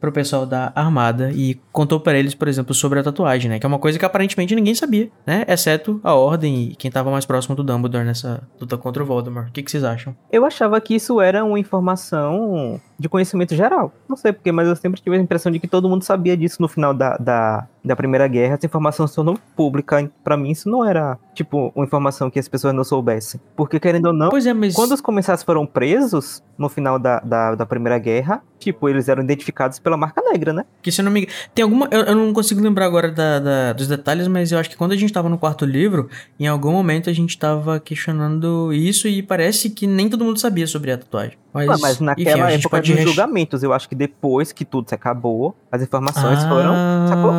pro 0.03 0.11
pessoal 0.11 0.45
da 0.45 0.73
armada 0.75 1.31
e 1.31 1.61
contou 1.71 2.01
pra 2.01 2.19
eles, 2.19 2.35
por 2.35 2.49
exemplo, 2.49 2.75
sobre 2.75 2.99
a 2.99 3.05
tatuagem, 3.05 3.49
né? 3.49 3.61
Que 3.61 3.65
é 3.65 3.69
uma 3.69 3.79
coisa 3.79 4.01
que 4.01 4.05
aparentemente 4.05 4.53
ninguém 4.53 4.75
sabia, 4.75 5.09
né? 5.25 5.45
Exceto 5.47 6.01
a 6.03 6.13
Ordem 6.13 6.71
e 6.73 6.75
quem 6.75 6.91
tava 6.91 7.09
mais 7.09 7.25
próximo 7.25 7.55
do 7.55 7.63
Dumbledore 7.63 8.05
nessa 8.05 8.43
luta 8.61 8.77
contra 8.77 9.01
o 9.01 9.07
Voldemort. 9.07 9.49
O 9.49 9.53
que, 9.53 9.63
que 9.63 9.71
vocês 9.71 9.85
acham? 9.85 10.17
Eu 10.31 10.45
achava 10.45 10.81
que 10.81 10.97
isso 10.97 11.21
era 11.21 11.45
uma 11.45 11.57
informação 11.57 12.81
de 12.99 13.09
conhecimento 13.09 13.55
geral. 13.55 13.93
Não 14.09 14.17
sei 14.17 14.33
porquê, 14.33 14.51
mas 14.51 14.67
eu 14.67 14.75
sempre 14.75 15.01
tive 15.01 15.17
a 15.17 15.21
impressão 15.21 15.53
de 15.53 15.61
que 15.61 15.69
todo 15.69 15.89
mundo 15.89 16.03
sabia 16.03 16.37
disso 16.37 16.61
no 16.61 16.67
final 16.67 16.93
da, 16.93 17.17
da, 17.17 17.69
da 17.85 17.97
Primeira 17.97 18.27
Guerra. 18.29 18.55
Essa 18.55 18.67
informação 18.67 19.07
se 19.07 19.15
tornou 19.15 19.39
pública. 19.57 20.11
Pra 20.23 20.37
mim, 20.37 20.51
isso 20.51 20.69
não 20.69 20.85
era, 20.85 21.19
tipo, 21.35 21.73
uma 21.75 21.85
informação 21.85 22.31
que 22.31 22.39
as 22.39 22.49
pessoas 22.49 22.75
não 22.75 22.85
soubessem. 22.85 23.41
Porque, 23.57 23.79
querendo 23.81 24.07
ou 24.07 24.13
não, 24.13 24.31
é, 24.37 24.53
mas... 24.55 24.75
quando 24.75 24.93
os 24.93 25.01
comensais 25.01 25.43
foram 25.43 25.67
presos 25.67 26.43
no 26.59 26.69
final 26.69 26.99
da, 26.99 27.19
da, 27.21 27.55
da 27.55 27.67
Primeira 27.67 27.99
Guerra, 27.99 28.43
tipo, 28.59 28.89
eles 28.89 29.09
eram 29.09 29.23
identificados 29.23 29.79
pela 29.81 29.97
marca 29.97 30.23
negra, 30.23 30.53
né? 30.53 30.65
Que 30.81 30.93
se 30.93 31.01
eu 31.01 31.05
não 31.05 31.11
me 31.11 31.23
engano. 31.23 31.37
Tem 31.55 31.63
alguma. 31.65 31.89
Eu, 31.91 32.03
eu 32.03 32.15
não 32.15 32.33
consigo 32.33 32.61
lembrar 32.61 32.87
agora 32.87 33.11
da- 33.11 33.41
da- 33.41 33.73
dos 33.73 33.89
detalhes, 33.89 34.29
mas 34.29 34.53
eu 34.53 34.59
acho 34.59 34.71
que 34.71 34.77
quando 34.77 34.93
a 34.93 34.97
gente 34.97 35.13
tava 35.13 35.29
no 35.29 35.37
quarto 35.39 35.65
livro, 35.65 36.09
em 36.39 36.47
algum 36.47 36.71
momento 36.73 37.11
a 37.11 37.13
gente 37.13 37.37
tava 37.37 37.81
questionando 37.81 38.73
isso 38.73 39.09
e 39.09 39.23
parece 39.23 39.71
que 39.71 39.87
nem 39.87 40.09
todo 40.09 40.25
mundo 40.25 40.39
sabia 40.39 40.67
sobre 40.67 40.93
a 40.93 40.99
tatuagem. 40.99 41.37
Mas, 41.53 41.69
Ah, 41.69 41.77
mas 41.81 41.95
enfim, 41.97 42.05
naquela 42.05 42.51
gente 42.51 42.61
época 42.61 42.81
dos 42.81 42.91
res- 42.91 43.05
julgamentos, 43.05 43.63
eu 43.63 43.73
acho 43.73 43.89
que 43.89 43.95
depois 43.95 44.53
que 44.53 44.65
tudo 44.65 44.89
se 44.89 44.95
acabou, 44.95 45.55
as 45.71 45.83
informações 45.83 46.43
foram, 46.45 46.75
sacou? 47.09 47.33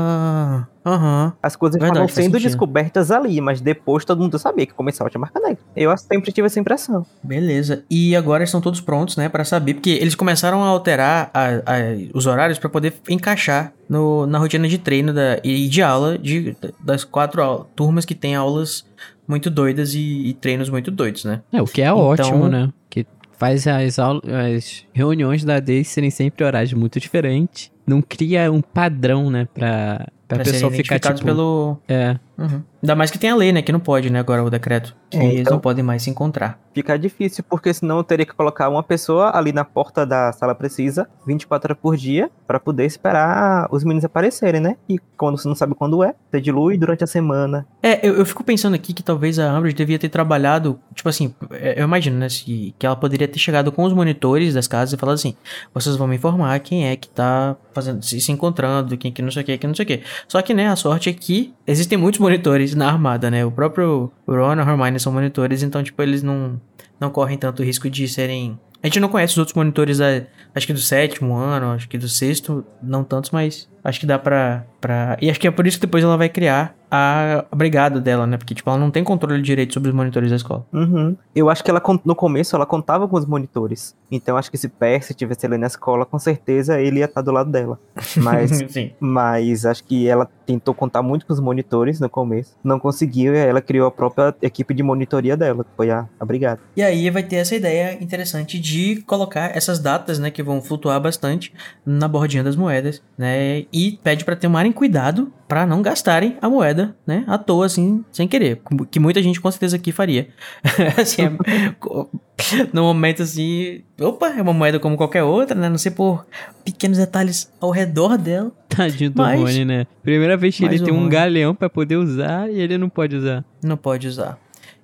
Aham. 0.85 1.33
As 1.41 1.55
coisas 1.55 1.79
Verdade, 1.79 2.05
estavam 2.05 2.23
sendo 2.23 2.39
descobertas 2.39 3.09
ali, 3.11 3.39
mas 3.39 3.61
depois 3.61 4.03
todo 4.05 4.21
mundo 4.21 4.37
sabia 4.37 4.65
que 4.65 4.73
começava 4.73 5.07
a 5.07 5.11
tinha 5.11 5.19
marca 5.21 5.39
negra. 5.39 5.59
Eu 5.75 5.95
sempre 5.97 6.31
tive 6.31 6.47
essa 6.47 6.59
impressão. 6.59 7.05
Beleza. 7.23 7.83
E 7.89 8.15
agora 8.15 8.43
estão 8.43 8.59
todos 8.61 8.81
prontos, 8.81 9.15
né, 9.17 9.29
Pra 9.29 9.43
saber, 9.45 9.75
porque 9.75 9.91
eles 9.91 10.15
começaram 10.15 10.63
a 10.63 10.67
alterar 10.67 11.31
a- 11.33 11.47
a- 11.65 12.09
os 12.13 12.25
horários 12.27 12.59
pra 12.59 12.69
poder 12.69 12.93
encaixar 13.09 13.73
no- 13.89 14.25
na 14.27 14.37
rotina 14.39 14.67
de 14.67 14.77
treino 14.77 15.13
da, 15.13 15.39
e 15.43 15.67
de 15.67 15.81
aula 15.81 16.17
de, 16.17 16.55
das 16.79 17.03
quatro 17.03 17.41
au- 17.41 17.63
turmas 17.75 18.05
que 18.05 18.13
tem 18.15 18.35
aulas 18.35 18.85
muito 19.27 19.49
doidas 19.49 19.93
e, 19.93 20.27
e 20.27 20.33
treinos 20.33 20.69
muito 20.69 20.91
doidos, 20.91 21.23
né? 21.25 21.41
É, 21.51 21.61
o 21.61 21.65
que 21.65 21.81
é 21.81 21.85
Então- 21.85 21.97
ótimo, 21.97 22.47
né? 22.49 22.69
Que 22.89 23.05
faz 23.37 23.65
as, 23.67 23.97
as 23.99 24.85
reuniões 24.93 25.43
da 25.43 25.55
AD 25.55 25.83
serem 25.85 26.09
sempre 26.09 26.43
horários 26.45 26.73
muito 26.73 26.99
diferentes. 26.99 27.71
Não 27.87 28.01
cria 28.01 28.51
um 28.51 28.61
padrão, 28.61 29.29
né? 29.29 29.47
Pra, 29.53 30.07
pra, 30.27 30.37
Pra 30.37 30.45
pessoa 30.45 30.71
ficar 30.71 30.99
tipo... 30.99 31.23
pelo. 31.23 31.77
É. 31.87 32.17
Uhum. 32.37 32.63
Ainda 32.81 32.95
mais 32.95 33.11
que 33.11 33.17
tem 33.19 33.29
a 33.29 33.35
lei, 33.35 33.51
né? 33.51 33.61
Que 33.61 33.71
não 33.71 33.79
pode, 33.79 34.09
né? 34.09 34.19
Agora 34.19 34.43
o 34.43 34.49
decreto. 34.49 34.95
Que 35.09 35.17
É, 35.17 35.25
eles 35.25 35.41
então- 35.41 35.53
não 35.53 35.59
podem 35.59 35.83
mais 35.83 36.03
se 36.03 36.09
encontrar. 36.09 36.59
Fica 36.73 36.97
difícil, 36.97 37.43
porque 37.47 37.71
senão 37.73 37.97
eu 37.97 38.03
teria 38.03 38.25
que 38.25 38.33
colocar 38.33 38.67
uma 38.67 38.81
pessoa 38.81 39.31
ali 39.37 39.53
na 39.53 39.63
porta 39.63 40.05
da 40.05 40.31
sala 40.33 40.55
precisa, 40.55 41.07
24 41.25 41.71
horas 41.71 41.81
por 41.81 41.95
dia, 41.95 42.31
pra 42.47 42.59
poder 42.59 42.85
esperar 42.85 43.67
os 43.71 43.83
meninos 43.83 44.03
aparecerem, 44.03 44.59
né? 44.59 44.75
E 44.89 44.97
quando 45.15 45.37
você 45.37 45.47
não 45.47 45.55
sabe 45.55 45.75
quando 45.75 46.03
é, 46.03 46.15
você 46.31 46.41
dilui 46.41 46.77
durante 46.77 47.03
a 47.03 47.07
semana. 47.07 47.65
É, 47.81 48.05
eu, 48.07 48.15
eu 48.15 48.25
fico 48.25 48.43
pensando 48.43 48.73
aqui 48.73 48.91
que 48.91 49.03
talvez 49.03 49.37
a 49.37 49.53
Umbridge 49.55 49.75
devia 49.75 49.99
ter 49.99 50.09
trabalhado, 50.09 50.79
tipo 50.95 51.07
assim, 51.07 51.33
é, 51.51 51.79
eu 51.79 51.83
imagino, 51.83 52.17
né, 52.17 52.27
se- 52.27 52.73
que 52.79 52.85
ela 52.85 52.95
poderia 52.95 53.27
ter 53.27 53.37
chegado 53.39 53.71
com 53.71 53.83
os 53.83 53.93
monitores 53.93 54.53
das 54.55 54.67
casas 54.67 54.93
e 54.93 54.97
falado 54.97 55.15
assim, 55.15 55.35
vocês 55.73 55.95
vão 55.95 56.07
me 56.07 56.15
informar 56.15 56.59
quem 56.59 56.87
é 56.87 56.95
que 56.95 57.07
tá 57.07 57.55
fazendo, 57.73 58.01
se, 58.03 58.19
se 58.19 58.31
encontrando, 58.31 58.97
quem 58.97 59.11
que 59.11 59.21
não 59.21 59.29
sei 59.31 59.43
o 59.43 59.45
que, 59.45 59.57
que 59.59 59.67
não 59.67 59.75
sei 59.75 59.83
o 59.83 59.87
que. 59.87 60.01
Só 60.27 60.41
que, 60.41 60.53
né, 60.55 60.67
a 60.69 60.75
sorte 60.75 61.09
é 61.09 61.13
que 61.13 61.53
existem 61.67 61.97
muitos 61.97 62.19
monitores 62.23 62.73
na 62.73 62.87
armada, 62.87 63.29
né, 63.29 63.45
o 63.45 63.51
próprio 63.51 64.11
Ron 64.27 64.55
e 64.55 64.59
a 64.59 64.61
Hermione 64.61 64.99
são 64.99 65.11
monitores, 65.11 65.63
então, 65.63 65.83
tipo, 65.83 66.01
eles 66.01 66.23
não, 66.23 66.59
não 66.99 67.09
correm 67.09 67.37
tanto 67.37 67.63
risco 67.63 67.89
de 67.89 68.07
serem... 68.07 68.59
A 68.81 68.87
gente 68.87 68.99
não 68.99 69.07
conhece 69.07 69.33
os 69.33 69.37
outros 69.37 69.55
monitores, 69.55 69.99
da, 69.99 70.23
acho 70.53 70.67
que 70.67 70.73
do 70.73 70.79
sétimo 70.79 71.35
ano, 71.35 71.67
acho 71.67 71.87
que 71.87 71.97
do 71.97 72.09
sexto, 72.09 72.65
não 72.81 73.03
tantos, 73.03 73.31
mas 73.31 73.69
Acho 73.83 73.99
que 73.99 74.05
dá 74.05 74.17
pra, 74.17 74.65
pra. 74.79 75.17
E 75.21 75.29
acho 75.29 75.39
que 75.39 75.47
é 75.47 75.51
por 75.51 75.67
isso 75.67 75.77
que 75.77 75.85
depois 75.85 76.03
ela 76.03 76.17
vai 76.17 76.29
criar 76.29 76.75
a 76.95 77.43
brigada 77.55 77.99
dela, 77.99 78.27
né? 78.27 78.37
Porque, 78.37 78.53
tipo, 78.53 78.69
ela 78.69 78.77
não 78.77 78.91
tem 78.91 79.03
controle 79.03 79.41
direito 79.41 79.73
sobre 79.73 79.89
os 79.89 79.95
monitores 79.95 80.29
da 80.29 80.35
escola. 80.35 80.63
Uhum. 80.71 81.17
Eu 81.35 81.49
acho 81.49 81.63
que 81.63 81.71
ela, 81.71 81.81
no 82.05 82.13
começo, 82.13 82.55
ela 82.55 82.67
contava 82.67 83.07
com 83.07 83.17
os 83.17 83.25
monitores. 83.25 83.95
Então, 84.11 84.37
acho 84.37 84.51
que 84.51 84.57
se 84.59 84.69
Percy 84.69 85.15
tivesse 85.15 85.43
ali 85.47 85.57
na 85.57 85.65
escola, 85.65 86.05
com 86.05 86.19
certeza 86.19 86.79
ele 86.79 86.99
ia 86.99 87.05
estar 87.05 87.21
do 87.21 87.31
lado 87.31 87.49
dela. 87.49 87.79
Mas 88.17 88.51
Sim. 88.69 88.91
Mas 88.99 89.65
acho 89.65 89.83
que 89.85 90.07
ela 90.07 90.29
tentou 90.45 90.73
contar 90.75 91.01
muito 91.01 91.25
com 91.25 91.33
os 91.33 91.39
monitores 91.39 91.99
no 91.99 92.07
começo. 92.07 92.55
Não 92.63 92.79
conseguiu 92.79 93.33
e 93.33 93.39
aí 93.39 93.49
ela 93.49 93.61
criou 93.61 93.87
a 93.87 93.91
própria 93.91 94.35
equipe 94.39 94.71
de 94.75 94.83
monitoria 94.83 95.35
dela, 95.35 95.63
que 95.63 95.71
foi 95.75 95.89
a, 95.89 96.07
a 96.19 96.25
brigada. 96.25 96.59
E 96.75 96.83
aí 96.83 97.09
vai 97.09 97.23
ter 97.23 97.37
essa 97.37 97.55
ideia 97.55 97.97
interessante 98.03 98.59
de 98.59 99.01
colocar 99.07 99.55
essas 99.55 99.79
datas, 99.79 100.19
né, 100.19 100.29
que 100.29 100.43
vão 100.43 100.61
flutuar 100.61 101.01
bastante 101.01 101.51
na 101.83 102.07
bordinha 102.07 102.43
das 102.43 102.55
moedas, 102.55 103.01
né? 103.17 103.65
E 103.75 103.99
pede 104.03 104.23
pra 104.23 104.35
tomarem 104.35 104.71
cuidado 104.71 105.33
pra 105.47 105.65
não 105.65 105.81
gastarem 105.81 106.37
a 106.39 106.47
moeda, 106.47 106.95
né, 107.07 107.23
à 107.25 107.39
toa 107.39 107.65
assim, 107.65 108.05
sem 108.11 108.27
querer, 108.27 108.61
que 108.91 108.99
muita 108.99 109.21
gente 109.23 109.41
com 109.41 109.49
certeza 109.49 109.77
aqui 109.77 109.91
faria. 109.91 110.27
assim, 111.01 111.23
é- 111.23 112.67
no 112.71 112.83
momento 112.83 113.23
assim, 113.23 113.81
opa, 113.99 114.27
é 114.29 114.41
uma 114.41 114.53
moeda 114.53 114.79
como 114.79 114.95
qualquer 114.95 115.23
outra, 115.23 115.55
né? 115.59 115.69
Não 115.69 115.77
sei 115.77 115.91
por 115.91 116.25
pequenos 116.63 116.97
detalhes 116.99 117.51
ao 117.59 117.71
redor 117.71 118.17
dela. 118.17 118.51
Tadinho 118.69 119.09
do 119.09 119.21
Mas- 119.21 119.39
Rony, 119.39 119.65
né? 119.65 119.87
Primeira 120.03 120.37
vez 120.37 120.55
que 120.55 120.65
ele 120.65 120.79
tem 120.79 120.93
um 120.93 121.09
galeão 121.09 121.55
pra 121.55 121.69
poder 121.69 121.95
usar 121.95 122.49
e 122.51 122.59
ele 122.59 122.77
não 122.77 122.89
pode 122.89 123.15
usar. 123.15 123.43
Não 123.63 123.77
pode 123.77 124.07
usar. 124.07 124.37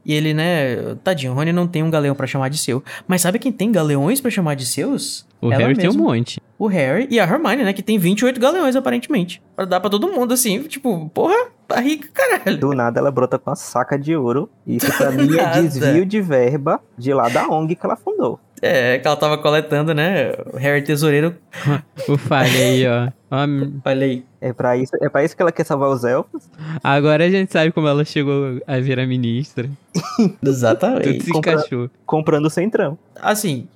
E 0.05 0.13
ele, 0.13 0.33
né, 0.33 0.95
tadinho, 1.03 1.33
o 1.33 1.35
Rony 1.35 1.51
não 1.51 1.67
tem 1.67 1.83
um 1.83 1.91
galeão 1.91 2.15
pra 2.15 2.25
chamar 2.25 2.49
de 2.49 2.57
seu. 2.57 2.83
Mas 3.07 3.21
sabe 3.21 3.37
quem 3.37 3.51
tem 3.51 3.71
galeões 3.71 4.19
pra 4.21 4.31
chamar 4.31 4.55
de 4.55 4.65
seus? 4.65 5.27
O 5.41 5.51
Ela 5.53 5.63
Harry 5.63 5.75
tem 5.75 5.89
um 5.89 5.93
monte. 5.93 6.41
o 6.57 6.67
Harry 6.67 7.07
e 7.09 7.19
a 7.19 7.23
Hermione, 7.23 7.63
né? 7.63 7.71
Que 7.73 7.81
tem 7.81 7.97
28 7.97 8.39
galeões, 8.39 8.75
aparentemente. 8.75 9.41
Pra 9.55 9.65
dar 9.65 9.79
pra 9.79 9.89
todo 9.89 10.11
mundo, 10.11 10.33
assim. 10.33 10.61
Tipo, 10.63 11.09
porra, 11.13 11.47
tá 11.67 11.79
rica, 11.79 12.09
caralho. 12.13 12.57
Do 12.57 12.73
nada 12.73 12.99
ela 12.99 13.09
brota 13.11 13.39
com 13.39 13.49
a 13.49 13.55
saca 13.55 13.97
de 13.97 14.15
ouro. 14.15 14.49
Isso 14.67 14.91
pra 14.97 15.11
mim 15.11 15.29
é 15.37 15.61
desvio 15.61 16.05
de 16.05 16.19
verba 16.21 16.81
de 16.97 17.13
lá 17.13 17.29
da 17.29 17.47
ONG 17.47 17.75
que 17.75 17.85
ela 17.85 17.95
fundou. 17.95 18.39
É, 18.61 18.99
que 18.99 19.07
ela 19.07 19.15
tava 19.15 19.37
coletando, 19.37 19.93
né? 19.93 20.31
O 20.53 20.57
Harry 20.57 20.81
Tesoureiro. 20.83 21.35
O 22.09 22.17
falha 22.17 22.49
aí, 22.49 22.85
ó. 22.87 23.09
Ó, 23.31 23.37
Olha 23.85 24.05
aí. 24.05 24.25
É 24.41 24.53
pra 24.53 24.77
isso, 24.77 24.95
é 25.01 25.09
pra 25.09 25.23
isso 25.23 25.35
que 25.35 25.41
ela 25.41 25.51
quer 25.51 25.65
salvar 25.65 25.89
os 25.89 26.03
elfos. 26.05 26.49
Agora 26.83 27.25
a 27.25 27.29
gente 27.29 27.51
sabe 27.51 27.71
como 27.73 27.87
ela 27.89 28.05
chegou 28.05 28.61
a 28.65 28.79
virar 28.79 29.05
ministra. 29.05 29.69
Tudo 30.15 30.37
Exatamente. 30.49 31.23
se 31.25 31.31
compra- 31.31 31.53
encaixou. 31.53 31.89
Comprando 32.05 32.45
o 32.45 32.49
centrão. 32.49 32.97
Assim, 33.21 33.67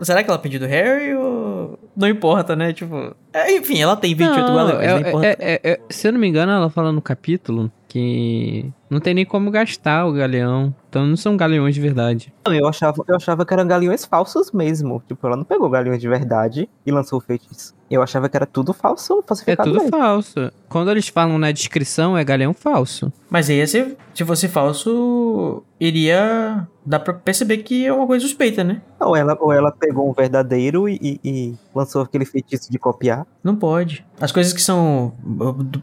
será 0.00 0.22
que 0.22 0.28
ela 0.28 0.38
pediu 0.38 0.60
do 0.60 0.66
Harry 0.66 1.14
ou. 1.14 1.78
Não 1.96 2.06
importa, 2.08 2.54
né? 2.54 2.72
Tipo. 2.72 3.14
é, 3.32 3.56
enfim, 3.56 3.80
ela 3.80 3.96
tem 3.96 4.14
28 4.14 4.46
Não, 4.46 4.54
galeões, 4.54 4.86
é- 4.86 4.92
não 4.92 5.08
importa. 5.08 5.26
é- 5.26 5.36
é- 5.40 5.60
é- 5.72 5.80
se 5.88 6.06
eu 6.08 6.12
não 6.12 6.20
me 6.20 6.28
engano, 6.28 6.52
ela 6.52 6.68
fala 6.68 6.92
no 6.92 7.00
capítulo 7.00 7.72
que 7.88 8.70
não 8.90 9.00
tem 9.00 9.14
nem 9.14 9.24
como 9.24 9.50
gastar 9.50 10.06
o 10.06 10.12
galeão. 10.12 10.74
Então 10.90 11.06
não 11.06 11.16
são 11.16 11.36
galeões 11.36 11.74
de 11.74 11.80
verdade. 11.80 12.32
Não, 12.44 12.52
Eu 12.52 12.66
achava, 12.66 13.02
eu 13.06 13.14
achava 13.14 13.46
que 13.46 13.54
eram 13.54 13.64
galeões 13.66 14.04
falsos 14.04 14.50
mesmo. 14.50 15.00
Tipo, 15.06 15.24
ela 15.28 15.36
não 15.36 15.44
pegou 15.44 15.70
galeões 15.70 16.00
de 16.00 16.08
verdade 16.08 16.68
e 16.84 16.90
lançou 16.90 17.18
o 17.18 17.22
feitiço. 17.22 17.72
Eu 17.88 18.02
achava 18.02 18.28
que 18.28 18.36
era 18.36 18.46
tudo 18.46 18.72
falso, 18.72 19.20
É 19.20 19.22
falsificado 19.26 19.70
tudo 19.70 19.82
mesmo. 19.82 19.96
falso. 19.96 20.50
Quando 20.68 20.90
eles 20.90 21.06
falam 21.08 21.38
na 21.38 21.50
descrição, 21.52 22.16
é 22.18 22.24
galeão 22.24 22.52
falso. 22.52 23.12
Mas 23.28 23.48
aí, 23.50 23.64
se, 23.66 23.96
se 24.14 24.24
fosse 24.24 24.48
falso, 24.48 25.62
iria. 25.78 26.66
Dá 26.84 26.98
pra 26.98 27.12
perceber 27.14 27.58
que 27.58 27.84
é 27.86 27.92
uma 27.92 28.06
coisa 28.06 28.24
suspeita, 28.24 28.64
né? 28.64 28.80
Ou 28.98 29.14
ela, 29.14 29.36
ou 29.40 29.52
ela 29.52 29.70
pegou 29.70 30.08
um 30.08 30.12
verdadeiro 30.12 30.88
e, 30.88 30.98
e- 31.00 31.20
e 31.22 31.54
lançou 31.74 32.02
aquele 32.02 32.24
feitiço 32.24 32.70
de 32.70 32.78
copiar. 32.78 33.26
Não 33.44 33.54
pode. 33.54 34.04
As 34.20 34.32
coisas 34.32 34.52
que 34.52 34.62
são 34.62 35.12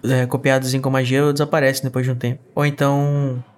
é, 0.04 0.26
copiadas 0.26 0.74
em 0.74 0.82
com 0.82 0.90
magia 0.90 1.32
desaparecem 1.32 1.84
depois 1.84 2.06
de 2.06 2.12
um 2.12 2.16
tempo. 2.16 2.42
Ou 2.56 2.66
então 2.66 2.97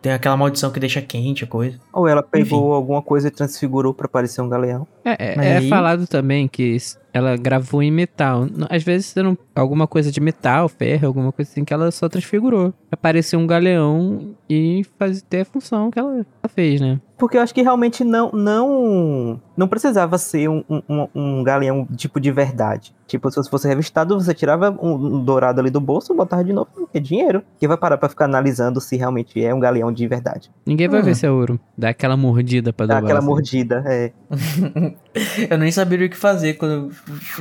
tem 0.02 0.12
aquela 0.12 0.36
maldição 0.38 0.72
que 0.72 0.80
deixa 0.80 1.02
quente 1.02 1.44
a 1.44 1.48
coisa. 1.48 1.78
Ou 1.94 2.08
ela 2.08 2.24
pegou 2.24 2.74
alguma 2.74 3.02
coisa 3.02 3.28
e 3.28 3.32
transfigurou 3.32 3.94
pra 3.94 4.08
parecer 4.08 4.42
um 4.42 4.50
galeão. 4.50 4.88
É, 5.04 5.12
é- 5.12 5.36
é 5.54 5.58
aí- 5.58 5.70
falado 5.70 6.08
também 6.08 6.48
que 6.48 6.78
ela 7.14 7.36
gravou 7.38 7.82
em 7.82 7.92
metal. 7.92 8.48
Às 8.70 8.84
vezes 8.84 9.14
não, 9.16 9.38
alguma 9.56 9.88
coisa 9.88 10.12
de 10.12 10.20
metal, 10.20 10.68
ferro, 10.70 11.08
alguma 11.08 11.32
coisa 11.32 11.50
assim 11.52 11.64
que 11.66 11.74
ela 11.74 11.92
só 11.92 12.08
transfigurou. 12.10 12.74
Pra 12.90 12.98
parecer 12.98 13.38
um 13.38 13.46
galeão 13.48 14.36
e 14.50 14.84
fazer 14.98 15.22
ter 15.22 15.42
a 15.42 15.46
função 15.46 15.92
que 15.92 16.00
ela, 16.00 16.26
fez, 16.50 16.82
né? 16.82 17.00
Porque 17.18 17.38
eu 17.38 17.42
acho 17.42 17.54
que 17.54 17.62
realmente 17.62 18.04
não 18.06 18.32
não 18.32 19.42
não 19.58 19.68
precisava 19.68 20.18
ser 20.18 20.50
um, 20.50 20.64
um- 20.70 21.08
um, 21.14 21.44
galeão 21.44 21.86
tipo 21.98 22.18
de 22.20 22.32
verdade. 22.32 22.96
Tipo, 23.06 23.30
se 23.30 23.50
fosse 23.50 23.68
revistado, 23.68 24.18
você 24.20 24.34
tirava 24.34 24.70
um, 24.82 25.24
dourado 25.24 25.60
ali 25.60 25.70
do 25.70 25.82
bolso 25.82 26.14
e 26.14 26.16
botava 26.16 26.44
de 26.44 26.54
novo. 26.54 26.70
É 26.94 27.00
dinheiro. 27.00 27.44
Que 27.60 27.68
vai 27.68 27.76
parar 27.76 27.98
pra 27.98 28.08
ficar 28.08 28.26
analisando 28.26 28.80
se 28.80 28.96
realmente 28.96 29.44
é 29.44 29.54
um 29.54 29.60
galeão 29.60 29.92
de 29.92 30.08
verdade. 30.08 30.50
Ninguém 30.66 30.88
vai 30.88 31.02
Hum. 31.02 31.04
ver 31.04 31.16
se 31.16 31.26
é 31.26 31.32
ouro. 31.32 31.60
Dá 31.78 31.90
aquela 31.90 32.16
mordida 32.16 32.72
pra 32.72 32.86
Dá 32.86 32.94
dobrar. 32.96 33.06
aquela 33.08 33.20
assim. 33.20 33.28
mordida, 33.28 33.84
é. 33.86 34.12
Eu 35.50 35.58
nem 35.58 35.72
saberia 35.72 36.08
o 36.08 36.10
que 36.10 36.16
fazer 36.18 36.54
quando 36.54 36.90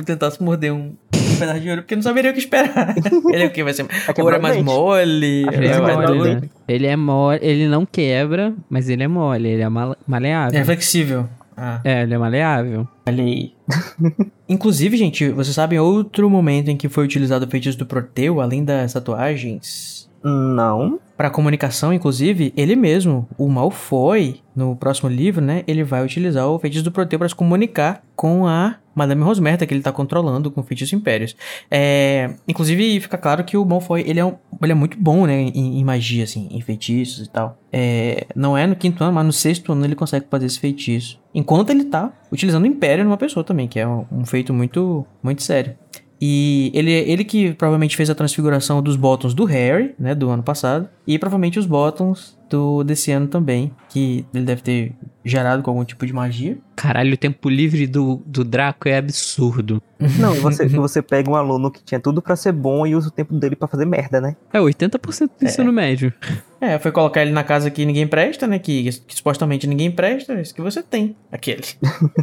tentasse 0.05 0.41
morder 0.41 0.73
um 0.73 0.93
pedaço 1.37 1.59
de 1.59 1.69
ouro, 1.69 1.81
porque 1.83 1.95
não 1.95 2.03
saberia 2.03 2.31
o 2.31 2.33
que 2.33 2.39
esperar. 2.39 2.95
Ele 3.31 3.43
é 3.43 3.45
o 3.47 3.51
que? 3.51 3.63
Vai 3.63 3.73
ser. 3.73 3.83
Vai 3.83 3.95
Ouro 4.07 4.13
quebrar 4.13 4.35
é 4.37 4.39
mais 4.39 4.61
mole? 4.63 5.45
Ele 5.51 5.67
é 5.67 5.71
é 5.71 5.79
mais 5.79 5.95
mole, 5.97 6.35
né? 6.35 6.41
Ele 6.67 6.87
é 6.87 6.95
mole, 6.95 7.39
ele 7.41 7.67
não 7.67 7.85
quebra, 7.85 8.53
mas 8.69 8.89
ele 8.89 9.03
é 9.03 9.07
mole, 9.07 9.47
ele 9.47 9.61
é 9.61 9.69
mal- 9.69 9.95
maleável. 10.07 10.59
É 10.59 10.63
flexível. 10.65 11.27
Ah, 11.57 11.81
É, 11.83 12.03
ele 12.03 12.13
é 12.13 12.17
maleável. 12.17 12.87
olha 13.07 13.23
aí. 13.23 13.53
Inclusive, 14.47 14.95
gente, 14.97 15.29
vocês 15.29 15.53
sabem 15.53 15.77
outro 15.79 16.29
momento 16.29 16.69
em 16.69 16.77
que 16.77 16.87
foi 16.89 17.03
utilizado 17.03 17.45
o 17.45 17.49
feitiço 17.49 17.77
do 17.77 17.85
Proteu, 17.85 18.39
além 18.41 18.63
das 18.63 18.93
tatuagens? 18.93 19.98
Não. 20.23 20.99
Para 21.15 21.29
comunicação, 21.29 21.91
inclusive, 21.93 22.53
ele 22.55 22.75
mesmo, 22.75 23.27
o 23.37 23.49
Malfoy, 23.49 24.41
no 24.55 24.75
próximo 24.75 25.09
livro, 25.09 25.43
né? 25.43 25.63
Ele 25.67 25.83
vai 25.83 26.03
utilizar 26.03 26.47
o 26.47 26.57
feitiço 26.59 26.83
do 26.83 26.91
Proteu 26.91 27.19
para 27.19 27.27
se 27.27 27.35
comunicar 27.35 28.01
com 28.15 28.47
a 28.47 28.75
Madame 28.95 29.21
Rosmerta, 29.21 29.65
que 29.65 29.73
ele 29.73 29.81
tá 29.81 29.91
controlando 29.91 30.49
com 30.49 30.61
o 30.61 30.63
feitiço 30.63 30.95
Impérios. 30.95 31.35
É, 31.69 32.33
inclusive, 32.47 32.99
fica 33.01 33.17
claro 33.17 33.43
que 33.43 33.57
o 33.57 33.65
Malfoy, 33.65 34.01
ele 34.05 34.19
é, 34.19 34.25
um- 34.25 34.35
ele 34.61 34.71
é 34.71 34.75
muito 34.75 34.97
bom, 34.97 35.25
né? 35.25 35.41
Em, 35.41 35.79
em 35.79 35.83
magia, 35.83 36.23
assim, 36.23 36.47
em 36.51 36.61
feitiços 36.61 37.27
e 37.27 37.29
tal. 37.29 37.57
É, 37.71 38.25
não 38.35 38.57
é 38.57 38.65
no 38.65 38.75
quinto 38.75 39.03
ano, 39.03 39.13
mas 39.13 39.25
no 39.25 39.33
sexto 39.33 39.71
ano 39.73 39.85
ele 39.85 39.95
consegue 39.95 40.25
fazer 40.29 40.45
esse 40.45 40.59
feitiço. 40.59 41.19
Enquanto 41.33 41.69
ele 41.69 41.83
tá 41.85 42.11
utilizando 42.31 42.63
o 42.63 42.67
Império 42.67 43.03
numa 43.03 43.17
pessoa 43.17 43.43
também, 43.43 43.67
que 43.67 43.79
é 43.79 43.87
um, 43.87 44.05
um 44.11 44.25
feito 44.25 44.53
muito, 44.53 45.05
muito 45.21 45.43
sério. 45.43 45.75
E 46.21 46.71
ele, 46.73 46.91
ele 46.91 47.23
que 47.23 47.53
provavelmente 47.53 47.95
fez 47.95 48.09
a 48.09 48.15
transfiguração 48.15 48.81
dos 48.81 48.95
bottoms 48.95 49.33
do 49.33 49.45
Harry, 49.45 49.95
né, 49.97 50.13
do 50.13 50.29
ano 50.29 50.43
passado, 50.43 50.89
e 51.07 51.17
provavelmente 51.17 51.59
os 51.59 51.65
bottoms 51.65 52.37
do 52.49 52.83
desse 52.83 53.11
ano 53.11 53.27
também, 53.27 53.71
que 53.89 54.25
ele 54.33 54.45
deve 54.45 54.61
ter 54.61 54.93
gerado 55.23 55.61
com 55.61 55.71
algum 55.71 55.85
tipo 55.85 56.05
de 56.05 56.13
magia. 56.13 56.57
Caralho, 56.75 57.13
o 57.13 57.17
tempo 57.17 57.49
livre 57.49 57.85
do, 57.85 58.21
do 58.25 58.43
Draco 58.43 58.87
é 58.87 58.97
absurdo. 58.97 59.81
Não, 60.19 60.35
e 60.35 60.39
você, 60.39 60.67
você 60.67 61.01
pega 61.01 61.29
um 61.29 61.35
aluno 61.35 61.69
que 61.69 61.83
tinha 61.83 61.99
tudo 61.99 62.21
pra 62.21 62.35
ser 62.35 62.51
bom 62.51 62.85
e 62.87 62.95
usa 62.95 63.09
o 63.09 63.11
tempo 63.11 63.33
dele 63.35 63.55
pra 63.55 63.67
fazer 63.67 63.85
merda, 63.85 64.19
né? 64.19 64.35
É 64.51 64.59
80% 64.59 65.29
do 65.39 65.45
ensino 65.45 65.71
médio. 65.71 66.13
É, 66.59 66.77
foi 66.79 66.91
colocar 66.91 67.21
ele 67.21 67.31
na 67.31 67.43
casa 67.43 67.69
que 67.69 67.85
ninguém 67.85 68.07
presta, 68.07 68.47
né, 68.47 68.59
que, 68.59 68.83
que 68.83 69.15
supostamente 69.15 69.67
ninguém 69.67 69.91
presta, 69.91 70.33
é 70.33 70.41
isso 70.41 70.53
que 70.53 70.61
você 70.61 70.83
tem, 70.83 71.15
aquele. 71.31 71.63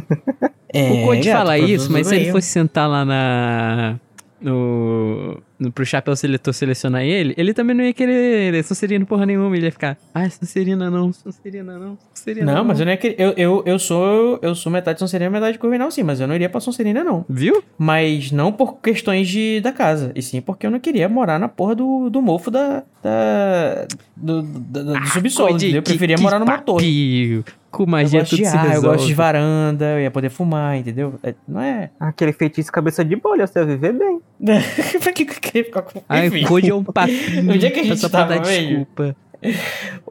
é, 0.73 0.91
o 0.91 1.05
Conde 1.05 1.27
gato, 1.27 1.37
fala 1.37 1.57
isso, 1.57 1.91
mas 1.91 2.07
se 2.07 2.15
ele 2.15 2.31
fosse 2.31 2.47
sentar 2.47 2.87
lá 2.89 3.03
na. 3.03 3.99
No, 4.39 5.41
no, 5.59 5.71
pro 5.71 5.83
chapéu 5.85 6.15
seletor 6.15 6.53
selecionar 6.53 7.01
ele, 7.01 7.33
ele 7.37 7.53
também 7.53 7.75
não 7.75 7.83
ia 7.83 7.91
querer 7.93 8.63
Sonserina 8.63 9.03
porra 9.05 9.25
nenhuma. 9.25 9.55
Ele 9.57 9.65
ia 9.65 9.71
ficar, 9.71 9.97
ai, 10.13 10.29
Sonserina 10.29 10.89
não, 10.91 11.11
Sonserina 11.11 11.77
não, 11.79 11.97
Sonserina 12.13 12.45
não. 12.45 12.53
Não, 12.59 12.63
mas 12.65 12.79
eu 12.79 12.85
não 12.85 12.91
é 12.93 12.97
que 12.97 13.15
eu, 13.17 13.33
eu, 13.35 13.63
eu 13.65 13.79
sou 13.79 14.37
eu 14.41 14.53
sou 14.53 14.71
metade 14.71 14.99
Sonserina, 14.99 15.29
metade 15.31 15.57
Corvinal 15.57 15.89
sim, 15.89 16.03
mas 16.03 16.19
eu 16.19 16.27
não 16.27 16.35
iria 16.35 16.49
pra 16.49 16.59
Sonserina 16.59 17.03
não. 17.03 17.25
Viu? 17.27 17.63
Mas 17.77 18.31
não 18.31 18.51
por 18.51 18.75
questões 18.79 19.27
de, 19.27 19.59
da 19.61 19.71
casa, 19.71 20.11
e 20.15 20.21
sim 20.21 20.39
porque 20.39 20.67
eu 20.67 20.71
não 20.71 20.79
queria 20.79 21.09
morar 21.09 21.39
na 21.39 21.47
porra 21.47 21.73
do, 21.75 22.09
do 22.09 22.21
mofo 22.21 22.51
da, 22.51 22.83
da 23.01 23.87
do, 24.15 24.41
do, 24.43 24.59
do- 24.83 24.93
do 24.93 25.07
subsolo, 25.07 25.49
Conde, 25.49 25.65
entendeu? 25.65 25.79
Eu 25.79 25.83
que- 25.83 25.89
preferia 25.91 26.15
que 26.15 26.21
morar 26.21 26.39
numa 26.39 26.57
torre. 26.59 27.43
Com 27.77 27.83
Eu 27.83 27.87
magia 27.87 28.21
gosto 28.21 28.31
tudo 28.31 28.43
de 28.43 28.49
se 28.49 28.57
ar, 28.57 28.65
eu 28.65 28.71
resolve. 28.71 28.97
gosto 28.97 29.05
de 29.05 29.13
varanda, 29.13 29.85
eu 29.85 29.99
ia 29.99 30.09
poder 30.09 30.31
fumar, 30.31 30.75
entendeu? 30.79 31.13
É, 31.21 31.35
não 31.47 31.61
é... 31.61 31.91
Aquele 31.99 32.33
feitiço 32.33 32.71
cabeça 32.71 33.05
de 33.05 33.15
bolha, 33.15 33.45
você 33.45 33.59
ia 33.59 33.65
viver 33.67 33.93
bem. 33.93 34.19
pra 34.99 35.13
que 35.13 35.25
que 35.25 35.33
eu 35.33 35.39
queria 35.39 35.63
ficar 35.63 35.83
com... 35.83 36.01
Ai, 36.09 36.27
Conde 36.41 36.71
é 36.71 36.73
um 36.73 36.81
papinho. 36.83 37.53
Onde 37.53 37.67
é 37.67 37.69
que 37.69 37.79
a 37.79 37.83
gente 37.83 38.09
tava, 38.09 38.39
desculpa. 38.39 39.15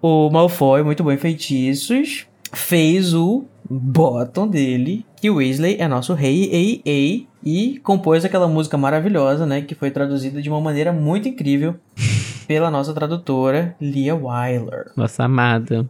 O 0.00 0.30
Malfoy, 0.30 0.84
muito 0.84 1.02
bom 1.02 1.10
em 1.10 1.16
feitiços, 1.16 2.28
fez 2.52 3.12
o 3.12 3.44
bottom 3.68 4.46
dele, 4.46 5.04
que 5.16 5.28
o 5.28 5.34
Weasley 5.34 5.74
é 5.80 5.88
nosso 5.88 6.14
rei, 6.14 6.48
ei, 6.52 6.80
ei, 6.84 7.26
e 7.42 7.80
compôs 7.80 8.24
aquela 8.24 8.46
música 8.46 8.78
maravilhosa, 8.78 9.44
né, 9.44 9.60
que 9.60 9.74
foi 9.74 9.90
traduzida 9.90 10.40
de 10.40 10.48
uma 10.48 10.60
maneira 10.60 10.92
muito 10.92 11.28
incrível 11.28 11.74
pela 12.46 12.70
nossa 12.70 12.94
tradutora, 12.94 13.74
Lia 13.80 14.14
Wyler. 14.14 14.92
Nossa 14.94 15.24
amada. 15.24 15.84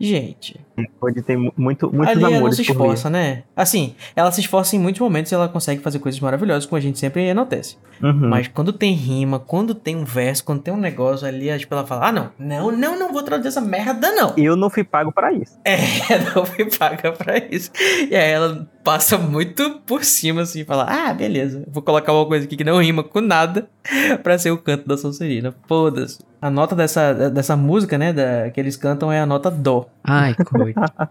Gente, 0.00 0.58
Pode 0.98 1.20
ter 1.22 1.36
mu- 1.36 1.52
muito, 1.56 1.90
muitos 1.92 2.14
Ali 2.14 2.22
ela 2.22 2.30
não 2.30 2.38
amores 2.38 2.56
se 2.56 2.62
por 2.64 2.72
vir. 2.72 2.80
esforça, 2.80 3.10
né? 3.10 3.42
Assim, 3.54 3.94
ela 4.16 4.32
se 4.32 4.40
esforça 4.40 4.76
em 4.76 4.78
muitos 4.78 5.00
momentos 5.00 5.30
e 5.30 5.34
ela 5.34 5.48
consegue 5.48 5.82
fazer 5.82 5.98
coisas 5.98 6.20
maravilhosas, 6.20 6.64
como 6.64 6.78
a 6.78 6.80
gente 6.80 6.98
sempre 6.98 7.22
enaltece. 7.22 7.76
Uhum. 8.02 8.28
Mas 8.30 8.48
quando 8.48 8.72
tem 8.72 8.94
rima, 8.94 9.38
quando 9.38 9.74
tem 9.74 9.94
um 9.96 10.04
verso, 10.04 10.42
quando 10.44 10.62
tem 10.62 10.72
um 10.72 10.78
negócio 10.78 11.26
ali, 11.28 11.48
ela, 11.50 11.58
tipo, 11.58 11.74
ela 11.74 11.86
fala: 11.86 12.08
Ah, 12.08 12.12
não, 12.12 12.30
não, 12.38 12.72
não, 12.72 12.98
não 12.98 13.12
vou 13.12 13.22
traduzir 13.22 13.48
essa 13.48 13.60
merda, 13.60 14.10
não. 14.12 14.32
Eu 14.38 14.56
não 14.56 14.70
fui 14.70 14.82
pago 14.84 15.12
pra 15.12 15.32
isso. 15.32 15.58
É, 15.64 15.76
não 16.34 16.44
me 16.58 16.64
paga 16.76 17.12
pra 17.12 17.36
isso. 17.38 17.70
E 18.10 18.16
aí 18.16 18.30
ela 18.30 18.66
passa 18.82 19.18
muito 19.18 19.80
por 19.86 20.02
cima, 20.02 20.42
assim, 20.42 20.64
fala: 20.64 20.86
Ah, 20.88 21.12
beleza, 21.12 21.62
vou 21.70 21.82
colocar 21.82 22.12
uma 22.14 22.24
coisa 22.24 22.46
aqui 22.46 22.56
que 22.56 22.64
não 22.64 22.80
rima 22.80 23.02
com 23.04 23.20
nada 23.20 23.68
pra 24.22 24.38
ser 24.38 24.50
o 24.50 24.56
canto 24.58 24.88
da 24.88 24.96
Sonserina. 24.96 25.54
Foda-se. 25.68 26.18
A 26.42 26.48
nota 26.48 26.74
dessa, 26.74 27.28
dessa 27.28 27.54
música, 27.54 27.98
né, 27.98 28.14
da, 28.14 28.48
que 28.50 28.58
eles 28.58 28.74
cantam 28.74 29.12
é 29.12 29.20
a 29.20 29.26
nota 29.26 29.50
Dó. 29.50 29.84
Ai, 30.02 30.34
coisa. 30.74 31.10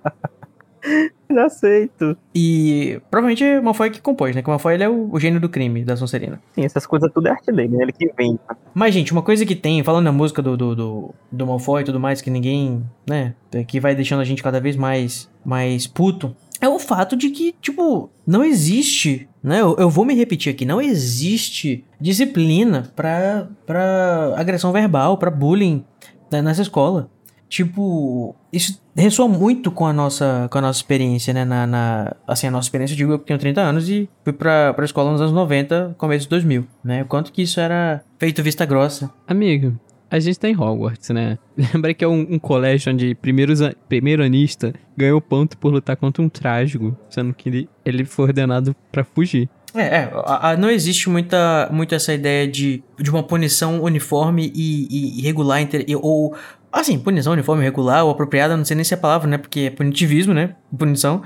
Eu 1.29 1.45
aceito. 1.45 2.17
E 2.33 2.99
provavelmente 3.11 3.43
o 3.43 3.63
Malfoy 3.63 3.89
que 3.89 4.01
compôs, 4.01 4.35
né? 4.35 4.41
Que 4.41 4.47
o 4.47 4.51
Malfoy 4.51 4.73
ele 4.73 4.83
é 4.83 4.89
o, 4.89 5.09
o 5.11 5.19
gênio 5.19 5.39
do 5.39 5.49
crime 5.49 5.83
da 5.83 5.95
Sonserina. 5.95 6.41
Sim, 6.53 6.63
essas 6.63 6.87
coisas 6.87 7.11
tudo 7.13 7.27
é 7.27 7.31
arte 7.31 7.51
dele, 7.51 7.75
né? 7.75 7.83
Ele 7.83 7.91
que 7.91 8.11
vem. 8.17 8.39
Mas, 8.73 8.93
gente, 8.93 9.11
uma 9.11 9.21
coisa 9.21 9.45
que 9.45 9.55
tem, 9.55 9.83
falando 9.83 10.05
na 10.05 10.11
música 10.11 10.41
do, 10.41 10.57
do, 10.57 10.75
do, 10.75 11.15
do 11.31 11.47
Malfoy 11.47 11.81
e 11.81 11.85
tudo 11.85 11.99
mais, 11.99 12.21
que 12.21 12.29
ninguém, 12.29 12.83
né, 13.07 13.35
que 13.67 13.79
vai 13.79 13.93
deixando 13.93 14.21
a 14.21 14.25
gente 14.25 14.41
cada 14.41 14.59
vez 14.59 14.75
mais, 14.75 15.29
mais 15.45 15.85
puto, 15.85 16.35
é 16.61 16.67
o 16.67 16.79
fato 16.79 17.15
de 17.15 17.29
que, 17.29 17.53
tipo, 17.61 18.09
não 18.25 18.43
existe, 18.43 19.29
né, 19.43 19.61
eu, 19.61 19.75
eu 19.77 19.89
vou 19.89 20.05
me 20.05 20.15
repetir 20.15 20.51
aqui, 20.51 20.65
não 20.65 20.81
existe 20.81 21.85
disciplina 22.01 22.91
pra, 22.95 23.47
pra 23.65 24.33
agressão 24.35 24.71
verbal, 24.71 25.17
pra 25.17 25.29
bullying 25.29 25.85
né, 26.31 26.41
nessa 26.41 26.61
escola. 26.61 27.09
Tipo, 27.49 28.35
isso 28.53 28.79
ressoa 28.95 29.27
muito 29.27 29.71
com 29.71 29.87
a 29.87 29.91
nossa, 29.91 30.47
com 30.51 30.57
a 30.59 30.61
nossa 30.61 30.77
experiência, 30.79 31.33
né? 31.33 31.43
Na, 31.43 31.65
na- 31.65 32.15
assim, 32.27 32.45
a 32.47 32.51
nossa 32.51 32.67
experiência, 32.67 32.93
eu 32.93 32.97
digo, 32.97 33.11
eu 33.13 33.17
tenho 33.19 33.39
30 33.39 33.59
anos 33.61 33.89
e 33.89 34.07
fui 34.23 34.31
pra, 34.31 34.71
pra 34.73 34.85
escola 34.85 35.11
nos 35.11 35.19
anos 35.19 35.33
90, 35.33 35.95
começo 35.97 36.25
de 36.25 36.29
2000, 36.29 36.65
né? 36.83 37.01
O 37.01 37.05
quanto 37.05 37.31
que 37.33 37.41
isso 37.41 37.59
era 37.59 38.01
feito 38.19 38.43
vista 38.43 38.65
grossa. 38.65 39.09
Amigo, 39.27 39.75
a 40.11 40.19
gente 40.19 40.37
tá 40.39 40.47
em 40.47 40.55
Hogwarts, 40.55 41.09
né? 41.09 41.39
Lembra 41.73 41.93
que 41.93 42.03
é 42.05 42.07
um, 42.07 42.21
um 42.29 42.39
colégio 42.39 42.93
onde 42.93 43.15
primeiros, 43.15 43.59
primeiro 43.89 44.23
anista 44.23 44.71
ganhou 44.95 45.19
ponto 45.19 45.57
por 45.57 45.71
lutar 45.73 45.95
contra 45.97 46.21
um 46.21 46.29
trágico, 46.29 46.95
sendo 47.09 47.33
que 47.33 47.49
ele, 47.49 47.69
ele 47.83 48.05
foi 48.05 48.25
ordenado 48.25 48.75
pra 48.91 49.03
fugir. 49.03 49.49
É, 49.75 49.81
é 49.81 50.11
a- 50.25 50.49
a- 50.51 50.57
não 50.57 50.67
existe 50.69 51.07
muita, 51.09 51.69
muito 51.71 51.93
essa 51.93 52.11
ideia 52.11 52.47
de, 52.47 52.83
de 52.99 53.11
uma 53.11 53.21
punição 53.21 53.79
uniforme 53.83 54.51
e, 54.55 54.87
e- 54.89 55.19
e 55.19 55.21
regular, 55.21 55.61
inter- 55.61 55.85
e- 55.87 55.95
ou, 55.95 56.35
assim, 56.71 56.97
punição 56.99 57.33
uniforme, 57.33 57.63
regular 57.63 58.03
ou 58.05 58.11
apropriada, 58.11 58.55
não 58.57 58.65
sei 58.65 58.75
nem 58.75 58.83
se 58.83 58.93
é 58.93 58.97
a 58.97 58.99
palavra, 58.99 59.27
né, 59.29 59.37
porque 59.37 59.61
é 59.61 59.69
punitivismo, 59.69 60.33
né, 60.33 60.55
punição, 60.77 61.21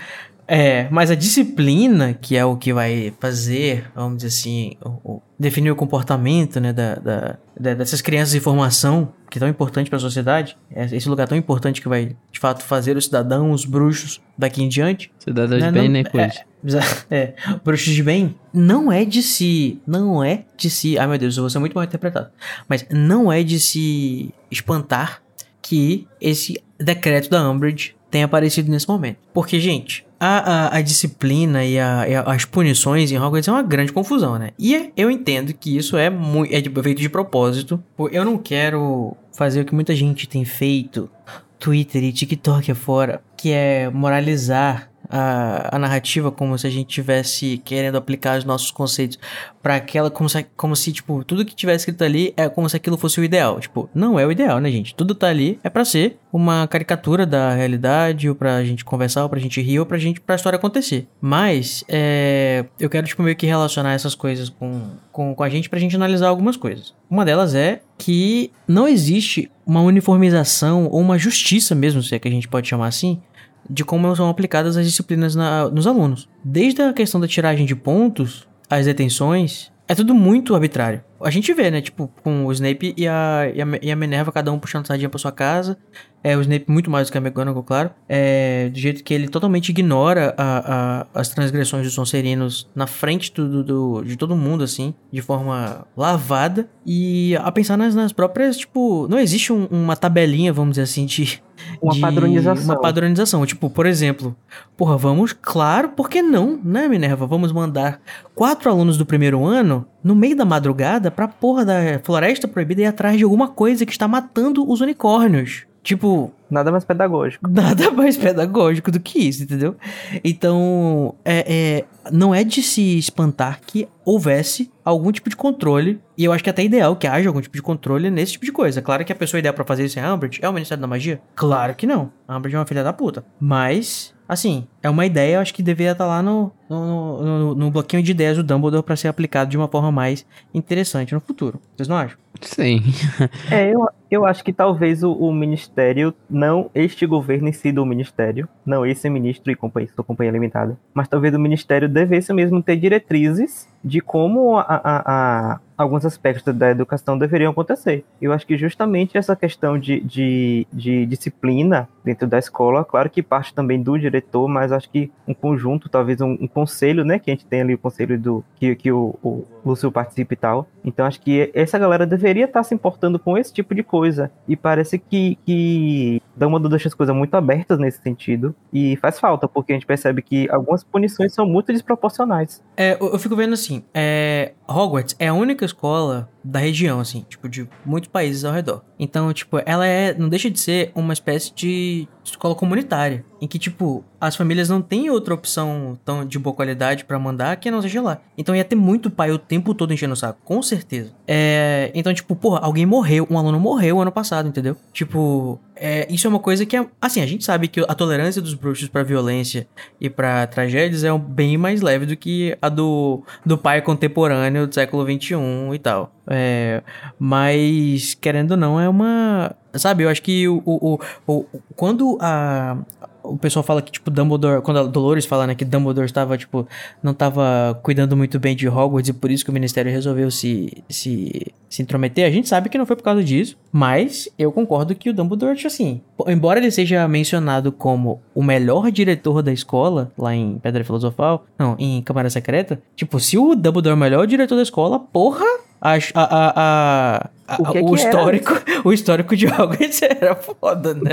é, 0.47 0.87
mas 0.91 1.09
a 1.09 1.15
disciplina, 1.15 2.13
que 2.13 2.35
é 2.35 2.43
o 2.43 2.57
que 2.57 2.73
vai 2.73 3.13
fazer, 3.19 3.89
vamos 3.95 4.17
dizer 4.17 4.27
assim, 4.27 4.73
o- 4.83 5.13
o- 5.15 5.21
definir 5.39 5.71
o 5.71 5.75
comportamento, 5.75 6.59
né, 6.59 6.73
da, 6.73 6.95
da- 6.95 7.37
da- 7.57 7.73
dessas 7.75 8.01
crianças 8.01 8.35
em 8.35 8.39
formação, 8.41 9.13
que 9.31 9.37
é 9.37 9.39
tão 9.39 9.47
importante 9.47 9.89
para 9.89 9.97
a 9.97 9.99
sociedade, 10.01 10.57
é 10.69 10.83
esse 10.95 11.07
lugar 11.07 11.27
tão 11.29 11.37
importante 11.37 11.81
que 11.81 11.87
vai, 11.87 12.15
de 12.31 12.39
fato, 12.39 12.61
fazer 12.63 12.97
os 12.97 13.05
cidadãos, 13.05 13.61
os 13.61 13.65
bruxos, 13.65 14.21
daqui 14.37 14.61
em 14.61 14.67
diante, 14.67 15.11
Cidadão 15.17 15.57
de 15.57 15.63
Não, 15.65 15.71
bem, 15.71 15.83
não, 15.83 15.89
né, 15.91 16.03
coisa? 16.03 16.33
é, 17.09 17.33
bruxos 17.63 17.93
de 17.93 18.03
bem 18.03 18.35
não 18.53 18.91
é 18.91 19.03
de 19.05 19.21
se. 19.23 19.81
Não 19.87 20.23
é 20.23 20.43
de 20.57 20.69
se. 20.69 20.97
Ai 20.97 21.07
meu 21.07 21.17
Deus, 21.17 21.35
eu 21.37 21.43
vou 21.43 21.49
ser 21.49 21.59
muito 21.59 21.73
mal 21.73 21.83
interpretado. 21.83 22.29
Mas 22.69 22.85
não 22.89 23.31
é 23.31 23.43
de 23.43 23.59
se 23.59 24.33
espantar 24.51 25.22
que 25.63 26.05
esse 26.21 26.61
decreto 26.79 27.29
da 27.29 27.49
Umbridge 27.49 27.95
tenha 28.11 28.25
aparecido 28.25 28.69
nesse 28.69 28.87
momento. 28.87 29.17
Porque, 29.33 29.59
gente, 29.59 30.05
a, 30.19 30.67
a, 30.67 30.77
a 30.77 30.81
disciplina 30.81 31.65
e, 31.65 31.79
a- 31.79 32.07
e 32.07 32.13
as 32.15 32.45
punições 32.45 33.11
em 33.11 33.17
Hogwarts 33.17 33.47
é 33.47 33.51
uma 33.51 33.63
grande 33.63 33.91
confusão, 33.91 34.37
né? 34.37 34.51
E 34.59 34.91
eu 34.95 35.09
entendo 35.09 35.51
que 35.53 35.75
isso 35.75 35.97
é, 35.97 36.09
mui- 36.11 36.49
é 36.51 36.61
feito 36.83 37.01
de 37.01 37.09
propósito. 37.09 37.81
Eu 38.11 38.23
não 38.23 38.37
quero 38.37 39.17
fazer 39.35 39.61
o 39.61 39.65
que 39.65 39.73
muita 39.73 39.95
gente 39.95 40.27
tem 40.29 40.45
feito, 40.45 41.09
Twitter 41.57 42.03
e 42.03 42.11
TikTok 42.13 42.71
afora, 42.71 43.21
que 43.35 43.51
é 43.51 43.89
moralizar 43.89 44.91
a, 45.15 45.75
a 45.75 45.79
narrativa 45.79 46.31
como 46.31 46.57
se 46.57 46.65
a 46.65 46.69
gente 46.71 46.87
tivesse 46.87 47.61
querendo 47.63 47.95
aplicar 47.95 48.39
os 48.39 48.43
nossos 48.43 48.71
conceitos 48.71 49.19
para 49.61 49.75
aquela 49.75 50.09
como 50.09 50.27
se, 50.27 50.43
como 50.57 50.75
se 50.75 50.91
tipo 50.91 51.23
tudo 51.23 51.45
que 51.45 51.55
tivesse 51.55 51.83
escrito 51.83 52.03
ali 52.03 52.33
é 52.35 52.49
como 52.49 52.67
se 52.67 52.75
aquilo 52.75 52.97
fosse 52.97 53.19
o 53.19 53.23
ideal. 53.23 53.59
Tipo 53.59 53.87
não 53.93 54.19
é 54.19 54.25
o 54.25 54.31
ideal 54.31 54.59
né 54.59 54.71
gente? 54.71 54.95
Tudo 54.95 55.13
tá 55.13 55.27
ali 55.27 55.59
é 55.63 55.69
pra 55.69 55.85
ser 55.85 56.17
uma 56.31 56.67
caricatura 56.67 57.27
da 57.27 57.53
realidade 57.53 58.27
ou 58.27 58.33
pra 58.33 58.63
gente 58.63 58.83
conversar 58.83 59.21
ou 59.21 59.29
pra 59.29 59.39
gente 59.39 59.61
rir 59.61 59.79
ou 59.79 59.85
pra 59.85 59.99
gente 59.99 60.19
pra 60.19 60.33
história 60.33 60.57
acontecer. 60.57 61.07
Mas 61.21 61.83
é, 61.87 62.65
eu 62.79 62.89
quero 62.89 63.05
tipo 63.05 63.21
meio 63.21 63.35
que 63.35 63.45
relacionar 63.45 63.93
essas 63.93 64.15
coisas 64.15 64.49
com, 64.49 64.81
com, 65.11 65.35
com 65.35 65.43
a 65.43 65.49
gente 65.49 65.69
pra 65.69 65.77
gente 65.77 65.95
analisar 65.95 66.27
algumas 66.27 66.57
coisas. 66.57 66.91
Uma 67.07 67.23
delas 67.23 67.53
é 67.53 67.81
que 67.99 68.51
não 68.67 68.87
existe 68.87 69.51
uma 69.63 69.81
uniformização 69.81 70.87
ou 70.87 70.99
uma 70.99 71.19
justiça 71.19 71.75
mesmo 71.75 72.01
se 72.01 72.15
é 72.15 72.19
que 72.19 72.27
a 72.27 72.31
gente 72.31 72.47
pode 72.47 72.67
chamar 72.67 72.87
assim 72.87 73.21
de 73.69 73.83
como 73.83 74.15
são 74.15 74.29
aplicadas 74.29 74.77
as 74.77 74.85
disciplinas 74.85 75.35
na- 75.35 75.69
nos 75.69 75.87
alunos. 75.87 76.27
Desde 76.43 76.81
a 76.81 76.93
questão 76.93 77.19
da 77.21 77.27
tiragem 77.27 77.65
de 77.65 77.75
pontos, 77.75 78.47
as 78.69 78.85
detenções, 78.85 79.71
é 79.87 79.93
tudo 79.95 80.13
muito 80.15 80.53
arbitrário. 80.55 81.03
A 81.21 81.29
gente 81.29 81.53
vê, 81.53 81.71
né, 81.71 81.79
tipo, 81.81 82.09
com 82.21 82.45
o 82.45 82.51
Snape 82.51 82.93
e 82.97 83.07
a, 83.07 83.49
e 83.53 83.61
a, 83.61 83.65
e 83.81 83.91
a 83.91 83.95
Minerva, 83.95 84.31
cada 84.31 84.51
um 84.51 84.59
puxando 84.59 84.85
sardinha 84.87 85.09
pra 85.09 85.17
sua 85.19 85.31
casa. 85.31 85.77
É, 86.21 86.35
o 86.37 86.41
Snape 86.41 86.65
muito 86.69 86.89
mais 86.89 87.07
do 87.07 87.11
que 87.11 87.17
a 87.17 87.21
McGonagall, 87.21 87.63
claro. 87.63 87.91
É, 88.07 88.69
do 88.69 88.77
jeito 88.79 89.03
que 89.03 89.13
ele 89.13 89.27
totalmente 89.29 89.69
ignora 89.69 90.33
a- 90.37 91.05
a- 91.13 91.19
as 91.19 91.29
transgressões 91.29 91.83
dos 91.83 91.93
Sonserinos 91.93 92.69
na 92.75 92.87
frente 92.87 93.33
do, 93.33 93.63
do- 93.63 94.03
de 94.03 94.15
todo 94.17 94.35
mundo, 94.35 94.63
assim, 94.63 94.93
de 95.11 95.21
forma 95.21 95.85
lavada. 95.95 96.67
E 96.85 97.35
a 97.37 97.51
pensar 97.51 97.77
nas, 97.77 97.93
nas 97.95 98.11
próprias, 98.13 98.57
tipo, 98.57 99.07
não 99.09 99.19
existe 99.19 99.51
um- 99.53 99.67
uma 99.69 99.95
tabelinha, 99.95 100.51
vamos 100.53 100.71
dizer 100.71 100.83
assim, 100.83 101.05
de... 101.05 101.41
Uma 101.81 101.93
de- 101.93 102.01
padronização. 102.01 102.63
Uma 102.65 102.79
padronização. 102.81 103.45
Tipo, 103.45 103.69
por 103.69 103.85
exemplo, 103.85 104.35
porra, 104.77 104.97
vamos, 104.97 105.33
claro, 105.33 105.89
por 105.89 106.09
que 106.09 106.21
não, 106.21 106.59
né, 106.63 106.87
Minerva? 106.87 107.25
Vamos 107.27 107.51
mandar 107.51 107.99
quatro 108.35 108.69
alunos 108.69 108.97
do 108.97 109.05
primeiro 109.05 109.43
ano 109.45 109.85
no 110.03 110.15
meio 110.15 110.35
da 110.35 110.45
madrugada 110.45 111.09
pra 111.11 111.27
porra 111.27 111.65
da 111.65 111.99
floresta 112.03 112.47
proibida 112.47 112.81
ir 112.81 112.85
atrás 112.85 113.17
de 113.17 113.23
alguma 113.23 113.47
coisa 113.47 113.85
que 113.85 113.91
está 113.91 114.07
matando 114.07 114.69
os 114.69 114.81
unicórnios. 114.81 115.65
Tipo, 115.83 116.33
Nada 116.53 116.71
mais 116.71 116.85
pedagógico. 116.85 117.45
nada 117.49 117.89
mais 117.89 118.15
pedagógico 118.15 118.91
do 118.91 118.99
que 118.99 119.17
isso, 119.17 119.41
entendeu? 119.41 119.75
Então, 120.23 121.15
é, 121.25 121.45
é, 121.47 122.11
não 122.11 122.33
é 122.33 122.43
de 122.43 122.61
se 122.61 122.97
espantar 122.97 123.59
que 123.65 123.87
houvesse 124.05 124.71
algum 124.85 125.11
tipo 125.11 125.29
de 125.29 125.35
controle, 125.35 125.99
e 126.15 126.23
eu 126.23 126.31
acho 126.31 126.43
que 126.43 126.49
é 126.49 126.51
até 126.51 126.63
ideal 126.63 126.95
que 126.95 127.07
haja 127.07 127.27
algum 127.27 127.41
tipo 127.41 127.55
de 127.55 127.61
controle 127.61 128.11
nesse 128.11 128.33
tipo 128.33 128.45
de 128.45 128.51
coisa. 128.51 128.83
Claro 128.83 129.03
que 129.03 129.11
a 129.11 129.15
pessoa 129.15 129.39
ideal 129.39 129.53
pra 129.53 129.65
fazer 129.65 129.85
isso 129.85 129.97
é 129.97 130.03
a 130.03 130.13
Umbridge, 130.13 130.39
é 130.43 130.47
o 130.47 130.53
Ministério 130.53 130.81
da 130.81 130.87
Magia? 130.87 131.19
Claro 131.35 131.73
que 131.73 131.87
não. 131.87 132.11
A 132.27 132.37
Umbridge 132.37 132.55
é 132.55 132.59
uma 132.59 132.67
filha 132.67 132.83
da 132.83 132.93
puta. 132.93 133.25
Mas, 133.39 134.13
assim, 134.29 134.67
é 134.83 134.89
uma 134.89 135.07
ideia, 135.07 135.37
eu 135.37 135.41
acho 135.41 135.55
que 135.55 135.63
deveria 135.63 135.93
estar 135.93 136.05
lá 136.05 136.21
no, 136.21 136.51
no, 136.69 137.21
no, 137.23 137.55
no 137.55 137.71
bloquinho 137.71 138.01
de 138.03 138.11
ideias 138.11 138.37
do 138.37 138.43
Dumbledore 138.43 138.83
pra 138.83 138.95
ser 138.95 139.07
aplicado 139.07 139.49
de 139.49 139.57
uma 139.57 139.67
forma 139.67 139.91
mais 139.91 140.25
interessante 140.53 141.13
no 141.13 141.19
futuro. 141.19 141.59
Vocês 141.75 141.87
não 141.87 141.95
acham? 141.97 142.17
Sim. 142.41 142.81
É, 143.51 143.69
eu, 143.73 143.87
eu 144.09 144.25
acho 144.25 144.43
que 144.43 144.51
talvez 144.51 145.03
o, 145.03 145.11
o 145.11 145.31
ministério, 145.33 146.13
não 146.29 146.69
este 146.73 147.05
governo 147.05 147.47
em 147.47 147.53
si 147.53 147.71
do 147.71 147.85
ministério, 147.85 148.47
não 148.65 148.85
esse 148.85 149.07
ministro 149.09 149.51
e 149.51 149.55
companhia, 149.55 149.89
sua 149.93 150.03
companhia 150.03 150.31
limitada, 150.31 150.77
mas 150.93 151.07
talvez 151.07 151.33
o 151.35 151.39
ministério 151.39 151.87
devesse 151.87 152.33
mesmo 152.33 152.61
ter 152.63 152.75
diretrizes 152.77 153.67
de 153.83 153.99
como 154.01 154.57
a, 154.57 154.61
a- 154.61 155.03
a- 155.05 155.59
alguns 155.77 156.05
aspectos 156.05 156.53
da 156.55 156.69
educação 156.71 157.17
deveriam 157.17 157.51
acontecer. 157.51 158.03
Eu 158.21 158.31
acho 158.31 158.47
que 158.47 158.57
justamente 158.57 159.17
essa 159.17 159.35
questão 159.35 159.77
de, 159.77 159.99
de, 159.99 160.65
de 160.71 161.05
disciplina 161.05 161.87
dentro 162.03 162.25
da 162.27 162.39
escola, 162.39 162.85
claro 162.85 163.09
que 163.09 163.21
parte 163.21 163.53
também 163.53 163.81
do 163.81 163.97
diretor, 163.97 164.47
mas 164.47 164.71
acho 164.71 164.89
que 164.89 165.11
um 165.27 165.33
conjunto, 165.33 165.89
talvez 165.89 166.21
um, 166.21 166.37
um 166.39 166.47
conselho, 166.53 167.03
né, 167.03 167.19
que 167.19 167.31
a 167.31 167.33
gente 167.33 167.45
tem 167.45 167.61
ali 167.61 167.73
o 167.73 167.77
conselho 167.77 168.19
do 168.19 168.43
que, 168.55 168.75
que 168.75 168.91
o, 168.91 169.15
o 169.23 169.45
Lúcio 169.65 169.91
participa 169.91 170.33
e 170.33 170.37
tal. 170.37 170.67
Então 170.83 171.05
acho 171.05 171.21
que 171.21 171.51
essa 171.53 171.77
galera 171.77 172.05
deveria 172.05 172.45
estar 172.45 172.63
se 172.63 172.73
importando 172.73 173.19
com 173.19 173.37
esse 173.37 173.53
tipo 173.53 173.73
de 173.73 173.83
coisa. 173.83 174.31
E 174.47 174.55
parece 174.55 174.99
que, 174.99 175.37
que 175.45 176.21
Dumbledore 176.35 176.71
deixa 176.71 176.87
as 176.87 176.93
coisas 176.93 177.15
muito 177.15 177.35
abertas 177.35 177.79
nesse 177.79 178.01
sentido. 178.01 178.55
E 178.71 178.97
faz 178.97 179.19
falta, 179.19 179.47
porque 179.47 179.71
a 179.71 179.75
gente 179.75 179.85
percebe 179.85 180.21
que 180.21 180.49
algumas 180.49 180.83
punições 180.83 181.33
são 181.33 181.45
muito 181.45 181.71
desproporcionais. 181.71 182.63
É, 182.75 182.97
eu, 182.99 183.19
fico 183.19 183.35
vendo 183.35 183.53
assim, 183.53 183.83
é, 183.93 184.53
Hogwarts 184.67 185.15
é 185.19 185.27
a 185.27 185.33
única 185.33 185.65
escola 185.65 186.29
da 186.43 186.59
região, 186.59 186.99
assim, 186.99 187.25
tipo, 187.29 187.47
de 187.47 187.69
muitos 187.85 188.09
países 188.09 188.43
ao 188.43 188.53
redor. 188.53 188.81
Então, 188.99 189.31
tipo, 189.31 189.61
ela 189.65 189.85
é, 189.85 190.13
não 190.13 190.27
deixa 190.27 190.49
de 190.49 190.59
ser 190.59 190.91
uma 190.93 191.13
espécie 191.13 191.53
de 191.53 192.07
escola 192.23 192.55
comunitária, 192.55 193.23
em 193.39 193.47
que, 193.47 193.57
tipo, 193.57 194.03
as 194.19 194.35
famílias 194.35 194.69
não 194.69 194.81
têm 194.81 195.09
outra 195.09 195.33
opção 195.33 195.97
tão 196.03 196.25
de 196.25 196.39
boa 196.39 196.55
qualidade 196.55 197.05
para 197.05 197.19
mandar 197.19 197.55
que 197.57 197.71
não 197.71 197.81
seja 197.81 198.01
lá. 198.01 198.21
Então 198.37 198.55
ia 198.55 198.63
ter 198.63 198.75
muito 198.75 199.09
pai 199.09 199.31
tempo 199.53 199.73
todo 199.75 199.93
enchendo 199.93 200.13
o 200.13 200.17
saco, 200.17 200.39
com 200.43 200.61
certeza. 200.63 201.11
É, 201.27 201.91
então, 201.93 202.11
tipo, 202.11 202.35
porra, 202.35 202.59
alguém 202.59 202.85
morreu, 202.87 203.27
um 203.29 203.37
aluno 203.37 203.59
morreu 203.59 204.01
ano 204.01 204.11
passado, 204.11 204.49
entendeu? 204.49 204.75
Tipo, 204.91 205.59
é, 205.75 206.07
isso 206.09 206.25
é 206.25 206.29
uma 206.29 206.39
coisa 206.39 206.65
que 206.65 206.75
é, 206.75 206.85
assim, 206.99 207.21
a 207.21 207.25
gente 207.27 207.45
sabe 207.45 207.67
que 207.67 207.79
a 207.81 207.93
tolerância 207.93 208.41
dos 208.41 208.55
bruxos 208.55 208.87
para 208.87 209.03
violência 209.03 209.67
e 210.01 210.09
para 210.09 210.47
tragédias 210.47 211.03
é 211.03 211.15
bem 211.17 211.55
mais 211.55 211.81
leve 211.81 212.07
do 212.07 212.17
que 212.17 212.57
a 212.59 212.67
do, 212.67 213.23
do 213.45 213.55
pai 213.57 213.81
contemporâneo 213.81 214.65
do 214.65 214.73
século 214.73 215.05
21 215.05 215.75
e 215.75 215.79
tal. 215.79 216.11
É, 216.27 216.81
mas, 217.19 218.13
querendo 218.13 218.51
ou 218.51 218.57
não, 218.57 218.79
é 218.79 218.87
uma. 218.87 219.55
Sabe, 219.73 220.03
eu 220.03 220.09
acho 220.09 220.21
que 220.21 220.47
o, 220.47 220.61
o, 220.65 220.99
o, 221.27 221.33
o 221.33 221.47
quando 221.75 222.17
a, 222.21 222.77
o 223.23 223.37
pessoal 223.37 223.63
fala 223.63 223.81
que, 223.81 223.91
tipo, 223.91 224.11
Dumbledore, 224.11 224.61
quando 224.61 224.79
a 224.79 224.83
Dolores 224.83 225.25
fala, 225.25 225.47
né, 225.47 225.55
que 225.55 225.63
Dumbledore 225.63 226.05
estava, 226.05 226.37
tipo, 226.37 226.67
não 227.01 227.13
estava 227.13 227.79
cuidando 227.81 228.15
muito 228.17 228.39
bem 228.39 228.55
de 228.55 228.67
Hogwarts 228.67 229.09
e 229.09 229.13
por 229.13 229.31
isso 229.31 229.43
que 229.43 229.49
o 229.49 229.53
Ministério 229.53 229.91
resolveu 229.91 230.29
se, 230.29 230.83
se, 230.89 231.53
se 231.69 231.81
intrometer, 231.81 232.27
a 232.27 232.29
gente 232.29 232.49
sabe 232.49 232.69
que 232.69 232.77
não 232.77 232.85
foi 232.85 232.95
por 232.95 233.03
causa 233.03 233.23
disso, 233.23 233.57
mas 233.71 234.27
eu 234.37 234.51
concordo 234.51 234.93
que 234.93 235.09
o 235.09 235.13
Dumbledore, 235.13 235.55
tipo 235.55 235.67
assim, 235.67 236.01
embora 236.27 236.59
ele 236.59 236.71
seja 236.71 237.07
mencionado 237.07 237.71
como 237.71 238.21
o 238.35 238.43
melhor 238.43 238.91
diretor 238.91 239.41
da 239.41 239.53
escola, 239.53 240.11
lá 240.17 240.35
em 240.35 240.59
Pedra 240.59 240.83
Filosofal, 240.83 241.45
não, 241.57 241.75
em 241.79 242.01
Câmara 242.01 242.29
Secreta, 242.29 242.81
tipo, 242.95 243.19
se 243.19 243.37
o 243.37 243.55
Dumbledore 243.55 243.93
é 243.93 243.95
o 243.95 243.97
melhor 243.97 244.27
diretor 244.27 244.55
da 244.55 244.63
escola, 244.63 244.99
porra, 244.99 245.45
a, 245.83 245.97
a, 246.15 247.29
a, 247.45 247.61
o, 247.61 247.71
que 247.71 247.79
o 247.79 247.89
é 247.89 247.95
histórico, 247.95 248.53
o 248.85 248.93
histórico 248.93 249.35
de 249.35 249.47
Hogwarts 249.47 250.01
era 250.07 250.33
foda, 250.33 250.93
né? 250.93 251.11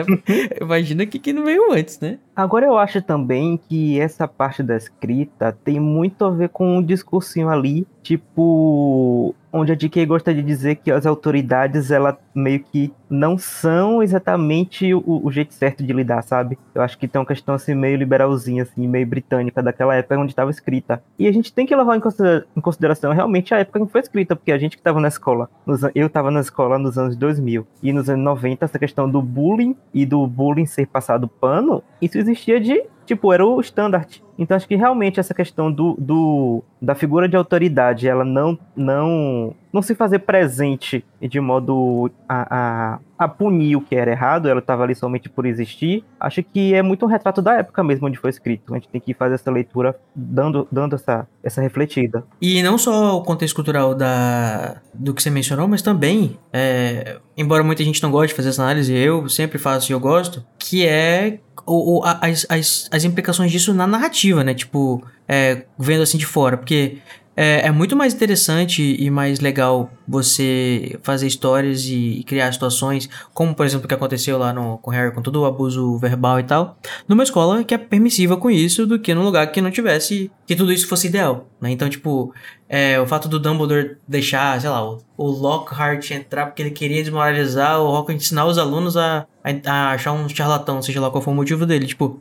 Imagina 0.60 1.02
o 1.02 1.06
que, 1.08 1.18
que 1.18 1.32
não 1.32 1.44
veio 1.44 1.72
antes, 1.72 1.98
né? 1.98 2.18
Agora 2.36 2.66
eu 2.66 2.78
acho 2.78 3.02
também 3.02 3.58
que 3.68 4.00
essa 4.00 4.28
parte 4.28 4.62
da 4.62 4.76
escrita 4.76 5.56
tem 5.64 5.80
muito 5.80 6.24
a 6.24 6.30
ver 6.30 6.50
com 6.50 6.78
um 6.78 6.82
discursinho 6.82 7.48
ali, 7.48 7.84
tipo, 8.00 9.34
onde 9.52 9.72
a 9.72 9.74
DK 9.74 10.06
gosta 10.06 10.32
de 10.32 10.42
dizer 10.42 10.76
que 10.76 10.90
as 10.90 11.06
autoridades, 11.06 11.90
ela 11.90 12.18
meio 12.34 12.60
que 12.60 12.92
não 13.08 13.36
são 13.36 14.02
exatamente 14.02 14.94
o, 14.94 15.02
o, 15.24 15.30
jeito 15.32 15.52
certo 15.52 15.82
de 15.82 15.92
lidar, 15.92 16.22
sabe? 16.22 16.58
Eu 16.74 16.82
acho 16.82 16.96
que 16.96 17.08
tem 17.08 17.20
uma 17.20 17.26
questão 17.26 17.54
assim 17.54 17.74
meio 17.74 17.96
liberalzinha, 17.96 18.62
assim, 18.62 18.86
meio 18.86 19.06
britânica 19.06 19.62
daquela 19.62 19.94
época 19.96 20.18
onde 20.18 20.32
estava 20.32 20.50
escrita. 20.50 21.02
E 21.18 21.26
a 21.26 21.32
gente 21.32 21.52
tem 21.52 21.66
que 21.66 21.74
levar 21.74 21.96
em 21.96 22.60
consideração 22.60 23.12
realmente 23.12 23.52
a 23.52 23.58
época 23.58 23.80
em 23.80 23.86
que 23.86 23.92
foi 23.92 24.00
escrita, 24.00 24.36
porque 24.36 24.52
a 24.52 24.58
gente 24.58 24.76
que 24.76 24.80
estava 24.80 25.00
na 25.00 25.08
escola, 25.08 25.48
eu 25.94 26.06
estava 26.06 26.30
na 26.30 26.40
escola 26.40 26.78
nos 26.78 26.96
anos 26.96 27.16
2000 27.16 27.66
e 27.82 27.92
nos 27.92 28.08
anos 28.08 28.24
90, 28.24 28.64
essa 28.64 28.78
questão 28.78 29.10
do 29.10 29.20
bullying 29.20 29.76
e 29.92 30.06
do 30.06 30.26
bullying 30.26 30.66
ser 30.66 30.86
passado 30.86 31.26
pano, 31.26 31.82
isso 32.00 32.18
existia 32.18 32.60
de 32.60 32.84
tipo, 33.10 33.32
era 33.32 33.44
o 33.44 33.60
standard. 33.60 34.22
Então 34.38 34.56
acho 34.56 34.66
que 34.66 34.76
realmente 34.76 35.20
essa 35.20 35.34
questão 35.34 35.70
do, 35.70 35.96
do 35.98 36.62
da 36.80 36.94
figura 36.94 37.28
de 37.28 37.36
autoridade, 37.36 38.08
ela 38.08 38.24
não 38.24 38.58
não 38.74 39.54
não 39.72 39.82
se 39.82 39.94
fazer 39.94 40.20
presente 40.20 41.04
de 41.20 41.38
modo 41.38 42.10
a, 42.28 42.46
a, 42.50 42.98
a 43.18 43.28
punir 43.28 43.76
o 43.76 43.80
que 43.80 43.94
era 43.94 44.10
errado, 44.10 44.48
ela 44.48 44.60
estava 44.60 44.82
ali 44.82 44.94
somente 44.94 45.28
por 45.28 45.44
existir. 45.44 46.02
Acho 46.18 46.42
que 46.42 46.74
é 46.74 46.82
muito 46.82 47.04
um 47.04 47.08
retrato 47.08 47.42
da 47.42 47.58
época 47.58 47.84
mesmo 47.84 48.06
onde 48.06 48.18
foi 48.18 48.30
escrito. 48.30 48.72
A 48.72 48.78
gente 48.78 48.88
tem 48.88 49.00
que 49.00 49.12
fazer 49.12 49.34
essa 49.34 49.50
leitura 49.50 49.94
dando, 50.14 50.66
dando 50.72 50.94
essa, 50.94 51.28
essa 51.42 51.60
refletida. 51.60 52.24
E 52.40 52.62
não 52.62 52.78
só 52.78 53.18
o 53.18 53.22
contexto 53.22 53.54
cultural 53.54 53.94
da, 53.94 54.80
do 54.94 55.12
que 55.12 55.22
você 55.22 55.30
mencionou, 55.30 55.68
mas 55.68 55.82
também, 55.82 56.38
é, 56.52 57.18
embora 57.36 57.62
muita 57.62 57.84
gente 57.84 58.02
não 58.02 58.10
goste 58.10 58.28
de 58.28 58.34
fazer 58.34 58.48
essa 58.48 58.62
análise, 58.62 58.92
eu 58.96 59.28
sempre 59.28 59.58
faço 59.58 59.92
e 59.92 59.94
eu 59.94 60.00
gosto, 60.00 60.42
que 60.58 60.86
é 60.86 61.40
o, 61.70 61.98
o, 61.98 62.02
as, 62.04 62.44
as, 62.48 62.88
as 62.90 63.04
implicações 63.04 63.52
disso 63.52 63.72
na 63.72 63.86
narrativa, 63.86 64.42
né? 64.42 64.52
Tipo, 64.54 65.02
é, 65.28 65.64
vendo 65.78 66.02
assim 66.02 66.18
de 66.18 66.26
fora. 66.26 66.56
Porque 66.56 66.98
é, 67.36 67.68
é, 67.68 67.70
muito 67.70 67.96
mais 67.96 68.12
interessante 68.12 68.96
e 68.98 69.08
mais 69.08 69.40
legal 69.40 69.90
você 70.06 70.98
fazer 71.02 71.26
histórias 71.26 71.84
e, 71.84 72.18
e, 72.18 72.24
criar 72.24 72.52
situações, 72.52 73.08
como 73.32 73.54
por 73.54 73.64
exemplo 73.64 73.84
o 73.86 73.88
que 73.88 73.94
aconteceu 73.94 74.36
lá 74.36 74.52
no, 74.52 74.78
com 74.78 74.90
Harry, 74.90 75.14
com 75.14 75.22
todo 75.22 75.40
o 75.40 75.44
abuso 75.46 75.96
verbal 75.96 76.40
e 76.40 76.42
tal, 76.42 76.76
numa 77.06 77.22
escola 77.22 77.62
que 77.62 77.72
é 77.72 77.78
permissiva 77.78 78.36
com 78.36 78.50
isso, 78.50 78.84
do 78.84 78.98
que 78.98 79.14
num 79.14 79.22
lugar 79.22 79.46
que 79.52 79.60
não 79.60 79.70
tivesse, 79.70 80.30
que 80.46 80.56
tudo 80.56 80.72
isso 80.72 80.88
fosse 80.88 81.06
ideal, 81.06 81.46
né? 81.60 81.70
Então, 81.70 81.88
tipo, 81.88 82.34
é, 82.68 83.00
o 83.00 83.06
fato 83.06 83.28
do 83.28 83.38
Dumbledore 83.38 83.96
deixar, 84.06 84.60
sei 84.60 84.68
lá, 84.68 84.84
o, 84.84 85.00
Lockhart 85.16 86.10
entrar 86.10 86.46
porque 86.46 86.62
ele 86.62 86.70
queria 86.72 87.02
desmoralizar 87.02 87.80
o 87.80 87.84
Lockhart 87.84 88.18
ensinar 88.18 88.46
os 88.46 88.58
alunos 88.58 88.96
a, 88.96 89.26
a 89.42 89.90
achar 89.92 90.12
um 90.12 90.28
charlatão, 90.28 90.82
seja 90.82 91.00
lá 91.00 91.10
qual 91.10 91.22
for 91.22 91.30
o 91.30 91.34
motivo 91.34 91.64
dele, 91.66 91.86
tipo, 91.86 92.20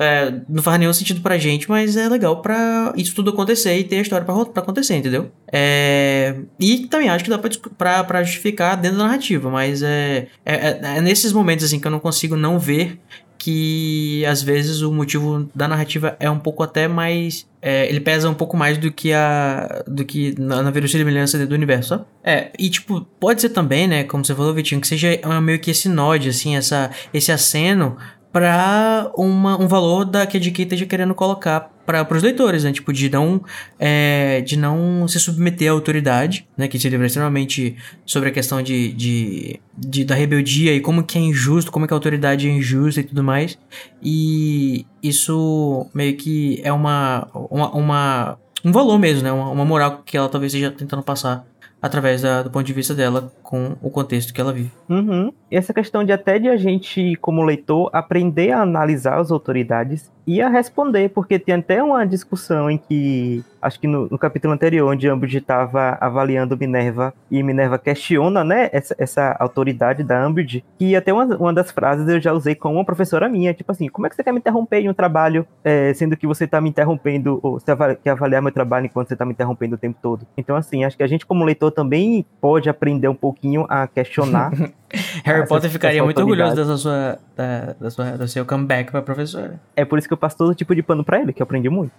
é, 0.00 0.32
não 0.48 0.62
faz 0.62 0.78
nenhum 0.78 0.92
sentido 0.92 1.20
pra 1.20 1.38
gente, 1.38 1.68
mas 1.68 1.96
é 1.96 2.08
legal 2.08 2.40
pra 2.40 2.92
isso 2.96 3.14
tudo 3.14 3.30
acontecer 3.30 3.76
e 3.76 3.82
ter 3.82 3.98
a 3.98 4.02
história 4.02 4.24
pra, 4.24 4.44
pra 4.44 4.62
acontecer, 4.62 4.96
entendeu? 4.96 5.30
É, 5.52 6.36
e 6.60 6.86
também 6.86 7.08
acho 7.08 7.24
que 7.24 7.30
dá 7.30 7.38
pra, 7.38 7.50
pra, 7.76 8.04
pra 8.04 8.22
justificar 8.22 8.76
dentro 8.76 8.98
da 8.98 9.04
narrativa, 9.04 9.50
mas 9.50 9.82
é, 9.82 10.28
é, 10.46 10.54
é, 10.54 10.80
é 10.82 11.00
nesses 11.00 11.32
momentos 11.32 11.64
assim 11.64 11.80
que 11.80 11.86
eu 11.86 11.90
não 11.90 11.98
consigo 11.98 12.36
não 12.36 12.58
ver 12.58 13.00
que 13.38 14.24
às 14.26 14.42
vezes 14.42 14.82
o 14.82 14.92
motivo 14.92 15.48
da 15.54 15.68
narrativa 15.68 16.16
é 16.18 16.28
um 16.28 16.38
pouco 16.38 16.62
até 16.62 16.88
mais. 16.88 17.46
É, 17.62 17.88
ele 17.88 18.00
pesa 18.00 18.28
um 18.28 18.34
pouco 18.34 18.56
mais 18.56 18.76
do 18.76 18.90
que 18.90 19.12
a. 19.12 19.84
do 19.86 20.04
que 20.04 20.34
na, 20.38 20.62
na 20.62 20.70
verossimilhança 20.70 21.46
do 21.46 21.54
universo? 21.54 22.04
É, 22.22 22.50
e 22.58 22.68
tipo, 22.68 23.00
pode 23.20 23.40
ser 23.40 23.50
também, 23.50 23.86
né, 23.86 24.04
como 24.04 24.24
você 24.24 24.34
falou, 24.34 24.52
Vitinho, 24.52 24.80
que 24.80 24.88
seja 24.88 25.08
meio 25.40 25.58
que 25.60 25.70
esse 25.70 25.88
nod, 25.88 26.28
assim, 26.28 26.56
essa, 26.56 26.90
esse 27.14 27.30
aceno 27.30 27.96
para 28.38 29.10
um 29.18 29.66
valor 29.66 30.04
da 30.04 30.24
que 30.24 30.36
a 30.36 30.40
DK 30.40 30.62
esteja 30.62 30.86
querendo 30.86 31.12
colocar 31.12 31.72
para 31.84 32.06
os 32.16 32.22
leitores, 32.22 32.62
né? 32.62 32.70
Tipo, 32.70 32.92
de 32.92 33.10
não, 33.10 33.42
é, 33.80 34.40
de 34.42 34.56
não 34.56 35.08
se 35.08 35.18
submeter 35.18 35.68
à 35.68 35.72
autoridade, 35.72 36.46
né? 36.56 36.68
Que 36.68 36.78
se 36.78 36.88
livra 36.88 37.08
extremamente 37.08 37.76
sobre 38.06 38.28
a 38.28 38.32
questão 38.32 38.62
de, 38.62 38.92
de, 38.92 39.60
de, 39.76 40.04
da 40.04 40.14
rebeldia 40.14 40.72
e 40.72 40.80
como 40.80 41.02
que 41.02 41.18
é 41.18 41.20
injusto, 41.20 41.72
como 41.72 41.84
que 41.84 41.92
a 41.92 41.96
autoridade 41.96 42.46
é 42.46 42.52
injusta 42.52 43.00
e 43.00 43.04
tudo 43.04 43.24
mais. 43.24 43.58
E 44.00 44.86
isso 45.02 45.90
meio 45.92 46.16
que 46.16 46.60
é 46.62 46.72
uma, 46.72 47.26
uma, 47.50 47.70
uma 47.72 48.38
um 48.64 48.70
valor 48.70 49.00
mesmo, 49.00 49.24
né? 49.24 49.32
Uma, 49.32 49.50
uma 49.50 49.64
moral 49.64 50.02
que 50.06 50.16
ela 50.16 50.28
talvez 50.28 50.54
esteja 50.54 50.70
tentando 50.70 51.02
passar 51.02 51.44
através 51.82 52.22
da, 52.22 52.42
do 52.44 52.50
ponto 52.50 52.64
de 52.66 52.72
vista 52.72 52.94
dela 52.94 53.32
com 53.48 53.78
o 53.80 53.88
contexto 53.88 54.34
que 54.34 54.42
ela 54.42 54.52
vive. 54.52 54.70
Uhum. 54.90 55.32
E 55.50 55.56
essa 55.56 55.72
questão 55.72 56.04
de 56.04 56.12
até 56.12 56.38
de 56.38 56.50
a 56.50 56.56
gente, 56.58 57.16
como 57.16 57.42
leitor, 57.42 57.88
aprender 57.94 58.52
a 58.52 58.60
analisar 58.60 59.18
as 59.18 59.30
autoridades 59.30 60.12
e 60.26 60.42
a 60.42 60.48
responder, 60.50 61.08
porque 61.08 61.38
tem 61.38 61.54
até 61.54 61.82
uma 61.82 62.04
discussão 62.06 62.70
em 62.70 62.76
que, 62.76 63.42
acho 63.62 63.80
que 63.80 63.86
no, 63.86 64.06
no 64.10 64.18
capítulo 64.18 64.52
anterior, 64.52 64.92
onde 64.92 65.10
Umbridge 65.10 65.38
estava 65.38 65.96
avaliando 65.98 66.58
Minerva, 66.58 67.14
e 67.30 67.42
Minerva 67.42 67.78
questiona, 67.78 68.44
né, 68.44 68.68
essa, 68.70 68.94
essa 68.98 69.36
autoridade 69.40 70.04
da 70.04 70.28
Umbridge, 70.28 70.62
que 70.78 70.94
até 70.94 71.10
uma, 71.10 71.24
uma 71.24 71.54
das 71.54 71.70
frases 71.70 72.06
eu 72.06 72.20
já 72.20 72.34
usei 72.34 72.54
com 72.54 72.74
uma 72.74 72.84
professora 72.84 73.26
minha, 73.26 73.54
tipo 73.54 73.72
assim, 73.72 73.88
como 73.88 74.06
é 74.06 74.10
que 74.10 74.16
você 74.16 74.22
quer 74.22 74.32
me 74.32 74.38
interromper 74.38 74.80
em 74.80 74.90
um 74.90 74.94
trabalho, 74.94 75.46
é, 75.64 75.94
sendo 75.94 76.14
que 76.14 76.26
você 76.26 76.44
está 76.44 76.60
me 76.60 76.68
interrompendo, 76.68 77.40
ou 77.42 77.58
você 77.58 77.74
quer 78.04 78.10
avaliar 78.10 78.42
meu 78.42 78.52
trabalho 78.52 78.84
enquanto 78.84 79.08
você 79.08 79.14
está 79.14 79.24
me 79.24 79.32
interrompendo 79.32 79.76
o 79.76 79.78
tempo 79.78 79.98
todo? 80.02 80.26
Então, 80.36 80.56
assim, 80.56 80.84
acho 80.84 80.98
que 80.98 81.02
a 81.02 81.06
gente 81.06 81.24
como 81.24 81.42
leitor 81.42 81.70
também 81.70 82.26
pode 82.38 82.68
aprender 82.68 83.08
um 83.08 83.14
pouquinho 83.38 83.66
a 83.68 83.86
questionar 83.86 84.52
Harry 85.24 85.46
Potter 85.46 85.70
ficaria 85.70 86.02
muito 86.02 86.18
orgulhoso 86.18 86.56
dessa 86.56 86.76
sua, 86.76 87.18
da, 87.36 87.74
da 87.78 87.90
sua, 87.90 88.10
do 88.12 88.26
seu 88.26 88.44
comeback 88.44 88.90
pra 88.90 89.02
professora. 89.02 89.60
É 89.76 89.84
por 89.84 89.98
isso 89.98 90.08
que 90.08 90.14
eu 90.14 90.18
passo 90.18 90.36
todo 90.36 90.54
tipo 90.54 90.74
de 90.74 90.82
pano 90.82 91.04
pra 91.04 91.20
ele, 91.20 91.32
que 91.32 91.42
eu 91.42 91.44
aprendi 91.44 91.68
muito. 91.68 91.92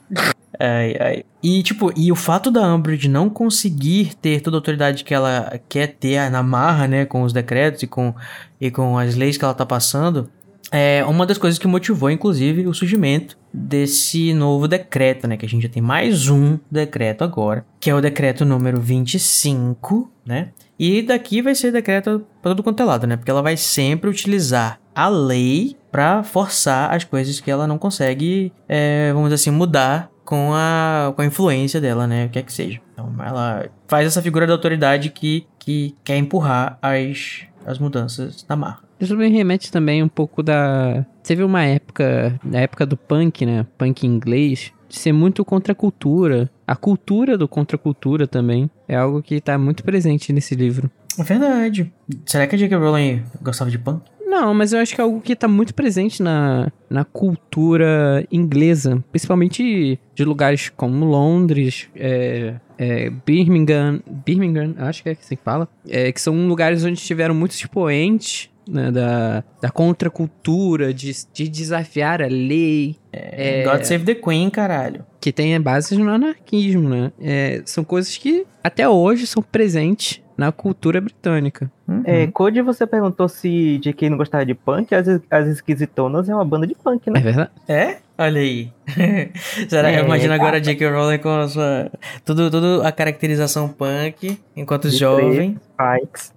ai, 0.60 0.96
ai. 1.00 1.24
E, 1.42 1.62
tipo, 1.62 1.94
e 1.96 2.12
o 2.12 2.16
fato 2.16 2.50
da 2.50 2.74
Umbridge 2.74 3.08
não 3.08 3.30
conseguir 3.30 4.16
ter 4.16 4.42
toda 4.42 4.58
a 4.58 4.60
autoridade 4.60 5.04
que 5.04 5.14
ela 5.14 5.60
quer 5.70 5.88
ter 5.88 6.32
na 6.32 6.42
marra, 6.42 6.88
né, 6.88 7.06
com 7.06 7.22
os 7.22 7.32
decretos 7.32 7.84
e 7.84 7.88
com, 7.88 8.14
e 8.60 8.72
com 8.72 8.98
as 8.98 9.16
leis 9.16 9.38
que 9.38 9.46
ela 9.46 9.54
tá 9.54 9.68
passando, 9.68 10.28
é 10.72 11.06
uma 11.06 11.28
das 11.28 11.38
coisas 11.38 11.60
que 11.60 11.68
motivou, 11.68 12.10
inclusive, 12.10 12.66
o 12.66 12.74
surgimento 12.74 13.38
desse 13.54 14.34
novo 14.34 14.68
decreto, 14.68 15.28
né? 15.28 15.38
Que 15.38 15.46
a 15.46 15.50
gente 15.50 15.64
já 15.64 15.70
tem 15.70 15.82
mais 15.82 16.30
um 16.30 16.58
decreto 16.70 17.24
agora, 17.24 17.66
que 17.80 17.90
é 17.90 17.96
o 17.96 18.02
decreto 18.02 18.46
número 18.46 18.80
25, 18.80 20.12
né? 20.26 20.50
E 20.78 21.02
daqui 21.02 21.42
vai 21.42 21.56
ser 21.56 21.72
decreto 21.72 22.26
para 22.42 22.52
todo 22.52 22.64
quanto 22.64 22.82
é 22.82 22.86
lado, 22.86 23.06
né? 23.06 23.18
Porque 23.18 23.32
ela 23.32 23.42
vai 23.42 23.58
sempre 23.58 24.10
utilizar 24.10 24.80
a 24.96 25.08
lei 25.08 25.76
para 25.92 26.24
forçar 26.24 26.94
as 26.94 27.04
coisas 27.04 27.40
que 27.40 27.50
ela 27.52 27.68
não 27.68 27.78
consegue, 27.78 28.54
é, 28.68 29.12
vamos 29.12 29.30
dizer 29.30 29.36
assim, 29.36 29.52
mudar 29.52 30.10
com 30.24 30.52
a, 30.54 31.12
com 31.16 31.22
a 31.22 31.26
influência 31.26 31.82
dela, 31.82 32.06
né? 32.06 32.26
O 32.26 32.30
que 32.30 32.40
é 32.40 32.44
que 32.44 32.54
seja. 32.54 32.80
Então 32.94 33.12
ela 33.20 33.66
faz 33.88 34.06
essa 34.06 34.22
figura 34.22 34.46
da 34.46 34.54
autoridade 34.54 35.10
que, 35.10 35.48
que 35.58 35.96
quer 36.04 36.18
empurrar 36.18 36.78
as, 36.82 37.42
as 37.66 37.80
mudanças 37.80 38.46
na 38.48 38.56
marra. 38.56 38.80
Isso 39.00 39.16
me 39.16 39.30
remete 39.30 39.72
também 39.72 40.04
um 40.04 40.08
pouco 40.08 40.44
da. 40.44 41.06
Teve 41.24 41.44
uma 41.44 41.64
época, 41.64 42.40
na 42.44 42.60
época 42.60 42.86
do 42.86 42.98
punk, 42.98 43.46
né? 43.46 43.66
Punk 43.78 44.06
inglês, 44.06 44.72
de 44.88 44.98
ser 44.98 45.14
muito 45.14 45.46
contra 45.46 45.74
a 45.74 45.76
cultura. 45.76 46.50
A 46.68 46.76
cultura 46.76 47.38
do 47.38 47.48
contra 47.48 47.76
a 47.76 47.80
cultura 47.80 48.28
também 48.28 48.70
é 48.88 48.96
algo 48.96 49.22
que 49.22 49.40
tá 49.40 49.58
muito 49.58 49.84
presente 49.84 50.34
nesse 50.34 50.56
livro. 50.56 50.90
É 51.18 51.24
verdade. 51.24 51.92
Será 52.26 52.48
que 52.48 52.56
a 52.56 52.58
J.K. 52.58 52.78
Rowling 52.78 53.24
gostava 53.42 53.70
de 53.70 53.78
punk? 53.78 54.02
Não, 54.26 54.54
mas 54.54 54.74
eu 54.74 54.80
acho 54.80 54.94
que 54.94 55.02
é 55.02 55.04
algo 55.04 55.20
que 55.20 55.36
tá 55.36 55.48
muito 55.48 55.74
presente 55.74 56.22
na, 56.22 56.72
na 56.88 57.04
cultura 57.04 58.26
inglesa, 58.32 59.04
principalmente 59.12 60.00
de 60.14 60.24
lugares 60.24 60.70
como 60.70 61.04
Londres, 61.04 61.90
é, 61.96 62.56
é, 62.80 63.10
Birmingham, 63.26 64.00
Birmingham, 64.26 64.74
acho 64.78 65.04
que 65.04 65.10
é 65.10 65.12
assim 65.12 65.36
que 65.36 65.44
fala, 65.44 65.68
é, 65.88 66.14
que 66.14 66.22
são 66.22 66.48
lugares 66.48 66.86
onde 66.86 67.02
tiveram 67.02 67.36
muitos 67.36 67.58
expoentes 67.58 68.50
né, 68.66 68.90
da, 68.90 69.44
da 69.62 69.70
contracultura, 69.70 70.94
de, 70.94 71.12
de 71.34 71.50
desafiar 71.50 72.22
a 72.22 72.28
lei. 72.28 72.96
É, 73.12 73.64
God 73.64 73.84
Save 73.84 74.06
the 74.06 74.16
Queen, 74.16 74.50
caralho. 74.50 75.06
Que 75.20 75.34
tem 75.34 75.60
bases 75.60 75.98
no 75.98 76.10
anarquismo, 76.10 76.88
né? 76.88 77.12
É, 77.20 77.62
são 77.66 77.84
coisas 77.84 78.16
que 78.16 78.46
até 78.64 78.88
hoje 78.88 79.28
são 79.28 79.44
presentes 79.44 80.22
na 80.40 80.54
cultura 80.54 81.02
britânica. 81.02 81.70
Uhum. 81.86 82.02
É, 82.06 82.28
Code, 82.28 82.62
você 82.62 82.88
perguntou 82.88 83.28
se 83.28 83.78
de 83.80 83.92
quem 83.92 84.10
não 84.10 84.18
gostava 84.18 84.46
de 84.46 84.54
punk, 84.54 84.96
as, 84.96 85.06
as 85.30 85.48
Esquisitonas 85.48 86.30
é 86.30 86.34
uma 86.34 86.46
banda 86.46 86.66
de 86.66 86.74
punk, 86.76 87.10
né? 87.10 87.20
É 87.20 87.22
verdade. 87.22 87.50
É? 87.68 87.98
Olha 88.18 88.40
aí. 88.40 88.72
Será, 89.68 89.92
é, 89.92 90.00
imagina 90.00 90.36
agora 90.36 90.58
a 90.58 90.60
J.K. 90.60 90.90
Rowling 90.90 91.18
com 91.18 91.30
a 91.30 91.48
sua. 91.50 91.92
Tudo, 92.24 92.50
tudo 92.50 92.82
a 92.86 92.92
caracterização 92.92 93.68
punk, 93.68 94.40
enquanto 94.56 94.90
de 94.90 94.98
jovem. 94.98 95.60
Pikes. 95.78 96.34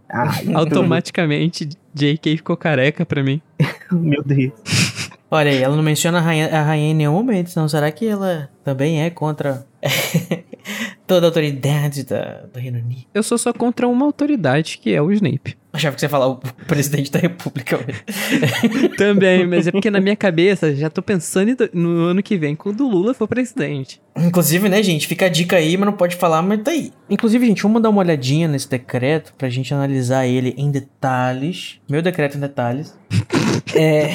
Automaticamente, 0.53 1.69
J.K. 1.95 2.37
ficou 2.39 2.57
careca 2.57 3.07
pra 3.07 3.23
mim. 3.23 3.41
Meu 3.93 4.23
Deus. 4.25 4.53
Olha 5.31 5.51
aí, 5.51 5.63
ela 5.63 5.75
não 5.75 5.83
menciona 5.83 6.19
a 6.19 6.21
rainha, 6.21 6.49
a 6.49 6.63
rainha 6.63 6.91
em 6.91 6.95
nenhum 6.95 7.15
momento, 7.15 7.51
então 7.51 7.67
será 7.67 7.91
que 7.91 8.07
ela 8.07 8.51
também 8.65 9.03
é 9.03 9.11
contra 9.11 9.67
toda 11.07 11.27
a 11.27 11.29
autoridade 11.29 12.05
da, 12.05 12.43
do 12.53 12.59
Reino 12.59 12.79
Unido? 12.79 13.05
Eu 13.13 13.23
sou 13.23 13.37
só 13.37 13.53
contra 13.53 13.87
uma 13.89 14.07
autoridade, 14.07 14.79
que 14.79 14.95
é 14.95 15.03
o 15.03 15.11
Snape. 15.13 15.57
Achava 15.73 15.95
que 15.95 16.01
você 16.01 16.07
ia 16.07 16.11
falar 16.11 16.29
o 16.29 16.37
presidente 16.67 17.11
da 17.11 17.19
república. 17.19 17.79
Também, 18.99 19.47
mas 19.47 19.67
é 19.67 19.73
porque 19.73 19.91
na 19.91 20.01
minha 20.01 20.15
cabeça 20.15 20.75
já 20.75 20.91
tô 20.91 21.01
pensando 21.01 21.57
no 21.73 22.05
ano 22.05 22.23
que 22.23 22.37
vem, 22.37 22.55
quando 22.55 22.87
o 22.87 22.91
Lula 22.91 23.15
for 23.15 23.27
presidente. 23.27 24.01
Inclusive, 24.15 24.69
né, 24.69 24.83
gente, 24.83 25.07
fica 25.07 25.27
a 25.27 25.29
dica 25.31 25.57
aí, 25.57 25.77
mas 25.77 25.87
não 25.87 25.95
pode 25.95 26.17
falar, 26.17 26.43
mas 26.43 26.63
tá 26.63 26.71
aí. 26.73 26.93
Inclusive, 27.09 27.47
gente, 27.47 27.63
vamos 27.63 27.81
dar 27.81 27.89
uma 27.89 28.01
olhadinha 28.01 28.47
nesse 28.47 28.69
decreto 28.69 29.33
pra 29.39 29.49
gente 29.49 29.73
analisar 29.73 30.27
ele 30.27 30.55
em 30.59 30.71
detalhes. 30.71 31.81
Meu 31.89 32.03
decreto 32.03 32.37
em 32.37 32.41
detalhes. 32.41 32.95
é... 33.75 34.11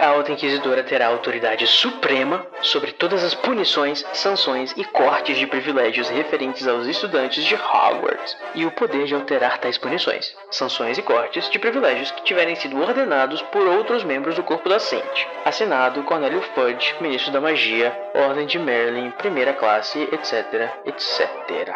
A 0.00 0.08
Alta 0.08 0.32
Inquisidora 0.32 0.82
terá 0.82 1.08
autoridade 1.08 1.66
suprema 1.66 2.46
sobre 2.62 2.92
todas 2.92 3.22
as 3.22 3.34
punições, 3.34 4.04
sanções 4.14 4.72
e 4.76 4.84
cortes 4.84 5.36
de 5.36 5.46
privilégios 5.46 6.08
referentes 6.08 6.66
aos 6.66 6.86
estudantes 6.86 7.44
de 7.44 7.54
Hogwarts, 7.54 8.36
e 8.54 8.64
o 8.64 8.70
poder 8.70 9.04
de 9.06 9.14
alterar 9.14 9.58
tais 9.58 9.76
punições, 9.76 10.34
sanções 10.50 10.96
e 10.96 11.02
cortes 11.02 11.50
de 11.50 11.58
privilégios 11.58 12.10
que 12.12 12.24
tiverem 12.24 12.56
sido 12.56 12.80
ordenados 12.80 13.42
por 13.42 13.66
outros 13.66 14.02
membros 14.04 14.36
do 14.36 14.42
corpo 14.42 14.68
docente. 14.68 15.28
Assinado 15.44 16.02
Cornélio 16.04 16.42
Fudge, 16.54 16.94
Ministro 17.00 17.32
da 17.32 17.40
Magia, 17.40 17.92
Ordem 18.14 18.46
de 18.46 18.58
Merlin, 18.58 19.10
Primeira 19.10 19.52
Classe, 19.52 20.08
etc, 20.12 20.70
etc. 20.86 21.68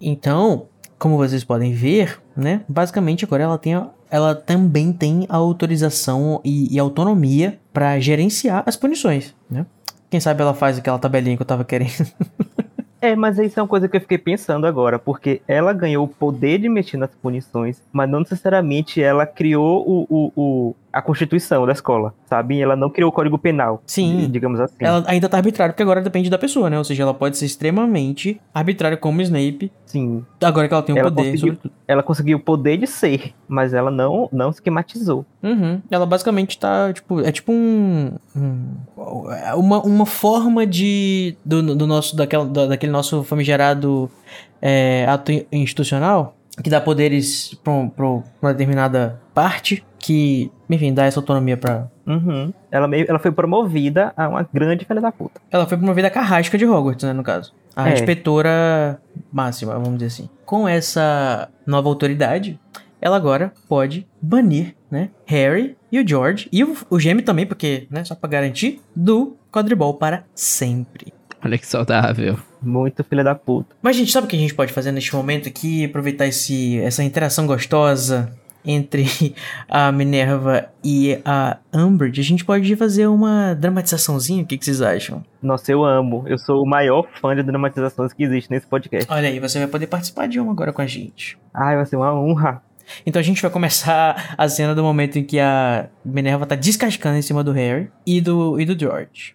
Então, 0.00 0.68
como 0.98 1.16
vocês 1.16 1.42
podem 1.42 1.72
ver, 1.72 2.20
né? 2.36 2.64
Basicamente 2.68 3.24
agora 3.24 3.42
ela 3.42 3.58
tem, 3.58 3.74
ela 4.14 4.32
também 4.32 4.92
tem 4.92 5.26
a 5.28 5.34
autorização 5.34 6.40
e, 6.44 6.72
e 6.72 6.78
autonomia 6.78 7.58
para 7.72 7.98
gerenciar 7.98 8.62
as 8.64 8.76
punições, 8.76 9.34
né? 9.50 9.66
Quem 10.08 10.20
sabe 10.20 10.40
ela 10.40 10.54
faz 10.54 10.78
aquela 10.78 11.00
tabelinha 11.00 11.36
que 11.36 11.42
eu 11.42 11.46
tava 11.46 11.64
querendo. 11.64 12.06
É, 13.00 13.14
mas 13.14 13.38
isso 13.38 13.60
é 13.60 13.62
uma 13.62 13.68
coisa 13.68 13.86
que 13.86 13.96
eu 13.96 14.00
fiquei 14.00 14.16
pensando 14.16 14.66
agora, 14.66 14.98
porque 14.98 15.42
ela 15.46 15.74
ganhou 15.74 16.04
o 16.06 16.08
poder 16.08 16.58
de 16.58 16.70
mexer 16.70 16.96
nas 16.96 17.10
punições, 17.10 17.82
mas 17.92 18.08
não 18.08 18.20
necessariamente 18.20 19.02
ela 19.02 19.26
criou 19.26 19.84
o, 19.86 20.06
o, 20.08 20.32
o 20.34 20.76
a 20.94 21.02
constituição 21.02 21.66
da 21.66 21.72
escola, 21.72 22.14
sabe? 22.26 22.60
Ela 22.60 22.76
não 22.76 22.88
criou 22.88 23.10
o 23.10 23.12
código 23.12 23.36
penal. 23.36 23.82
Sim. 23.84 24.28
Digamos 24.30 24.60
assim. 24.60 24.76
Ela 24.78 25.02
ainda 25.06 25.28
tá 25.28 25.36
arbitrária, 25.36 25.72
porque 25.72 25.82
agora 25.82 26.00
depende 26.00 26.30
da 26.30 26.38
pessoa, 26.38 26.70
né? 26.70 26.78
Ou 26.78 26.84
seja, 26.84 27.02
ela 27.02 27.12
pode 27.12 27.36
ser 27.36 27.46
extremamente 27.46 28.40
arbitrária 28.54 28.96
como 28.96 29.20
Snape. 29.20 29.72
Sim. 29.84 30.24
Agora 30.40 30.68
que 30.68 30.74
ela 30.74 30.82
tem 30.82 30.94
o 30.94 30.98
ela 30.98 31.10
poder 31.10 31.32
conseguiu, 31.32 31.58
Ela 31.88 32.02
conseguiu 32.02 32.38
o 32.38 32.40
poder 32.40 32.76
de 32.76 32.86
ser, 32.86 33.34
mas 33.48 33.74
ela 33.74 33.90
não, 33.90 34.28
não 34.32 34.50
esquematizou. 34.50 35.26
Uhum. 35.42 35.82
Ela 35.90 36.06
basicamente 36.06 36.58
tá, 36.58 36.92
tipo, 36.92 37.20
é 37.20 37.32
tipo 37.32 37.52
um. 37.52 38.12
um 38.36 38.64
uma, 39.56 39.82
uma 39.82 40.06
forma 40.06 40.64
de. 40.64 41.36
Do, 41.44 41.74
do 41.74 41.86
nosso, 41.86 42.14
daquela, 42.16 42.46
daquele 42.46 42.92
nosso 42.92 43.24
famigerado 43.24 44.08
é, 44.62 45.06
ato 45.08 45.32
institucional 45.50 46.36
que 46.62 46.70
dá 46.70 46.80
poderes 46.80 47.54
pra, 47.64 47.72
pra 47.88 48.06
uma 48.06 48.52
determinada 48.52 49.20
parte 49.34 49.84
que, 50.04 50.50
enfim, 50.68 50.92
dá 50.92 51.04
essa 51.06 51.18
autonomia 51.18 51.56
pra. 51.56 51.88
Uhum. 52.06 52.52
Ela, 52.70 52.86
meio, 52.86 53.06
ela 53.08 53.18
foi 53.18 53.32
promovida 53.32 54.12
a 54.14 54.28
uma 54.28 54.46
grande 54.52 54.84
filha 54.84 55.00
da 55.00 55.10
puta. 55.10 55.40
Ela 55.50 55.66
foi 55.66 55.78
promovida 55.78 56.08
a 56.08 56.10
carrasca 56.10 56.58
de 56.58 56.66
Hogwarts, 56.66 57.04
né, 57.04 57.14
no 57.14 57.22
caso. 57.22 57.54
A 57.74 57.88
É. 57.88 57.94
inspetora 57.94 59.00
máxima, 59.32 59.72
vamos 59.72 59.94
dizer 59.94 60.06
assim. 60.06 60.28
Com 60.44 60.68
essa 60.68 61.48
nova 61.66 61.88
autoridade, 61.88 62.60
ela 63.00 63.16
agora 63.16 63.52
pode 63.66 64.06
banir, 64.20 64.74
né, 64.90 65.08
Harry 65.24 65.74
e 65.90 65.98
o 65.98 66.06
George, 66.06 66.48
e 66.52 66.62
o, 66.62 66.76
o 66.90 67.00
gêmeo 67.00 67.24
também, 67.24 67.46
porque, 67.46 67.86
né, 67.90 68.04
só 68.04 68.14
pra 68.14 68.28
garantir, 68.28 68.82
do 68.94 69.36
quadribol 69.50 69.94
para 69.94 70.24
sempre. 70.34 71.14
Olha 71.42 71.56
que 71.58 71.66
saudável. 71.66 72.38
Muito 72.60 73.02
filha 73.04 73.22
da 73.24 73.34
puta. 73.34 73.74
Mas, 73.82 73.96
gente, 73.96 74.10
sabe 74.12 74.26
o 74.26 74.30
que 74.30 74.36
a 74.36 74.38
gente 74.38 74.54
pode 74.54 74.72
fazer 74.72 74.92
neste 74.92 75.14
momento 75.14 75.46
aqui? 75.48 75.84
Aproveitar 75.84 76.26
esse, 76.26 76.78
essa 76.80 77.02
interação 77.04 77.46
gostosa 77.46 78.32
entre 78.64 79.34
a 79.68 79.92
Minerva 79.92 80.68
e 80.82 81.18
a 81.24 81.58
Umbridge. 81.72 82.20
A 82.20 82.24
gente 82.24 82.44
pode 82.44 82.74
fazer 82.76 83.06
uma 83.06 83.54
dramatizaçãozinha. 83.54 84.42
O 84.42 84.46
que, 84.46 84.56
que 84.56 84.64
vocês 84.64 84.80
acham? 84.80 85.24
Nossa, 85.42 85.70
eu 85.70 85.84
amo. 85.84 86.24
Eu 86.26 86.38
sou 86.38 86.62
o 86.62 86.66
maior 86.66 87.06
fã 87.20 87.34
de 87.34 87.42
dramatizações 87.42 88.12
que 88.12 88.24
existe 88.24 88.50
nesse 88.50 88.66
podcast. 88.66 89.10
Olha 89.12 89.28
aí, 89.28 89.38
você 89.38 89.58
vai 89.58 89.68
poder 89.68 89.86
participar 89.86 90.26
de 90.26 90.40
uma 90.40 90.52
agora 90.52 90.72
com 90.72 90.82
a 90.82 90.86
gente. 90.86 91.38
Ai, 91.52 91.76
vai 91.76 91.86
ser 91.86 91.96
uma 91.96 92.14
honra. 92.14 92.62
Então 93.06 93.20
a 93.20 93.22
gente 93.22 93.40
vai 93.40 93.50
começar 93.50 94.34
a 94.36 94.48
cena 94.48 94.74
do 94.74 94.82
momento 94.82 95.18
em 95.18 95.24
que 95.24 95.38
a 95.38 95.88
Minerva 96.04 96.46
tá 96.46 96.54
descascando 96.54 97.16
em 97.16 97.22
cima 97.22 97.42
do 97.42 97.52
Harry 97.52 97.90
e 98.06 98.20
do, 98.20 98.60
e 98.60 98.64
do 98.64 98.78
George. 98.78 99.34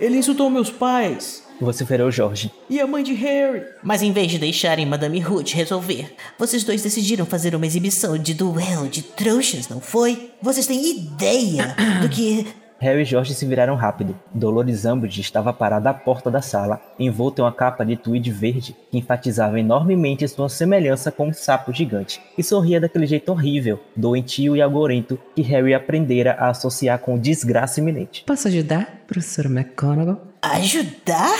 Ele 0.00 0.16
insultou 0.16 0.48
meus 0.48 0.70
pais 0.70 1.47
Você 1.60 1.84
ferou 1.84 2.08
o 2.08 2.12
Jorge. 2.12 2.52
e 2.70 2.80
a 2.80 2.86
mãe 2.86 3.02
de 3.02 3.14
Harry. 3.14 3.64
Mas 3.82 4.02
em 4.02 4.12
vez 4.12 4.30
de 4.30 4.38
deixarem 4.38 4.86
Madame 4.86 5.24
Hood 5.24 5.54
resolver, 5.54 6.14
vocês 6.38 6.62
dois 6.62 6.82
decidiram 6.82 7.26
fazer 7.26 7.54
uma 7.54 7.66
exibição 7.66 8.16
de 8.16 8.32
duelo 8.32 8.88
de 8.88 9.02
trouxas, 9.02 9.68
não 9.68 9.80
foi? 9.80 10.30
Vocês 10.40 10.66
têm 10.66 10.90
ideia 10.90 11.74
do 12.00 12.08
que. 12.08 12.46
Harry 12.80 13.02
e 13.02 13.04
Jorge 13.04 13.34
se 13.34 13.44
viraram 13.44 13.74
rápido. 13.74 14.14
Dolores 14.32 14.84
Umbridge 14.84 15.20
estava 15.20 15.52
parada 15.52 15.90
à 15.90 15.94
porta 15.94 16.30
da 16.30 16.40
sala, 16.40 16.80
envolta 16.96 17.40
em 17.40 17.44
uma 17.44 17.50
capa 17.50 17.84
de 17.84 17.96
tweed 17.96 18.30
verde 18.30 18.76
que 18.88 18.98
enfatizava 18.98 19.58
enormemente 19.58 20.28
sua 20.28 20.48
semelhança 20.48 21.10
com 21.10 21.26
um 21.26 21.32
sapo 21.32 21.72
gigante, 21.72 22.20
e 22.36 22.42
sorria 22.44 22.80
daquele 22.80 23.06
jeito 23.06 23.32
horrível, 23.32 23.80
doentio 23.96 24.56
e 24.56 24.62
algorento 24.62 25.18
que 25.34 25.42
Harry 25.42 25.74
aprendera 25.74 26.34
a 26.34 26.50
associar 26.50 27.00
com 27.00 27.18
desgraça 27.18 27.80
iminente. 27.80 28.22
Posso 28.24 28.46
ajudar, 28.46 29.02
professora 29.08 29.48
McGonagall? 29.48 30.27
Ajudar? 30.42 31.38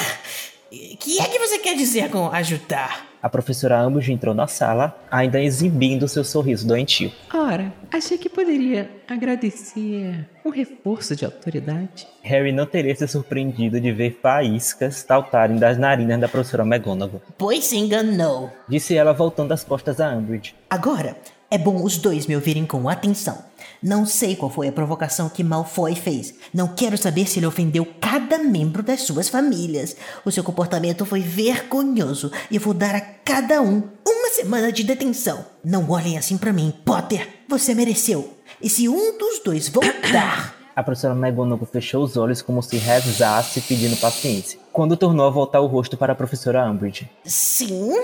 O 0.70 0.96
que 0.96 1.18
é 1.20 1.24
que 1.28 1.38
você 1.38 1.58
quer 1.58 1.74
dizer 1.76 2.10
com 2.10 2.28
ajudar? 2.30 3.06
A 3.20 3.28
professora 3.28 3.84
Umbridge 3.86 4.12
entrou 4.12 4.32
na 4.34 4.46
sala, 4.46 4.96
ainda 5.10 5.40
exibindo 5.42 6.06
seu 6.06 6.22
sorriso 6.22 6.66
doentio. 6.66 7.10
Ora, 7.34 7.72
achei 7.92 8.16
que 8.16 8.28
poderia 8.28 8.88
agradecer 9.08 10.24
um 10.44 10.50
reforço 10.50 11.16
de 11.16 11.24
autoridade. 11.24 12.06
Harry 12.22 12.52
não 12.52 12.64
teria 12.64 12.94
se 12.94 13.08
surpreendido 13.08 13.80
de 13.80 13.90
ver 13.90 14.20
faíscas 14.22 15.04
saltarem 15.06 15.56
das 15.56 15.76
narinas 15.78 16.20
da 16.20 16.28
professora 16.28 16.62
McGonagall, 16.64 17.20
Pois 17.36 17.64
se 17.64 17.76
enganou. 17.76 18.52
disse 18.68 18.94
ela 18.94 19.12
voltando 19.12 19.50
as 19.52 19.64
costas 19.64 20.00
a 20.00 20.10
Umbridge. 20.10 20.54
Agora, 20.70 21.16
é 21.50 21.58
bom 21.58 21.82
os 21.82 21.96
dois 21.98 22.26
me 22.26 22.36
ouvirem 22.36 22.66
com 22.66 22.88
atenção. 22.88 23.47
Não 23.82 24.04
sei 24.04 24.34
qual 24.34 24.50
foi 24.50 24.68
a 24.68 24.72
provocação 24.72 25.28
que 25.28 25.44
Malfoy 25.44 25.94
fez. 25.94 26.34
Não 26.52 26.68
quero 26.68 26.98
saber 26.98 27.26
se 27.28 27.38
ele 27.38 27.46
ofendeu 27.46 27.86
cada 28.00 28.38
membro 28.38 28.82
das 28.82 29.02
suas 29.02 29.28
famílias. 29.28 29.96
O 30.24 30.32
seu 30.32 30.42
comportamento 30.42 31.04
foi 31.04 31.20
vergonhoso 31.20 32.32
e 32.50 32.56
eu 32.56 32.60
vou 32.60 32.74
dar 32.74 32.94
a 32.94 33.00
cada 33.00 33.62
um 33.62 33.82
uma 34.06 34.28
semana 34.30 34.72
de 34.72 34.82
detenção. 34.82 35.44
Não 35.64 35.88
olhem 35.90 36.18
assim 36.18 36.36
pra 36.36 36.52
mim, 36.52 36.72
Potter. 36.84 37.28
Você 37.48 37.74
mereceu. 37.74 38.34
E 38.60 38.68
se 38.68 38.88
um 38.88 39.16
dos 39.16 39.40
dois 39.44 39.68
voltar, 39.68 40.56
A 40.78 40.82
professora 40.84 41.12
McGonagall 41.12 41.66
fechou 41.66 42.04
os 42.04 42.16
olhos 42.16 42.40
como 42.40 42.62
se 42.62 42.76
rezasse 42.76 43.60
pedindo 43.62 43.96
paciência, 43.96 44.60
quando 44.72 44.96
tornou 44.96 45.26
a 45.26 45.30
voltar 45.30 45.58
o 45.58 45.66
rosto 45.66 45.96
para 45.96 46.12
a 46.12 46.16
professora 46.16 46.70
Umbridge. 46.70 47.10
sim, 47.24 48.00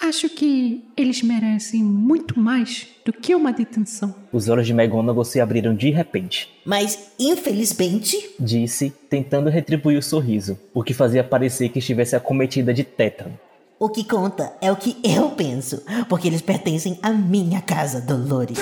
Acho 0.00 0.28
que 0.28 0.84
eles 0.96 1.22
merecem 1.22 1.82
muito 1.82 2.38
mais 2.38 2.86
do 3.04 3.12
que 3.12 3.34
uma 3.34 3.52
detenção. 3.52 4.14
Os 4.32 4.48
olhos 4.48 4.66
de 4.66 4.72
McGonagall 4.72 5.24
se 5.24 5.40
abriram 5.40 5.74
de 5.74 5.90
repente. 5.90 6.48
Mas, 6.64 7.10
infelizmente, 7.18 8.16
Disse, 8.38 8.90
tentando 9.10 9.50
retribuir 9.50 9.98
o 9.98 10.02
sorriso, 10.02 10.58
o 10.72 10.82
que 10.84 10.94
fazia 10.94 11.24
parecer 11.24 11.68
que 11.70 11.80
estivesse 11.80 12.14
acometida 12.14 12.72
de 12.72 12.84
tétano. 12.84 13.38
o 13.80 13.88
que 13.88 14.04
conta 14.04 14.52
é 14.60 14.70
o 14.72 14.76
que 14.76 14.96
eu 15.04 15.30
penso, 15.30 15.82
porque 16.08 16.28
eles 16.28 16.42
pertencem 16.42 16.98
à 17.02 17.10
minha 17.10 17.60
casa, 17.60 18.00
Dolores. 18.00 18.58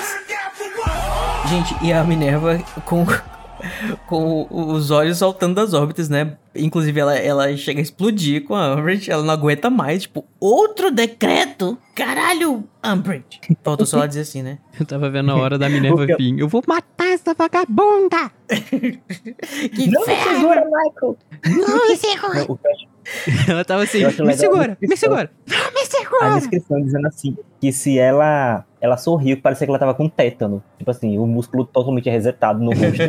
Gente, 1.49 1.75
e 1.83 1.93
a 1.93 2.03
Minerva 2.03 2.57
com, 2.85 3.05
com 4.05 4.47
os 4.49 4.91
olhos 4.91 5.19
saltando 5.19 5.55
das 5.55 5.73
órbitas, 5.73 6.09
né? 6.09 6.35
Inclusive, 6.57 6.99
ela, 6.99 7.15
ela 7.17 7.55
chega 7.57 7.79
a 7.79 7.83
explodir 7.83 8.43
com 8.43 8.55
a 8.55 8.75
Umbridge, 8.75 9.09
ela 9.11 9.23
não 9.23 9.33
aguenta 9.33 9.69
mais, 9.69 10.03
tipo, 10.03 10.25
outro 10.39 10.91
decreto? 10.91 11.77
Caralho, 11.95 12.63
Umbridge. 12.85 13.39
Faltou 13.63 13.85
só 13.85 13.97
ela 13.97 14.07
dizer 14.07 14.21
assim, 14.21 14.41
né? 14.43 14.59
Eu 14.79 14.85
tava 14.85 15.09
vendo 15.09 15.31
a 15.31 15.35
hora 15.35 15.57
da 15.57 15.67
Minerva 15.69 15.97
Porque- 16.05 16.15
vir. 16.15 16.37
Eu 16.39 16.47
vou 16.47 16.61
matar 16.67 17.07
essa 17.07 17.33
vagabunda! 17.33 18.31
Que 19.73 19.89
Não 19.89 20.05
me 20.05 20.15
segura, 20.15 20.63
Michael! 20.65 21.17
Não 21.45 21.87
me 21.87 21.95
segura! 21.97 22.45
Não, 22.47 22.59
Ela 23.47 23.65
tava 23.65 23.83
assim, 23.83 23.99
me 23.99 24.05
a 24.05 24.11
segura, 24.11 24.77
me 24.81 24.95
segura. 24.97 25.31
Não 25.47 25.71
me 25.73 25.81
a 25.81 25.85
segura! 25.85 26.35
descrição 26.35 26.81
dizendo 26.81 27.07
assim, 27.07 27.37
que 27.61 27.71
se 27.71 27.97
ela 27.97 28.65
ela 28.79 28.95
sorriu, 28.95 29.37
parecia 29.41 29.65
que 29.65 29.71
ela 29.71 29.79
tava 29.79 29.93
com 29.95 30.07
tétano. 30.07 30.63
Tipo 30.77 30.91
assim, 30.91 31.17
o 31.17 31.25
músculo 31.25 31.65
totalmente 31.65 32.09
resetado 32.09 32.59
no 32.63 32.71
rosto. 32.71 33.01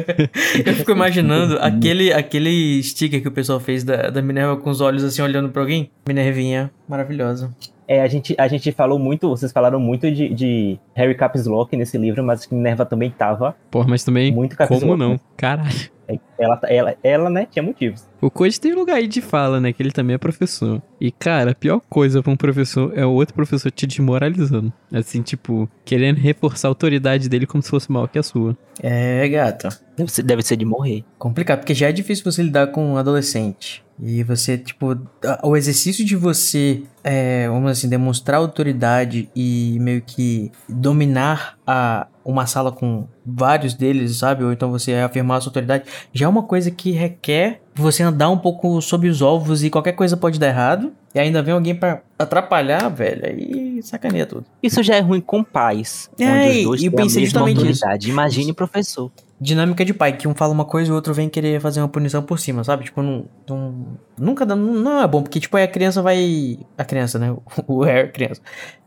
Eu 0.65 0.75
fico 0.75 0.93
imaginando 0.93 1.59
aquele, 1.61 2.11
aquele 2.13 2.83
sticker 2.83 3.21
que 3.21 3.29
o 3.29 3.33
pessoal 3.39 3.61
fez 3.61 3.85
da, 3.85 4.11
da 4.11 4.21
Minerva 4.21 4.57
com 4.57 4.69
os 4.69 4.81
olhos 4.81 5.05
assim 5.05 5.23
olhando 5.23 5.51
pra 5.51 5.63
alguém. 5.63 5.91
Minervinha, 6.09 6.73
maravilhosa. 6.89 7.55
É, 7.89 8.03
a 8.03 8.07
gente, 8.07 8.35
a 8.39 8.47
gente 8.47 8.71
falou 8.71 8.99
muito, 8.99 9.29
vocês 9.31 9.51
falaram 9.51 9.81
muito 9.81 10.11
de, 10.11 10.29
de 10.29 10.79
Harry 10.95 11.15
Caps 11.15 11.47
Lock 11.47 11.75
nesse 11.75 11.97
livro, 11.97 12.23
mas 12.23 12.41
acho 12.41 12.49
que 12.51 12.55
Minerva 12.55 12.85
também 12.85 13.11
tava 13.11 13.57
Porra, 13.71 13.89
mas 13.89 14.05
também, 14.05 14.31
muito 14.31 14.55
Caps 14.55 14.79
como 14.79 14.93
Lock. 14.93 15.01
não? 15.01 15.21
Caralho. 15.39 15.91
É, 16.07 16.19
Ela, 16.39 16.61
ela, 16.65 16.97
ela, 17.03 17.31
né, 17.31 17.47
tinha 17.51 17.63
motivos. 17.63 18.09
O 18.21 18.31
Code 18.31 18.59
tem 18.59 18.73
lugar 18.73 18.97
aí 18.97 19.07
de 19.07 19.21
fala, 19.21 19.61
né? 19.61 19.75
Que 19.75 19.83
ele 19.83 19.91
também 19.91 20.15
é 20.15 20.19
professor. 20.19 20.81
E, 20.99 21.11
cara, 21.13 21.51
a 21.51 21.55
pior 21.55 21.83
coisa 21.89 22.23
pra 22.23 22.33
um 22.33 22.37
professor 22.37 22.93
é 22.97 23.05
o 23.05 23.11
outro 23.11 23.35
professor 23.35 23.71
te 23.71 23.87
desmoralizando. 23.87 24.73
Assim, 24.91 25.21
tipo, 25.21 25.69
querendo 25.85 26.17
reforçar 26.17 26.69
a 26.69 26.71
autoridade 26.71 27.29
dele 27.29 27.47
como 27.47 27.63
se 27.63 27.69
fosse 27.69 27.93
maior 27.93 28.07
que 28.09 28.19
a 28.19 28.23
sua. 28.23 28.57
É, 28.83 29.29
gata. 29.29 29.69
Deve 29.97 30.11
ser, 30.11 30.23
deve 30.23 30.43
ser 30.43 30.57
de 30.57 30.65
morrer. 30.65 31.05
Complicado, 31.19 31.59
porque 31.59 31.75
já 31.75 31.89
é 31.89 31.93
difícil 31.93 32.25
você 32.25 32.43
lidar 32.43 32.69
com 32.69 32.95
um 32.95 32.97
adolescente. 32.97 33.85
E 34.01 34.23
você, 34.23 34.57
tipo, 34.57 34.97
o 35.43 35.57
exercício 35.57 36.05
de 36.05 36.15
você, 36.15 36.83
é, 37.03 37.49
vamos 37.49 37.71
assim, 37.71 37.89
demonstrar 37.89 38.39
autoridade 38.39 39.29
e 39.35 39.77
meio 39.81 40.01
que 40.03 40.53
dominar 40.69 41.59
a, 41.67 42.07
uma 42.25 42.47
sala 42.47 42.71
com 42.71 43.07
vários 43.27 43.75
deles, 43.75 44.17
sabe? 44.17 44.45
Ou 44.45 44.53
então 44.53 44.71
você 44.71 44.95
afirmar 44.95 45.39
a 45.39 45.41
sua 45.41 45.51
autoridade, 45.51 45.85
já 46.13 46.27
é 46.27 46.29
uma 46.29 46.45
coisa 46.45 46.71
que 46.71 46.93
requer 46.93 47.61
você 47.75 48.03
andar 48.03 48.31
um 48.31 48.39
pouco 48.39 48.81
sob 48.81 49.09
os 49.09 49.21
ovos 49.21 49.65
e 49.65 49.71
qualquer 49.71 49.93
coisa 49.93 50.17
pode 50.17 50.39
dar 50.39 50.49
errado. 50.49 50.93
E 51.15 51.19
ainda 51.19 51.43
vem 51.43 51.55
alguém 51.55 51.75
pra 51.75 52.03
atrapalhar, 52.19 52.89
velho, 52.91 53.25
aí 53.25 53.83
sacaneia 53.83 54.27
tudo. 54.27 54.45
Isso 54.63 54.83
já 54.83 54.97
é 54.97 55.01
ruim 55.01 55.21
com 55.21 55.43
pais, 55.43 56.11
É, 56.19 56.31
onde 56.31 56.59
os 56.59 56.65
dois 56.65 56.83
e 56.83 56.91
têm 56.91 57.01
a 57.01 57.21
mesma 57.21 57.41
autoridade. 57.41 58.11
Imagine 58.11 58.53
professor. 58.53 59.11
Dinâmica 59.41 59.85
de 59.85 59.95
pai, 59.95 60.13
que 60.17 60.27
um 60.27 60.35
fala 60.35 60.53
uma 60.53 60.65
coisa 60.65 60.89
e 60.91 60.93
o 60.93 60.95
outro 60.95 61.15
vem 61.15 61.29
querer 61.29 61.61
fazer 61.61 61.81
uma 61.81 61.89
punição 61.89 62.23
por 62.23 62.39
cima, 62.39 62.65
sabe? 62.65 62.85
Tipo, 62.85 63.03
não, 63.03 63.25
não- 63.49 63.87
nunca 64.19 64.45
dá, 64.45 64.57
não, 64.57 65.01
é 65.03 65.07
bom, 65.07 65.23
porque 65.23 65.39
tipo, 65.41 65.57
aí 65.57 65.65
a 65.65 65.69
criança 65.69 66.03
vai, 66.03 66.59
a 66.77 66.85
criança, 66.85 67.19
né? 67.19 67.35
O 67.67 67.83
Harry, 67.85 68.11
criança, 68.11 68.41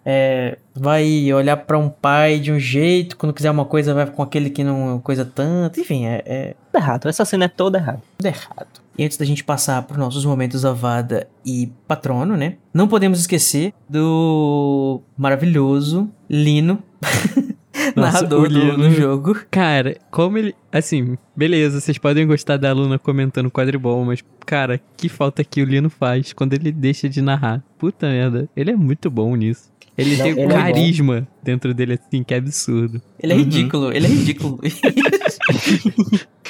é, 0.06 0.58
vai 0.76 1.32
olhar 1.34 1.56
pra 1.58 1.78
um 1.78 1.88
pai 1.90 2.40
de 2.40 2.52
um 2.52 2.60
jeito, 2.60 3.16
quando 3.18 3.34
quiser 3.34 3.52
uma 3.52 3.66
coisa 3.66 3.94
vai 3.94 4.06
com 4.08 4.22
aquele 4.24 4.50
que 4.50 4.64
não 4.64 5.00
coisa 5.00 5.24
tanto, 5.24 5.80
enfim, 5.80 6.06
é, 6.06 6.22
é 6.26 6.56
Tudo 6.72 6.82
errado, 6.84 7.08
essa 7.10 7.24
cena 7.26 7.46
é 7.46 7.48
toda 7.48 7.78
errada. 7.78 8.02
tudo 8.18 8.26
errado. 8.28 8.82
E 8.98 9.06
antes 9.06 9.18
da 9.18 9.26
gente 9.26 9.44
passar 9.44 9.82
pros 9.84 9.98
nossos 9.98 10.26
momentos 10.26 10.66
Avada 10.66 11.26
e 11.46 11.72
Patrono, 11.88 12.36
né? 12.36 12.58
Não 12.74 12.90
podemos 12.90 13.20
esquecer 13.22 13.74
do 13.90 15.02
maravilhoso 15.18 16.10
Lino, 16.30 16.84
Nossa, 17.96 18.12
narrador 18.14 18.46
o 18.46 18.50
do, 18.50 18.60
Lino. 18.60 18.78
do 18.78 18.92
jogo. 18.92 19.36
Cara, 19.50 19.98
como 20.10 20.38
ele. 20.38 20.56
Assim, 20.72 21.18
beleza, 21.36 21.80
vocês 21.80 21.98
podem 21.98 22.26
gostar 22.28 22.58
da 22.58 22.70
aluna 22.70 22.98
comentando 22.98 23.52
quadribol, 23.52 24.04
mas, 24.06 24.24
cara, 24.46 24.80
que 24.98 25.10
falta 25.10 25.44
que 25.44 25.62
o 25.62 25.66
Lino 25.66 25.90
faz 25.90 26.34
quando 26.34 26.54
ele 26.54 26.72
deixa 26.72 27.10
de 27.10 27.22
narrar. 27.22 27.64
Puta 27.78 28.08
merda, 28.08 28.50
ele 28.56 28.72
é 28.72 28.76
muito 28.76 29.10
bom 29.10 29.36
nisso. 29.36 29.71
Ele 29.98 30.16
Não, 30.16 30.24
tem 30.24 30.32
ele 30.32 30.42
um 30.46 30.52
é 30.52 30.54
carisma 30.54 31.28
dentro 31.44 31.74
dele, 31.74 31.94
assim, 31.94 32.24
que 32.24 32.34
é 32.34 32.38
absurdo. 32.38 33.02
Ele 33.22 33.34
é 33.34 33.36
Uhum. 33.36 33.42
ridículo, 33.44 33.92
ele 33.94 34.06
é 34.06 34.10
ridículo. 34.10 34.60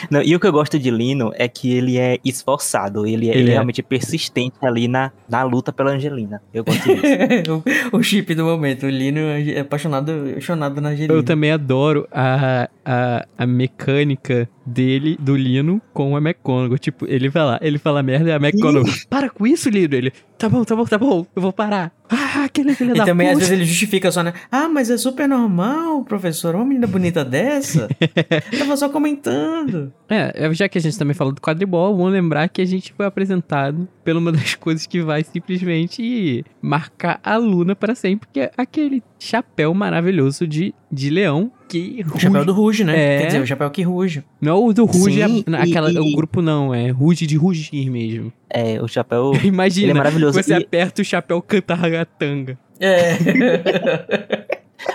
Não, 0.10 0.22
e 0.22 0.36
o 0.36 0.40
que 0.40 0.48
eu 0.48 0.52
gosto 0.52 0.80
de 0.80 0.90
Lino 0.90 1.32
é 1.36 1.48
que 1.48 1.72
ele 1.72 1.98
é 1.98 2.18
esforçado, 2.26 3.06
ele 3.06 3.30
é, 3.30 3.32
Ele 3.32 3.40
ele 3.42 3.50
é 3.50 3.52
é. 3.52 3.54
realmente 3.56 3.84
persistente 3.84 4.56
ali 4.62 4.88
na, 4.88 5.12
na 5.30 5.44
luta 5.44 5.72
pela 5.72 5.92
Angelina. 5.92 6.42
Eu 6.54 6.64
gosto 6.64 6.84
disso. 6.84 7.64
o, 7.92 7.98
o 7.98 8.04
chip 8.04 8.34
do 8.34 8.44
momento. 8.46 8.86
O 8.86 8.90
Lino 8.90 9.20
é 9.20 9.60
apaixonado, 9.60 10.12
apaixonado 10.32 10.82
na 10.82 10.90
Angelina. 10.90 11.14
Eu 11.14 11.24
também 11.24 11.52
adoro 11.52 12.08
a, 12.12 12.70
a, 12.86 13.26
a 13.38 13.46
mecânica 13.48 14.50
dele, 14.66 15.18
do 15.20 15.36
Lino, 15.36 15.82
com 15.94 16.16
a 16.16 16.20
McGonagall. 16.20 16.78
Tipo, 16.78 17.06
ele 17.08 17.30
vai 17.30 17.44
lá, 17.44 17.60
ele 17.62 17.78
fala 17.78 18.04
merda 18.04 18.30
e 18.30 18.34
a 18.34 18.36
McGonagall, 18.38 18.94
para 19.10 19.30
com 19.30 19.46
isso, 19.48 19.70
Lino. 19.70 19.96
Ele, 19.96 20.12
tá 20.38 20.48
bom, 20.50 20.64
tá 20.64 20.76
bom, 20.76 20.86
tá 20.86 20.98
bom, 20.98 21.26
eu 21.36 21.42
vou 21.42 21.54
parar. 21.54 21.92
Ah, 22.10 22.44
aquele 22.44 22.76
filho 22.76 22.94
E 22.94 22.98
da 22.98 23.06
também, 23.06 23.28
às 23.28 23.34
puta. 23.36 23.46
vezes, 23.46 23.58
ele 23.58 23.66
justifica 23.66 24.12
só, 24.12 24.22
né? 24.22 24.34
Ah, 24.52 24.68
mas 24.68 24.90
é 24.90 24.98
super 24.98 25.30
normal, 25.30 26.04
professor. 26.04 26.56
Uma 26.56 26.66
menina 26.66 26.86
bonita 26.86 27.24
dessa. 27.24 27.88
Tava 28.60 28.76
só 28.76 28.90
comentando. 28.90 29.94
É, 30.10 30.54
já 30.54 30.68
que 30.68 30.78
a 30.78 30.82
gente 30.82 30.98
também 30.98 31.14
falou 31.14 31.34
do 31.34 31.40
quadribol, 31.42 31.96
vamos 31.96 32.12
lembrar 32.12 32.50
que 32.50 32.62
a 32.62 32.66
gente 32.66 32.92
foi 32.92 33.06
apresentado 33.06 33.88
por 34.04 34.16
uma 34.18 34.32
das 34.32 34.56
coisas 34.56 34.86
que 34.86 35.02
vai 35.02 35.24
simplesmente 35.24 36.44
marcar 36.62 37.20
a 37.24 37.38
Luna 37.38 37.76
para 37.76 37.96
sempre, 37.96 38.28
que 38.32 38.42
é 38.42 38.52
aquele 38.58 39.02
chapéu 39.18 39.74
maravilhoso 39.74 40.46
de, 40.46 40.74
de 40.92 41.10
leão 41.10 41.50
que 41.72 42.06
O 42.14 42.20
chapéu 42.20 42.44
do 42.46 42.54
Ruge, 42.54 42.84
né? 42.84 42.94
É. 43.16 43.20
Quer 43.22 43.26
dizer, 43.28 43.42
o 43.42 43.48
chapéu 43.48 43.70
que 43.72 43.82
ruge. 43.82 44.24
Não 44.42 44.52
é 44.52 44.56
o 44.70 44.74
do 44.74 44.86
Ruge, 44.86 45.24
Sim, 45.24 45.44
é- 45.52 45.56
aquela, 45.62 45.92
e- 45.92 45.98
o 45.98 46.16
grupo 46.16 46.42
não, 46.42 46.74
é 46.74 46.90
Ruge 46.90 47.26
de 47.26 47.38
rugir 47.38 47.90
mesmo. 47.90 48.32
É, 48.50 48.82
o 48.82 48.88
chapéu. 48.88 49.32
Imagina, 49.44 49.92
é 49.92 49.94
maravilhoso. 49.94 50.42
você 50.42 50.54
E- 50.54 50.58
aperta 50.58 51.02
o 51.02 51.06
chapéu 51.06 51.42
canta 51.42 51.74
ragatanga. 51.74 52.58
É. 52.80 53.16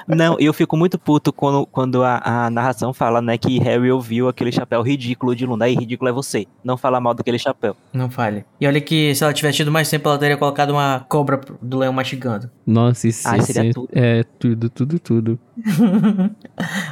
Não, 0.07 0.37
eu 0.39 0.53
fico 0.53 0.77
muito 0.77 0.99
puto 0.99 1.33
quando, 1.33 1.67
quando 1.67 2.03
a, 2.03 2.47
a 2.47 2.51
narração 2.51 2.93
fala, 2.93 3.21
né, 3.21 3.37
que 3.37 3.59
Harry 3.59 3.91
ouviu 3.91 4.29
aquele 4.29 4.53
chapéu 4.53 4.83
ridículo 4.83 5.35
de 5.35 5.45
Luna. 5.47 5.65
Aí, 5.65 5.75
ridículo 5.75 6.09
é 6.09 6.13
você. 6.13 6.47
Não 6.65 6.77
fala 6.77 7.01
mal 7.01 7.15
daquele 7.15 7.39
chapéu. 7.39 7.77
Não 7.93 8.11
fale. 8.11 8.45
E 8.61 8.67
olha 8.67 8.81
que 8.81 9.15
se 9.15 9.23
ela 9.23 9.33
tivesse 9.33 9.59
tido 9.59 9.73
mais 9.73 9.89
tempo, 9.89 10.09
ela 10.09 10.19
teria 10.19 10.37
colocado 10.37 10.71
uma 10.71 11.05
cobra 11.09 11.41
do 11.61 11.79
leão 11.79 11.93
mastigando. 11.93 12.51
Nossa, 12.67 13.09
isso 13.09 13.27
isso 13.35 13.53
seria 13.53 13.71
é, 13.71 13.73
tudo. 13.73 13.89
é 13.93 14.25
tudo, 14.39 14.71
tudo, 14.71 14.99
tudo. 14.99 15.39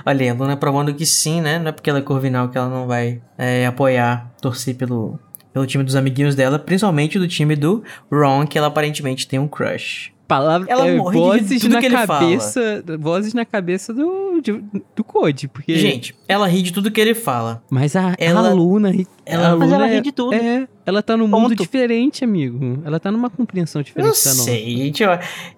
olha 0.06 0.22
aí, 0.22 0.28
a 0.28 0.34
Luna 0.34 0.56
provando 0.56 0.94
que 0.94 1.06
sim, 1.06 1.40
né? 1.40 1.58
Não 1.58 1.68
é 1.68 1.72
porque 1.72 1.90
ela 1.90 1.98
é 1.98 2.02
corvinal 2.02 2.48
que 2.48 2.58
ela 2.58 2.68
não 2.68 2.86
vai 2.86 3.20
é, 3.36 3.66
apoiar, 3.66 4.32
torcer 4.40 4.74
pelo, 4.76 5.18
pelo 5.52 5.66
time 5.66 5.84
dos 5.84 5.96
amiguinhos 5.96 6.34
dela, 6.34 6.58
principalmente 6.58 7.18
do 7.18 7.28
time 7.28 7.56
do 7.56 7.82
Ron, 8.10 8.46
que 8.46 8.58
ela 8.58 8.68
aparentemente 8.68 9.26
tem 9.28 9.38
um 9.38 9.48
crush. 9.48 10.13
Palavra, 10.26 10.66
Ela 10.70 10.86
é, 10.88 10.96
morre 10.96 11.16
de 11.16 11.22
vozes 11.22 11.60
tudo 11.62 11.72
na 11.74 11.80
que 11.80 11.86
ele 11.86 11.94
cabeça, 11.94 12.84
vozes 12.98 13.34
na 13.34 13.44
cabeça 13.44 13.92
do, 13.92 14.40
de- 14.42 14.64
do 14.96 15.04
Code, 15.04 15.48
porque... 15.48 15.76
Gente, 15.76 16.14
ela 16.26 16.46
ri 16.46 16.62
de 16.62 16.72
tudo 16.72 16.90
que 16.90 16.98
ele 17.00 17.14
fala. 17.14 17.62
Mas 17.68 17.94
a, 17.94 18.14
Ela- 18.18 18.48
a 18.48 18.52
Luna, 18.54 18.90
ela- 19.26 19.48
a 19.52 19.56
Mas 19.56 19.72
ela 19.72 19.88
é, 19.88 19.94
ri 19.96 20.00
de 20.00 20.12
tudo. 20.12 20.34
É, 20.34 20.68
ela 20.86 21.02
tá 21.02 21.16
num 21.16 21.28
Ponto. 21.30 21.42
mundo 21.42 21.54
diferente, 21.56 22.22
amigo. 22.24 22.82
Ela 22.84 23.00
tá 23.00 23.10
numa 23.10 23.30
compreensão 23.30 23.80
diferente 23.82 24.04
Não 24.06 24.10
da 24.12 24.16
nossa. 24.18 24.42
sei, 24.44 24.76
gente. 24.76 25.02
Eu, 25.02 25.10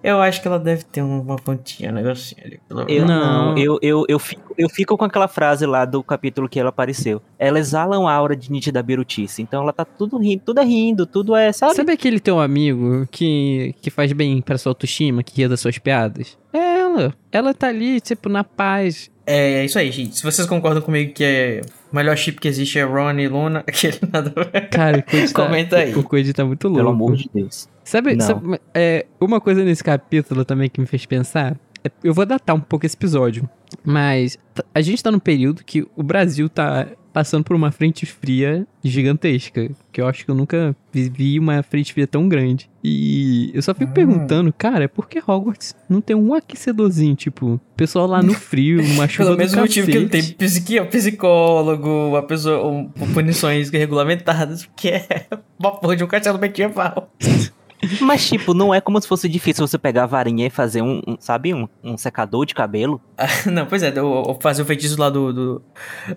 eu 0.03 0.21
acho 0.21 0.41
que 0.41 0.47
ela 0.47 0.57
deve 0.59 0.83
ter 0.83 1.01
uma 1.01 1.35
pontinha, 1.35 1.89
um 1.91 1.93
negocinho 1.93 2.41
ali. 2.45 2.59
Eu 2.87 3.05
Não. 3.05 3.53
não, 3.53 3.57
eu, 3.57 3.77
eu, 3.81 4.05
eu, 4.07 4.19
fico, 4.19 4.53
eu 4.57 4.69
fico 4.69 4.97
com 4.97 5.05
aquela 5.05 5.27
frase 5.27 5.65
lá 5.65 5.83
do 5.85 6.01
capítulo 6.01 6.47
que 6.47 6.59
ela 6.59 6.69
apareceu. 6.69 7.21
Ela 7.37 7.59
exala 7.59 7.99
uma 7.99 8.11
aura 8.13 8.35
de 8.35 8.51
nítida 8.51 8.81
birutice. 8.81 9.41
Então 9.41 9.61
ela 9.63 9.73
tá 9.73 9.83
tudo 9.85 10.17
rindo, 10.17 10.41
tudo 10.45 10.59
é 10.61 10.63
rindo, 10.65 11.05
tudo 11.05 11.35
é, 11.35 11.51
sabe? 11.51 11.75
Sabe 11.75 11.91
aquele 11.91 12.19
teu 12.19 12.39
amigo 12.39 13.05
que, 13.11 13.75
que 13.81 13.89
faz 13.89 14.11
bem 14.13 14.41
pra 14.41 14.57
sua 14.57 14.71
autoestima, 14.71 15.23
que 15.23 15.35
ria 15.35 15.49
das 15.49 15.59
suas 15.59 15.77
piadas? 15.77 16.37
É 16.53 16.79
ela. 16.79 17.13
Ela 17.31 17.53
tá 17.53 17.67
ali, 17.67 17.99
tipo, 17.99 18.29
na 18.29 18.43
paz. 18.43 19.11
É 19.29 19.65
isso 19.65 19.77
aí, 19.77 19.91
gente. 19.91 20.15
Se 20.17 20.23
vocês 20.23 20.47
concordam 20.47 20.81
comigo 20.81 21.13
que 21.13 21.23
é 21.23 21.61
o 21.91 21.95
melhor 21.95 22.15
chip 22.15 22.39
que 22.39 22.47
existe 22.47 22.79
é 22.79 22.83
Ron 22.83 23.19
e 23.19 23.27
Luna, 23.27 23.59
aquele 23.67 23.99
nada. 24.11 24.31
Cara, 24.71 24.99
o 24.99 25.01
tá, 25.01 25.33
Comenta 25.33 25.77
aí. 25.77 25.93
O 25.93 26.01
Code 26.01 26.31
tá 26.31 26.45
muito 26.45 26.63
louco. 26.67 26.79
Pelo 26.79 26.89
amor 26.89 27.15
de 27.17 27.29
Deus. 27.33 27.67
Sabe, 27.83 28.21
sabe, 28.21 28.59
é, 28.73 29.05
uma 29.19 29.41
coisa 29.41 29.63
nesse 29.63 29.83
capítulo 29.83 30.45
também 30.45 30.69
que 30.69 30.79
me 30.79 30.87
fez 30.87 31.05
pensar. 31.05 31.57
é- 31.83 31.91
Eu 32.03 32.13
vou 32.13 32.25
datar 32.25 32.55
um 32.55 32.59
pouco 32.59 32.85
esse 32.85 32.95
episódio. 32.95 33.49
Mas 33.83 34.37
a 34.73 34.81
gente 34.81 35.03
tá 35.03 35.11
num 35.11 35.19
período 35.19 35.63
que 35.63 35.85
o 35.95 36.03
Brasil 36.03 36.47
tá, 36.47 36.87
passando 37.17 37.43
por 37.43 37.55
uma 37.55 37.71
frente 37.71 38.05
fria 38.05 38.67
gigantesca. 38.83 39.71
Que 39.91 39.99
eu 39.99 40.07
acho 40.07 40.23
que 40.23 40.29
eu 40.29 40.35
nunca 40.35 40.75
vi 40.93 41.39
uma 41.39 41.63
frente 41.63 41.91
fria 41.91 42.05
tão 42.05 42.29
grande. 42.29 42.69
E 42.83 43.49
eu 43.55 43.61
só 43.63 43.73
fico 43.73 43.89
Hum. 43.89 43.93
perguntando, 43.95 44.53
cara, 44.53 44.87
por 44.87 45.09
que 45.09 45.17
Hogwarts 45.19 45.73
não 45.89 45.99
tem 45.99 46.15
um 46.15 46.31
aquecedorzinho? 46.35 47.15
Tipo, 47.15 47.53
o 47.55 47.61
pessoal 47.75 48.05
lá 48.05 48.21
no 48.21 48.35
frio, 48.35 48.79
uma 48.93 49.07
chuva 49.09 49.29
Pelo 49.29 49.37
mesmo 49.39 49.61
motivo 49.61 49.87
que 49.89 49.99
não 49.99 50.07
tem 50.07 50.21
cacete. 50.21 50.35
psiqui- 50.37 50.81
psicólogo, 50.85 51.89
uma 52.09 52.21
pessoa, 52.21 52.67
um, 52.67 52.87
punições 53.15 53.71
regulamentadas, 53.71 54.63
porque 54.67 54.89
é 54.89 55.25
uma 55.57 55.71
porra 55.71 55.95
de 55.95 56.03
um 56.03 56.07
castelo 56.07 56.37
medieval. 56.37 57.11
Mas, 58.01 58.27
tipo, 58.27 58.53
não 58.53 58.73
é 58.73 58.79
como 58.81 58.99
se 59.01 59.07
fosse 59.07 59.27
difícil 59.29 59.67
você 59.67 59.77
pegar 59.77 60.03
a 60.03 60.07
varinha 60.07 60.47
e 60.47 60.49
fazer 60.49 60.81
um, 60.81 61.01
um, 61.07 61.15
sabe, 61.19 61.53
um, 61.53 61.67
um 61.83 61.97
secador 61.97 62.45
de 62.45 62.53
cabelo. 62.53 63.01
Não, 63.45 63.65
pois 63.65 63.83
é, 63.83 64.01
o- 64.01 64.31
o- 64.31 64.37
fazer 64.41 64.61
o 64.61 64.65
feitiço 64.65 64.99
lá 64.99 65.09
do, 65.09 65.31
do, 65.33 65.61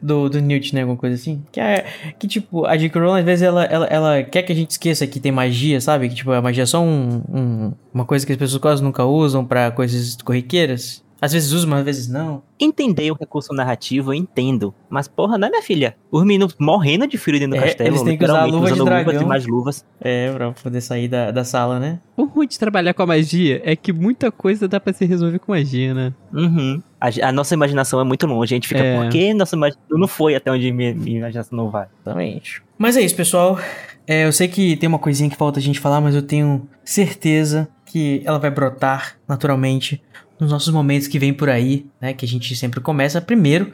do, 0.02 0.28
do 0.30 0.40
Newt, 0.40 0.74
né? 0.74 0.82
Alguma 0.82 0.96
coisa 0.98 1.14
assim. 1.16 1.42
Que 1.52 1.60
é. 1.60 1.84
Que, 2.18 2.26
tipo, 2.28 2.66
a 2.66 2.76
J.K. 2.76 3.00
Rowling, 3.00 3.20
às 3.20 3.24
vezes, 3.24 3.42
ela, 3.42 3.64
ela, 3.64 3.86
ela 3.86 4.22
quer 4.22 4.42
que 4.42 4.52
a 4.52 4.56
gente 4.56 4.70
esqueça 4.70 5.06
que 5.06 5.20
tem 5.20 5.32
magia, 5.32 5.80
sabe? 5.80 6.08
Que, 6.08 6.14
tipo, 6.16 6.30
a 6.32 6.40
magia 6.42 6.62
é 6.62 6.66
só 6.66 6.80
um, 6.82 7.22
um- 7.28 7.72
uma 7.92 8.04
coisa 8.04 8.24
que 8.26 8.32
as 8.32 8.38
pessoas 8.38 8.60
quase 8.60 8.82
nunca 8.82 9.04
usam 9.04 9.44
pra 9.44 9.70
coisas 9.70 10.16
corriqueiras. 10.22 11.02
Às 11.20 11.32
vezes 11.32 11.52
usam, 11.52 11.68
mas 11.70 11.80
às 11.80 11.84
vezes 11.84 12.08
não. 12.08 12.42
Entender 12.58 13.10
o 13.10 13.14
recurso 13.14 13.52
narrativo, 13.52 14.10
eu 14.10 14.14
entendo. 14.14 14.74
Mas, 14.88 15.06
porra, 15.06 15.36
né, 15.36 15.50
minha 15.50 15.62
filha? 15.62 15.94
Os 16.10 16.22
meninos 16.24 16.56
morrendo 16.58 17.06
de 17.06 17.18
frio 17.18 17.38
dentro 17.38 17.56
do 17.58 17.62
É, 17.62 17.66
castelo. 17.68 17.90
eles 17.90 18.02
têm 18.02 18.16
que 18.16 18.24
usar 18.24 18.44
luva 18.46 18.66
de 18.68 18.72
usando 18.72 18.88
luvas 18.88 19.04
dragão. 19.04 19.22
e 19.22 19.24
mais 19.26 19.46
luvas. 19.46 19.84
É, 20.00 20.32
pra 20.32 20.52
poder 20.52 20.80
sair 20.80 21.08
da, 21.08 21.30
da 21.30 21.44
sala, 21.44 21.78
né? 21.78 22.00
O 22.16 22.24
ruim 22.24 22.46
de 22.46 22.58
trabalhar 22.58 22.94
com 22.94 23.02
a 23.02 23.06
magia 23.06 23.60
é 23.64 23.76
que 23.76 23.92
muita 23.92 24.30
coisa 24.30 24.66
dá 24.66 24.80
pra 24.80 24.92
se 24.92 25.04
resolver 25.04 25.38
com 25.38 25.52
magia, 25.52 25.92
né? 25.92 26.12
Uhum. 26.32 26.82
A, 27.00 27.08
a 27.28 27.32
nossa 27.32 27.52
imaginação 27.54 28.00
é 28.00 28.04
muito 28.04 28.26
longe. 28.26 28.54
A 28.54 28.56
gente 28.56 28.68
fica, 28.68 28.80
É. 28.82 28.96
por 29.02 29.10
que 29.10 29.34
nossa 29.34 29.56
imaginação 29.56 29.98
não 29.98 30.08
foi 30.08 30.34
até 30.34 30.50
onde 30.50 30.72
minha, 30.72 30.94
minha 30.94 31.18
imaginação 31.18 31.56
não 31.56 31.70
vai? 31.70 31.86
Exatamente. 32.02 32.62
Mas 32.78 32.96
é 32.96 33.02
isso, 33.02 33.14
pessoal. 33.16 33.58
É, 34.06 34.24
eu 34.26 34.32
sei 34.32 34.48
que 34.48 34.74
tem 34.76 34.88
uma 34.88 34.98
coisinha 34.98 35.28
que 35.30 35.36
falta 35.36 35.60
a 35.60 35.62
gente 35.62 35.78
falar, 35.78 36.00
mas 36.00 36.14
eu 36.14 36.22
tenho 36.22 36.66
certeza 36.82 37.68
que 37.86 38.22
ela 38.24 38.38
vai 38.38 38.50
brotar 38.50 39.16
naturalmente 39.28 40.02
nos 40.40 40.50
nossos 40.50 40.72
momentos 40.72 41.06
que 41.06 41.18
vem 41.18 41.32
por 41.32 41.48
aí, 41.48 41.86
né? 42.00 42.12
Que 42.12 42.24
a 42.24 42.28
gente 42.28 42.56
sempre 42.56 42.80
começa 42.80 43.20
primeiro 43.20 43.72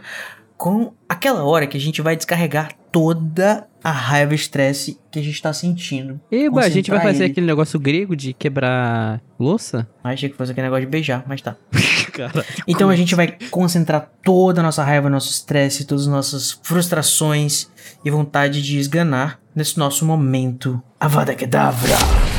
com 0.56 0.93
aquela 1.09 1.44
hora 1.44 1.66
que 1.66 1.76
a 1.76 1.80
gente 1.80 2.01
vai 2.01 2.16
descarregar 2.16 2.70
toda 2.90 3.66
a 3.84 3.90
raiva 3.90 4.32
e 4.32 4.36
estresse 4.36 4.98
que 5.10 5.18
a 5.18 5.22
gente 5.22 5.40
tá 5.40 5.52
sentindo. 5.52 6.18
Eba, 6.32 6.62
a 6.62 6.68
gente 6.68 6.90
vai 6.90 7.01
fazer 7.01 7.24
ele. 7.24 7.32
aquele 7.32 7.47
negócio 7.47 7.78
grego 7.78 8.16
de 8.16 8.32
quebrar 8.32 9.20
louça? 9.38 9.86
Ah, 10.02 10.10
achei 10.10 10.28
que 10.28 10.36
fosse 10.36 10.52
aquele 10.52 10.66
negócio 10.66 10.86
de 10.86 10.90
beijar, 10.90 11.24
mas 11.28 11.43
tá. 11.43 11.56
Caralho. 12.12 12.44
Então 12.66 12.88
a 12.88 12.97
gente 12.97 13.14
vai 13.14 13.36
concentrar 13.51 14.10
toda 14.24 14.60
a 14.60 14.64
nossa 14.64 14.82
raiva, 14.82 15.10
nosso 15.10 15.30
estresse, 15.30 15.84
todas 15.84 16.05
as 16.05 16.12
nossas 16.12 16.59
frustrações 16.62 17.68
e 18.05 18.10
vontade 18.10 18.62
de 18.62 18.78
esganar 18.78 19.38
nesse 19.55 19.78
nosso 19.78 20.05
momento. 20.05 20.82
Avada 20.98 21.34
Kedavra! 21.34 22.35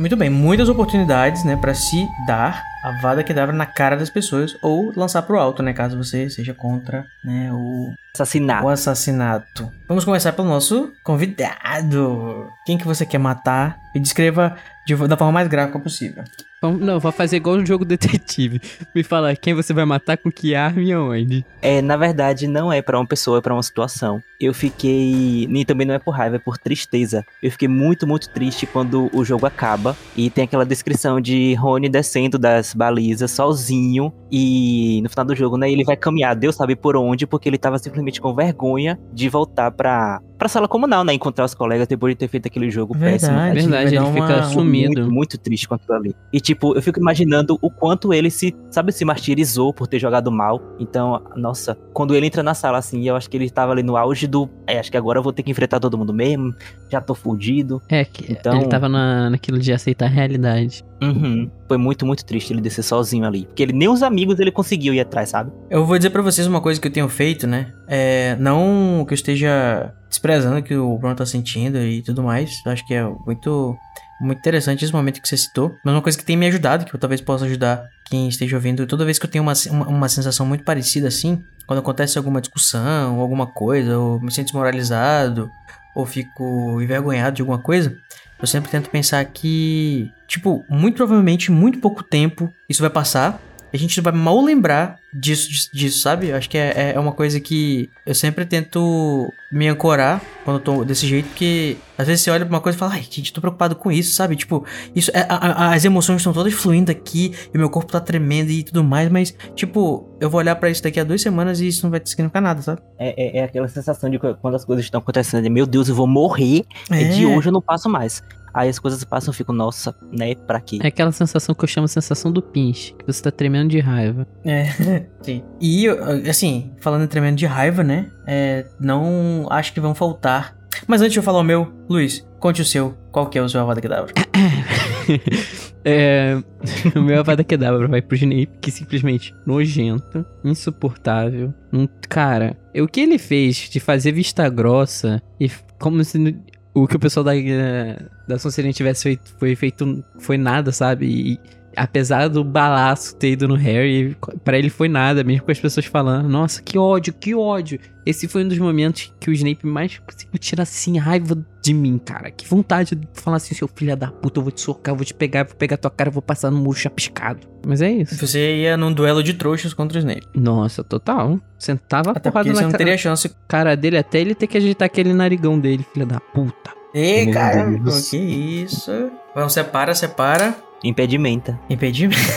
Muito 0.00 0.16
bem, 0.16 0.30
muitas 0.30 0.70
oportunidades, 0.70 1.44
né, 1.44 1.56
para 1.56 1.74
se 1.74 2.10
dar 2.26 2.64
a 2.82 2.92
Vada 3.00 3.22
Kedavra 3.22 3.54
na 3.54 3.66
cara 3.66 3.96
das 3.96 4.10
pessoas 4.10 4.56
ou 4.62 4.92
lançar 4.96 5.22
pro 5.22 5.38
alto, 5.38 5.62
né, 5.62 5.72
caso 5.72 5.96
você 5.96 6.28
seja 6.30 6.54
contra, 6.54 7.06
né, 7.24 7.50
o 7.52 7.92
Assassinar. 8.14 8.64
o 8.64 8.68
assassinato. 8.68 9.70
Vamos 9.88 10.04
começar 10.04 10.32
pelo 10.32 10.48
nosso 10.48 10.92
convidado. 11.04 12.48
Quem 12.66 12.76
que 12.76 12.86
você 12.86 13.06
quer 13.06 13.18
matar? 13.18 13.78
E 13.94 14.00
descreva 14.00 14.56
de, 14.86 14.94
da 15.08 15.16
forma 15.16 15.32
mais 15.32 15.48
gráfica 15.48 15.78
possível. 15.78 16.24
Não, 16.62 17.00
vou 17.00 17.10
fazer 17.10 17.36
igual 17.36 17.56
um 17.56 17.64
jogo 17.64 17.84
detetive. 17.86 18.60
Me 18.94 19.02
fala 19.02 19.34
quem 19.34 19.54
você 19.54 19.72
vai 19.72 19.86
matar, 19.86 20.18
com 20.18 20.30
que 20.30 20.54
arma 20.54 20.82
e 20.82 20.92
aonde. 20.92 21.44
É, 21.62 21.80
na 21.80 21.96
verdade, 21.96 22.46
não 22.46 22.70
é 22.70 22.82
pra 22.82 22.98
uma 22.98 23.06
pessoa, 23.06 23.38
é 23.38 23.40
pra 23.40 23.54
uma 23.54 23.62
situação. 23.62 24.22
Eu 24.38 24.52
fiquei. 24.52 25.48
E 25.50 25.64
também 25.64 25.86
não 25.86 25.94
é 25.94 25.98
por 25.98 26.10
raiva, 26.10 26.36
é 26.36 26.38
por 26.38 26.58
tristeza. 26.58 27.24
Eu 27.42 27.50
fiquei 27.50 27.66
muito, 27.66 28.06
muito 28.06 28.28
triste 28.28 28.66
quando 28.66 29.10
o 29.12 29.24
jogo 29.24 29.46
acaba. 29.46 29.96
E 30.14 30.28
tem 30.28 30.44
aquela 30.44 30.66
descrição 30.66 31.18
de 31.18 31.54
Rony 31.54 31.88
descendo 31.88 32.38
das 32.38 32.69
balizas 32.74 33.30
sozinho. 33.30 34.12
E 34.30 35.00
no 35.02 35.10
final 35.10 35.24
do 35.24 35.34
jogo, 35.34 35.56
né, 35.56 35.70
ele 35.70 35.84
vai 35.84 35.96
caminhar, 35.96 36.34
Deus 36.34 36.56
sabe 36.56 36.76
por 36.76 36.96
onde, 36.96 37.26
porque 37.26 37.48
ele 37.48 37.58
tava 37.58 37.78
simplesmente 37.78 38.20
com 38.20 38.34
vergonha 38.34 38.98
de 39.12 39.28
voltar 39.28 39.70
pra, 39.70 40.20
pra 40.40 40.48
sala 40.48 40.66
comunal, 40.66 41.04
né? 41.04 41.12
Encontrar 41.12 41.44
os 41.44 41.54
colegas 41.54 41.86
depois 41.86 42.14
de 42.14 42.18
ter 42.18 42.26
feito 42.28 42.46
aquele 42.46 42.70
jogo 42.70 42.96
péssimo. 42.98 43.30
Verdade. 43.36 43.36
cara. 43.36 43.54
Verdade, 43.54 43.96
vai 43.96 44.04
ele 44.06 44.12
fica 44.20 44.34
uma- 44.38 44.42
sumido. 44.44 45.00
Muito, 45.02 45.12
muito 45.14 45.38
triste 45.38 45.68
com 45.68 45.74
aquilo 45.74 45.94
ali. 45.96 46.16
E, 46.32 46.40
tipo, 46.40 46.74
eu 46.74 46.82
fico 46.82 46.98
imaginando 46.98 47.58
o 47.60 47.70
quanto 47.70 48.12
ele 48.14 48.30
se, 48.30 48.56
sabe, 48.70 48.90
se 48.90 49.04
martirizou 49.04 49.72
por 49.72 49.86
ter 49.86 49.98
jogado 49.98 50.32
mal. 50.32 50.60
Então, 50.80 51.22
nossa, 51.36 51.76
quando 51.92 52.16
ele 52.16 52.26
entra 52.26 52.42
na 52.42 52.54
sala 52.54 52.78
assim, 52.78 53.06
eu 53.06 53.14
acho 53.14 53.28
que 53.28 53.36
ele 53.36 53.48
tava 53.50 53.72
ali 53.72 53.82
no 53.82 53.96
auge 53.96 54.26
do. 54.26 54.48
É, 54.66 54.78
acho 54.80 54.90
que 54.90 54.96
agora 54.96 55.18
eu 55.18 55.22
vou 55.22 55.32
ter 55.32 55.42
que 55.42 55.50
enfrentar 55.50 55.78
todo 55.78 55.96
mundo 55.98 56.12
mesmo. 56.14 56.54
Já 56.90 57.00
tô 57.00 57.14
fudido. 57.14 57.80
É, 57.88 58.04
que 58.04 58.32
Então- 58.32 58.56
ele 58.56 58.66
tava 58.68 58.88
na, 58.88 59.28
naquilo 59.30 59.58
de 59.58 59.72
aceitar 59.72 60.06
a 60.06 60.08
realidade. 60.08 60.82
Uhum. 61.02 61.50
Foi 61.68 61.76
muito, 61.76 62.04
muito 62.06 62.24
triste 62.24 62.52
ele 62.52 62.60
descer 62.60 62.82
sozinho 62.82 63.24
ali. 63.26 63.44
Porque 63.46 63.62
ele 63.62 63.72
nem 63.72 63.88
os 63.88 64.02
amigos 64.02 64.38
ele 64.40 64.50
conseguiu 64.50 64.92
ir 64.94 65.00
atrás, 65.00 65.28
sabe? 65.28 65.50
Eu 65.70 65.84
vou 65.86 65.96
dizer 65.98 66.10
pra 66.10 66.22
vocês 66.22 66.46
uma 66.46 66.60
coisa 66.60 66.80
que 66.80 66.88
eu 66.88 66.92
tenho 66.92 67.08
feito, 67.08 67.46
né? 67.46 67.72
É, 67.86 68.36
não 68.38 69.04
que 69.06 69.12
eu 69.12 69.14
esteja 69.14 69.92
desprezando 70.10 70.58
o 70.58 70.62
que 70.62 70.74
o 70.74 70.98
Bruno 70.98 71.14
tá 71.14 71.24
sentindo 71.24 71.78
e 71.78 72.02
tudo 72.02 72.22
mais. 72.22 72.60
Eu 72.66 72.72
acho 72.72 72.86
que 72.86 72.92
é 72.92 73.02
muito, 73.24 73.78
muito 74.20 74.38
interessante 74.38 74.84
esse 74.84 74.92
momento 74.92 75.22
que 75.22 75.28
você 75.28 75.36
citou. 75.36 75.74
Mas 75.84 75.94
uma 75.94 76.02
coisa 76.02 76.18
que 76.18 76.24
tem 76.24 76.36
me 76.36 76.46
ajudado, 76.48 76.84
que 76.84 76.94
eu 76.94 77.00
talvez 77.00 77.20
possa 77.20 77.46
ajudar 77.46 77.88
quem 78.06 78.28
esteja 78.28 78.56
ouvindo. 78.56 78.86
Toda 78.86 79.04
vez 79.04 79.18
que 79.18 79.24
eu 79.24 79.30
tenho 79.30 79.42
uma, 79.42 79.52
uma, 79.70 79.88
uma 79.88 80.08
sensação 80.08 80.44
muito 80.44 80.64
parecida 80.64 81.06
assim, 81.08 81.42
quando 81.66 81.78
acontece 81.78 82.18
alguma 82.18 82.40
discussão, 82.40 83.16
ou 83.16 83.22
alguma 83.22 83.46
coisa, 83.46 83.96
ou 83.96 84.20
me 84.20 84.32
sinto 84.32 84.46
desmoralizado, 84.46 85.48
ou 85.94 86.04
fico 86.04 86.82
envergonhado 86.82 87.36
de 87.36 87.42
alguma 87.42 87.58
coisa, 87.58 87.96
eu 88.40 88.46
sempre 88.46 88.70
tento 88.70 88.90
pensar 88.90 89.24
que, 89.26 90.10
tipo, 90.26 90.64
muito 90.68 90.96
provavelmente, 90.96 91.52
muito 91.52 91.78
pouco 91.78 92.02
tempo, 92.02 92.52
isso 92.68 92.82
vai 92.82 92.90
passar. 92.90 93.40
A 93.72 93.76
gente 93.76 94.00
vai 94.00 94.12
mal 94.12 94.40
lembrar 94.42 94.98
disso, 95.12 95.48
disso, 95.48 95.70
disso, 95.72 96.00
sabe? 96.00 96.28
Eu 96.28 96.36
acho 96.36 96.48
que 96.48 96.56
é, 96.58 96.92
é 96.94 96.98
uma 97.00 97.12
coisa 97.12 97.38
que 97.40 97.88
eu 98.06 98.14
sempre 98.14 98.44
tento 98.46 99.28
me 99.52 99.66
ancorar 99.68 100.20
quando 100.44 100.58
eu 100.58 100.62
tô 100.62 100.84
desse 100.84 101.06
jeito, 101.06 101.26
porque 101.28 101.76
às 101.98 102.06
vezes 102.06 102.22
você 102.22 102.30
olha 102.30 102.44
pra 102.46 102.54
uma 102.54 102.60
coisa 102.60 102.76
e 102.76 102.78
fala, 102.78 102.92
ai, 102.94 103.02
gente, 103.08 103.32
tô 103.32 103.40
preocupado 103.40 103.74
com 103.76 103.90
isso, 103.90 104.14
sabe? 104.14 104.36
Tipo, 104.36 104.64
isso, 104.94 105.10
é- 105.12 105.26
a- 105.28 105.36
a- 105.68 105.74
as 105.74 105.84
emoções 105.84 106.18
estão 106.18 106.32
todas 106.32 106.52
fluindo 106.54 106.90
aqui 106.90 107.34
e 107.52 107.56
o 107.56 107.60
meu 107.60 107.68
corpo 107.70 107.90
tá 107.92 108.00
tremendo 108.00 108.50
e 108.50 108.62
tudo 108.62 108.82
mais, 108.84 109.08
mas, 109.10 109.34
tipo, 109.54 110.08
eu 110.20 110.30
vou 110.30 110.38
olhar 110.38 110.54
pra 110.56 110.70
isso 110.70 110.82
daqui 110.82 110.98
a 111.00 111.04
duas 111.04 111.20
semanas 111.20 111.60
e 111.60 111.66
isso 111.68 111.82
não 111.84 111.90
vai 111.90 112.00
significar 112.04 112.40
nada, 112.42 112.62
sabe? 112.62 112.80
É, 112.98 113.38
é, 113.38 113.40
é 113.40 113.44
aquela 113.44 113.68
sensação 113.68 114.08
de 114.10 114.18
quando 114.18 114.54
as 114.54 114.64
coisas 114.64 114.84
estão 114.84 115.00
acontecendo, 115.00 115.42
de, 115.42 115.50
meu 115.50 115.66
Deus, 115.66 115.88
eu 115.88 115.94
vou 115.94 116.06
morrer. 116.06 116.64
É. 116.90 117.04
de 117.04 117.26
hoje 117.26 117.48
eu 117.48 117.52
não 117.52 117.62
passo 117.62 117.88
mais. 117.88 118.22
Aí 118.52 118.68
as 118.68 118.78
coisas 118.78 119.02
passam, 119.04 119.30
eu 119.30 119.34
fico, 119.34 119.52
nossa, 119.52 119.94
né? 120.12 120.34
Pra 120.34 120.60
quê? 120.60 120.78
É 120.82 120.88
aquela 120.88 121.12
sensação 121.12 121.54
que 121.54 121.64
eu 121.64 121.68
chamo 121.68 121.86
de 121.86 121.92
sensação 121.92 122.32
do 122.32 122.42
pinche, 122.42 122.94
que 122.94 123.06
você 123.06 123.22
tá 123.22 123.30
tremendo 123.30 123.70
de 123.70 123.80
raiva. 123.80 124.26
É, 124.44 124.64
sim. 125.22 125.42
E, 125.60 125.86
assim, 126.28 126.72
falando 126.80 127.04
em 127.04 127.08
tremendo 127.08 127.36
de 127.36 127.46
raiva, 127.46 127.82
né? 127.82 128.10
É, 128.26 128.66
não 128.78 129.46
acho 129.50 129.72
que 129.72 129.80
vão 129.80 129.94
faltar. 129.94 130.56
Mas 130.86 131.00
antes 131.00 131.12
de 131.12 131.18
eu 131.18 131.22
falar 131.22 131.40
o 131.40 131.44
meu, 131.44 131.72
Luiz, 131.88 132.26
conte 132.38 132.62
o 132.62 132.64
seu. 132.64 132.96
Qual 133.10 133.28
que 133.28 133.38
é 133.38 133.42
o 133.42 133.48
seu 133.48 133.60
Avada 133.60 133.80
Kedavra? 133.80 134.12
é, 135.84 136.38
o 136.94 137.00
meu 137.00 137.20
Avada 137.20 137.44
Kedavra 137.44 137.86
vai 137.88 138.00
pro 138.00 138.16
Snape, 138.16 138.50
que 138.60 138.70
simplesmente 138.70 139.34
nojento, 139.46 140.24
insuportável. 140.44 141.52
Um, 141.72 141.86
cara, 142.08 142.56
o 142.74 142.86
que 142.86 143.00
ele 143.00 143.18
fez 143.18 143.68
de 143.68 143.80
fazer 143.80 144.12
vista 144.12 144.48
grossa 144.48 145.22
e 145.38 145.50
como 145.78 146.02
se 146.04 146.36
o 146.72 146.86
que 146.86 146.96
o 146.96 147.00
pessoal 147.00 147.24
da, 147.24 147.36
eh, 147.36 147.98
da 148.26 148.38
Sonserina 148.38 148.72
tivesse 148.72 149.02
feito 149.02 149.34
foi 149.38 149.56
feito 149.56 150.04
foi 150.18 150.38
nada, 150.38 150.72
sabe? 150.72 151.06
E 151.06 151.40
apesar 151.76 152.28
do 152.28 152.42
balaço 152.44 153.14
ter 153.16 153.32
ido 153.32 153.46
no 153.48 153.54
Harry, 153.54 154.16
pra 154.44 154.58
ele 154.58 154.70
foi 154.70 154.88
nada, 154.88 155.22
mesmo 155.24 155.44
com 155.44 155.52
as 155.52 155.60
pessoas 155.60 155.86
falando, 155.86 156.28
nossa, 156.28 156.62
que 156.62 156.78
ódio, 156.78 157.12
que 157.12 157.34
ódio. 157.34 157.78
Esse 158.04 158.26
foi 158.26 158.44
um 158.44 158.48
dos 158.48 158.58
momentos 158.58 159.12
que 159.20 159.30
o 159.30 159.32
Snape 159.32 159.66
mais 159.66 159.98
conseguiu 159.98 160.38
tirar 160.38 160.62
assim 160.62 160.98
raiva 160.98 161.36
de 161.62 161.74
mim, 161.74 161.98
cara. 161.98 162.30
Que 162.30 162.46
vontade 162.48 162.94
de 162.94 163.06
falar 163.12 163.36
assim, 163.36 163.54
seu 163.54 163.68
filho 163.68 163.94
da 163.96 164.08
puta, 164.08 164.40
eu 164.40 164.42
vou 164.42 164.50
te 164.50 164.60
socar, 164.62 164.92
eu 164.92 164.96
vou 164.96 165.04
te 165.04 165.12
pegar, 165.14 165.44
vou 165.44 165.54
pegar 165.54 165.76
tua 165.76 165.90
cara, 165.90 166.08
eu 166.08 166.12
vou 166.14 166.22
passar 166.22 166.50
no 166.50 166.56
muro 166.58 166.78
chapiscado. 166.78 167.46
Mas 167.66 167.82
é 167.82 167.90
isso. 167.90 168.16
Você 168.26 168.56
ia 168.62 168.76
num 168.76 168.92
duelo 168.92 169.22
de 169.22 169.34
trouxas 169.34 169.74
contra 169.74 169.98
o 169.98 170.00
Snape. 170.00 170.26
Nossa, 170.34 170.82
total. 170.82 171.38
Sentava 171.58 172.10
a 172.10 172.12
Até 172.12 172.30
porrada 172.30 172.48
porque 172.48 172.56
você 172.56 172.62
na 172.64 172.70
não 172.70 172.76
teria 172.78 172.96
chance. 172.96 173.30
cara 173.46 173.76
dele 173.76 173.98
até 173.98 174.18
ele 174.20 174.34
ter 174.34 174.46
que 174.46 174.56
agitar 174.56 174.86
aquele 174.86 175.12
narigão 175.12 175.60
dele, 175.60 175.84
filha 175.92 176.06
da 176.06 176.18
puta. 176.18 176.72
Ei, 176.94 177.30
cara, 177.30 177.66
que 178.10 178.16
isso? 178.16 178.90
Vamos, 179.34 179.52
separa, 179.52 179.94
separa. 179.94 180.56
Impedimenta. 180.82 181.58
Impedimento. 181.68 182.20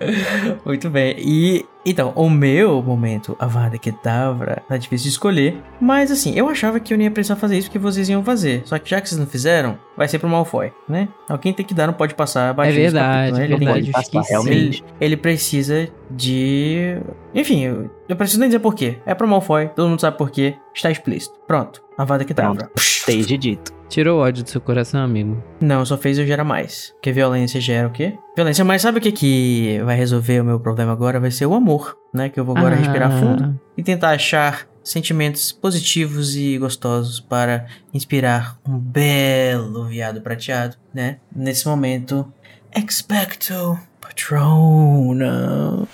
Muito 0.64 0.90
bem. 0.90 1.14
E 1.18 1.66
Então, 1.88 2.12
o 2.16 2.28
meu 2.28 2.82
momento, 2.82 3.36
a 3.38 3.46
Vada 3.46 3.78
Kedavra, 3.78 4.60
tá 4.68 4.76
difícil 4.76 5.04
de 5.04 5.10
escolher. 5.10 5.62
Mas 5.80 6.10
assim, 6.10 6.34
eu 6.36 6.48
achava 6.48 6.80
que 6.80 6.92
eu 6.92 6.98
não 6.98 7.04
ia 7.04 7.10
precisar 7.12 7.36
fazer 7.36 7.56
isso 7.58 7.68
porque 7.68 7.78
vocês 7.78 8.08
iam 8.08 8.24
fazer. 8.24 8.62
Só 8.64 8.76
que 8.78 8.90
já 8.90 9.00
que 9.00 9.08
vocês 9.08 9.18
não 9.20 9.26
fizeram, 9.26 9.78
vai 9.96 10.08
ser 10.08 10.18
pro 10.18 10.28
Malfoy, 10.28 10.72
né? 10.88 11.08
Alguém 11.28 11.52
tem 11.52 11.64
que 11.64 11.72
dar, 11.72 11.86
não 11.86 11.94
pode 11.94 12.14
passar 12.14 12.48
É 12.48 12.50
abaixo 12.50 12.72
desse 12.72 12.82
verdade, 12.92 13.30
capítulo, 13.30 13.38
né? 13.38 13.42
é 13.42 13.46
Ele 13.46 13.64
verdade. 13.86 14.10
passar, 14.10 14.28
realmente. 14.28 14.82
ele, 14.82 14.84
ele 15.00 15.16
precisa 15.16 15.88
de. 16.10 16.98
Enfim, 17.34 17.60
eu, 17.62 17.90
eu 18.08 18.16
preciso 18.16 18.40
nem 18.40 18.48
dizer 18.48 18.58
porquê. 18.58 18.98
É 19.06 19.14
pro 19.14 19.28
Malfoy, 19.28 19.68
todo 19.68 19.88
mundo 19.88 20.00
sabe 20.00 20.18
porquê. 20.18 20.56
Está 20.74 20.90
explícito. 20.90 21.38
Pronto. 21.46 21.82
A 21.96 22.04
Vada 22.04 22.24
Kedavra. 22.24 22.68
Esteja 22.76 23.38
dito. 23.38 23.72
Tirou 23.88 24.18
o 24.18 24.22
ódio 24.22 24.42
do 24.42 24.50
seu 24.50 24.60
coração, 24.60 25.00
amigo. 25.02 25.40
Não, 25.60 25.84
só 25.84 25.96
fez 25.96 26.18
eu 26.18 26.26
gerar 26.26 26.42
mais. 26.44 26.92
Porque 26.94 27.12
violência 27.12 27.60
gera 27.60 27.86
o 27.86 27.90
quê? 27.92 28.18
Violência, 28.36 28.64
mas 28.66 28.82
sabe 28.82 28.98
o 28.98 29.00
que 29.00 29.10
que 29.12 29.80
vai 29.82 29.96
resolver 29.96 30.40
o 30.42 30.44
meu 30.44 30.60
problema 30.60 30.92
agora? 30.92 31.18
Vai 31.18 31.30
ser 31.30 31.46
o 31.46 31.54
amor, 31.54 31.96
né? 32.12 32.28
Que 32.28 32.38
eu 32.38 32.44
vou 32.44 32.54
agora 32.54 32.74
Ah. 32.74 32.78
respirar 32.78 33.10
fundo 33.18 33.58
e 33.78 33.82
tentar 33.82 34.10
achar 34.10 34.68
sentimentos 34.84 35.50
positivos 35.52 36.36
e 36.36 36.58
gostosos 36.58 37.18
para 37.18 37.66
inspirar 37.94 38.58
um 38.68 38.78
belo 38.78 39.86
viado 39.86 40.20
prateado, 40.20 40.76
né? 40.92 41.16
Nesse 41.34 41.66
momento, 41.66 42.30
expecto 42.76 43.78
patronum. 44.02 45.86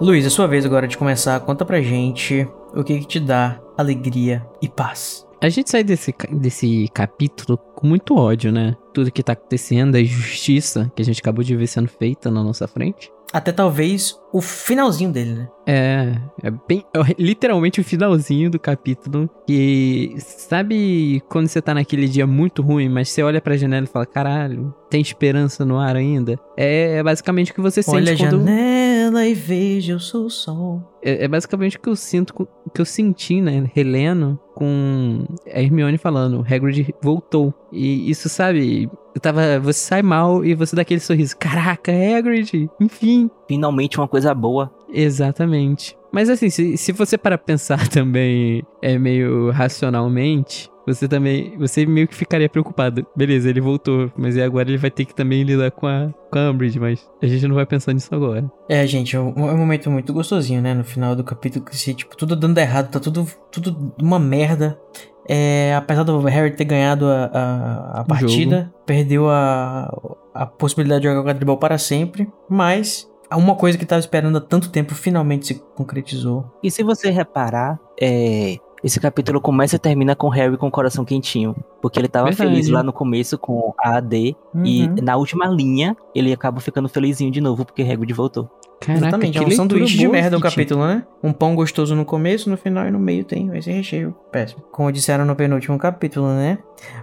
Luiz, 0.00 0.24
é 0.24 0.30
sua 0.30 0.46
vez 0.46 0.64
agora 0.64 0.86
de 0.86 0.96
começar. 0.96 1.40
Conta 1.40 1.64
pra 1.64 1.80
gente 1.82 2.48
o 2.72 2.84
que, 2.84 3.00
que 3.00 3.06
te 3.06 3.18
dá 3.20 3.58
alegria 3.76 4.46
e 4.62 4.68
paz. 4.68 5.26
A 5.40 5.48
gente 5.48 5.70
sai 5.70 5.84
desse, 5.84 6.14
desse 6.32 6.88
capítulo 6.92 7.56
com 7.56 7.86
muito 7.86 8.16
ódio, 8.16 8.50
né? 8.50 8.76
Tudo 8.92 9.12
que 9.12 9.22
tá 9.22 9.34
acontecendo, 9.34 9.94
a 9.94 10.00
injustiça 10.00 10.90
que 10.96 11.02
a 11.02 11.04
gente 11.04 11.20
acabou 11.20 11.44
de 11.44 11.54
ver 11.54 11.68
sendo 11.68 11.88
feita 11.88 12.30
na 12.30 12.42
nossa 12.42 12.66
frente. 12.66 13.10
Até 13.32 13.52
talvez 13.52 14.18
o 14.32 14.40
finalzinho 14.40 15.12
dele, 15.12 15.34
né? 15.34 15.48
É, 15.66 16.14
é 16.42 16.50
bem. 16.50 16.82
é 16.94 17.14
literalmente 17.18 17.78
o 17.78 17.84
finalzinho 17.84 18.50
do 18.50 18.58
capítulo. 18.58 19.28
Que. 19.46 20.14
Sabe 20.18 21.22
quando 21.28 21.46
você 21.46 21.60
tá 21.60 21.74
naquele 21.74 22.08
dia 22.08 22.26
muito 22.26 22.62
ruim, 22.62 22.88
mas 22.88 23.10
você 23.10 23.22
olha 23.22 23.40
pra 23.40 23.56
janela 23.56 23.84
e 23.84 23.88
fala: 23.88 24.06
caralho, 24.06 24.74
tem 24.88 25.02
esperança 25.02 25.62
no 25.64 25.78
ar 25.78 25.94
ainda? 25.94 26.40
É, 26.56 26.96
é 26.96 27.02
basicamente 27.02 27.52
o 27.52 27.54
que 27.54 27.60
você 27.60 27.82
Olha 27.86 28.14
a 28.14 28.16
sente 28.16 28.22
quando. 28.22 28.38
janela 28.38 28.97
e 29.16 29.34
veja 29.34 29.96
o 29.96 30.00
seu 30.00 30.28
sol. 30.28 30.82
É, 31.02 31.24
é 31.24 31.28
basicamente 31.28 31.76
o 31.76 31.80
que 31.80 31.88
eu 31.88 31.96
sinto, 31.96 32.48
o 32.66 32.70
que 32.70 32.80
eu 32.80 32.84
senti, 32.84 33.40
né, 33.40 33.70
relendo 33.74 34.38
com 34.54 35.24
a 35.46 35.60
Hermione 35.60 35.98
falando, 35.98 36.44
Hagrid 36.48 36.94
voltou. 37.02 37.54
E 37.72 38.10
isso, 38.10 38.28
sabe, 38.28 38.90
eu 39.14 39.20
tava, 39.20 39.58
você 39.60 39.78
sai 39.78 40.02
mal 40.02 40.44
e 40.44 40.54
você 40.54 40.74
dá 40.74 40.82
aquele 40.82 41.00
sorriso, 41.00 41.36
caraca, 41.36 41.92
Hagrid, 41.92 42.68
enfim. 42.80 43.30
Finalmente 43.46 43.98
uma 43.98 44.08
coisa 44.08 44.34
boa. 44.34 44.72
Exatamente. 44.92 45.96
Mas 46.12 46.28
assim, 46.28 46.50
se, 46.50 46.76
se 46.76 46.92
você 46.92 47.18
para 47.18 47.38
pensar 47.38 47.86
também 47.88 48.62
é 48.82 48.98
meio 48.98 49.50
racionalmente, 49.50 50.70
você 50.88 51.06
também, 51.06 51.54
você 51.58 51.84
meio 51.84 52.08
que 52.08 52.14
ficaria 52.14 52.48
preocupado. 52.48 53.06
Beleza, 53.14 53.50
ele 53.50 53.60
voltou, 53.60 54.10
mas 54.16 54.36
e 54.36 54.42
agora 54.42 54.70
ele 54.70 54.78
vai 54.78 54.90
ter 54.90 55.04
que 55.04 55.14
também 55.14 55.42
lidar 55.42 55.70
com 55.70 55.86
a, 55.86 56.08
com 56.32 56.38
a 56.38 56.50
Umbridge, 56.50 56.80
mas 56.80 57.06
a 57.22 57.26
gente 57.26 57.46
não 57.46 57.54
vai 57.54 57.66
pensar 57.66 57.92
nisso 57.92 58.14
agora. 58.14 58.50
É, 58.68 58.86
gente, 58.86 59.14
é 59.14 59.20
um, 59.20 59.48
é 59.48 59.52
um 59.52 59.58
momento 59.58 59.90
muito 59.90 60.14
gostosinho, 60.14 60.62
né? 60.62 60.72
No 60.72 60.84
final 60.84 61.14
do 61.14 61.22
capítulo, 61.22 61.62
que 61.62 61.76
se, 61.76 61.92
tipo, 61.92 62.16
tudo 62.16 62.34
dando 62.34 62.56
errado, 62.56 62.90
tá 62.90 62.98
tudo, 62.98 63.26
tudo 63.52 63.92
uma 64.00 64.18
merda. 64.18 64.80
É, 65.28 65.74
apesar 65.76 66.04
do 66.04 66.18
Harry 66.20 66.52
ter 66.52 66.64
ganhado 66.64 67.06
a, 67.06 67.24
a, 67.26 68.00
a 68.00 68.04
partida, 68.04 68.72
perdeu 68.86 69.28
a, 69.28 69.94
a 70.32 70.46
possibilidade 70.46 71.02
de 71.02 71.08
jogar 71.08 71.20
o 71.20 71.24
quadribol 71.24 71.58
para 71.58 71.76
sempre, 71.76 72.26
mas 72.48 73.06
uma 73.36 73.54
coisa 73.54 73.76
que 73.76 73.84
tava 73.84 74.00
esperando 74.00 74.38
há 74.38 74.40
tanto 74.40 74.70
tempo 74.70 74.94
finalmente 74.94 75.46
se 75.48 75.54
concretizou. 75.74 76.44
E 76.62 76.70
se 76.70 76.82
você 76.82 77.10
reparar, 77.10 77.78
é, 78.00 78.56
esse 78.82 79.00
capítulo 79.00 79.40
começa 79.40 79.76
e 79.76 79.78
termina 79.78 80.14
com 80.14 80.28
o 80.28 80.30
Harry 80.30 80.56
com 80.56 80.68
o 80.68 80.70
coração 80.70 81.04
quentinho. 81.04 81.54
Porque 81.82 81.98
ele 81.98 82.08
tava 82.08 82.26
Verdade. 82.26 82.50
feliz 82.50 82.68
lá 82.68 82.82
no 82.82 82.92
começo 82.92 83.36
com 83.38 83.74
a 83.78 83.96
AD. 83.96 84.36
E 84.64 84.82
Uhum. 84.84 84.94
na 85.02 85.16
última 85.16 85.46
linha, 85.46 85.96
ele 86.14 86.32
acaba 86.32 86.60
ficando 86.60 86.88
felizinho 86.88 87.30
de 87.30 87.40
novo 87.40 87.64
porque 87.64 87.82
Hagrid 87.82 88.12
voltou. 88.12 88.48
Caraca, 88.80 89.06
Exatamente, 89.06 89.38
que 89.38 89.44
é 89.44 89.48
um 89.48 89.50
sanduíche 89.50 89.98
de 89.98 90.06
merda 90.06 90.36
o 90.36 90.40
capítulo, 90.40 90.86
né? 90.86 91.04
Um 91.20 91.32
pão 91.32 91.56
gostoso 91.56 91.96
no 91.96 92.04
começo, 92.04 92.48
no 92.48 92.56
final 92.56 92.86
e 92.86 92.92
no 92.92 92.98
meio 93.00 93.24
tem 93.24 93.50
esse 93.56 93.72
recheio 93.72 94.14
péssimo. 94.30 94.62
Como 94.70 94.92
disseram 94.92 95.24
no 95.24 95.34
penúltimo 95.34 95.76
capítulo, 95.76 96.28
né? 96.28 96.58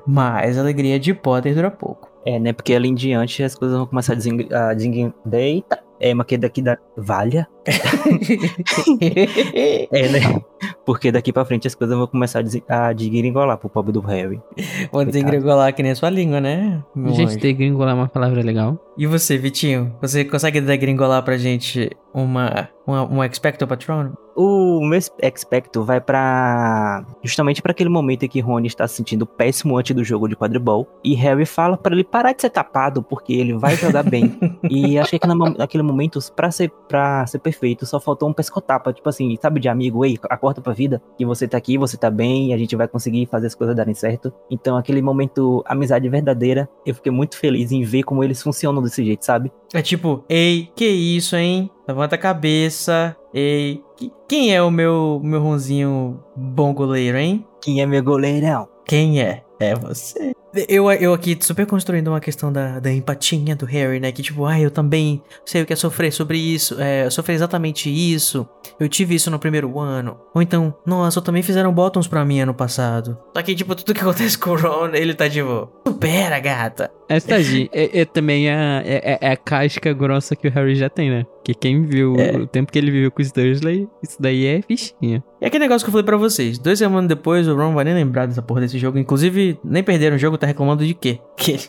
Mas 0.07 0.57
a 0.57 0.61
alegria 0.61 0.97
de 0.97 1.13
Potter 1.13 1.53
dura 1.53 1.69
pouco. 1.69 2.09
É, 2.25 2.39
né? 2.39 2.53
Porque 2.53 2.73
ali 2.73 2.87
em 2.87 2.95
diante 2.95 3.43
as 3.43 3.53
coisas 3.55 3.77
vão 3.77 3.85
começar 3.85 4.13
a 4.13 4.15
deseng... 4.15 4.47
a 4.53 4.73
deseng... 4.73 5.13
É, 5.99 6.13
mas 6.13 6.25
que 6.27 6.37
daqui 6.37 6.61
da... 6.61 6.77
Valha? 6.97 7.47
É, 9.91 10.09
né? 10.09 10.19
Porque 10.85 11.11
daqui 11.11 11.31
pra 11.33 11.45
frente 11.45 11.67
as 11.67 11.75
coisas 11.75 11.97
vão 11.97 12.07
começar 12.07 12.39
a, 12.39 12.41
des... 12.41 12.61
a 12.67 12.93
desgringolar 12.93 13.57
pro 13.57 13.69
pobre 13.69 13.91
do 13.91 14.01
Harry. 14.01 14.41
Vou 14.91 15.03
desengregolar 15.05 15.73
que 15.73 15.81
nem 15.81 15.91
a 15.91 15.95
sua 15.95 16.09
língua, 16.09 16.39
né? 16.39 16.83
meu 16.95 17.13
Gente, 17.13 17.29
anjo? 17.31 17.39
degringolar 17.39 17.91
é 17.91 17.97
uma 17.97 18.07
palavra 18.07 18.41
legal. 18.41 18.79
E 18.97 19.07
você, 19.07 19.37
Vitinho? 19.37 19.95
Você 20.01 20.25
consegue 20.25 20.61
degringolar 20.61 21.23
pra 21.23 21.37
gente 21.37 21.89
uma, 22.13 22.69
uma, 22.85 23.03
um 23.11 23.23
Expecto 23.23 23.65
Patronum? 23.67 24.13
O 24.35 24.81
meu 24.85 24.99
expecto 25.21 25.83
vai 25.83 26.01
pra. 26.01 27.05
justamente 27.23 27.61
pra 27.61 27.71
aquele 27.71 27.89
momento 27.89 28.23
em 28.23 28.27
que 28.27 28.39
Rony 28.39 28.67
está 28.67 28.87
se 28.87 28.95
sentindo 28.95 29.25
péssimo 29.25 29.77
antes 29.77 29.95
do 29.95 30.03
jogo 30.03 30.27
de 30.27 30.35
quadribol. 30.35 30.87
E 31.03 31.13
Harry 31.15 31.45
fala 31.45 31.77
pra 31.77 31.93
ele 31.93 32.03
parar 32.03 32.33
de 32.33 32.41
ser 32.41 32.49
tapado, 32.49 33.01
porque 33.01 33.33
ele 33.33 33.53
vai 33.53 33.75
jogar 33.75 34.03
bem. 34.03 34.37
e 34.69 34.97
achei 34.99 35.17
que 35.17 35.27
na- 35.27 35.35
naquele 35.35 35.83
momento, 35.83 36.19
pra 36.35 36.51
ser, 36.51 36.69
pra 36.87 37.25
ser 37.27 37.39
perfeito, 37.39 37.85
só 37.85 37.99
faltou 37.99 38.27
um 38.29 38.33
pescotapa. 38.33 38.91
Tipo 38.91 39.07
assim, 39.09 39.37
sabe 39.41 39.59
de 39.59 39.69
amigo, 39.69 40.03
ei, 40.05 40.17
acorda 40.29 40.61
pra 40.61 40.73
vida. 40.73 41.01
Que 41.17 41.25
você 41.25 41.47
tá 41.47 41.57
aqui, 41.57 41.77
você 41.77 41.95
tá 41.97 42.09
bem, 42.09 42.49
e 42.49 42.53
a 42.53 42.57
gente 42.57 42.75
vai 42.75 42.87
conseguir 42.87 43.25
fazer 43.27 43.47
as 43.47 43.55
coisas 43.55 43.75
darem 43.75 43.93
certo. 43.93 44.33
Então, 44.51 44.75
aquele 44.75 45.01
momento, 45.01 45.63
amizade 45.65 46.09
verdadeira, 46.09 46.67
eu 46.85 46.93
fiquei 46.93 47.11
muito 47.11 47.37
feliz 47.37 47.71
em 47.71 47.83
ver 47.83 48.03
como 48.03 48.23
eles 48.23 48.41
funcionam 48.41 48.81
desse 48.81 49.03
jeito, 49.03 49.23
sabe? 49.23 49.51
É 49.73 49.81
tipo, 49.81 50.23
ei, 50.29 50.69
que 50.75 50.85
isso, 50.85 51.35
hein? 51.35 51.69
Levanta 51.87 52.15
a 52.15 52.17
cabeça. 52.19 53.15
Ei, 53.37 53.83
que- 53.97 54.09
quem 54.29 54.55
é 54.55 54.61
o 54.61 54.71
meu, 54.71 55.19
meu 55.21 55.41
ronzinho 55.41 56.23
bom 56.37 56.73
goleiro, 56.73 57.17
hein? 57.17 57.45
Quem 57.61 57.81
é 57.81 57.85
meu 57.85 58.01
goleirão? 58.01 58.65
Quem 58.85 59.21
é? 59.21 59.43
É 59.59 59.75
você. 59.75 60.33
Eu, 60.67 60.91
eu 60.91 61.13
aqui 61.13 61.37
super 61.41 61.65
construindo 61.65 62.07
uma 62.07 62.19
questão 62.19 62.51
da, 62.51 62.79
da 62.79 62.91
empatia 62.91 63.55
do 63.55 63.65
Harry, 63.65 63.99
né? 63.99 64.11
Que 64.11 64.21
tipo, 64.21 64.45
ah, 64.45 64.59
eu 64.59 64.71
também 64.71 65.21
sei 65.45 65.61
o 65.61 65.65
que 65.65 65.73
é 65.73 65.75
sofrer 65.75 66.11
sobre 66.11 66.37
isso, 66.37 66.79
é, 66.79 67.09
sofrer 67.09 67.33
exatamente 67.35 67.89
isso. 67.89 68.47
Eu 68.79 68.87
tive 68.89 69.15
isso 69.15 69.29
no 69.31 69.39
primeiro 69.39 69.79
ano. 69.79 70.17
Ou 70.33 70.41
então, 70.41 70.73
nossa, 70.85 71.21
também 71.21 71.41
fizeram 71.43 71.73
bottoms 71.73 72.07
pra 72.07 72.25
mim 72.25 72.39
ano 72.39 72.53
passado. 72.53 73.17
Só 73.35 73.41
que, 73.41 73.55
tipo, 73.55 73.75
tudo 73.75 73.93
que 73.93 74.01
acontece 74.01 74.37
com 74.37 74.51
o 74.51 74.55
Ron, 74.57 74.89
ele 74.93 75.13
tá 75.13 75.29
tipo, 75.29 75.69
supera, 75.87 76.39
gata. 76.39 76.91
Essa 77.07 77.27
Tagi, 77.35 77.69
é, 77.71 78.01
é 78.01 78.05
também 78.05 78.49
a, 78.49 78.81
é, 78.85 79.17
é 79.21 79.31
a 79.31 79.37
casca 79.37 79.93
grossa 79.93 80.35
que 80.35 80.47
o 80.47 80.51
Harry 80.51 80.75
já 80.75 80.89
tem, 80.89 81.09
né? 81.09 81.25
Que 81.43 81.53
quem 81.53 81.85
viu 81.85 82.15
É. 82.15 82.35
o 82.37 82.47
tempo 82.47 82.71
que 82.71 82.79
ele 82.79 82.89
viveu 82.89 83.11
com 83.11 83.21
os 83.21 83.31
Dursley, 83.31 83.87
isso 84.01 84.17
daí 84.19 84.45
é 84.47 84.61
fichinha. 84.63 85.23
E 85.39 85.45
aquele 85.45 85.63
negócio 85.65 85.85
que 85.85 85.89
eu 85.89 85.91
falei 85.91 86.05
pra 86.05 86.17
vocês, 86.17 86.57
dois 86.57 86.79
semanas 86.79 87.07
depois 87.07 87.47
o 87.47 87.55
Ron 87.55 87.73
vai 87.73 87.83
nem 87.85 87.93
lembrar 87.93 88.25
dessa 88.25 88.41
porra 88.41 88.61
desse 88.61 88.79
jogo. 88.79 88.97
Inclusive, 88.97 89.59
nem 89.63 89.83
perderam 89.83 90.15
o 90.15 90.19
jogo, 90.19 90.37
tá 90.45 90.47
reclamando 90.47 90.85
de 90.85 90.93
quê? 90.93 91.19
Que... 91.35 91.59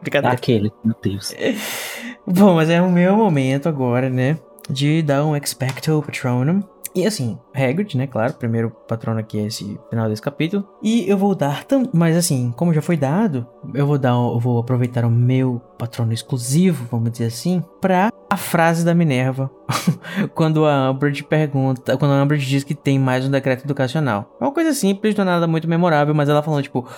Brincadeira. 0.00 0.34
Aquele, 0.34 0.72
meu 0.84 0.94
Deus. 1.02 1.34
Bom, 2.26 2.54
mas 2.54 2.70
é 2.70 2.80
o 2.80 2.90
meu 2.90 3.16
momento 3.16 3.68
agora, 3.68 4.08
né? 4.08 4.38
De 4.70 5.02
dar 5.02 5.24
um 5.24 5.36
Expecto 5.36 6.02
Patronum. 6.04 6.62
E 6.96 7.06
assim, 7.06 7.38
Hagrid, 7.54 7.94
né? 7.94 8.06
Claro, 8.06 8.32
primeiro 8.32 8.70
patrono 8.70 9.20
aqui 9.20 9.38
é 9.38 9.46
esse 9.48 9.78
final 9.90 10.08
desse 10.08 10.22
capítulo. 10.22 10.66
E 10.82 11.06
eu 11.06 11.18
vou 11.18 11.34
dar 11.34 11.62
tam... 11.64 11.86
Mas 11.92 12.16
assim, 12.16 12.54
como 12.56 12.72
já 12.72 12.80
foi 12.80 12.96
dado, 12.96 13.46
eu 13.74 13.86
vou 13.86 13.98
dar, 13.98 14.12
eu 14.12 14.40
vou 14.40 14.58
aproveitar 14.58 15.04
o 15.04 15.10
meu 15.10 15.60
patrono 15.78 16.14
exclusivo, 16.14 16.86
vamos 16.90 17.10
dizer 17.12 17.26
assim, 17.26 17.62
pra 17.82 18.10
a 18.30 18.36
frase 18.38 18.82
da 18.82 18.94
Minerva. 18.94 19.50
quando 20.34 20.64
a 20.64 20.90
Umbridge 20.90 21.22
pergunta, 21.22 21.98
quando 21.98 22.12
a 22.12 22.22
Umbridge 22.22 22.46
diz 22.46 22.64
que 22.64 22.74
tem 22.74 22.98
mais 22.98 23.26
um 23.26 23.30
decreto 23.30 23.64
educacional. 23.64 24.34
É 24.40 24.44
uma 24.44 24.52
coisa 24.52 24.72
simples, 24.72 25.14
não 25.14 25.22
é 25.22 25.26
nada 25.26 25.46
muito 25.46 25.68
memorável, 25.68 26.14
mas 26.14 26.30
ela 26.30 26.42
falando 26.42 26.62
tipo, 26.62 26.88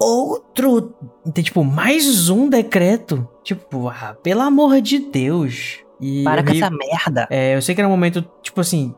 outro, 0.00 0.94
tem 1.32 1.44
tipo 1.44 1.62
mais 1.62 2.28
um 2.28 2.48
decreto. 2.48 3.28
Tipo, 3.44 3.88
ah, 3.88 4.16
pelo 4.22 4.40
amor 4.40 4.80
de 4.80 4.98
Deus. 4.98 5.80
E 6.00 6.24
Para 6.24 6.42
com 6.42 6.50
ri- 6.52 6.62
essa 6.62 6.70
merda. 6.70 7.26
É, 7.30 7.54
eu 7.56 7.62
sei 7.62 7.74
que 7.74 7.80
era 7.80 7.88
um 7.88 7.90
momento, 7.90 8.24
tipo 8.42 8.60
assim, 8.60 8.94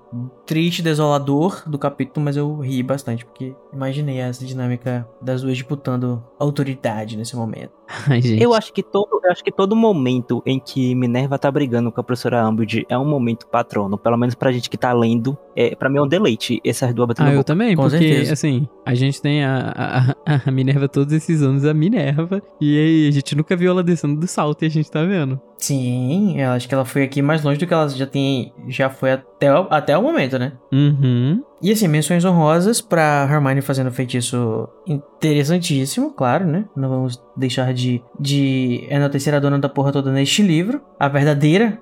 triste, 0.46 0.82
desolador 0.82 1.62
do 1.68 1.78
capítulo, 1.78 2.24
mas 2.24 2.36
eu 2.36 2.60
ri 2.60 2.82
bastante, 2.82 3.24
porque 3.24 3.54
imaginei 3.72 4.18
essa 4.18 4.44
dinâmica 4.46 5.06
das 5.20 5.42
duas 5.42 5.56
disputando 5.56 6.22
autoridade 6.38 7.16
nesse 7.16 7.34
momento. 7.34 7.72
Ai, 8.08 8.20
gente. 8.22 8.42
Eu 8.42 8.54
acho 8.54 8.72
que 8.72 8.82
todo, 8.82 9.20
eu 9.24 9.30
acho 9.30 9.42
que 9.42 9.50
todo 9.52 9.74
momento 9.76 10.42
em 10.46 10.58
que 10.60 10.94
Minerva 10.94 11.38
tá 11.38 11.50
brigando 11.50 11.90
com 11.90 12.00
a 12.00 12.04
professora 12.04 12.48
Umbridge 12.48 12.86
é 12.88 12.96
um 12.96 13.04
momento 13.04 13.46
patrono, 13.48 13.98
pelo 13.98 14.16
menos 14.16 14.34
pra 14.34 14.52
gente 14.52 14.70
que 14.70 14.76
tá 14.78 14.92
lendo, 14.92 15.36
é, 15.56 15.74
pra 15.74 15.88
mim 15.90 15.98
é 15.98 16.02
um 16.02 16.08
deleite 16.08 16.60
essas 16.64 16.94
duas 16.94 17.08
batendo 17.08 17.26
Ah, 17.28 17.32
eu 17.32 17.36
boca. 17.38 17.44
também, 17.44 17.74
Com 17.76 17.82
porque, 17.82 17.98
certeza. 17.98 18.32
assim, 18.32 18.68
a 18.86 18.94
gente 18.94 19.20
tem 19.20 19.44
a, 19.44 20.14
a, 20.26 20.40
a 20.48 20.50
Minerva 20.50 20.88
todos 20.88 21.12
esses 21.12 21.42
anos, 21.42 21.64
a 21.64 21.74
Minerva, 21.74 22.42
e 22.60 22.78
aí 22.78 23.08
a 23.08 23.10
gente 23.10 23.34
nunca 23.36 23.56
viu 23.56 23.70
ela 23.70 23.82
descendo 23.82 24.18
do 24.20 24.26
salto 24.26 24.62
e 24.62 24.66
a 24.66 24.70
gente 24.70 24.90
tá 24.90 25.02
vendo. 25.04 25.40
Sim, 25.62 26.40
eu 26.40 26.50
acho 26.50 26.68
que 26.68 26.74
ela 26.74 26.84
foi 26.84 27.04
aqui 27.04 27.22
mais 27.22 27.44
longe 27.44 27.56
do 27.56 27.68
que 27.68 27.72
ela 27.72 27.88
já 27.88 28.04
tem, 28.04 28.52
já 28.66 28.90
foi 28.90 29.12
até, 29.12 29.46
até 29.70 29.96
o 29.96 30.02
momento, 30.02 30.36
né? 30.36 30.54
Uhum. 30.72 31.40
E 31.62 31.70
assim, 31.70 31.86
menções 31.86 32.24
honrosas 32.24 32.80
pra 32.80 33.28
Hermione 33.30 33.60
fazendo 33.60 33.88
um 33.88 33.92
feitiço 33.92 34.68
interessantíssimo, 34.86 36.12
claro, 36.12 36.44
né? 36.44 36.64
Não 36.76 36.88
vamos 36.88 37.22
deixar 37.36 37.72
de, 37.72 38.02
de 38.18 38.84
enaltecer 38.90 39.32
a 39.32 39.38
dona 39.38 39.58
da 39.58 39.68
porra 39.68 39.92
toda 39.92 40.10
neste 40.10 40.42
livro. 40.42 40.82
A 40.98 41.08
verdadeira 41.08 41.78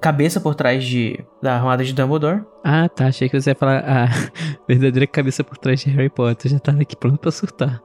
cabeça 0.00 0.40
por 0.40 0.54
trás 0.54 0.84
de, 0.84 1.24
da 1.42 1.56
armada 1.56 1.84
de 1.84 1.92
Dumbledore. 1.92 2.42
Ah, 2.62 2.88
tá, 2.88 3.06
achei 3.06 3.28
que 3.28 3.40
você 3.40 3.50
ia 3.50 3.54
falar 3.54 3.84
a 3.86 4.08
verdadeira 4.66 5.06
cabeça 5.06 5.44
por 5.44 5.58
trás 5.58 5.80
de 5.80 5.90
Harry 5.90 6.08
Potter, 6.08 6.50
já 6.50 6.58
tava 6.58 6.80
aqui 6.80 6.96
pronto 6.96 7.18
pra 7.18 7.30
surtar. 7.30 7.82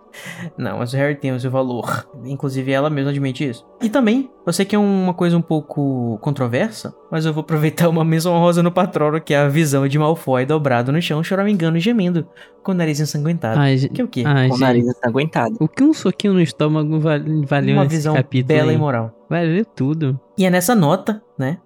Não, 0.57 0.79
mas 0.79 0.93
o 0.93 0.97
Harry 0.97 1.15
tem 1.15 1.31
o 1.31 1.39
seu 1.39 1.51
valor. 1.51 2.07
Inclusive 2.23 2.71
ela 2.71 2.89
mesma 2.89 3.11
admite 3.11 3.47
isso. 3.47 3.65
E 3.81 3.89
também, 3.89 4.29
eu 4.45 4.53
sei 4.53 4.65
que 4.65 4.75
é 4.75 4.79
uma 4.79 5.13
coisa 5.13 5.37
um 5.37 5.41
pouco 5.41 6.17
controversa, 6.21 6.93
mas 7.11 7.25
eu 7.25 7.33
vou 7.33 7.41
aproveitar 7.41 7.89
uma 7.89 8.03
menção 8.05 8.33
honrosa 8.33 8.63
no 8.63 8.71
patrono, 8.71 9.21
que 9.21 9.33
é 9.33 9.37
a 9.37 9.47
visão 9.47 9.87
de 9.87 9.99
Malfoy 9.99 10.45
dobrado 10.45 10.91
no 10.91 11.01
chão, 11.01 11.23
choramingando 11.29 11.77
e 11.77 11.79
gemendo, 11.79 12.27
com 12.63 12.71
o 12.71 12.75
nariz 12.75 12.99
ensanguentado. 12.99 13.59
Ai. 13.59 13.77
Que 13.77 14.01
é 14.01 14.03
o 14.03 14.07
quê? 14.07 14.23
Ai, 14.25 14.49
Com 14.49 14.55
o 14.55 14.59
nariz 14.59 14.85
ensanguentado. 14.85 15.55
O 15.59 15.67
que 15.67 15.83
um 15.83 15.93
soquinho 15.93 16.33
no 16.33 16.41
estômago 16.41 16.99
val- 16.99 17.19
valeu 17.47 17.75
uma 17.75 17.85
visão 17.85 18.13
capítulo? 18.15 18.47
bela 18.57 18.73
e 18.73 18.77
moral. 18.77 19.15
Valeu 19.29 19.63
tudo. 19.63 20.19
E 20.37 20.45
é 20.45 20.49
nessa 20.49 20.73
nota, 20.75 21.21
né, 21.37 21.57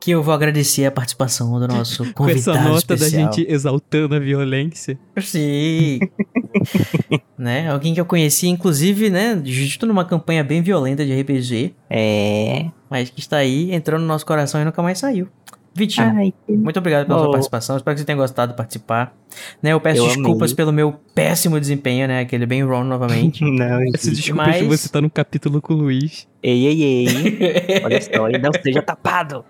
que 0.00 0.10
eu 0.10 0.22
vou 0.22 0.34
agradecer 0.34 0.84
a 0.84 0.90
participação 0.90 1.58
do 1.60 1.68
nosso 1.68 2.04
Com 2.12 2.24
convidado 2.24 2.58
essa 2.58 2.68
nota 2.68 2.94
especial. 2.94 3.30
da 3.30 3.36
gente 3.36 3.50
exaltando 3.50 4.14
a 4.16 4.18
violência. 4.18 4.98
Sim. 5.20 6.00
né? 7.38 7.68
Alguém 7.70 7.94
que 7.94 8.00
eu 8.00 8.04
conheci, 8.04 8.48
inclusive, 8.48 9.10
né? 9.10 9.40
Justo 9.44 9.86
numa 9.86 10.04
campanha 10.04 10.42
bem 10.44 10.60
violenta 10.62 11.04
de 11.04 11.18
RPG, 11.20 11.74
É. 11.88 12.66
mas 12.90 13.10
que 13.10 13.20
está 13.20 13.36
aí, 13.38 13.72
entrou 13.72 13.98
no 13.98 14.06
nosso 14.06 14.26
coração 14.26 14.60
e 14.60 14.64
nunca 14.64 14.82
mais 14.82 14.98
saiu. 14.98 15.28
Vitinho, 15.74 16.12
Ai, 16.16 16.34
que- 16.46 16.52
muito 16.52 16.78
obrigado 16.78 17.06
pela 17.06 17.18
sua 17.18 17.28
Oh. 17.28 17.32
participação. 17.32 17.76
Espero 17.76 17.94
que 17.94 18.00
você 18.00 18.04
tenha 18.06 18.16
gostado 18.18 18.52
de 18.52 18.56
participar. 18.56 19.14
Né, 19.62 19.72
eu 19.72 19.80
peço 19.80 20.02
Eu 20.02 20.06
desculpas 20.08 20.50
amei. 20.50 20.56
pelo 20.56 20.72
meu 20.72 20.92
péssimo 21.14 21.58
desempenho, 21.58 22.06
né? 22.06 22.20
Aquele 22.20 22.44
bem 22.44 22.62
Ron 22.62 22.84
novamente. 22.84 23.40
Não, 23.44 23.78
Peço 23.92 24.10
desculpas 24.10 24.46
Mas- 24.48 24.58
de 24.58 24.64
você 24.64 24.86
estar 24.86 25.00
no 25.00 25.08
capítulo 25.10 25.62
com 25.62 25.72
o 25.72 25.76
Luiz. 25.78 26.28
Ei, 26.42 26.66
ei, 26.66 26.82
ei. 26.82 27.06
Olha 27.84 28.00
só, 28.02 28.28
e 28.28 28.36
não 28.38 28.50
seja 28.62 28.82
tapado. 28.82 29.44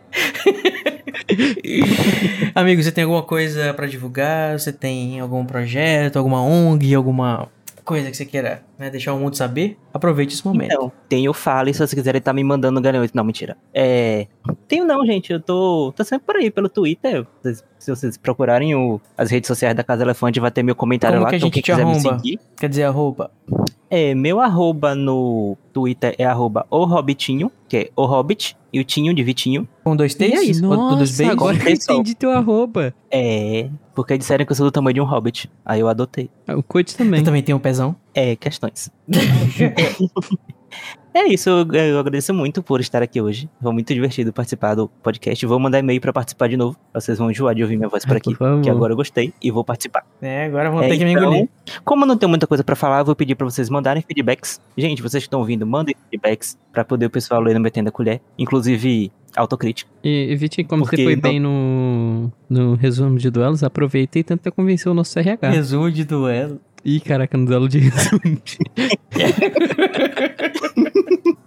Amigo, 2.54 2.82
você 2.82 2.92
tem 2.92 3.04
alguma 3.04 3.22
coisa 3.22 3.72
pra 3.74 3.86
divulgar? 3.86 4.58
Você 4.58 4.72
tem 4.72 5.20
algum 5.20 5.44
projeto, 5.44 6.18
alguma 6.18 6.42
ONG, 6.42 6.94
alguma 6.94 7.48
coisa 7.84 8.10
que 8.10 8.16
você 8.16 8.24
queira 8.24 8.62
né, 8.78 8.90
deixar 8.90 9.12
o 9.14 9.18
mundo 9.18 9.36
saber? 9.36 9.76
Aproveite 9.92 10.34
esse 10.34 10.46
momento. 10.46 10.72
Então, 10.72 10.92
tem 11.08 11.28
o 11.28 11.32
Fale, 11.34 11.72
se 11.72 11.78
vocês 11.78 11.94
quiserem 11.94 12.18
estar 12.18 12.32
me 12.32 12.42
mandando 12.44 12.80
garoto. 12.80 13.10
Não, 13.14 13.24
mentira. 13.24 13.56
É. 13.74 14.26
Tenho 14.68 14.84
não, 14.84 15.04
gente. 15.04 15.32
Eu 15.32 15.40
tô. 15.40 15.92
tô 15.96 16.04
sempre 16.04 16.26
por 16.26 16.36
aí 16.36 16.50
pelo 16.50 16.68
Twitter. 16.68 17.26
Vocês- 17.42 17.64
se 17.78 17.90
vocês 17.90 18.16
procurarem 18.16 18.74
o- 18.74 19.00
as 19.18 19.30
redes 19.30 19.48
sociais 19.48 19.74
da 19.74 19.82
Casa 19.84 20.02
Elefante, 20.04 20.38
vai 20.40 20.50
ter 20.50 20.62
meu 20.62 20.74
comentário 20.76 21.16
Como 21.16 21.24
lá. 21.24 21.28
que 21.30 21.34
a 21.34 21.38
então, 21.38 21.46
gente 21.48 21.54
quem 21.54 21.62
te 21.62 21.70
quiser 21.72 21.84
me 21.84 21.90
arromba? 21.92 22.18
seguir. 22.18 22.38
Quer 22.56 22.68
dizer, 22.68 22.84
arroba. 22.84 23.30
É, 23.94 24.14
meu 24.14 24.40
arroba 24.40 24.94
no 24.94 25.54
Twitter 25.70 26.14
é 26.16 26.24
arroba 26.24 26.66
o 26.70 26.86
Hobbitinho, 26.86 27.52
que 27.68 27.76
é 27.76 27.90
o 27.94 28.06
Hobbit, 28.06 28.56
e 28.72 28.80
o 28.80 28.84
Tinho 28.84 29.12
de 29.12 29.22
Vitinho. 29.22 29.68
Com 29.84 29.94
dois 29.94 30.14
T's? 30.14 30.32
É 30.32 30.42
isso, 30.42 30.62
Nossa, 30.62 30.96
beijos? 30.96 31.20
agora 31.20 31.58
eu 31.58 31.68
entendi 31.74 32.14
teu 32.14 32.30
arroba. 32.32 32.94
É. 33.10 33.68
Porque 33.94 34.16
disseram 34.16 34.46
que 34.46 34.52
eu 34.52 34.56
sou 34.56 34.64
do 34.64 34.72
tamanho 34.72 34.94
de 34.94 35.00
um 35.02 35.04
Hobbit. 35.04 35.50
Aí 35.62 35.80
eu 35.80 35.88
adotei. 35.88 36.30
Ah, 36.48 36.56
O 36.56 36.62
coach 36.62 36.96
também. 36.96 37.20
Eu 37.20 37.24
também 37.26 37.42
tenho 37.42 37.58
um 37.58 37.60
pezão. 37.60 37.94
É, 38.14 38.34
questões. 38.34 38.90
É 41.14 41.26
isso, 41.28 41.50
eu, 41.50 41.66
eu 41.74 41.98
agradeço 41.98 42.32
muito 42.32 42.62
por 42.62 42.80
estar 42.80 43.02
aqui 43.02 43.20
hoje. 43.20 43.46
Foi 43.62 43.70
muito 43.72 43.92
divertido 43.92 44.32
participar 44.32 44.74
do 44.74 44.88
podcast. 44.88 45.44
Vou 45.44 45.58
mandar 45.60 45.78
e-mail 45.80 46.00
pra 46.00 46.10
participar 46.10 46.48
de 46.48 46.56
novo. 46.56 46.74
Vocês 46.94 47.18
vão 47.18 47.30
enjoar 47.30 47.54
de 47.54 47.62
ouvir 47.62 47.76
minha 47.76 47.88
voz 47.88 48.02
por 48.06 48.16
aqui. 48.16 48.34
por. 48.34 48.62
Que 48.62 48.70
agora 48.70 48.94
eu 48.94 48.96
gostei 48.96 49.30
e 49.42 49.50
vou 49.50 49.62
participar. 49.62 50.04
É, 50.22 50.46
agora 50.46 50.70
vão 50.70 50.82
É, 50.82 50.88
ter 50.88 50.96
que 50.96 51.04
me 51.04 51.10
então, 51.12 51.24
engolir. 51.24 51.48
Como 51.84 52.04
eu 52.04 52.08
não 52.08 52.16
tenho 52.16 52.30
muita 52.30 52.46
coisa 52.46 52.64
pra 52.64 52.74
falar, 52.74 53.00
eu 53.00 53.04
vou 53.04 53.14
pedir 53.14 53.34
pra 53.34 53.44
vocês 53.44 53.68
mandarem 53.68 54.02
feedbacks. 54.02 54.58
Gente, 54.74 55.02
vocês 55.02 55.22
que 55.22 55.26
estão 55.26 55.40
ouvindo, 55.40 55.66
mandem 55.66 55.94
feedbacks 56.10 56.56
pra 56.72 56.82
poder 56.82 57.04
o 57.06 57.10
pessoal 57.10 57.42
ler 57.42 57.52
no 57.54 57.60
Metendo 57.60 57.90
a 57.90 57.92
Colher. 57.92 58.18
Inclusive, 58.38 59.12
autocrítica. 59.36 59.90
E, 60.02 60.32
e 60.32 60.36
Vitinho, 60.36 60.66
como 60.66 60.82
Porque 60.82 60.96
você 60.96 61.04
foi 61.04 61.14
não- 61.16 61.22
bem 61.22 61.38
no, 61.40 62.32
no 62.48 62.74
resumo 62.74 63.18
de 63.18 63.28
duelos, 63.30 63.62
aproveita 63.62 64.18
e 64.18 64.24
tenta 64.24 64.50
convencer 64.50 64.90
o 64.90 64.94
nosso 64.94 65.18
RH. 65.18 65.50
Resumo 65.50 65.90
de 65.90 66.04
duelo. 66.04 66.58
Ih, 66.84 67.00
caraca, 67.00 67.38
no 67.38 67.46
duelo 67.46 67.68
de 67.68 67.78
resumo. 67.78 68.20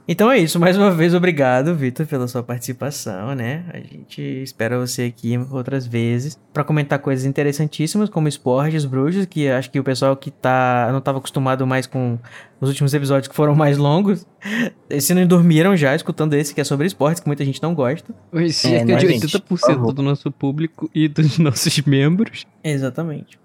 Então 0.07 0.29
é 0.29 0.37
isso, 0.37 0.59
mais 0.59 0.77
uma 0.77 0.91
vez, 0.91 1.15
obrigado, 1.15 1.73
Vitor, 1.73 2.05
pela 2.05 2.27
sua 2.27 2.43
participação, 2.43 3.33
né? 3.33 3.65
A 3.73 3.79
gente 3.79 4.21
espera 4.21 4.77
você 4.77 5.03
aqui 5.03 5.35
outras 5.49 5.87
vezes 5.87 6.39
pra 6.53 6.63
comentar 6.63 6.99
coisas 6.99 7.25
interessantíssimas, 7.25 8.07
como 8.07 8.27
esportes, 8.27 8.85
bruxos, 8.85 9.25
que 9.25 9.49
acho 9.49 9.71
que 9.71 9.79
o 9.79 9.83
pessoal 9.83 10.15
que 10.15 10.29
tá 10.29 10.89
não 10.91 11.01
tava 11.01 11.17
acostumado 11.17 11.65
mais 11.65 11.87
com 11.87 12.19
os 12.61 12.69
últimos 12.69 12.93
episódios 12.93 13.27
que 13.27 13.35
foram 13.35 13.55
mais 13.55 13.79
longos, 13.79 14.27
se 14.99 15.13
não 15.15 15.25
dormiram 15.25 15.75
já 15.75 15.95
escutando 15.95 16.35
esse 16.35 16.53
que 16.53 16.61
é 16.61 16.63
sobre 16.63 16.85
esportes, 16.85 17.19
que 17.19 17.27
muita 17.27 17.43
gente 17.43 17.61
não 17.63 17.73
gosta. 17.73 18.13
Cerca 18.51 18.85
né, 18.85 18.95
de 18.97 19.07
gente? 19.07 19.25
80% 19.25 19.41
Por 19.41 19.57
favor. 19.57 19.91
do 19.91 20.03
nosso 20.03 20.31
público 20.31 20.87
e 20.93 21.07
dos 21.07 21.37
nossos 21.39 21.81
membros. 21.81 22.45
Exatamente. 22.63 23.39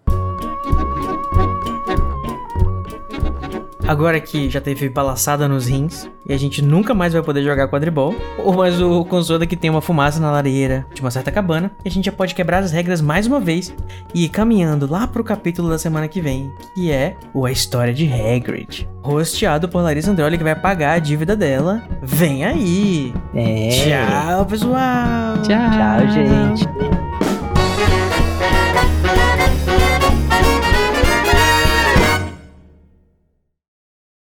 Agora 3.91 4.21
que 4.21 4.49
já 4.49 4.61
teve 4.61 4.89
balaçada 4.89 5.49
nos 5.49 5.67
rins 5.67 6.09
e 6.25 6.33
a 6.33 6.37
gente 6.37 6.63
nunca 6.63 6.95
mais 6.95 7.13
vai 7.13 7.21
poder 7.25 7.43
jogar 7.43 7.67
quadribol, 7.67 8.15
ou 8.39 8.53
mais 8.53 8.81
o 8.81 9.05
Consoda 9.05 9.45
que 9.49 9.57
tem 9.57 9.69
uma 9.69 9.81
fumaça 9.81 10.21
na 10.21 10.31
lareira 10.31 10.87
de 10.95 11.01
uma 11.01 11.11
certa 11.11 11.33
cabana, 11.33 11.73
e 11.85 11.89
a 11.89 11.91
gente 11.91 12.05
já 12.05 12.13
pode 12.13 12.33
quebrar 12.33 12.63
as 12.63 12.71
regras 12.71 13.01
mais 13.01 13.27
uma 13.27 13.41
vez 13.41 13.75
e 14.15 14.27
ir 14.27 14.29
caminhando 14.29 14.89
lá 14.89 15.09
pro 15.09 15.25
capítulo 15.25 15.69
da 15.69 15.77
semana 15.77 16.07
que 16.07 16.21
vem, 16.21 16.53
que 16.73 16.93
é 16.93 17.17
o 17.35 17.45
A 17.45 17.51
História 17.51 17.93
de 17.93 18.07
Hagrid. 18.07 18.89
Rosteado 19.03 19.69
por 19.69 19.83
Larissa 19.83 20.13
Androli, 20.13 20.39
que 20.39 20.45
vai 20.45 20.55
pagar 20.55 20.93
a 20.93 20.99
dívida 21.01 21.35
dela. 21.35 21.83
Vem 22.01 22.45
aí! 22.45 23.13
É. 23.35 23.71
Tchau, 23.71 24.47
pessoal! 24.47 25.43
Tchau. 25.43 25.71
Tchau, 25.73 26.09
gente. 26.13 27.00